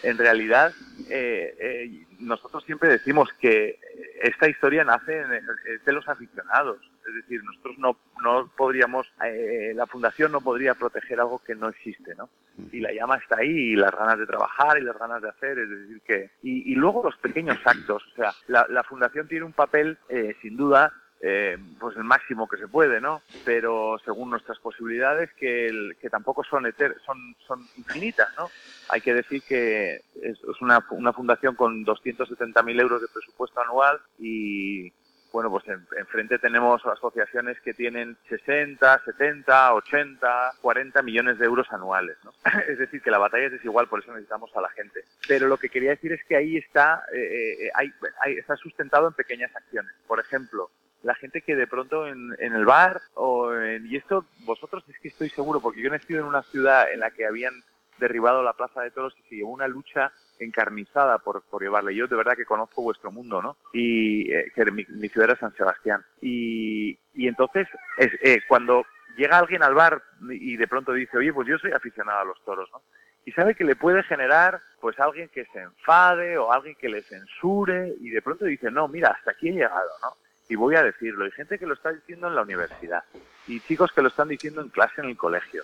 En 0.04 0.18
realidad, 0.18 0.74
eh, 1.10 1.56
eh, 1.60 2.06
nosotros 2.20 2.64
siempre 2.66 2.90
decimos 2.90 3.30
que 3.40 3.80
esta 4.22 4.48
historia 4.50 4.84
nace 4.84 5.22
en- 5.22 5.34
es 5.34 5.84
de 5.86 5.92
los 5.94 6.08
aficionados. 6.08 6.78
Es 7.08 7.16
decir, 7.16 7.42
nosotros 7.44 7.78
no, 7.80 7.98
no 8.22 8.52
podríamos, 8.58 9.08
eh, 9.26 9.72
la 9.74 9.88
fundación 9.88 10.34
no 10.34 10.42
podría 10.42 10.76
proteger 10.76 11.20
algo 11.22 11.40
que 11.40 11.56
no 11.56 11.70
existe, 11.70 12.14
¿no? 12.16 12.30
Y 12.72 12.82
la 12.82 12.92
llama 12.92 13.16
está 13.18 13.38
ahí, 13.40 13.50
y 13.74 13.76
las 13.76 13.92
ganas 13.92 14.20
de 14.20 14.26
trabajar 14.26 14.78
y 14.78 14.82
las 14.82 14.98
ganas 15.00 15.22
de 15.22 15.30
hacer, 15.30 15.58
es 15.60 15.70
decir, 15.70 16.02
que... 16.06 16.32
Y, 16.44 16.72
y 16.74 16.76
luego 16.76 17.02
los 17.04 17.16
pequeños 17.18 17.58
actos, 17.66 18.04
o 18.12 18.16
sea, 18.16 18.34
la, 18.48 18.66
la 18.70 18.84
fundación 18.84 19.28
tiene 19.28 19.46
un 19.46 19.54
papel, 19.54 19.98
eh, 20.10 20.36
sin 20.42 20.58
duda, 20.58 20.92
eh, 21.22 21.58
pues 21.80 21.96
el 21.98 22.04
máximo 22.04 22.48
que 22.48 22.58
se 22.58 22.68
puede, 22.68 23.02
¿no? 23.02 23.22
Pero 23.44 23.98
según 24.04 24.30
nuestras 24.30 24.60
posibilidades, 24.60 25.32
que, 25.36 25.68
el- 25.68 25.96
que 26.02 26.10
tampoco 26.10 26.44
son, 26.44 26.66
eter- 26.66 27.00
son, 27.06 27.36
son 27.48 27.70
infinitas, 27.76 28.28
¿no? 28.38 28.52
Hay 28.90 29.02
que 29.02 29.14
decir 29.14 29.42
que 29.44 30.02
es, 30.22 30.40
una, 30.62 30.80
una 30.92 31.12
fundación 31.14 31.56
con 31.56 31.84
270.000 31.86 32.80
euros 32.80 33.02
de 33.02 33.08
presupuesto 33.10 33.60
anual 33.62 34.00
y, 34.18 34.92
bueno, 35.32 35.50
pues 35.50 35.68
en- 35.68 35.86
enfrente 35.98 36.40
tenemos 36.40 36.86
asociaciones 36.86 37.60
que 37.62 37.74
tienen 37.74 38.18
60, 38.30 39.02
70, 39.06 39.74
80, 39.74 40.56
40 40.62 41.02
millones 41.02 41.38
de 41.38 41.46
euros 41.46 41.68
anuales, 41.72 42.18
¿no? 42.24 42.34
Es 42.70 42.78
decir, 42.80 43.02
que 43.02 43.12
la 43.12 43.18
batalla 43.18 43.48
es 43.48 43.52
desigual, 43.54 43.88
por 43.90 44.00
eso 44.02 44.12
necesitamos 44.12 44.56
a 44.56 44.62
la 44.62 44.70
gente. 44.70 45.02
Pero 45.28 45.48
lo 45.48 45.58
que 45.58 45.70
quería 45.70 45.92
decir 45.92 46.14
es 46.14 46.24
que 46.26 46.36
ahí 46.38 46.58
está, 46.58 47.04
eh, 47.14 47.18
eh, 47.66 47.70
hay- 47.76 47.94
hay- 48.22 48.38
está 48.38 48.56
sustentado 48.56 49.08
en 49.08 49.14
pequeñas 49.16 49.54
acciones. 49.56 49.94
Por 50.08 50.20
ejemplo, 50.22 50.70
la 51.04 51.16
gente 51.16 51.42
que 51.42 51.56
de 51.56 51.68
pronto 51.68 52.08
en, 52.08 52.36
en 52.40 52.54
el 52.54 52.66
bar 52.66 53.02
o 53.14 53.54
en, 53.54 53.86
y 53.88 53.96
esto 53.96 54.26
vosotros 54.46 54.84
es 54.90 55.00
que 55.00 55.08
estoy 55.10 55.30
seguro 55.30 55.60
porque 55.60 55.82
yo 55.82 55.90
nacido 55.90 56.22
en 56.22 56.26
una 56.26 56.44
ciudad 56.44 56.92
en 56.92 57.00
la 57.00 57.12
que 57.12 57.26
habían 57.26 57.54
derribado 58.00 58.44
la 58.44 58.54
plaza 58.54 58.82
de 58.82 58.92
toros 58.92 59.16
y 59.18 59.30
se 59.30 59.36
llevó 59.36 59.52
una 59.52 59.68
lucha 59.68 60.12
encarnizada 60.40 61.18
por, 61.20 61.44
por 61.44 61.62
llevarle. 61.62 61.96
Yo 61.96 62.08
de 62.08 62.16
verdad 62.16 62.36
que 62.36 62.46
conozco 62.46 62.84
vuestro 62.84 63.12
mundo, 63.12 63.42
¿no? 63.42 63.58
Y 63.74 64.32
eh, 64.32 64.52
que 64.54 64.72
mi, 64.72 64.86
mi 64.90 65.10
ciudad 65.10 65.32
era 65.32 65.40
San 65.40 65.56
Sebastián. 65.56 66.04
Y, 66.22 66.98
y 67.14 67.28
entonces, 67.28 67.68
es, 67.98 68.12
eh, 68.22 68.42
cuando 68.48 68.86
llega 69.18 69.40
alguien 69.40 69.64
al 69.64 69.74
bar 69.74 70.02
y 70.30 70.58
de 70.58 70.68
pronto 70.68 70.94
dice, 70.94 71.18
oye, 71.18 71.34
pues 71.34 71.48
yo 71.48 71.58
soy 71.58 71.72
aficionado 71.72 72.20
a 72.20 72.26
los 72.26 72.44
toros, 72.44 72.70
¿no? 72.72 72.82
Y 73.26 73.32
sabe 73.34 73.56
que 73.56 73.66
le 73.66 73.76
puede 73.76 74.04
generar, 74.04 74.62
pues, 74.80 74.98
alguien 75.00 75.28
que 75.28 75.46
se 75.46 75.60
enfade 75.60 76.38
o 76.38 76.54
alguien 76.54 76.76
que 76.76 76.88
le 76.88 77.02
censure 77.02 77.94
y 78.00 78.10
de 78.10 78.22
pronto 78.22 78.46
dice, 78.46 78.72
no, 78.72 78.88
mira, 78.88 79.10
hasta 79.10 79.32
aquí 79.32 79.50
he 79.50 79.54
llegado, 79.54 79.90
¿no? 80.02 80.16
Y 80.50 80.56
voy 80.56 80.76
a 80.76 80.84
decirlo. 80.84 81.26
Hay 81.26 81.32
gente 81.32 81.60
que 81.60 81.66
lo 81.66 81.74
está 81.74 81.92
diciendo 81.92 82.28
en 82.28 82.36
la 82.36 82.42
universidad 82.42 83.04
y 83.48 83.60
chicos 83.62 83.92
que 83.94 84.02
lo 84.02 84.08
están 84.08 84.30
diciendo 84.30 84.62
en 84.62 84.70
clase 84.70 85.02
en 85.02 85.10
el 85.10 85.18
colegio 85.18 85.64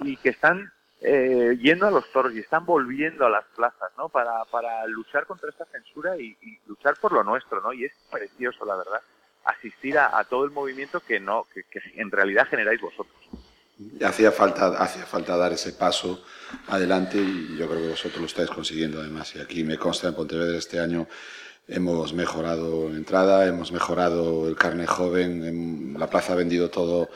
y 0.00 0.16
que 0.16 0.30
están 0.30 0.72
eh, 1.00 1.56
yendo 1.60 1.86
a 1.86 1.90
los 1.90 2.10
toros 2.12 2.34
y 2.34 2.40
están 2.40 2.64
volviendo 2.64 3.26
a 3.26 3.30
las 3.30 3.44
plazas, 3.56 3.92
¿no? 3.96 4.08
Para, 4.08 4.44
para 4.46 4.86
luchar 4.86 5.26
contra 5.26 5.50
esta 5.50 5.66
censura 5.66 6.16
y, 6.16 6.36
y 6.40 6.58
luchar 6.66 6.96
por 7.00 7.12
lo 7.12 7.22
nuestro, 7.22 7.60
¿no? 7.60 7.72
Y 7.72 7.84
es 7.84 7.92
precioso, 8.10 8.64
la 8.64 8.76
verdad, 8.76 9.00
asistir 9.44 9.98
a, 9.98 10.18
a 10.18 10.24
todo 10.24 10.44
el 10.44 10.50
movimiento 10.50 11.00
que 11.00 11.20
no, 11.20 11.46
que, 11.52 11.64
que 11.64 11.80
en 11.96 12.10
realidad 12.10 12.48
generáis 12.48 12.80
vosotros. 12.80 13.16
Hacía 14.04 14.30
falta, 14.30 14.68
hacía 14.78 15.04
falta 15.04 15.36
dar 15.36 15.52
ese 15.52 15.72
paso 15.72 16.24
adelante 16.68 17.18
y 17.18 17.56
yo 17.56 17.68
creo 17.68 17.80
que 17.82 17.88
vosotros 17.88 18.20
lo 18.20 18.26
estáis 18.26 18.48
consiguiendo 18.48 19.00
además. 19.00 19.34
Y 19.34 19.40
aquí 19.40 19.64
me 19.64 19.76
consta 19.76 20.08
en 20.08 20.14
Pontevedra 20.14 20.56
este 20.56 20.78
año 20.78 21.08
hemos 21.66 22.12
mejorado 22.12 22.88
la 22.88 22.96
entrada, 22.96 23.46
hemos 23.46 23.72
mejorado 23.72 24.48
el 24.48 24.56
carne 24.56 24.86
joven, 24.86 25.44
en 25.44 25.96
la 25.98 26.08
plaza 26.10 26.32
ha 26.32 26.36
vendido 26.36 26.70
todo 26.70 27.08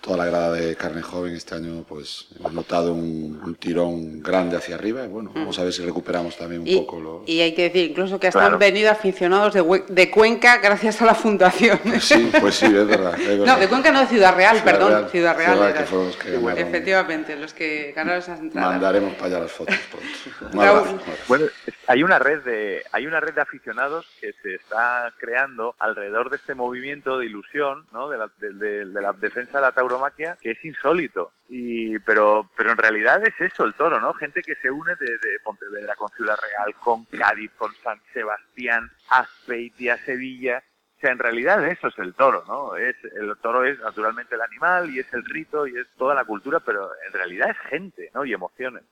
toda 0.00 0.18
la 0.18 0.24
grada 0.26 0.52
de 0.52 0.76
carne 0.76 1.02
joven 1.02 1.34
este 1.34 1.54
año 1.56 1.84
pues 1.88 2.26
hemos 2.38 2.52
notado 2.52 2.92
un, 2.92 3.40
un 3.44 3.54
tirón 3.56 4.22
grande 4.22 4.56
hacia 4.56 4.76
arriba 4.76 5.04
y 5.04 5.08
bueno, 5.08 5.32
vamos 5.34 5.58
a 5.58 5.64
ver 5.64 5.72
si 5.72 5.84
recuperamos 5.84 6.36
también 6.36 6.60
un 6.62 6.66
Y, 6.68 6.76
poco 6.76 7.00
lo... 7.00 7.22
y 7.26 7.40
hay 7.40 7.54
que 7.54 7.64
decir 7.64 7.90
incluso 7.90 8.20
que 8.20 8.28
hasta 8.28 8.40
Claro. 8.40 8.54
han 8.54 8.58
venido 8.60 8.90
aficionados 8.90 9.54
de, 9.54 9.84
de 9.88 10.10
Cuenca 10.10 10.58
gracias 10.58 11.00
a 11.02 11.06
la 11.06 11.14
fundación. 11.14 11.78
Sí, 12.00 12.30
pues 12.40 12.54
sí, 12.56 12.66
es 12.66 12.86
verdad. 12.86 13.18
es 13.18 13.26
No, 13.38 13.44
verdad. 13.44 13.58
de 13.60 13.68
Cuenca 13.68 13.90
no, 13.90 14.00
de 14.00 14.06
Ciudad 14.06 14.34
Real, 14.36 14.56
Ciudad 14.58 14.64
perdón. 14.72 14.90
Real, 14.90 15.08
Ciudad 15.10 15.36
Real. 15.36 15.52
Ciudad 15.54 15.70
era. 15.70 15.78
que 15.80 15.84
fueron 15.86 16.06
los 16.06 16.16
que 16.16 16.30
ganaron. 16.32 16.58
Efectivamente, 16.58 17.36
los 17.36 17.54
que 17.54 17.92
ganaron 17.96 18.18
esas 18.20 18.40
entradas. 18.40 18.70
Mandaremos 18.72 19.14
para 19.14 19.26
allá 19.26 19.38
las 19.40 19.52
fotos 19.52 19.76
pronto. 19.90 20.60
Abrazo. 20.62 20.98
Bueno, 21.28 21.46
hay 21.88 22.02
una 22.02 22.18
red 22.18 22.42
de 22.42 22.82
hay 22.92 23.06
una 23.06 23.20
red 23.20 23.34
de 23.34 23.40
aficionados 23.40 24.06
que 24.20 24.32
se 24.42 24.54
está 24.54 25.12
creando 25.18 25.74
alrededor 25.78 26.30
de 26.30 26.36
este 26.36 26.54
movimiento 26.54 27.18
de 27.18 27.26
ilusión, 27.26 27.86
¿no? 27.92 28.08
De 28.08 28.18
la, 28.18 28.30
de, 28.38 28.52
de- 28.52 28.84
de 28.86 29.00
la 29.02 29.12
defensa 29.12 29.58
de 29.58 29.62
la 29.62 29.72
tauromaquia 29.86 30.36
que 30.40 30.52
es 30.52 30.64
insólito. 30.64 31.32
Y 31.48 31.98
pero 32.00 32.50
pero 32.56 32.72
en 32.72 32.78
realidad 32.78 33.22
es 33.26 33.34
eso 33.40 33.64
el 33.64 33.74
toro, 33.74 34.00
¿no? 34.00 34.12
Gente 34.14 34.42
que 34.42 34.56
se 34.56 34.70
une 34.70 34.94
de, 34.96 35.06
de 35.06 35.38
Pontevedra 35.44 35.94
con 35.94 36.08
Ciudad 36.10 36.36
Real, 36.36 36.74
con 36.76 37.04
Cádiz, 37.04 37.50
con 37.56 37.72
San 37.82 38.00
Sebastián, 38.12 38.90
Azpeitia, 39.08 39.98
Sevilla. 40.04 40.62
O 40.96 41.00
sea, 41.00 41.12
en 41.12 41.18
realidad 41.18 41.64
eso 41.66 41.88
es 41.88 41.98
el 41.98 42.14
toro, 42.14 42.44
¿no? 42.48 42.74
Es 42.76 42.96
el 43.04 43.36
toro 43.42 43.64
es 43.64 43.78
naturalmente 43.80 44.34
el 44.34 44.40
animal 44.40 44.90
y 44.90 44.98
es 44.98 45.12
el 45.12 45.24
rito 45.24 45.66
y 45.66 45.76
es 45.76 45.86
toda 45.98 46.14
la 46.14 46.24
cultura, 46.24 46.60
pero 46.60 46.90
en 47.06 47.12
realidad 47.12 47.50
es 47.50 47.70
gente, 47.70 48.10
¿no? 48.14 48.24
Y 48.24 48.32
emociones. 48.32 48.82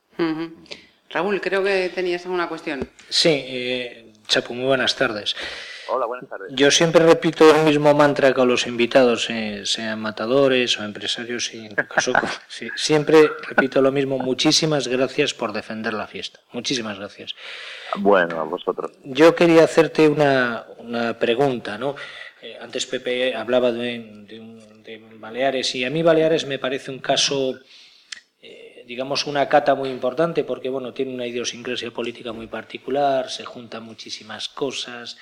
Raúl, 1.09 1.41
creo 1.41 1.63
que 1.63 1.91
tenías 1.93 2.23
alguna 2.25 2.47
cuestión. 2.47 2.87
Sí, 3.09 3.29
eh, 3.47 4.13
Chapu, 4.27 4.53
muy 4.53 4.65
buenas 4.65 4.95
tardes. 4.95 5.35
Hola, 5.87 6.05
buenas 6.07 6.27
tardes. 6.29 6.51
Yo 6.55 6.71
siempre 6.71 7.05
repito 7.05 7.53
el 7.55 7.63
mismo 7.63 7.93
mantra 7.93 8.33
con 8.33 8.47
los 8.47 8.65
invitados, 8.65 9.29
eh, 9.29 9.61
sean 9.65 9.99
matadores 10.01 10.79
o 10.79 10.83
empresarios, 10.83 11.53
y 11.53 11.65
en 11.67 11.75
caso, 11.75 12.11
sí, 12.47 12.69
siempre 12.75 13.29
repito 13.49 13.81
lo 13.81 13.91
mismo. 13.91 14.17
Muchísimas 14.17 14.87
gracias 14.87 15.33
por 15.33 15.53
defender 15.53 15.93
la 15.93 16.07
fiesta. 16.07 16.39
Muchísimas 16.53 16.97
gracias. 16.97 17.35
Bueno, 17.97 18.39
a 18.39 18.43
vosotros. 18.43 18.91
Yo 19.03 19.35
quería 19.35 19.63
hacerte 19.63 20.07
una, 20.09 20.65
una 20.79 21.17
pregunta, 21.19 21.77
¿no? 21.77 21.95
Eh, 22.41 22.57
antes 22.59 22.85
Pepe 22.87 23.35
hablaba 23.35 23.71
de, 23.71 24.23
de 24.27 24.39
un- 24.39 24.83
de 24.83 25.03
Baleares 25.15 25.73
y 25.75 25.83
a 25.83 25.89
mí 25.89 26.03
Baleares 26.03 26.45
me 26.45 26.59
parece 26.59 26.91
un 26.91 26.99
caso, 26.99 27.57
eh, 28.41 28.83
digamos, 28.87 29.25
una 29.25 29.49
cata 29.49 29.73
muy 29.73 29.89
importante 29.89 30.43
porque, 30.43 30.69
bueno, 30.69 30.93
tiene 30.93 31.13
una 31.13 31.25
idiosincrasia 31.25 31.89
política 31.91 32.33
muy 32.33 32.45
particular, 32.47 33.31
se 33.31 33.45
juntan 33.45 33.81
muchísimas 33.83 34.47
cosas, 34.47 35.17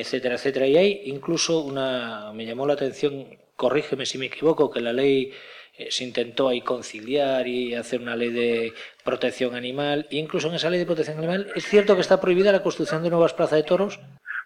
etcétera, 0.00 0.36
etcétera. 0.36 0.66
Y 0.66 0.76
hay 0.76 1.02
incluso 1.06 1.60
una, 1.60 2.32
me 2.32 2.46
llamó 2.46 2.66
la 2.66 2.74
atención, 2.74 3.26
corrígeme 3.56 4.06
si 4.06 4.18
me 4.18 4.26
equivoco, 4.26 4.70
que 4.70 4.80
la 4.80 4.92
ley 4.92 5.32
eh, 5.76 5.88
se 5.90 6.04
intentó 6.04 6.48
ahí 6.48 6.60
conciliar 6.60 7.46
y 7.46 7.74
hacer 7.74 8.00
una 8.00 8.16
ley 8.16 8.30
de 8.30 8.72
protección 9.04 9.54
animal. 9.54 10.06
E 10.10 10.16
incluso 10.16 10.48
en 10.48 10.54
esa 10.54 10.70
ley 10.70 10.78
de 10.78 10.86
protección 10.86 11.18
animal, 11.18 11.50
¿es 11.54 11.66
cierto 11.66 11.94
que 11.94 12.02
está 12.02 12.20
prohibida 12.20 12.52
la 12.52 12.62
construcción 12.62 13.02
de 13.02 13.10
nuevas 13.10 13.32
plazas 13.32 13.56
de 13.56 13.62
toros? 13.64 14.00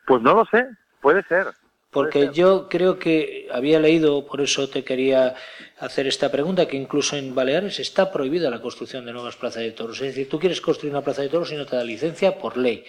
Pues 0.07 0.23
no 0.23 0.35
lo 0.35 0.45
sé, 0.47 0.65
puede 1.01 1.23
ser. 1.25 1.47
Porque 1.91 2.19
Puede 2.19 2.27
ser. 2.27 2.35
yo 2.35 2.69
creo 2.69 2.99
que 2.99 3.49
había 3.51 3.81
leído, 3.81 4.27
por 4.27 4.41
eso 4.41 4.69
te 4.69 4.85
quería 4.85 5.35
hacer 5.79 6.07
esta 6.07 6.31
pregunta, 6.31 6.67
que 6.67 6.77
incluso 6.77 7.17
en 7.17 7.35
Baleares 7.35 7.79
está 7.81 8.13
prohibida 8.13 8.51
la 8.51 8.61
construcción 8.61 9.07
de 9.07 9.13
nuevas 9.13 9.37
plazas 9.37 9.63
de 9.63 9.71
toros. 9.71 10.01
Es 10.01 10.09
decir, 10.09 10.29
tú 10.29 10.39
quieres 10.39 10.61
construir 10.61 10.93
una 10.93 11.03
plaza 11.03 11.23
de 11.23 11.29
toros 11.29 11.51
y 11.53 11.57
no 11.57 11.65
te 11.65 11.77
da 11.77 11.85
licencia 11.85 12.39
por 12.39 12.57
ley. 12.59 12.85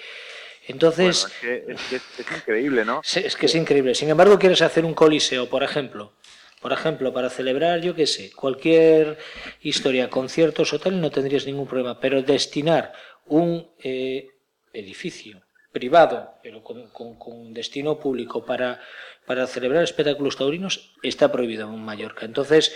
Entonces, 0.68 1.28
Bueno, 1.42 1.58
es, 1.58 1.64
que, 1.66 1.74
es, 1.74 1.82
que 1.90 1.96
es- 1.96 2.20
es 2.20 2.38
increíble, 2.38 2.86
¿no? 2.86 3.02
Es 3.02 3.36
que 3.36 3.46
es 3.46 3.56
increíble. 3.56 3.96
Sin 3.96 4.10
embargo, 4.10 4.38
quieres 4.38 4.62
hacer 4.62 4.86
un 4.86 4.94
coliseo, 4.94 5.50
por 5.50 5.64
ejemplo. 5.64 6.14
Por 6.62 6.74
ejemplo, 6.74 7.14
para 7.14 7.30
celebrar, 7.30 7.82
yo 7.82 7.94
qué 7.96 8.08
sé, 8.08 8.32
cualquier 8.34 9.18
historia, 9.62 10.10
conciertos, 10.10 10.74
hotel, 10.74 11.00
no 11.00 11.12
tendrías 11.12 11.46
ningún 11.46 11.68
problema. 11.68 12.00
Pero 12.00 12.22
destinar 12.24 12.94
un 13.28 13.70
eh, 13.84 14.30
edificio 14.74 15.42
privado, 15.72 16.34
pero 16.42 16.64
con, 16.64 16.90
con- 16.90 17.18
con 17.20 17.54
destino 17.54 18.00
público 18.00 18.44
para, 18.44 18.82
para 19.28 19.46
celebrar 19.46 19.84
espectáculos 19.84 20.36
taurinos, 20.36 20.96
está 21.04 21.32
prohibido 21.32 21.68
en 21.68 21.80
Mallorca. 21.80 22.26
Entonces, 22.26 22.76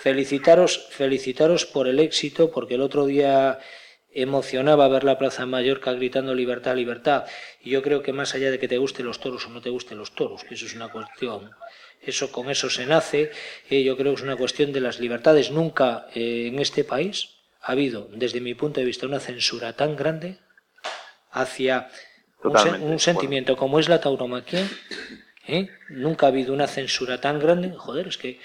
felicitaros, 0.00 0.86
felicitaros 0.90 1.66
por 1.66 1.88
el 1.88 1.98
éxito, 1.98 2.50
porque 2.50 2.74
el 2.74 2.80
otro 2.82 3.06
día 3.06 3.58
emocionaba 4.22 4.88
ver 4.88 5.04
la 5.04 5.18
Plaza 5.18 5.42
de 5.42 5.46
Mallorca 5.46 5.92
gritando 5.92 6.34
libertad, 6.34 6.74
libertad. 6.74 7.26
Y 7.62 7.70
yo 7.70 7.82
creo 7.82 8.02
que 8.02 8.12
más 8.12 8.34
allá 8.34 8.50
de 8.50 8.58
que 8.58 8.68
te 8.68 8.78
gusten 8.78 9.06
los 9.06 9.20
toros 9.20 9.46
o 9.46 9.50
no 9.50 9.60
te 9.60 9.70
gusten 9.70 9.98
los 9.98 10.14
toros, 10.14 10.44
que 10.44 10.54
eso 10.54 10.66
es 10.66 10.74
una 10.74 10.88
cuestión, 10.88 11.50
eso 12.02 12.32
con 12.32 12.50
eso 12.50 12.70
se 12.70 12.86
nace, 12.86 13.30
eh, 13.70 13.82
yo 13.82 13.96
creo 13.96 14.12
que 14.12 14.16
es 14.20 14.22
una 14.22 14.36
cuestión 14.36 14.72
de 14.72 14.80
las 14.80 15.00
libertades. 15.00 15.50
Nunca 15.50 16.06
eh, 16.14 16.46
en 16.52 16.58
este 16.58 16.82
país 16.84 17.30
ha 17.62 17.72
habido, 17.72 18.08
desde 18.12 18.40
mi 18.40 18.54
punto 18.54 18.80
de 18.80 18.86
vista, 18.86 19.06
una 19.06 19.20
censura 19.20 19.72
tan 19.74 19.96
grande 19.96 20.38
hacia 21.32 21.88
un, 22.42 22.52
sen- 22.54 22.82
sentimiento 22.98 23.56
como 23.56 23.78
es 23.80 23.88
la 23.88 24.00
tauromaquia. 24.00 24.66
¿eh? 25.46 25.68
Nunca 25.90 26.26
ha 26.26 26.28
habido 26.30 26.52
una 26.54 26.66
censura 26.66 27.20
tan 27.20 27.38
grande. 27.38 27.72
Joder, 27.76 28.08
es 28.08 28.18
que 28.18 28.40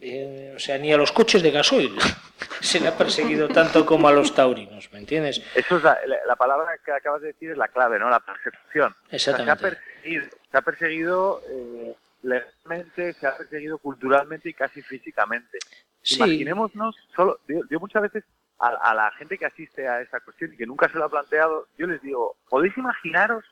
eh, 0.00 0.52
o 0.56 0.58
sea, 0.58 0.78
ni 0.78 0.92
a 0.92 0.96
los 0.96 1.12
coches 1.12 1.42
de 1.42 1.50
gasoil 1.50 1.96
se 2.60 2.80
le 2.80 2.88
ha 2.88 2.96
perseguido 2.96 3.48
tanto 3.48 3.84
como 3.86 4.08
a 4.08 4.12
los 4.12 4.34
taurinos, 4.34 4.92
¿me 4.92 4.98
entiendes? 4.98 5.42
Eso 5.54 5.76
es 5.78 5.82
la, 5.82 5.98
la- 6.06 6.24
la 6.26 6.36
palabra 6.36 6.72
que 6.84 6.92
acabas 6.92 7.20
de 7.22 7.28
decir 7.28 7.50
es 7.50 7.56
la 7.58 7.68
clave, 7.68 7.98
¿no? 7.98 8.08
La 8.10 8.20
persecución. 8.20 8.94
O 9.06 9.08
sea, 9.10 9.18
se 9.18 9.30
ha 9.30 9.34
Exactamente. 9.34 9.62
perseguido, 9.62 10.24
se 10.50 10.56
ha 10.56 10.62
perseguido 10.62 11.42
eh, 11.50 11.94
legalmente, 12.22 13.12
se 13.14 13.26
ha 13.26 13.36
perseguido 13.36 13.78
culturalmente 13.78 14.48
y 14.50 14.54
casi 14.54 14.82
físicamente. 14.82 15.58
Sí. 16.02 16.16
Imaginémonos, 16.16 16.96
solo, 17.14 17.40
yo, 17.48 17.60
yo 17.70 17.80
muchas 17.80 18.02
veces 18.02 18.24
a, 18.58 18.68
a 18.68 18.94
la 18.94 19.10
gente 19.12 19.36
que 19.38 19.46
asiste 19.46 19.86
a 19.88 20.00
esta 20.00 20.20
cuestión 20.20 20.52
y 20.52 20.56
que 20.56 20.66
nunca 20.66 20.88
se 20.90 20.98
lo 20.98 21.04
ha 21.04 21.08
planteado, 21.10 21.66
yo 21.78 21.86
les 21.86 22.00
digo, 22.02 22.36
¿podéis 22.48 22.76
imaginaros, 22.76 23.44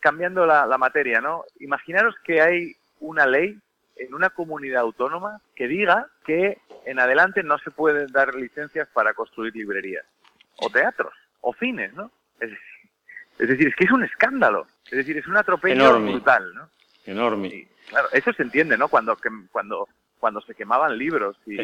cambiando 0.00 0.44
la, 0.46 0.66
la 0.66 0.76
materia, 0.78 1.20
¿no? 1.20 1.44
Imaginaros 1.60 2.14
que 2.24 2.40
hay 2.42 2.76
una 3.00 3.26
ley 3.26 3.58
en 3.96 4.14
una 4.14 4.30
comunidad 4.30 4.82
autónoma 4.82 5.40
que 5.54 5.68
diga 5.68 6.08
que 6.26 6.58
en 6.84 6.98
adelante 6.98 7.42
no 7.42 7.58
se 7.58 7.70
pueden 7.70 8.06
dar 8.12 8.34
licencias 8.34 8.88
para 8.88 9.14
construir 9.14 9.54
librerías, 9.54 10.04
o 10.56 10.68
teatros, 10.70 11.12
o 11.40 11.54
cines, 11.54 11.92
¿no? 11.94 12.10
Es 12.40 12.50
decir, 12.50 12.58
es, 13.38 13.48
decir, 13.48 13.68
es 13.68 13.76
que 13.76 13.84
es 13.84 13.90
un 13.92 14.04
escándalo, 14.04 14.66
es 14.86 14.98
decir, 14.98 15.16
es 15.16 15.26
un 15.26 15.36
atropello 15.36 15.74
Enorme. 15.74 16.10
brutal, 16.12 16.54
¿no? 16.54 16.68
Enorme. 17.06 17.48
Y, 17.48 17.68
claro, 17.88 18.08
eso 18.12 18.32
se 18.32 18.42
entiende, 18.42 18.76
¿no? 18.76 18.88
Cuando, 18.88 19.16
cuando, 19.52 19.88
cuando 20.18 20.40
se 20.42 20.54
quemaban 20.54 20.96
libros 20.98 21.36
y, 21.46 21.56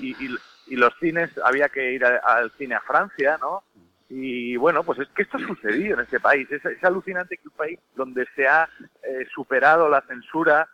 y, 0.00 0.16
y- 0.22 0.36
y 0.70 0.76
los 0.76 0.92
cines, 1.00 1.30
había 1.44 1.68
que 1.70 1.92
ir 1.92 2.04
a- 2.04 2.18
al 2.18 2.50
cine 2.52 2.74
a 2.74 2.80
Francia, 2.82 3.38
¿no? 3.40 3.62
Y 4.10 4.56
bueno, 4.56 4.82
pues 4.84 4.98
es 5.00 5.08
que 5.08 5.22
esto 5.22 5.36
ha 5.36 5.46
sucedido 5.46 5.94
en 5.94 6.04
este 6.04 6.18
país. 6.20 6.50
Es, 6.50 6.64
es 6.64 6.82
alucinante 6.82 7.36
que 7.36 7.48
un 7.48 7.54
país 7.54 7.78
donde 7.94 8.26
se 8.34 8.46
ha 8.46 8.68
eh, 9.02 9.26
superado 9.34 9.88
la 9.88 10.00
censura 10.02 10.66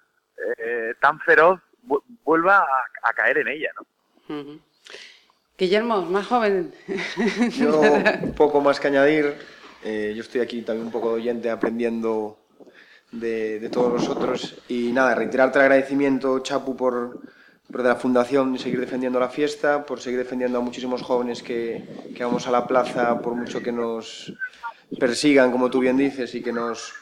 eh, 0.59 0.95
tan 1.01 1.19
feroz 1.21 1.61
vu- 1.87 2.03
vuelva 2.25 2.59
a, 2.59 2.67
a 3.09 3.13
caer 3.13 3.39
en 3.39 3.49
ella, 3.49 3.71
¿no? 3.77 3.87
Guillermo, 5.59 6.03
más 6.03 6.27
joven. 6.27 6.73
Yo 7.51 7.81
un 8.23 8.35
poco 8.35 8.61
más 8.61 8.79
que 8.81 8.89
añadir. 8.89 9.35
eh, 9.85 10.13
yo 10.17 10.23
estoy 10.23 10.41
aquí 10.41 10.63
también 10.63 10.87
un 10.87 10.93
poco 10.93 11.11
de 11.11 11.15
oyente 11.21 11.51
aprendiendo 11.51 12.39
de, 13.13 13.61
de 13.61 13.69
todos 13.69 13.93
los 13.93 14.09
otros. 14.09 14.63
Y 14.69 14.93
nada, 14.93 15.15
reiterarte 15.15 15.59
el 15.59 15.65
agradecimiento, 15.67 16.39
Chapu, 16.41 16.77
por 16.77 17.21
de 17.69 17.83
la 17.83 17.97
Fundación 17.97 18.57
seguir 18.59 18.81
defendiendo 18.81 19.19
la 19.19 19.29
fiesta, 19.29 19.85
por 19.85 20.01
seguir 20.01 20.19
defendiendo 20.21 20.59
a 20.59 20.61
muchísimos 20.63 21.03
jóvenes 21.03 21.43
que, 21.43 21.85
que 22.15 22.25
vamos 22.25 22.47
a 22.47 22.51
la 22.51 22.67
plaza, 22.67 23.21
por 23.21 23.35
mucho 23.35 23.63
que 23.63 23.73
nos 23.73 24.33
persigan, 24.99 25.51
como 25.51 25.71
tú 25.71 25.81
bien 25.81 25.97
dices, 25.97 26.35
y 26.35 26.43
que 26.43 26.53
nos 26.53 26.93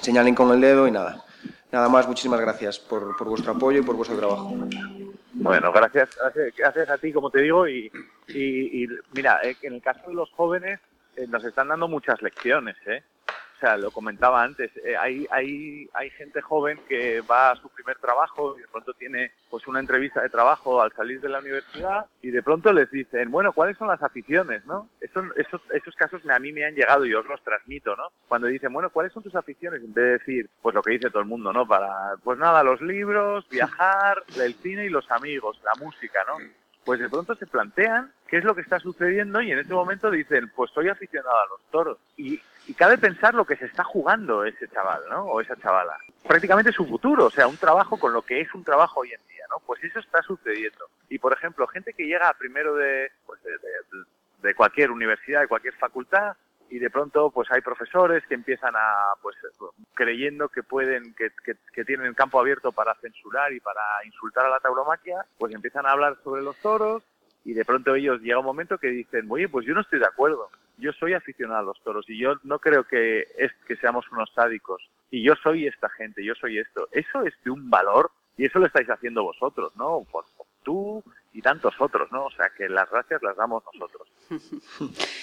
señalen 0.00 0.34
con 0.34 0.50
el 0.52 0.60
dedo. 0.60 0.86
Y 0.86 0.90
nada, 0.90 1.24
nada 1.70 1.88
más, 1.88 2.06
muchísimas 2.06 2.40
gracias 2.40 2.78
por, 2.78 3.16
por 3.16 3.28
vuestro 3.28 3.52
apoyo 3.52 3.80
y 3.80 3.82
por 3.82 3.96
vuestro 3.96 4.18
trabajo. 4.18 4.54
Bueno, 5.34 5.72
gracias, 5.72 6.10
gracias, 6.56 6.90
a 6.90 6.98
ti, 6.98 7.12
como 7.12 7.30
te 7.30 7.40
digo, 7.40 7.66
y, 7.66 7.90
y- 8.28 8.84
y 8.84 8.88
mira, 9.14 9.40
eh, 9.42 9.56
en 9.62 9.74
el 9.74 9.82
caso 9.82 10.08
de 10.08 10.14
los 10.14 10.30
jóvenes 10.32 10.78
eh, 11.16 11.26
nos 11.26 11.42
están 11.44 11.68
dando 11.68 11.88
muchas 11.88 12.20
lecciones, 12.22 12.76
¿eh? 12.86 13.02
O 13.62 13.64
sea, 13.64 13.76
lo 13.76 13.92
comentaba 13.92 14.42
antes, 14.42 14.72
eh, 14.78 14.96
hay, 14.96 15.24
hay, 15.30 15.88
hay 15.94 16.10
gente 16.10 16.42
joven 16.42 16.80
que 16.88 17.20
va 17.20 17.52
a 17.52 17.56
su 17.56 17.68
primer 17.68 17.96
trabajo 17.98 18.56
y 18.58 18.62
de 18.62 18.66
pronto 18.66 18.92
tiene 18.94 19.30
pues 19.50 19.68
una 19.68 19.78
entrevista 19.78 20.20
de 20.20 20.30
trabajo 20.30 20.82
al 20.82 20.92
salir 20.94 21.20
de 21.20 21.28
la 21.28 21.38
universidad 21.38 22.06
y 22.22 22.32
de 22.32 22.42
pronto 22.42 22.72
les 22.72 22.90
dicen, 22.90 23.30
bueno, 23.30 23.52
¿cuáles 23.52 23.78
son 23.78 23.86
las 23.86 24.02
aficiones, 24.02 24.66
no? 24.66 24.88
Eso, 25.00 25.22
esos, 25.36 25.60
esos 25.72 25.94
casos 25.94 26.28
a 26.28 26.40
mí 26.40 26.52
me 26.52 26.64
han 26.64 26.74
llegado 26.74 27.06
y 27.06 27.14
os 27.14 27.24
los 27.24 27.40
transmito, 27.44 27.94
¿no? 27.94 28.08
Cuando 28.26 28.48
dicen, 28.48 28.72
bueno, 28.72 28.90
¿cuáles 28.90 29.12
son 29.12 29.22
tus 29.22 29.36
aficiones? 29.36 29.80
En 29.80 29.94
vez 29.94 30.04
de 30.06 30.18
decir, 30.18 30.50
pues 30.60 30.74
lo 30.74 30.82
que 30.82 30.94
dice 30.94 31.10
todo 31.10 31.22
el 31.22 31.28
mundo, 31.28 31.52
¿no? 31.52 31.64
Para, 31.64 32.16
pues 32.24 32.40
nada, 32.40 32.64
los 32.64 32.80
libros, 32.80 33.48
viajar, 33.48 34.24
el 34.40 34.54
cine 34.54 34.86
y 34.86 34.88
los 34.88 35.08
amigos, 35.08 35.60
la 35.62 35.80
música, 35.80 36.18
¿no? 36.26 36.34
pues 36.84 37.00
de 37.00 37.08
pronto 37.08 37.34
se 37.36 37.46
plantean 37.46 38.12
qué 38.26 38.38
es 38.38 38.44
lo 38.44 38.54
que 38.54 38.62
está 38.62 38.80
sucediendo 38.80 39.40
y 39.40 39.52
en 39.52 39.58
ese 39.58 39.72
momento 39.72 40.10
dicen, 40.10 40.50
pues 40.54 40.70
soy 40.72 40.88
aficionado 40.88 41.36
a 41.36 41.48
los 41.48 41.60
toros. 41.70 41.98
Y, 42.16 42.40
y 42.72 42.74
cabe 42.74 42.96
pensar 42.96 43.34
lo 43.34 43.44
que 43.44 43.56
se 43.56 43.66
está 43.66 43.84
jugando 43.84 44.44
ese 44.46 44.66
chaval, 44.68 45.02
¿no? 45.10 45.24
O 45.26 45.42
esa 45.42 45.54
chavala. 45.56 45.94
Prácticamente 46.26 46.72
su 46.72 46.86
futuro, 46.86 47.26
o 47.26 47.30
sea, 47.30 47.46
un 47.46 47.58
trabajo 47.58 47.98
con 47.98 48.14
lo 48.14 48.22
que 48.22 48.40
es 48.40 48.54
un 48.54 48.64
trabajo 48.64 49.00
hoy 49.00 49.12
en 49.12 49.20
día, 49.28 49.44
¿no? 49.50 49.56
Pues 49.66 49.84
eso 49.84 49.98
está 49.98 50.22
sucediendo. 50.22 50.86
Y 51.10 51.18
por 51.18 51.34
ejemplo, 51.34 51.66
gente 51.66 51.92
que 51.92 52.06
llega 52.06 52.32
primero 52.38 52.74
de, 52.74 53.10
pues 53.26 53.42
de, 53.42 53.50
de- 53.50 54.04
de 54.48 54.54
cualquier 54.54 54.90
universidad, 54.90 55.42
de 55.42 55.48
cualquier 55.48 55.74
facultad, 55.74 56.34
y 56.70 56.78
de 56.78 56.88
pronto 56.88 57.30
pues 57.30 57.50
hay 57.52 57.60
profesores 57.60 58.26
que 58.26 58.34
empiezan 58.34 58.74
a 58.74 59.12
pues 59.20 59.36
creyendo 59.92 60.48
que 60.48 60.62
pueden 60.62 61.14
que, 61.14 61.28
que, 61.44 61.54
que 61.74 61.84
tienen 61.84 62.14
campo 62.14 62.40
abierto 62.40 62.72
para 62.72 62.94
censurar 62.94 63.52
y 63.52 63.60
para 63.60 63.82
insultar 64.06 64.46
a 64.46 64.50
la 64.50 64.58
tauromaquia 64.60 65.26
pues 65.36 65.54
empiezan 65.54 65.84
a 65.84 65.90
hablar 65.90 66.16
sobre 66.24 66.40
los 66.40 66.56
toros 66.56 67.02
y 67.44 67.52
de 67.52 67.64
pronto 67.66 67.94
ellos 67.94 68.22
llega 68.22 68.38
un 68.38 68.46
momento 68.46 68.78
que 68.78 68.86
dicen 68.88 69.26
oye 69.28 69.50
pues 69.50 69.66
yo 69.66 69.74
no 69.74 69.82
estoy 69.82 69.98
de 69.98 70.06
acuerdo 70.06 70.48
yo 70.78 70.92
soy 70.92 71.14
aficionado 71.14 71.60
a 71.60 71.62
los 71.62 71.80
toros 71.82 72.08
y 72.08 72.18
yo 72.18 72.34
no 72.42 72.58
creo 72.58 72.84
que 72.84 73.26
es 73.36 73.52
que 73.66 73.76
seamos 73.76 74.10
unos 74.10 74.30
sádicos. 74.34 74.82
Y 75.10 75.22
yo 75.22 75.34
soy 75.42 75.66
esta 75.66 75.88
gente 75.90 76.24
yo 76.24 76.34
soy 76.34 76.58
esto. 76.58 76.88
Eso 76.92 77.22
es 77.22 77.34
de 77.44 77.50
un 77.50 77.70
valor 77.70 78.10
y 78.36 78.46
eso 78.46 78.58
lo 78.58 78.66
estáis 78.66 78.88
haciendo 78.88 79.22
vosotros 79.22 79.76
no 79.76 80.06
por, 80.10 80.24
por 80.36 80.46
tú 80.62 81.02
y 81.32 81.42
tantos 81.42 81.74
otros 81.78 82.10
no 82.12 82.26
o 82.26 82.30
sea 82.30 82.50
que 82.56 82.68
las 82.68 82.90
gracias 82.90 83.22
las 83.22 83.36
damos 83.36 83.62
nosotros. 83.72 84.08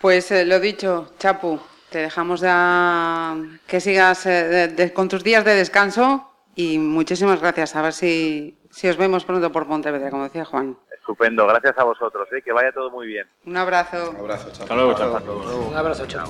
Pues 0.00 0.30
eh, 0.30 0.44
lo 0.44 0.60
dicho, 0.60 1.12
Chapu, 1.18 1.60
te 1.90 1.98
dejamos 1.98 2.40
ya 2.40 3.34
que 3.66 3.80
sigas 3.80 4.26
eh, 4.26 4.92
con 4.94 5.08
tus 5.08 5.24
días 5.24 5.44
de 5.44 5.56
descanso 5.56 6.30
y 6.54 6.78
muchísimas 6.78 7.40
gracias. 7.40 7.74
A 7.74 7.82
ver 7.82 7.92
si, 7.92 8.56
si 8.78 8.86
os 8.86 8.96
vemos 8.96 9.24
pronto 9.24 9.50
por 9.50 9.66
Pontevedra, 9.66 10.08
como 10.08 10.22
decía 10.22 10.44
Juan. 10.44 10.78
estupendo 10.94 11.44
gracias 11.48 11.76
a 11.78 11.82
vosotros 11.82 12.28
¿eh? 12.30 12.42
que 12.44 12.52
vaya 12.52 12.70
todo 12.70 12.90
muy 12.92 13.08
bien 13.08 13.26
Un 13.44 13.56
abrazo. 13.56 14.10
Un 14.10 14.18
abrazo, 14.18 14.50
chao. 14.52 14.62
Hasta 14.62 14.74
luego, 14.76 14.94
chao. 14.94 15.68
Un 15.68 15.76
abrazo, 15.76 16.06
chao. 16.06 16.28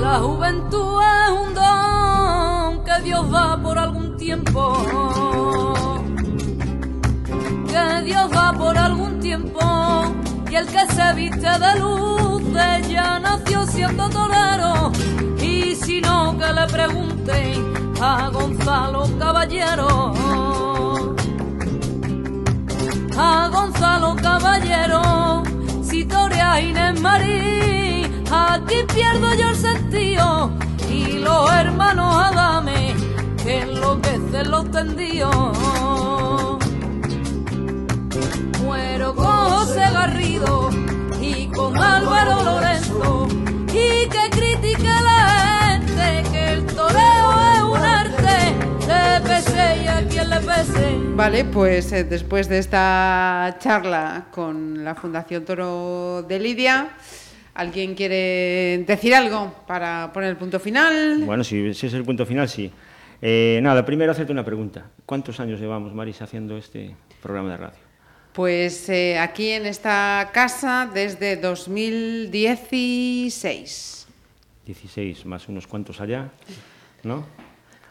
La 0.00 0.18
juventud 0.18 0.98
es 1.02 1.30
un 1.30 1.54
don 1.54 2.84
que 2.86 3.02
Dios 3.02 3.30
da 3.30 3.60
por 3.62 3.78
algún 3.78 4.16
tiempo. 4.16 4.82
Que 7.68 8.02
Dios 8.04 8.30
da 8.30 8.52
por 8.54 8.78
algún 8.78 9.20
tiempo. 9.20 9.60
Y 10.50 10.56
el 10.56 10.66
que 10.66 10.86
se 10.86 11.14
viste 11.14 11.50
de 11.58 11.80
luces 11.80 12.88
ya 12.88 13.18
nació 13.18 13.66
siendo 13.66 14.08
torero. 14.08 14.90
Y 15.74 15.76
si 15.76 16.00
que 16.00 16.52
le 16.52 16.66
pregunten 16.68 17.94
a 18.00 18.30
Gonzalo 18.30 19.08
Caballero. 19.18 20.14
A 23.18 23.48
Gonzalo 23.48 24.14
Caballero, 24.14 25.42
si 25.82 26.04
torea 26.04 26.60
Inés 26.60 27.00
Marí, 27.00 28.04
aquí 28.30 28.76
pierdo 28.94 29.34
yo 29.34 29.48
el 29.50 29.56
sentido. 29.56 30.52
Y 30.88 31.18
los 31.18 31.52
hermanos 31.52 32.14
Adame, 32.22 32.94
que 33.42 33.62
enloquecen 33.62 34.52
los 34.52 34.70
tendidos. 34.70 35.58
Muero 38.62 39.12
con 39.16 39.50
José 39.50 39.90
Garrido 39.92 40.70
y 41.20 41.48
con 41.48 41.76
Álvaro 41.76 42.44
Lorenzo. 42.44 43.26
Y 43.72 44.06
que 44.08 44.30
critique 44.30 44.86
la 45.02 45.23
Vale, 51.16 51.44
pues 51.44 51.92
eh, 51.92 52.02
después 52.02 52.48
de 52.48 52.58
esta 52.58 53.56
charla 53.60 54.26
con 54.32 54.82
la 54.84 54.96
Fundación 54.96 55.44
Toro 55.44 56.22
de 56.22 56.40
Lidia, 56.40 56.88
¿alguien 57.54 57.94
quiere 57.94 58.82
decir 58.84 59.14
algo 59.14 59.54
para 59.66 60.10
poner 60.12 60.30
el 60.30 60.36
punto 60.36 60.58
final? 60.58 61.22
Bueno, 61.24 61.44
si, 61.44 61.72
si 61.72 61.86
es 61.86 61.94
el 61.94 62.02
punto 62.02 62.26
final, 62.26 62.48
sí. 62.48 62.68
Eh, 63.22 63.60
nada, 63.62 63.86
primero 63.86 64.10
hacerte 64.10 64.32
una 64.32 64.44
pregunta. 64.44 64.90
¿Cuántos 65.06 65.38
años 65.38 65.60
llevamos, 65.60 65.94
Marisa, 65.94 66.24
haciendo 66.24 66.56
este 66.56 66.96
programa 67.22 67.52
de 67.52 67.56
radio? 67.56 67.78
Pues 68.32 68.88
eh, 68.88 69.16
aquí 69.18 69.50
en 69.50 69.66
esta 69.66 70.30
casa 70.34 70.90
desde 70.92 71.36
2016. 71.36 74.08
16 74.66 75.26
más 75.26 75.48
unos 75.48 75.68
cuantos 75.68 76.00
allá, 76.00 76.32
¿no? 77.04 77.24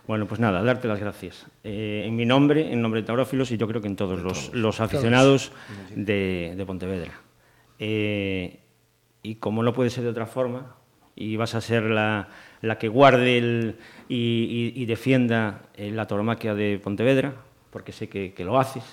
Bueno, 0.08 0.28
pues 0.28 0.40
nada, 0.42 0.62
darte 0.64 0.88
las 0.88 1.00
gracias. 1.00 1.46
Eh, 1.64 2.04
en 2.06 2.16
mi 2.16 2.26
nombre, 2.26 2.72
en 2.74 2.82
nombre 2.82 3.02
de 3.02 3.08
Taurófilos 3.08 3.52
y 3.52 3.58
yo 3.58 3.68
creo 3.68 3.82
que 3.82 3.88
en 3.88 3.96
todos 3.96 4.22
los, 4.22 4.54
los 4.54 4.80
aficionados 4.82 5.52
de, 5.96 6.54
de 6.58 6.66
Pontevedra. 6.66 7.14
Eh, 7.80 8.60
y 9.22 9.36
como 9.36 9.64
no 9.64 9.74
puede 9.74 9.90
ser 9.90 10.04
de 10.04 10.10
otra 10.10 10.26
forma, 10.26 10.76
y 11.16 11.38
vas 11.38 11.56
a 11.56 11.62
ser 11.62 11.84
la, 11.84 12.28
la 12.62 12.78
que 12.78 12.88
guarde 12.90 13.38
el- 13.38 13.78
y, 14.10 14.74
y- 14.76 14.82
y 14.82 14.86
defienda 14.86 15.62
eh, 15.76 15.92
la 15.92 16.06
tauromaquia 16.08 16.54
de 16.54 16.80
Pontevedra, 16.84 17.36
porque 17.70 17.92
sé 17.94 18.10
que, 18.10 18.34
que 18.34 18.44
lo 18.44 18.60
haces, 18.60 18.84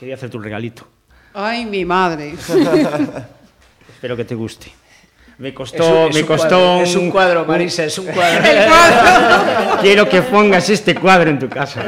quería 0.00 0.16
hacerte 0.16 0.36
un 0.36 0.42
regalito. 0.42 0.88
Ay, 1.34 1.64
mi 1.66 1.84
madre. 1.84 2.30
Espero 3.88 4.16
que 4.16 4.24
te 4.24 4.34
guste. 4.34 4.72
Me 5.38 5.48
Es 5.50 5.54
costó, 5.54 6.02
un- 6.04 6.08
es 6.08 6.14
me 6.16 6.20
un 6.22 6.26
costó 6.26 6.48
cuadro, 6.48 6.82
es 6.82 6.96
un 6.96 7.10
cuadro, 7.10 7.44
Marisa, 7.44 7.84
es 7.84 7.96
un 7.98 8.06
cuadro. 8.12 8.42
Quiero 9.80 10.08
que 10.08 10.22
pongas 10.22 10.68
este 10.68 10.94
cuadro 10.96 11.30
en 11.30 11.38
tu 11.38 11.48
casa. 11.48 11.84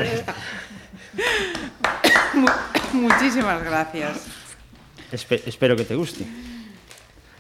Muchísimas 2.93 3.62
gracias. 3.64 4.10
Espe- 5.12 5.43
espero 5.47 5.77
que 5.77 5.85
te 5.85 5.94
guste. 5.94 6.24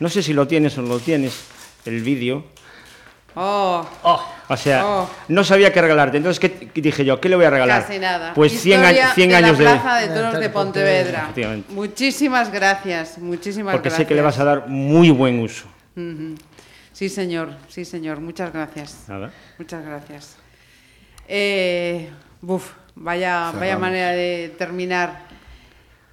No 0.00 0.08
sé 0.08 0.22
si 0.22 0.32
lo 0.32 0.46
tienes 0.48 0.76
o 0.78 0.82
no 0.82 0.88
lo 0.88 0.98
tienes, 0.98 1.44
el 1.84 2.00
vídeo. 2.02 2.44
Oh, 3.36 3.86
O 4.48 4.56
sea, 4.56 4.84
Oh. 4.84 5.08
no 5.28 5.44
sabía 5.44 5.72
qué 5.72 5.80
regalarte. 5.80 6.16
Entonces, 6.16 6.40
¿qué, 6.40 6.68
dije 6.80 7.04
yo? 7.04 7.20
¿Qué 7.20 7.28
le 7.28 7.36
voy 7.36 7.44
a 7.44 7.50
regalar? 7.50 7.82
casi 7.86 8.00
nada. 8.00 8.34
Pues 8.34 8.50
100, 8.60 8.80
Historia 8.80 9.02
años 9.04 9.14
100 9.14 9.28
de 9.28 9.36
años 9.36 9.58
la 9.60 9.70
de... 9.74 9.78
Plaza 9.80 9.96
de 10.00 10.08
Toros 10.08 10.40
de 10.40 10.48
Pontevedra. 10.50 11.30
Muchísimas 11.68 12.50
gracias, 12.50 13.18
muchísimas 13.18 13.72
Porque 13.72 13.88
gracias. 13.90 14.04
sé 14.04 14.08
que 14.08 14.14
le 14.16 14.22
vas 14.22 14.38
a 14.40 14.44
dar 14.44 14.66
muy 14.66 15.10
buen 15.10 15.38
uso. 15.38 15.66
Sí, 16.92 17.08
señor, 17.08 17.56
sí, 17.68 17.84
señor. 17.84 18.20
Muchas 18.20 18.52
gracias. 18.52 19.04
Nada. 19.08 19.32
Muchas 19.58 19.84
gracias. 19.84 20.36
Eh, 21.28 22.10
buf, 22.40 22.72
vaya, 22.94 23.52
vaya 23.52 23.78
manera 23.78 24.10
de 24.10 24.54
terminar. 24.58 25.30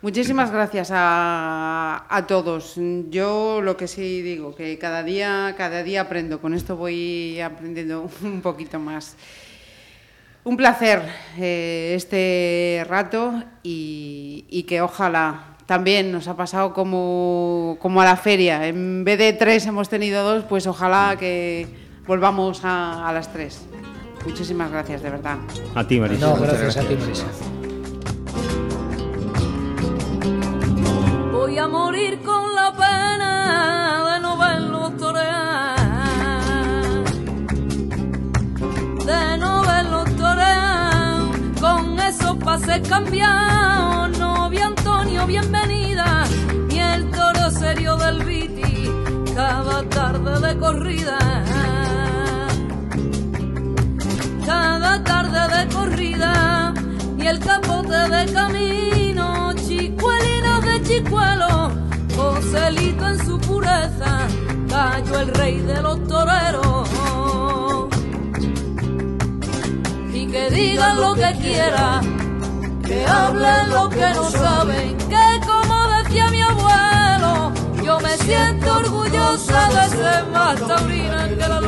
Muchísimas 0.01 0.51
gracias 0.51 0.89
a, 0.93 2.05
a 2.07 2.27
todos. 2.27 2.75
Yo 3.09 3.61
lo 3.61 3.75
que 3.75 3.87
sí 3.87 4.21
digo, 4.21 4.55
que 4.55 4.77
cada 4.77 5.03
día, 5.03 5.55
cada 5.57 5.81
día 5.81 6.01
aprendo. 6.01 6.39
Con 6.39 6.53
esto 6.53 6.77
voy 6.77 7.41
aprendiendo 7.41 8.09
un 8.21 8.41
poquito 8.41 8.79
más. 8.79 9.17
Un 10.43 10.55
placer 10.55 11.01
eh, 11.37 11.93
este 11.95 12.85
rato 12.87 13.43
y, 13.63 14.45
y 14.49 14.63
que 14.63 14.81
ojalá 14.81 15.56
también 15.67 16.11
nos 16.13 16.27
ha 16.27 16.35
pasado 16.35 16.73
como, 16.73 17.77
como 17.79 18.01
a 18.01 18.05
la 18.05 18.15
feria. 18.15 18.65
En 18.67 19.03
vez 19.03 19.19
de 19.19 19.33
tres 19.33 19.67
hemos 19.67 19.89
tenido 19.89 20.23
dos, 20.23 20.45
pues 20.45 20.65
ojalá 20.65 21.17
que 21.19 21.67
volvamos 22.07 22.63
a, 22.63 23.07
a 23.07 23.13
las 23.13 23.31
tres. 23.31 23.67
Muchísimas 24.25 24.71
gracias, 24.71 25.01
de 25.03 25.09
verdad. 25.09 25.37
A 25.75 25.83
ti, 25.85 25.99
Marisa. 25.99 26.25
No, 26.25 26.37
gracias 26.37 26.77
a 26.77 26.81
ti, 26.81 26.95
Marisa. 26.95 27.25
Voy 31.31 31.57
a 31.57 31.67
morir 31.67 32.19
con 32.23 32.55
la 32.55 32.71
pena 32.71 34.13
de 34.13 34.19
no 34.21 34.37
verlos 34.37 34.97
torear. 34.97 35.75
De 39.05 39.37
no 39.37 39.61
verlos 39.63 40.15
torear. 40.15 41.21
Con 41.59 41.99
esos 41.99 42.37
pases 42.37 42.87
cambiados. 42.87 44.06
Bienvenida. 45.27 46.23
Y 46.69 46.79
el 46.79 47.11
toro 47.11 47.51
serio 47.51 47.97
del 47.97 48.23
Viti. 48.23 48.89
Cada 49.35 49.83
tarde 49.89 50.47
de 50.47 50.57
corrida. 50.57 51.19
Cada 54.45 55.03
tarde 55.03 55.57
de 55.57 55.75
corrida. 55.75 56.73
Y 57.17 57.27
el 57.27 57.39
capote 57.39 57.97
de 58.07 58.31
camino. 58.31 59.53
Chicuelinos 59.67 60.63
de 60.63 60.83
chicuelo. 60.83 61.71
Joselito 62.15 63.07
en 63.09 63.25
su 63.25 63.37
pureza. 63.37 64.27
Cayó 64.69 65.19
el 65.19 65.27
rey 65.35 65.59
de 65.59 65.81
los 65.81 66.07
toreros. 66.07 66.89
Y 70.13 70.25
que 70.27 70.49
digan 70.51 71.01
lo 71.01 71.13
que 71.15 71.35
quieran. 71.41 72.26
Que 72.87 73.05
hablen 73.05 73.69
lo 73.69 73.89
que 73.89 74.13
no 74.15 74.29
saben. 74.31 74.97
Que 75.09 75.39
como 75.45 75.75
decía 75.97 76.29
mi 76.29 76.41
abuelo. 76.41 77.51
Yo 77.83 77.99
me 77.99 78.17
siento 78.17 78.73
orgullosa 78.75 79.69
de 79.69 79.89
ser 79.89 80.25
más 80.27 80.59
taurina 80.65 81.27
que 81.27 81.35
la 81.35 81.59